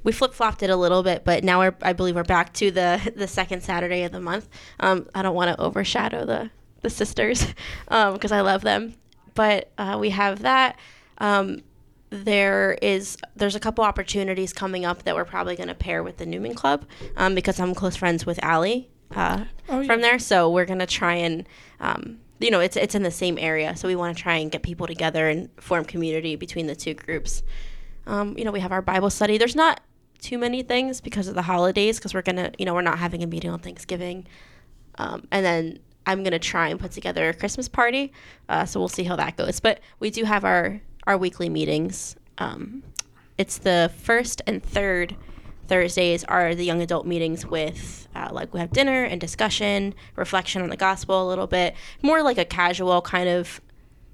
we 0.04 0.12
flip 0.12 0.32
flopped 0.34 0.62
it 0.62 0.70
a 0.70 0.76
little 0.76 1.02
bit, 1.02 1.24
but 1.24 1.44
now 1.44 1.58
we're, 1.60 1.74
I 1.82 1.92
believe 1.92 2.14
we're 2.14 2.24
back 2.24 2.52
to 2.54 2.70
the 2.70 3.12
the 3.16 3.26
second 3.28 3.62
Saturday 3.62 4.02
of 4.04 4.12
the 4.12 4.20
month. 4.20 4.48
Um, 4.80 5.06
I 5.14 5.22
don't 5.22 5.34
want 5.34 5.54
to 5.54 5.60
overshadow 5.60 6.24
the 6.24 6.50
the 6.82 6.90
sisters 6.90 7.46
because 7.88 8.32
I 8.32 8.40
love 8.40 8.62
them, 8.62 8.94
but 9.34 9.70
uh, 9.78 9.96
we 10.00 10.10
have 10.10 10.40
that. 10.42 10.78
Um, 11.18 11.60
there 12.10 12.78
is 12.82 13.16
there's 13.34 13.56
a 13.56 13.60
couple 13.60 13.82
opportunities 13.84 14.52
coming 14.52 14.84
up 14.84 15.02
that 15.02 15.14
we're 15.16 15.24
probably 15.24 15.56
going 15.56 15.68
to 15.68 15.74
pair 15.74 16.02
with 16.02 16.18
the 16.18 16.24
Newman 16.26 16.54
Club 16.54 16.86
um, 17.16 17.34
because 17.34 17.58
I'm 17.58 17.74
close 17.74 17.96
friends 17.96 18.24
with 18.24 18.38
Allie 18.44 18.88
uh, 19.14 19.44
Oh, 19.68 19.80
yeah. 19.80 19.86
from 19.86 20.00
there. 20.02 20.18
So 20.20 20.48
we're 20.50 20.64
going 20.66 20.78
to 20.78 20.86
try 20.86 21.14
and 21.16 21.46
um, 21.80 22.20
you 22.38 22.50
know 22.50 22.60
it's 22.60 22.76
it's 22.76 22.94
in 22.94 23.02
the 23.02 23.10
same 23.10 23.38
area, 23.38 23.76
so 23.76 23.88
we 23.88 23.96
want 23.96 24.16
to 24.16 24.22
try 24.22 24.36
and 24.36 24.50
get 24.50 24.62
people 24.62 24.86
together 24.86 25.28
and 25.28 25.48
form 25.60 25.84
community 25.84 26.36
between 26.36 26.66
the 26.66 26.76
two 26.76 26.94
groups. 26.94 27.42
Um, 28.06 28.36
you 28.38 28.44
know, 28.44 28.52
we 28.52 28.60
have 28.60 28.72
our 28.72 28.82
Bible 28.82 29.10
study. 29.10 29.38
There's 29.38 29.56
not 29.56 29.80
too 30.20 30.38
many 30.38 30.62
things 30.62 31.00
because 31.00 31.28
of 31.28 31.34
the 31.34 31.42
holidays 31.42 31.98
because 31.98 32.14
we're 32.14 32.22
gonna 32.22 32.52
you 32.58 32.64
know 32.64 32.74
we're 32.74 32.82
not 32.82 32.98
having 32.98 33.22
a 33.22 33.26
meeting 33.26 33.50
on 33.50 33.58
Thanksgiving, 33.58 34.26
um, 34.98 35.26
and 35.30 35.44
then 35.44 35.78
I'm 36.06 36.22
gonna 36.22 36.38
try 36.38 36.68
and 36.68 36.78
put 36.78 36.92
together 36.92 37.28
a 37.28 37.34
Christmas 37.34 37.68
party. 37.68 38.12
Uh, 38.48 38.64
so 38.64 38.80
we'll 38.80 38.88
see 38.88 39.04
how 39.04 39.16
that 39.16 39.36
goes. 39.36 39.60
But 39.60 39.80
we 39.98 40.10
do 40.10 40.24
have 40.24 40.44
our 40.44 40.80
our 41.06 41.16
weekly 41.16 41.48
meetings. 41.48 42.16
Um, 42.38 42.82
it's 43.38 43.58
the 43.58 43.90
first 43.98 44.42
and 44.46 44.62
third 44.62 45.16
Thursdays 45.68 46.24
are 46.24 46.54
the 46.54 46.64
young 46.64 46.82
adult 46.82 47.06
meetings 47.06 47.46
with 47.46 48.08
uh, 48.14 48.28
like 48.32 48.52
we 48.54 48.60
have 48.60 48.72
dinner 48.72 49.04
and 49.04 49.20
discussion, 49.20 49.94
reflection 50.16 50.62
on 50.62 50.70
the 50.70 50.76
gospel 50.76 51.26
a 51.26 51.28
little 51.28 51.46
bit, 51.46 51.74
more 52.02 52.22
like 52.22 52.38
a 52.38 52.44
casual 52.44 53.02
kind 53.02 53.28
of 53.28 53.60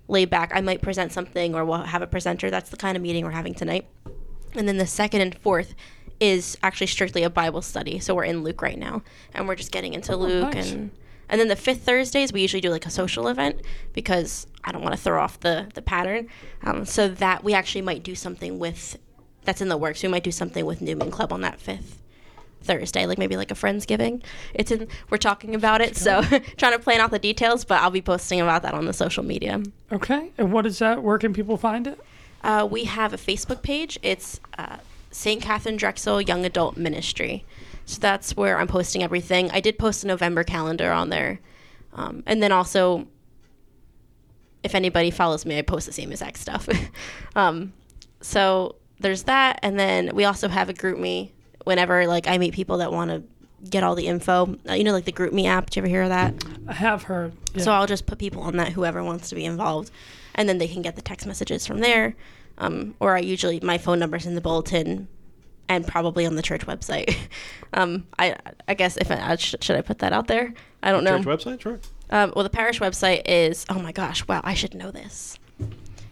laid 0.08 0.30
back. 0.30 0.50
I 0.54 0.60
might 0.60 0.82
present 0.82 1.12
something 1.12 1.54
or 1.54 1.64
we'll 1.64 1.82
have 1.82 2.02
a 2.02 2.06
presenter. 2.06 2.50
That's 2.50 2.70
the 2.70 2.76
kind 2.76 2.96
of 2.96 3.02
meeting 3.02 3.24
we're 3.24 3.30
having 3.30 3.54
tonight. 3.54 3.86
And 4.54 4.68
then 4.68 4.76
the 4.76 4.86
second 4.86 5.20
and 5.20 5.38
fourth 5.38 5.74
is 6.20 6.56
actually 6.62 6.86
strictly 6.86 7.22
a 7.22 7.30
Bible 7.30 7.62
study. 7.62 7.98
So 7.98 8.14
we're 8.14 8.24
in 8.24 8.42
Luke 8.42 8.62
right 8.62 8.78
now, 8.78 9.02
and 9.34 9.48
we're 9.48 9.56
just 9.56 9.72
getting 9.72 9.94
into 9.94 10.16
Luke 10.16 10.54
nice. 10.54 10.72
and 10.72 10.90
and 11.28 11.40
then 11.40 11.48
the 11.48 11.56
fifth 11.56 11.82
Thursdays 11.82 12.32
we 12.32 12.42
usually 12.42 12.60
do 12.60 12.70
like 12.70 12.84
a 12.84 12.90
social 12.90 13.26
event 13.28 13.62
because 13.94 14.46
I 14.64 14.70
don't 14.70 14.82
want 14.82 14.94
to 14.94 15.00
throw 15.00 15.20
off 15.20 15.40
the 15.40 15.68
the 15.74 15.82
pattern. 15.82 16.28
Um, 16.62 16.84
so 16.84 17.08
that 17.08 17.42
we 17.42 17.54
actually 17.54 17.82
might 17.82 18.02
do 18.02 18.14
something 18.14 18.58
with 18.58 18.98
that's 19.44 19.60
in 19.60 19.68
the 19.68 19.76
works. 19.76 20.02
We 20.02 20.08
might 20.08 20.24
do 20.24 20.30
something 20.30 20.64
with 20.64 20.80
Newman 20.80 21.10
Club 21.10 21.32
on 21.32 21.40
that 21.42 21.60
fifth 21.60 21.98
Thursday, 22.62 23.06
like 23.06 23.18
maybe 23.18 23.36
like 23.36 23.50
a 23.50 23.54
friendsgiving. 23.54 24.22
It's 24.54 24.70
in 24.70 24.88
we're 25.10 25.18
talking 25.18 25.54
about 25.54 25.80
it, 25.80 25.96
so 25.96 26.22
trying 26.56 26.72
to 26.72 26.78
plan 26.78 27.00
out 27.00 27.10
the 27.10 27.18
details, 27.18 27.64
but 27.64 27.80
I'll 27.80 27.90
be 27.90 28.02
posting 28.02 28.40
about 28.40 28.62
that 28.62 28.74
on 28.74 28.86
the 28.86 28.92
social 28.92 29.24
media. 29.24 29.62
Okay. 29.90 30.30
And 30.38 30.52
what 30.52 30.66
is 30.66 30.78
that? 30.78 31.02
Where 31.02 31.18
can 31.18 31.32
people 31.32 31.56
find 31.56 31.86
it? 31.86 32.00
Uh, 32.42 32.66
we 32.68 32.84
have 32.84 33.12
a 33.12 33.16
Facebook 33.16 33.62
page. 33.62 33.98
It's 34.02 34.40
uh, 34.58 34.78
St. 35.10 35.42
Katharine 35.42 35.76
Drexel 35.76 36.20
Young 36.20 36.44
Adult 36.44 36.76
Ministry. 36.76 37.44
So 37.86 37.98
that's 38.00 38.36
where 38.36 38.58
I'm 38.58 38.68
posting 38.68 39.02
everything. 39.02 39.50
I 39.50 39.60
did 39.60 39.78
post 39.78 40.04
a 40.04 40.06
November 40.06 40.44
calendar 40.44 40.90
on 40.90 41.10
there. 41.10 41.40
Um, 41.92 42.22
and 42.26 42.42
then 42.42 42.52
also, 42.52 43.06
if 44.62 44.74
anybody 44.74 45.10
follows 45.10 45.44
me, 45.44 45.58
I 45.58 45.62
post 45.62 45.86
the 45.86 45.92
same 45.92 46.10
exact 46.10 46.38
stuff. 46.38 46.68
um, 47.36 47.72
so 48.20 48.76
there's 49.02 49.24
that. 49.24 49.58
And 49.62 49.78
then 49.78 50.10
we 50.14 50.24
also 50.24 50.48
have 50.48 50.68
a 50.68 50.74
GroupMe 50.74 51.30
whenever 51.64 52.06
like 52.06 52.26
I 52.26 52.38
meet 52.38 52.54
people 52.54 52.78
that 52.78 52.92
want 52.92 53.10
to 53.10 53.22
get 53.68 53.82
all 53.82 53.94
the 53.94 54.06
info. 54.06 54.56
Uh, 54.68 54.74
you 54.74 54.84
know, 54.84 54.92
like 54.92 55.04
the 55.04 55.12
GroupMe 55.12 55.46
app. 55.46 55.66
Did 55.66 55.76
you 55.76 55.80
ever 55.82 55.88
hear 55.88 56.02
of 56.02 56.08
that? 56.10 56.34
I 56.66 56.72
have 56.72 57.04
heard. 57.04 57.32
Yeah. 57.54 57.62
So 57.62 57.72
I'll 57.72 57.86
just 57.86 58.06
put 58.06 58.18
people 58.18 58.42
on 58.42 58.56
that, 58.56 58.72
whoever 58.72 59.02
wants 59.02 59.28
to 59.30 59.34
be 59.34 59.44
involved, 59.44 59.90
and 60.34 60.48
then 60.48 60.58
they 60.58 60.68
can 60.68 60.82
get 60.82 60.96
the 60.96 61.02
text 61.02 61.26
messages 61.26 61.66
from 61.66 61.80
there. 61.80 62.14
Um, 62.58 62.94
or 63.00 63.16
I 63.16 63.20
usually 63.20 63.60
my 63.60 63.78
phone 63.78 63.98
number's 63.98 64.26
in 64.26 64.34
the 64.34 64.40
bulletin, 64.40 65.08
and 65.68 65.86
probably 65.86 66.26
on 66.26 66.36
the 66.36 66.42
church 66.42 66.66
website. 66.66 67.16
um, 67.72 68.06
I 68.18 68.36
I 68.68 68.74
guess 68.74 68.96
if 68.96 69.10
I, 69.10 69.36
should, 69.36 69.62
should 69.62 69.76
I 69.76 69.82
put 69.82 70.00
that 70.00 70.12
out 70.12 70.26
there? 70.26 70.52
I 70.82 70.92
don't 70.92 71.04
know. 71.04 71.22
Church 71.22 71.44
website, 71.44 71.60
sure. 71.60 71.80
Um, 72.10 72.32
well, 72.36 72.42
the 72.42 72.50
parish 72.50 72.80
website 72.80 73.22
is. 73.26 73.64
Oh 73.70 73.80
my 73.80 73.92
gosh! 73.92 74.26
Wow, 74.26 74.42
I 74.44 74.54
should 74.54 74.74
know 74.74 74.90
this. 74.90 75.38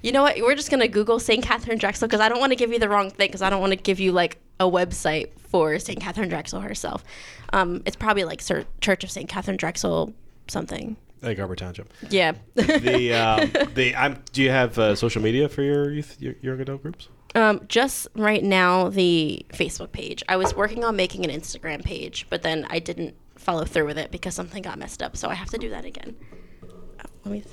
You 0.03 0.13
know 0.13 0.23
what? 0.23 0.37
We're 0.39 0.55
just 0.55 0.71
gonna 0.71 0.89
Google 0.89 1.19
St. 1.19 1.45
Katharine 1.45 1.79
Drexel 1.79 2.09
because 2.09 2.21
I 2.21 2.29
don't 2.29 2.41
want 2.41 2.53
to 2.53 2.57
give 2.57 2.73
you 2.73 2.79
the 2.79 2.89
wrong 2.89 3.11
thing 3.11 3.29
because 3.29 3.43
I 3.43 3.51
don't 3.51 3.61
want 3.61 3.73
to 3.73 3.77
give 3.77 4.01
you 4.01 4.13
like 4.13 4.39
a 4.59 4.65
website 4.65 5.31
for 5.39 5.79
St. 5.79 6.01
Katharine 6.01 6.29
Drexel 6.29 6.61
herself. 6.61 7.05
Um, 7.53 7.83
it's 7.85 7.97
probably 7.97 8.25
like 8.25 8.41
Sir, 8.41 8.65
Church 8.81 9.05
of 9.05 9.11
St. 9.11 9.29
Katharine 9.29 9.57
Drexel 9.57 10.15
something. 10.49 10.97
Egg 11.23 11.39
Harbor 11.39 11.57
Township. 11.57 11.93
Yeah. 12.09 12.33
The 12.55 13.13
um, 13.15 13.69
the 13.75 13.95
I'm. 13.95 14.23
Do 14.33 14.43
you 14.43 14.51
have 14.51 14.79
uh, 14.79 14.95
social 14.95 15.21
media 15.23 15.49
for 15.49 15.63
your 15.63 15.91
youth, 15.91 16.17
your 16.21 16.35
young 16.41 16.61
adult 16.61 16.83
groups? 16.83 17.09
Um, 17.35 17.61
just 17.69 18.09
right 18.17 18.43
now, 18.43 18.89
the 18.89 19.45
Facebook 19.51 19.93
page. 19.93 20.23
I 20.29 20.37
was 20.37 20.55
working 20.55 20.83
on 20.83 20.97
making 20.97 21.25
an 21.25 21.31
Instagram 21.31 21.85
page, 21.85 22.27
but 22.31 22.43
then 22.43 22.67
I 22.71 22.79
didn't 22.79 23.15
follow 23.37 23.65
through 23.65 23.87
with 23.87 23.99
it 23.99 24.11
because 24.11 24.35
something 24.35 24.63
got 24.63 24.79
messed 24.79 25.03
up. 25.03 25.17
So 25.17 25.29
I 25.29 25.35
have 25.35 25.51
to 25.51 25.59
do 25.59 25.69
that 25.71 25.85
again. 25.85 26.17
Uh, 26.63 27.05
let 27.25 27.33
me. 27.33 27.45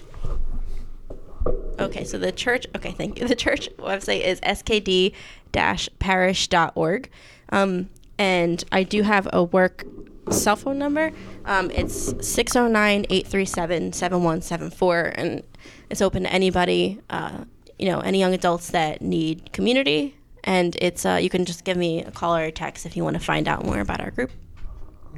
Okay, 1.87 2.03
so 2.03 2.17
the 2.17 2.33
church. 2.33 2.67
Okay, 2.75 2.91
thank 2.91 3.17
you. 3.17 3.25
The 3.33 3.35
church 3.35 3.69
website 3.77 4.21
is 4.21 4.39
skd-parish.org, 4.41 7.09
um, 7.49 7.89
and 8.17 8.63
I 8.71 8.83
do 8.83 9.01
have 9.03 9.27
a 9.31 9.43
work 9.43 9.85
cell 10.29 10.55
phone 10.57 10.77
number. 10.77 11.11
Um, 11.45 11.71
it's 11.71 12.13
609-837-7174, 12.13 15.13
and 15.15 15.43
it's 15.89 16.01
open 16.01 16.23
to 16.23 16.33
anybody. 16.33 16.99
Uh, 17.09 17.45
you 17.79 17.89
know, 17.89 18.01
any 18.01 18.19
young 18.19 18.33
adults 18.33 18.71
that 18.71 19.01
need 19.01 19.53
community, 19.53 20.17
and 20.43 20.75
it's 20.81 21.05
uh, 21.05 21.17
you 21.21 21.29
can 21.29 21.45
just 21.45 21.63
give 21.63 21.77
me 21.77 22.03
a 22.03 22.11
call 22.11 22.35
or 22.35 22.43
a 22.43 22.51
text 22.51 22.85
if 22.85 22.97
you 22.97 23.05
want 23.05 23.13
to 23.13 23.21
find 23.21 23.47
out 23.47 23.63
more 23.65 23.79
about 23.79 24.01
our 24.01 24.11
group. 24.11 24.31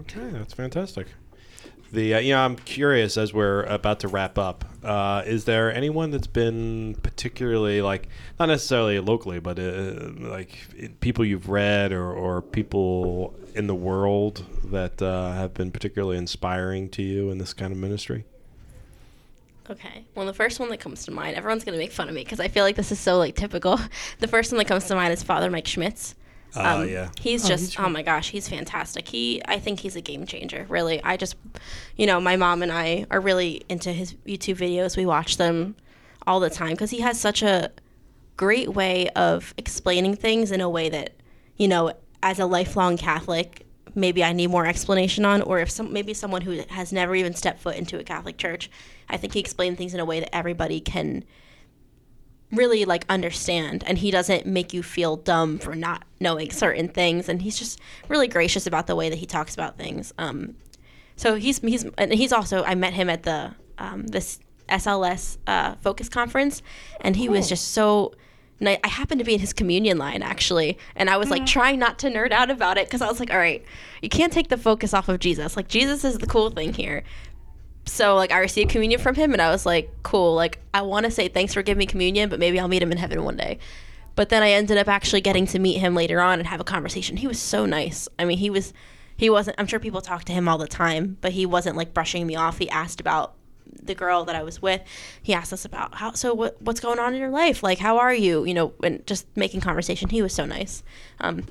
Okay, 0.01 0.29
that's 0.31 0.53
fantastic. 0.53 1.07
The 1.91 2.15
uh, 2.15 2.19
you 2.19 2.33
know 2.33 2.41
I'm 2.41 2.55
curious 2.55 3.17
as 3.17 3.33
we're 3.33 3.63
about 3.63 4.01
to 4.01 4.07
wrap 4.07 4.37
up. 4.37 4.65
Uh, 4.83 5.23
is 5.25 5.45
there 5.45 5.73
anyone 5.73 6.11
that's 6.11 6.27
been 6.27 6.95
particularly 7.01 7.81
like 7.81 8.07
not 8.39 8.47
necessarily 8.47 8.99
locally, 8.99 9.39
but 9.39 9.57
uh, 9.57 10.11
like 10.19 10.57
people 10.99 11.25
you've 11.25 11.49
read 11.49 11.91
or, 11.91 12.11
or 12.11 12.41
people 12.41 13.33
in 13.55 13.67
the 13.67 13.75
world 13.75 14.45
that 14.65 15.01
uh, 15.01 15.33
have 15.33 15.53
been 15.53 15.71
particularly 15.71 16.17
inspiring 16.17 16.89
to 16.89 17.01
you 17.01 17.31
in 17.31 17.39
this 17.39 17.53
kind 17.53 17.71
of 17.71 17.77
ministry? 17.77 18.25
Okay. 19.69 20.05
Well, 20.15 20.25
the 20.25 20.33
first 20.33 20.59
one 20.59 20.69
that 20.69 20.79
comes 20.79 21.05
to 21.05 21.11
mind, 21.11 21.35
everyone's 21.35 21.63
gonna 21.63 21.77
make 21.77 21.91
fun 21.91 22.07
of 22.07 22.15
me 22.15 22.23
because 22.23 22.39
I 22.39 22.47
feel 22.47 22.63
like 22.63 22.75
this 22.75 22.91
is 22.91 22.99
so 22.99 23.17
like 23.17 23.35
typical. 23.35 23.79
The 24.19 24.27
first 24.27 24.51
one 24.51 24.57
that 24.59 24.65
comes 24.65 24.85
to 24.87 24.95
mind 24.95 25.13
is 25.13 25.23
Father 25.23 25.49
Mike 25.49 25.67
Schmitz. 25.67 26.15
Oh 26.55 26.81
um, 26.81 26.89
yeah, 26.89 27.09
He's 27.19 27.45
Oh, 27.45 27.49
just 27.49 27.75
he's 27.75 27.79
oh 27.79 27.89
my 27.89 28.01
gosh, 28.01 28.29
he's 28.31 28.49
fantastic. 28.49 29.07
He 29.07 29.41
I 29.45 29.59
think 29.59 29.79
he's 29.79 29.95
a 29.95 30.01
game 30.01 30.25
changer, 30.25 30.65
really. 30.69 31.01
I 31.03 31.17
just 31.17 31.35
you 31.95 32.07
know, 32.07 32.19
my 32.19 32.35
mom 32.35 32.63
and 32.63 32.71
I 32.71 33.05
are 33.11 33.19
really 33.19 33.63
into 33.69 33.91
his 33.91 34.13
YouTube 34.25 34.57
videos. 34.57 34.97
We 34.97 35.05
watch 35.05 35.37
them 35.37 35.75
all 36.25 36.39
the 36.39 36.49
time 36.49 36.75
cuz 36.75 36.89
he 36.89 37.01
has 37.01 37.19
such 37.19 37.41
a 37.43 37.71
great 38.37 38.73
way 38.73 39.09
of 39.09 39.53
explaining 39.57 40.15
things 40.15 40.51
in 40.51 40.61
a 40.61 40.69
way 40.69 40.89
that, 40.89 41.13
you 41.57 41.67
know, 41.67 41.91
as 42.23 42.39
a 42.39 42.45
lifelong 42.45 42.97
Catholic, 42.97 43.65
maybe 43.95 44.23
I 44.23 44.33
need 44.33 44.47
more 44.47 44.65
explanation 44.65 45.25
on 45.25 45.41
or 45.41 45.59
if 45.59 45.69
some 45.69 45.91
maybe 45.91 46.13
someone 46.13 46.41
who 46.41 46.63
has 46.69 46.91
never 46.91 47.15
even 47.15 47.33
stepped 47.33 47.59
foot 47.59 47.75
into 47.75 47.99
a 47.99 48.03
Catholic 48.03 48.37
church, 48.37 48.69
I 49.09 49.17
think 49.17 49.33
he 49.33 49.39
explains 49.39 49.77
things 49.77 49.93
in 49.93 49.99
a 49.99 50.05
way 50.05 50.19
that 50.19 50.33
everybody 50.35 50.79
can 50.79 51.25
really 52.51 52.85
like 52.85 53.05
understand 53.09 53.83
and 53.85 53.99
he 53.99 54.09
doesn't 54.09 54.45
make 54.45 54.73
you 54.73 54.81
feel 54.81 55.15
dumb 55.17 55.59
for 55.59 55.75
not 55.75 56.03
knowing 56.19 56.49
certain 56.49 56.87
things 56.87 57.29
and 57.29 57.41
he's 57.41 57.59
just 57.59 57.79
really 58.07 58.27
gracious 58.27 58.65
about 58.65 58.87
the 58.87 58.95
way 58.95 59.09
that 59.09 59.17
he 59.17 59.25
talks 59.25 59.53
about 59.53 59.77
things 59.77 60.13
um 60.17 60.55
so 61.15 61.35
he's 61.35 61.59
he's 61.59 61.85
and 61.97 62.13
he's 62.13 62.33
also 62.33 62.63
i 62.63 62.73
met 62.73 62.93
him 62.93 63.09
at 63.09 63.23
the 63.23 63.53
um 63.77 64.07
this 64.07 64.39
sls 64.69 65.37
uh 65.45 65.75
focus 65.81 66.09
conference 66.09 66.63
and 67.01 67.15
he 67.15 67.29
was 67.29 67.47
just 67.47 67.69
so 67.69 68.13
I 68.61 68.79
happened 68.83 69.19
to 69.19 69.25
be 69.25 69.33
in 69.33 69.39
his 69.39 69.53
communion 69.53 69.97
line 69.97 70.21
actually, 70.21 70.77
and 70.95 71.09
I 71.09 71.17
was 71.17 71.29
like 71.29 71.45
trying 71.45 71.79
not 71.79 71.99
to 71.99 72.09
nerd 72.09 72.31
out 72.31 72.51
about 72.51 72.77
it 72.77 72.87
because 72.87 73.01
I 73.01 73.07
was 73.07 73.19
like, 73.19 73.31
all 73.31 73.37
right, 73.37 73.63
you 74.01 74.09
can't 74.09 74.33
take 74.33 74.49
the 74.49 74.57
focus 74.57 74.93
off 74.93 75.07
of 75.07 75.19
Jesus. 75.19 75.55
Like 75.55 75.69
Jesus 75.69 76.03
is 76.03 76.17
the 76.17 76.27
cool 76.27 76.49
thing 76.49 76.73
here, 76.73 77.03
so 77.89 78.15
like 78.15 78.31
I 78.31 78.39
received 78.39 78.69
communion 78.69 78.99
from 78.99 79.15
him 79.15 79.33
and 79.33 79.41
I 79.41 79.51
was 79.51 79.65
like, 79.65 79.91
cool, 80.03 80.35
like 80.35 80.59
I 80.73 80.81
want 80.81 81.05
to 81.05 81.11
say 81.11 81.27
thanks 81.27 81.53
for 81.53 81.61
giving 81.61 81.79
me 81.79 81.85
communion, 81.85 82.29
but 82.29 82.39
maybe 82.39 82.59
I'll 82.59 82.67
meet 82.67 82.81
him 82.81 82.91
in 82.91 82.97
heaven 82.97 83.23
one 83.23 83.37
day. 83.37 83.59
But 84.15 84.29
then 84.29 84.43
I 84.43 84.51
ended 84.51 84.77
up 84.77 84.87
actually 84.87 85.21
getting 85.21 85.45
to 85.47 85.59
meet 85.59 85.77
him 85.77 85.95
later 85.95 86.19
on 86.19 86.39
and 86.39 86.47
have 86.47 86.59
a 86.59 86.65
conversation. 86.65 87.17
He 87.17 87.27
was 87.27 87.39
so 87.39 87.65
nice. 87.65 88.09
I 88.17 88.25
mean, 88.25 88.37
he 88.37 88.49
was 88.49 88.73
he 89.15 89.29
wasn't 89.29 89.59
I'm 89.59 89.67
sure 89.67 89.79
people 89.79 90.01
talk 90.01 90.25
to 90.25 90.33
him 90.33 90.47
all 90.47 90.57
the 90.57 90.67
time, 90.67 91.17
but 91.21 91.31
he 91.31 91.45
wasn't 91.45 91.77
like 91.77 91.93
brushing 91.93 92.27
me 92.27 92.35
off. 92.35 92.57
He 92.57 92.69
asked 92.69 92.99
about 92.99 93.35
the 93.81 93.95
girl 93.95 94.25
that 94.25 94.35
I 94.35 94.43
was 94.43 94.61
with. 94.61 94.81
He 95.21 95.33
asked 95.33 95.53
us 95.53 95.65
about 95.65 95.95
how 95.95 96.13
so 96.13 96.33
what 96.33 96.61
what's 96.61 96.79
going 96.79 96.99
on 96.99 97.13
in 97.13 97.19
your 97.19 97.29
life? 97.29 97.63
Like 97.63 97.79
how 97.79 97.97
are 97.97 98.13
you? 98.13 98.45
You 98.45 98.53
know, 98.53 98.73
and 98.83 99.05
just 99.07 99.25
making 99.35 99.61
conversation. 99.61 100.09
He 100.09 100.21
was 100.21 100.33
so 100.33 100.45
nice. 100.45 100.83
Um 101.19 101.45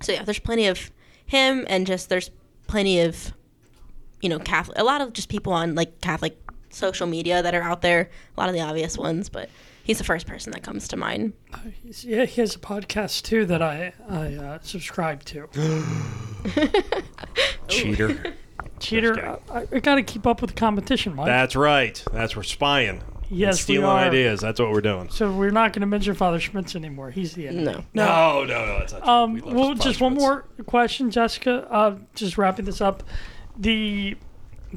so 0.00 0.12
yeah, 0.12 0.24
there's 0.24 0.38
plenty 0.38 0.66
of 0.66 0.90
him 1.26 1.64
and 1.68 1.86
just 1.86 2.08
there's 2.08 2.30
plenty 2.66 3.00
of 3.00 3.32
you 4.24 4.30
know, 4.30 4.38
Catholic, 4.38 4.78
a 4.78 4.84
lot 4.84 5.02
of 5.02 5.12
just 5.12 5.28
people 5.28 5.52
on 5.52 5.74
like 5.74 6.00
Catholic 6.00 6.36
social 6.70 7.06
media 7.06 7.42
that 7.42 7.54
are 7.54 7.60
out 7.62 7.82
there, 7.82 8.08
a 8.36 8.40
lot 8.40 8.48
of 8.48 8.54
the 8.54 8.60
obvious 8.62 8.96
ones, 8.96 9.28
but 9.28 9.50
he's 9.84 9.98
the 9.98 10.04
first 10.04 10.26
person 10.26 10.50
that 10.52 10.62
comes 10.62 10.88
to 10.88 10.96
mind. 10.96 11.34
He's- 11.82 12.04
Yeah, 12.04 12.24
he 12.24 12.40
has 12.40 12.54
a 12.56 12.58
podcast 12.58 13.22
too 13.22 13.44
that 13.46 13.60
I 13.60 13.92
I 14.08 14.34
uh, 14.34 14.58
subscribe 14.62 15.22
to. 15.26 15.46
Cheater. 17.68 18.34
Cheater, 18.80 19.38
I, 19.52 19.66
I 19.72 19.80
got 19.80 19.94
to 19.96 20.02
keep 20.02 20.26
up 20.26 20.40
with 20.40 20.50
the 20.50 20.56
competition, 20.56 21.14
Mike. 21.14 21.26
That's 21.26 21.56
right. 21.56 22.02
That's 22.12 22.36
we're 22.36 22.42
spying. 22.42 23.02
yes, 23.30 23.60
Stealing 23.62 23.86
we 23.86 23.92
are. 23.92 23.98
ideas. 24.08 24.40
That's 24.40 24.60
what 24.60 24.70
we're 24.70 24.80
doing. 24.82 25.08
So 25.10 25.30
we're 25.32 25.50
not 25.50 25.72
going 25.72 25.80
to 25.82 25.86
mention 25.86 26.14
Father 26.14 26.38
Schmitz 26.40 26.74
anymore. 26.76 27.10
He's 27.10 27.32
the 27.34 27.48
enemy. 27.48 27.64
No. 27.64 27.84
No, 27.94 28.44
no, 28.44 28.66
no. 28.66 28.78
That's 28.80 28.92
not 28.92 29.02
true. 29.02 29.10
Um, 29.12 29.32
We 29.34 29.40
love 29.42 29.54
well, 29.54 29.68
Father 29.68 29.82
just 29.82 30.00
one 30.00 30.12
Schmitz. 30.12 30.22
more 30.22 30.40
question, 30.66 31.10
Jessica. 31.10 31.66
Uh, 31.70 31.96
just 32.14 32.36
wrapping 32.36 32.64
this 32.66 32.80
up. 32.80 33.02
The 33.56 34.16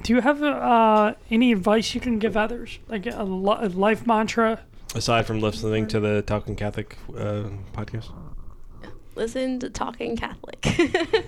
do 0.02 0.14
you 0.14 0.22
have 0.22 0.44
uh, 0.44 1.16
any 1.32 1.52
advice 1.52 1.96
you 1.96 2.02
can 2.02 2.20
give 2.20 2.38
others, 2.38 2.78
like 2.88 3.08
a, 3.08 3.24
li- 3.24 3.58
a 3.62 3.70
life 3.70 4.06
mantra? 4.06 4.60
Aside 4.94 5.26
from 5.26 5.40
listening 5.40 5.88
to 5.88 6.00
the 6.00 6.22
Talking 6.22 6.56
Catholic 6.56 6.98
uh, 7.10 7.46
podcast. 7.74 8.12
Listen 9.16 9.60
to 9.60 9.70
Talking 9.72 10.16
Catholic. 10.16 10.62
that 10.62 11.24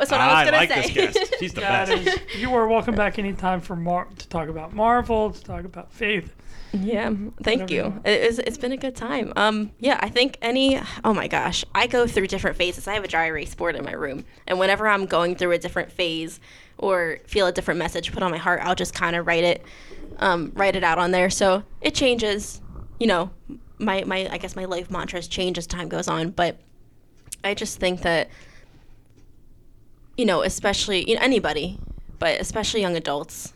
was 0.00 0.10
what 0.10 0.20
I 0.20 0.42
was 0.44 0.50
going 0.50 0.68
like 0.68 0.70
to 0.70 0.82
say. 0.82 1.06
this 1.06 1.14
guest. 1.14 1.34
She's 1.38 1.52
the 1.52 1.60
That 1.60 1.88
best. 1.88 2.06
is, 2.06 2.18
you 2.40 2.54
are 2.54 2.66
welcome 2.66 2.94
back 2.94 3.18
anytime 3.18 3.60
for 3.60 3.76
Mar- 3.76 4.08
to 4.16 4.28
talk 4.28 4.48
about 4.48 4.74
Marvel, 4.74 5.30
to 5.30 5.44
talk 5.44 5.64
about 5.66 5.92
faith. 5.92 6.34
Yeah, 6.72 7.14
thank 7.42 7.70
you. 7.70 8.00
It, 8.04 8.10
it's, 8.10 8.38
it's 8.38 8.58
been 8.58 8.72
a 8.72 8.76
good 8.76 8.94
time. 8.94 9.32
Um, 9.36 9.72
yeah, 9.78 9.98
I 10.00 10.08
think 10.08 10.38
any. 10.42 10.80
Oh 11.04 11.14
my 11.14 11.28
gosh, 11.28 11.64
I 11.74 11.86
go 11.86 12.06
through 12.06 12.26
different 12.26 12.56
phases. 12.56 12.86
I 12.86 12.94
have 12.94 13.04
a 13.04 13.08
dry 13.08 13.26
erase 13.26 13.54
board 13.54 13.74
in 13.76 13.84
my 13.84 13.92
room, 13.92 14.24
and 14.46 14.58
whenever 14.58 14.86
I'm 14.86 15.06
going 15.06 15.34
through 15.34 15.52
a 15.52 15.58
different 15.58 15.90
phase 15.90 16.40
or 16.76 17.18
feel 17.26 17.46
a 17.46 17.52
different 17.52 17.78
message 17.78 18.12
put 18.12 18.22
on 18.22 18.30
my 18.30 18.36
heart, 18.38 18.60
I'll 18.62 18.74
just 18.74 18.94
kind 18.94 19.16
of 19.16 19.26
write 19.26 19.44
it, 19.44 19.64
um, 20.18 20.52
write 20.54 20.76
it 20.76 20.84
out 20.84 20.98
on 20.98 21.10
there. 21.10 21.30
So 21.30 21.62
it 21.80 21.94
changes. 21.94 22.60
You 23.00 23.06
know, 23.06 23.30
my 23.78 24.04
my 24.04 24.28
I 24.30 24.38
guess 24.38 24.54
my 24.54 24.66
life 24.66 24.90
mantras 24.90 25.28
change 25.28 25.56
as 25.56 25.66
time 25.66 25.88
goes 25.88 26.08
on, 26.08 26.30
but 26.30 26.60
I 27.44 27.54
just 27.54 27.78
think 27.80 28.02
that 28.02 28.28
you 30.16 30.26
know, 30.26 30.42
especially 30.42 31.08
you 31.08 31.14
know 31.14 31.22
anybody, 31.22 31.78
but 32.18 32.40
especially 32.40 32.80
young 32.80 32.96
adults 32.96 33.54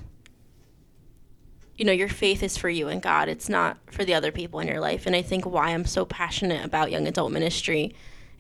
you 1.83 1.87
know, 1.87 1.93
your 1.93 2.09
faith 2.09 2.45
is 2.45 2.57
for 2.57 2.69
you 2.69 2.87
and 2.87 3.03
God. 3.03 3.29
It's 3.29 3.49
not 3.49 3.77
for 3.91 4.05
the 4.05 4.15
other 4.15 4.31
people 4.31 4.61
in 4.61 4.69
your 4.69 4.79
life. 4.79 5.05
And 5.05 5.17
I 5.17 5.23
think 5.23 5.45
why 5.45 5.71
I'm 5.71 5.85
so 5.85 6.05
passionate 6.05 6.65
about 6.65 6.93
young 6.93 7.09
adult 7.09 7.33
ministry 7.33 7.93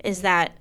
is 0.04 0.22
that 0.22 0.56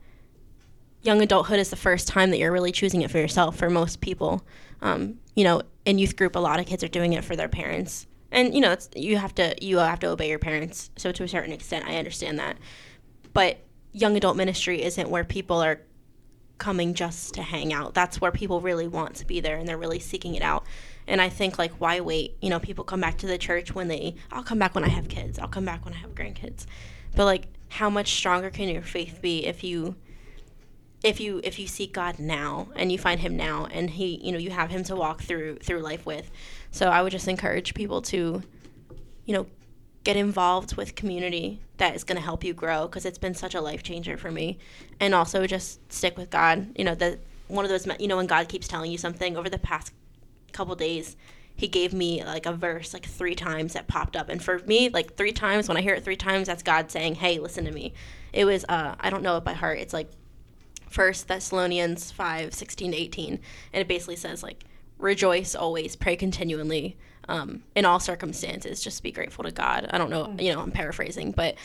young 1.03 1.21
adulthood 1.21 1.59
is 1.59 1.69
the 1.69 1.75
first 1.75 2.07
time 2.07 2.31
that 2.31 2.39
you're 2.39 2.51
really 2.51 2.71
choosing 2.71 3.03
it 3.03 3.11
for 3.11 3.19
yourself 3.19 3.55
for 3.55 3.69
most 3.69 4.01
people. 4.01 4.43
Um, 4.81 5.19
you 5.35 5.43
know, 5.43 5.61
in 5.85 5.99
youth 5.99 6.15
group, 6.15 6.35
a 6.35 6.39
lot 6.39 6.59
of 6.59 6.65
kids 6.65 6.83
are 6.83 6.87
doing 6.87 7.13
it 7.13 7.23
for 7.23 7.35
their 7.35 7.47
parents. 7.47 8.07
And 8.31 8.55
you 8.55 8.61
know, 8.61 8.75
you 8.95 9.17
have 9.17 9.35
to 9.35 9.53
you 9.63 9.77
have 9.77 9.99
to 9.99 10.07
obey 10.07 10.29
your 10.29 10.39
parents. 10.39 10.89
So 10.97 11.11
to 11.11 11.23
a 11.23 11.27
certain 11.27 11.53
extent, 11.53 11.85
I 11.85 11.97
understand 11.97 12.39
that. 12.39 12.57
But 13.31 13.59
young 13.91 14.17
adult 14.17 14.37
ministry 14.37 14.81
isn't 14.81 15.07
where 15.07 15.23
people 15.23 15.61
are 15.61 15.81
coming 16.57 16.95
just 16.95 17.35
to 17.35 17.43
hang 17.43 17.73
out. 17.73 17.93
That's 17.93 18.19
where 18.19 18.31
people 18.31 18.59
really 18.59 18.87
want 18.87 19.17
to 19.17 19.27
be 19.27 19.39
there 19.39 19.57
and 19.57 19.67
they're 19.67 19.77
really 19.77 19.99
seeking 19.99 20.33
it 20.33 20.41
out. 20.41 20.65
And 21.11 21.21
I 21.21 21.27
think 21.27 21.59
like 21.59 21.73
why 21.73 21.99
wait? 21.99 22.37
You 22.41 22.49
know, 22.49 22.59
people 22.59 22.85
come 22.85 23.01
back 23.01 23.17
to 23.17 23.27
the 23.27 23.37
church 23.37 23.75
when 23.75 23.89
they 23.89 24.15
I'll 24.31 24.43
come 24.43 24.57
back 24.57 24.73
when 24.73 24.85
I 24.85 24.87
have 24.87 25.09
kids. 25.09 25.37
I'll 25.37 25.49
come 25.49 25.65
back 25.65 25.83
when 25.83 25.93
I 25.93 25.97
have 25.97 26.15
grandkids. 26.15 26.65
But 27.15 27.25
like 27.25 27.47
how 27.67 27.89
much 27.89 28.13
stronger 28.13 28.49
can 28.49 28.69
your 28.69 28.81
faith 28.81 29.19
be 29.21 29.45
if 29.45 29.61
you 29.61 29.95
if 31.03 31.19
you 31.19 31.41
if 31.43 31.59
you 31.59 31.67
seek 31.67 31.91
God 31.91 32.17
now 32.17 32.69
and 32.77 32.93
you 32.93 32.97
find 32.97 33.19
him 33.19 33.35
now 33.35 33.65
and 33.65 33.89
he 33.89 34.21
you 34.23 34.31
know 34.31 34.37
you 34.37 34.51
have 34.51 34.69
him 34.69 34.85
to 34.85 34.95
walk 34.95 35.21
through 35.21 35.57
through 35.57 35.81
life 35.81 36.05
with. 36.05 36.31
So 36.71 36.87
I 36.87 37.01
would 37.01 37.11
just 37.11 37.27
encourage 37.27 37.73
people 37.73 38.01
to 38.03 38.41
you 39.25 39.33
know 39.33 39.47
get 40.05 40.15
involved 40.15 40.77
with 40.77 40.95
community 40.95 41.59
that 41.75 41.93
is 41.93 42.05
going 42.05 42.15
to 42.15 42.23
help 42.23 42.43
you 42.45 42.53
grow 42.53 42.87
because 42.87 43.05
it's 43.05 43.17
been 43.17 43.33
such 43.35 43.53
a 43.53 43.59
life 43.59 43.83
changer 43.83 44.15
for 44.17 44.31
me 44.31 44.57
and 44.99 45.13
also 45.13 45.45
just 45.45 45.79
stick 45.91 46.17
with 46.17 46.29
god 46.31 46.67
you 46.75 46.83
know 46.83 46.95
that 46.95 47.19
one 47.47 47.63
of 47.63 47.69
those 47.69 47.87
you 47.99 48.07
know 48.07 48.17
when 48.17 48.25
god 48.25 48.47
keeps 48.49 48.67
telling 48.67 48.91
you 48.91 48.97
something 48.97 49.37
over 49.37 49.47
the 49.47 49.59
past 49.59 49.91
couple 50.51 50.75
days 50.75 51.15
he 51.55 51.67
gave 51.67 51.93
me 51.93 52.23
like 52.23 52.45
a 52.45 52.53
verse 52.53 52.93
like 52.93 53.05
three 53.05 53.35
times 53.35 53.73
that 53.73 53.87
popped 53.87 54.15
up 54.15 54.29
and 54.29 54.41
for 54.41 54.59
me 54.59 54.89
like 54.89 55.15
three 55.15 55.31
times 55.31 55.67
when 55.67 55.77
i 55.77 55.81
hear 55.81 55.93
it 55.93 56.03
three 56.03 56.15
times 56.15 56.47
that's 56.47 56.63
god 56.63 56.89
saying 56.89 57.15
hey 57.15 57.39
listen 57.39 57.65
to 57.65 57.71
me 57.71 57.93
it 58.33 58.45
was 58.45 58.65
uh 58.69 58.95
i 58.99 59.09
don't 59.09 59.23
know 59.23 59.37
it 59.37 59.43
by 59.43 59.53
heart 59.53 59.77
it's 59.77 59.93
like 59.93 60.09
First 60.91 61.29
Thessalonians 61.29 62.11
5, 62.11 62.53
16 62.53 62.91
to 62.91 62.97
18. 62.97 63.39
And 63.71 63.81
it 63.81 63.87
basically 63.87 64.17
says, 64.17 64.43
like, 64.43 64.65
rejoice 64.97 65.55
always, 65.55 65.95
pray 65.95 66.17
continually, 66.17 66.97
um, 67.29 67.63
in 67.75 67.85
all 67.85 67.99
circumstances. 67.99 68.83
Just 68.83 69.01
be 69.01 69.11
grateful 69.11 69.45
to 69.45 69.51
God. 69.51 69.89
I 69.91 69.97
don't 69.97 70.09
know, 70.09 70.35
you 70.37 70.53
know, 70.53 70.59
I'm 70.59 70.71
paraphrasing, 70.71 71.31
but 71.31 71.55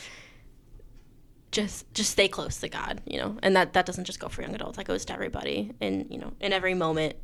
just 1.51 1.91
just 1.93 2.11
stay 2.11 2.27
close 2.27 2.59
to 2.59 2.69
God, 2.69 3.01
you 3.05 3.19
know. 3.19 3.37
And 3.43 3.55
that, 3.57 3.73
that 3.73 3.85
doesn't 3.85 4.05
just 4.05 4.19
go 4.19 4.29
for 4.29 4.41
young 4.41 4.55
adults, 4.55 4.77
that 4.77 4.85
goes 4.85 5.03
to 5.05 5.13
everybody. 5.13 5.73
And, 5.81 6.07
you 6.09 6.19
know, 6.19 6.31
in 6.39 6.53
every 6.53 6.73
moment, 6.73 7.17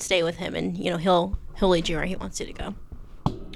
stay 0.00 0.22
with 0.22 0.36
him 0.36 0.54
and, 0.54 0.76
you 0.76 0.90
know, 0.90 0.96
he'll 0.96 1.38
he'll 1.58 1.68
lead 1.70 1.88
you 1.88 1.96
where 1.96 2.04
he 2.04 2.16
wants 2.16 2.38
you 2.40 2.46
to 2.46 2.52
go. 2.52 2.74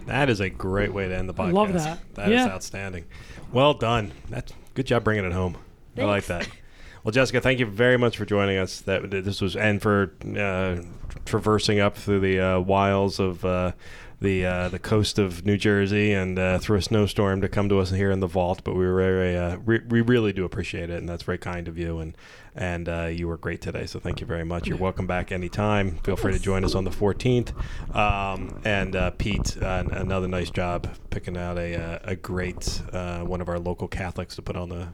That 0.06 0.28
is 0.30 0.40
a 0.40 0.50
great 0.50 0.92
way 0.92 1.08
to 1.08 1.14
end 1.16 1.28
the 1.28 1.34
podcast. 1.34 1.52
love 1.52 1.72
that. 1.72 1.98
That 2.14 2.32
is 2.32 2.40
Yeah. 2.46 2.48
outstanding. 2.48 3.04
Well 3.52 3.74
done. 3.74 4.12
That's 4.28 4.52
good 4.74 4.86
job 4.86 5.04
bringing 5.04 5.24
it 5.24 5.32
home. 5.32 5.56
I 5.96 6.04
like 6.04 6.26
that. 6.26 6.48
Well, 7.02 7.12
Jessica, 7.12 7.40
thank 7.40 7.58
you 7.60 7.64
very 7.64 7.96
much 7.96 8.18
for 8.18 8.26
joining 8.26 8.58
us. 8.58 8.82
That 8.82 9.10
this 9.10 9.40
was 9.40 9.56
and 9.56 9.80
for 9.80 10.12
uh, 10.36 10.82
traversing 11.24 11.80
up 11.80 11.96
through 11.96 12.20
the 12.20 12.38
uh, 12.38 12.60
wilds 12.60 13.18
of 13.18 13.42
uh, 13.42 13.72
the 14.20 14.44
uh, 14.44 14.68
the 14.68 14.78
coast 14.78 15.18
of 15.18 15.46
New 15.46 15.56
Jersey 15.56 16.12
and 16.12 16.38
uh, 16.38 16.58
through 16.58 16.76
a 16.76 16.82
snowstorm 16.82 17.40
to 17.40 17.48
come 17.48 17.70
to 17.70 17.78
us 17.78 17.88
here 17.90 18.10
in 18.10 18.20
the 18.20 18.26
vault. 18.26 18.60
But 18.64 18.74
we 18.74 18.84
were 18.86 18.96
very 18.96 19.34
uh, 19.34 19.56
re- 19.64 19.80
we 19.88 20.02
really 20.02 20.34
do 20.34 20.44
appreciate 20.44 20.90
it, 20.90 20.98
and 20.98 21.08
that's 21.08 21.22
very 21.22 21.38
kind 21.38 21.68
of 21.68 21.78
you. 21.78 22.00
And 22.00 22.14
and 22.54 22.88
uh, 22.88 23.04
you 23.06 23.28
were 23.28 23.36
great 23.36 23.60
today, 23.60 23.86
so 23.86 23.98
thank 23.98 24.20
you 24.20 24.26
very 24.26 24.44
much. 24.44 24.66
You're 24.66 24.78
welcome 24.78 25.06
back 25.06 25.32
anytime. 25.32 25.96
Feel 25.98 26.16
free 26.16 26.32
to 26.32 26.38
join 26.38 26.64
us 26.64 26.74
on 26.74 26.84
the 26.84 26.90
14th. 26.90 27.52
Um, 27.94 28.60
and 28.64 28.96
uh, 28.96 29.10
Pete, 29.12 29.56
uh, 29.62 29.84
another 29.90 30.28
nice 30.28 30.50
job 30.50 30.88
picking 31.10 31.36
out 31.36 31.58
a 31.58 31.76
uh, 31.80 31.98
a 32.04 32.16
great 32.16 32.82
uh, 32.92 33.20
one 33.20 33.40
of 33.40 33.48
our 33.48 33.58
local 33.58 33.88
Catholics 33.88 34.36
to 34.36 34.42
put 34.42 34.56
on 34.56 34.68
the 34.68 34.88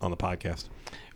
on 0.00 0.10
the 0.10 0.16
podcast. 0.16 0.68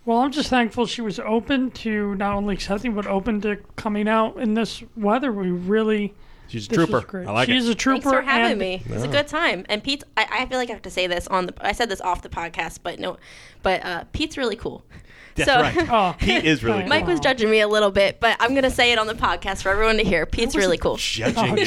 Well, 0.05 0.19
I'm 0.19 0.33
just 0.33 0.51
thankful 0.51 0.85
she 0.85 1.01
was 1.01 1.19
open 1.19 1.71
to 1.71 2.15
not 2.17 2.35
only 2.35 2.55
accepting 2.55 2.95
but 2.95 3.07
open 3.07 3.41
to 3.43 3.57
coming 3.77 4.07
out 4.07 4.39
in 4.39 4.55
this 4.55 4.83
weather. 4.97 5.33
We 5.33 5.51
really 5.51 6.15
She's 6.47 6.67
a 6.67 6.69
this 6.71 6.89
trooper. 6.89 7.25
I 7.27 7.33
like 7.33 7.49
She's 7.49 7.69
it. 7.69 7.73
a 7.73 7.75
trooper. 7.75 8.03
Thanks 8.03 8.17
for 8.17 8.23
having 8.23 8.53
and 8.53 8.61
me. 8.61 8.83
It's 8.87 9.05
a 9.05 9.09
good 9.09 9.27
time. 9.29 9.65
And 9.69 9.83
Pete, 9.83 10.05
I, 10.17 10.27
I 10.31 10.47
feel 10.47 10.59
like 10.59 10.69
I 10.69 10.73
have 10.73 10.83
to 10.83 10.91
say 10.91 11.07
this 11.07 11.27
on 11.29 11.47
the. 11.47 11.55
I 11.61 11.73
said 11.73 11.89
this 11.89 12.03
off 12.03 12.23
the 12.23 12.29
podcast, 12.29 12.81
but 12.83 12.99
no, 12.99 13.17
but 13.63 13.85
uh, 13.85 14.05
Pete's 14.13 14.37
really 14.37 14.57
cool. 14.57 14.85
That's 15.37 15.51
so, 15.51 15.61
right. 15.61 15.91
Oh, 15.91 16.15
Pete 16.19 16.45
is 16.45 16.63
really 16.63 16.81
cool. 16.81 16.89
Mike 16.89 17.07
was 17.07 17.21
judging 17.21 17.51
me 17.51 17.61
a 17.61 17.69
little 17.69 17.91
bit, 17.91 18.21
but 18.21 18.37
I'm 18.41 18.55
gonna 18.55 18.71
say 18.71 18.93
it 18.93 18.99
on 18.99 19.07
the 19.07 19.15
podcast 19.15 19.63
for 19.63 19.71
everyone 19.71 19.97
to 19.97 20.05
hear. 20.05 20.27
Pete's 20.27 20.55
really 20.57 20.79
cool. 20.79 20.97
Judging 20.97 21.59
you. 21.59 21.65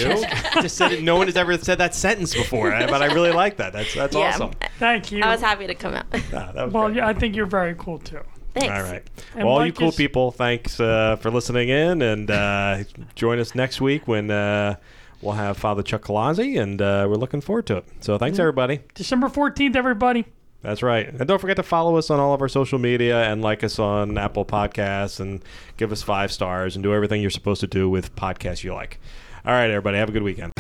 Just 0.62 0.78
said 0.78 0.92
it. 0.94 1.04
No 1.04 1.16
one 1.18 1.28
has 1.28 1.36
ever 1.38 1.58
said 1.58 1.78
that 1.80 1.94
sentence 1.96 2.34
before, 2.34 2.72
but 2.72 3.02
I 3.02 3.08
really 3.14 3.32
like 3.32 3.58
that. 3.58 3.74
That's 3.74 3.94
that's 3.94 4.16
Yeah, 4.16 4.30
awesome. 4.30 4.52
Thank 4.80 5.12
you. 5.12 5.22
I 5.24 5.32
was 5.32 5.42
happy 5.42 5.68
to 5.68 5.76
come 5.76 5.94
out. 5.96 6.06
Ah, 6.14 6.52
that 6.54 6.66
was 6.66 6.74
well, 6.74 6.86
great. 6.88 6.98
yeah, 6.98 7.08
I 7.08 7.14
think 7.14 7.36
you're 7.36 7.46
very 7.46 7.76
cool 7.76 8.00
too. 8.00 8.20
Thanks. 8.54 8.70
All 8.76 8.84
right. 8.92 9.04
And 9.36 9.46
well, 9.46 9.58
all 9.60 9.66
you 9.66 9.72
cool 9.74 9.90
is- 9.90 9.96
people, 9.96 10.32
thanks 10.32 10.80
uh, 10.80 11.16
for 11.18 11.30
listening 11.30 11.70
in, 11.70 12.02
and 12.02 12.32
uh, 12.32 12.84
join 13.16 13.38
us 13.40 13.54
next 13.54 13.82
week 13.82 14.08
when 14.08 14.32
uh, 14.32 14.78
we'll 15.22 15.34
have 15.34 15.58
Father 15.58 15.84
Chuck 15.84 16.02
Colazzi, 16.04 16.60
and 16.60 16.82
uh, 16.82 17.06
we're 17.08 17.18
looking 17.18 17.42
forward 17.42 17.68
to 17.68 17.78
it. 17.78 17.86
So 18.00 18.14
Mm-hmm. 18.14 18.20
thanks, 18.24 18.40
everybody. 18.40 18.80
December 18.96 19.28
14th, 19.28 19.76
everybody. 19.76 20.26
That's 20.68 20.84
right. 20.84 21.08
And 21.08 21.26
don't 21.26 21.40
forget 21.40 21.56
to 21.56 21.64
follow 21.64 21.96
us 21.96 22.10
on 22.10 22.20
all 22.20 22.34
of 22.34 22.42
our 22.42 22.50
social 22.50 22.78
media 22.78 23.24
and 23.24 23.42
like 23.42 23.64
us 23.64 23.80
on 23.80 24.18
Apple 24.18 24.44
Podcasts 24.44 25.22
and 25.22 25.42
give 25.78 25.94
us 25.94 26.04
five 26.04 26.30
stars 26.30 26.76
and 26.76 26.84
do 26.84 26.94
everything 26.94 27.22
you're 27.22 27.30
supposed 27.30 27.62
to 27.62 27.68
do 27.68 27.90
with 27.90 28.14
podcasts 28.18 28.66
you 28.66 28.74
like. 28.74 29.00
All 29.46 29.54
right, 29.54 29.70
everybody. 29.70 29.98
Have 29.98 30.10
a 30.10 30.12
good 30.12 30.24
weekend. 30.24 30.52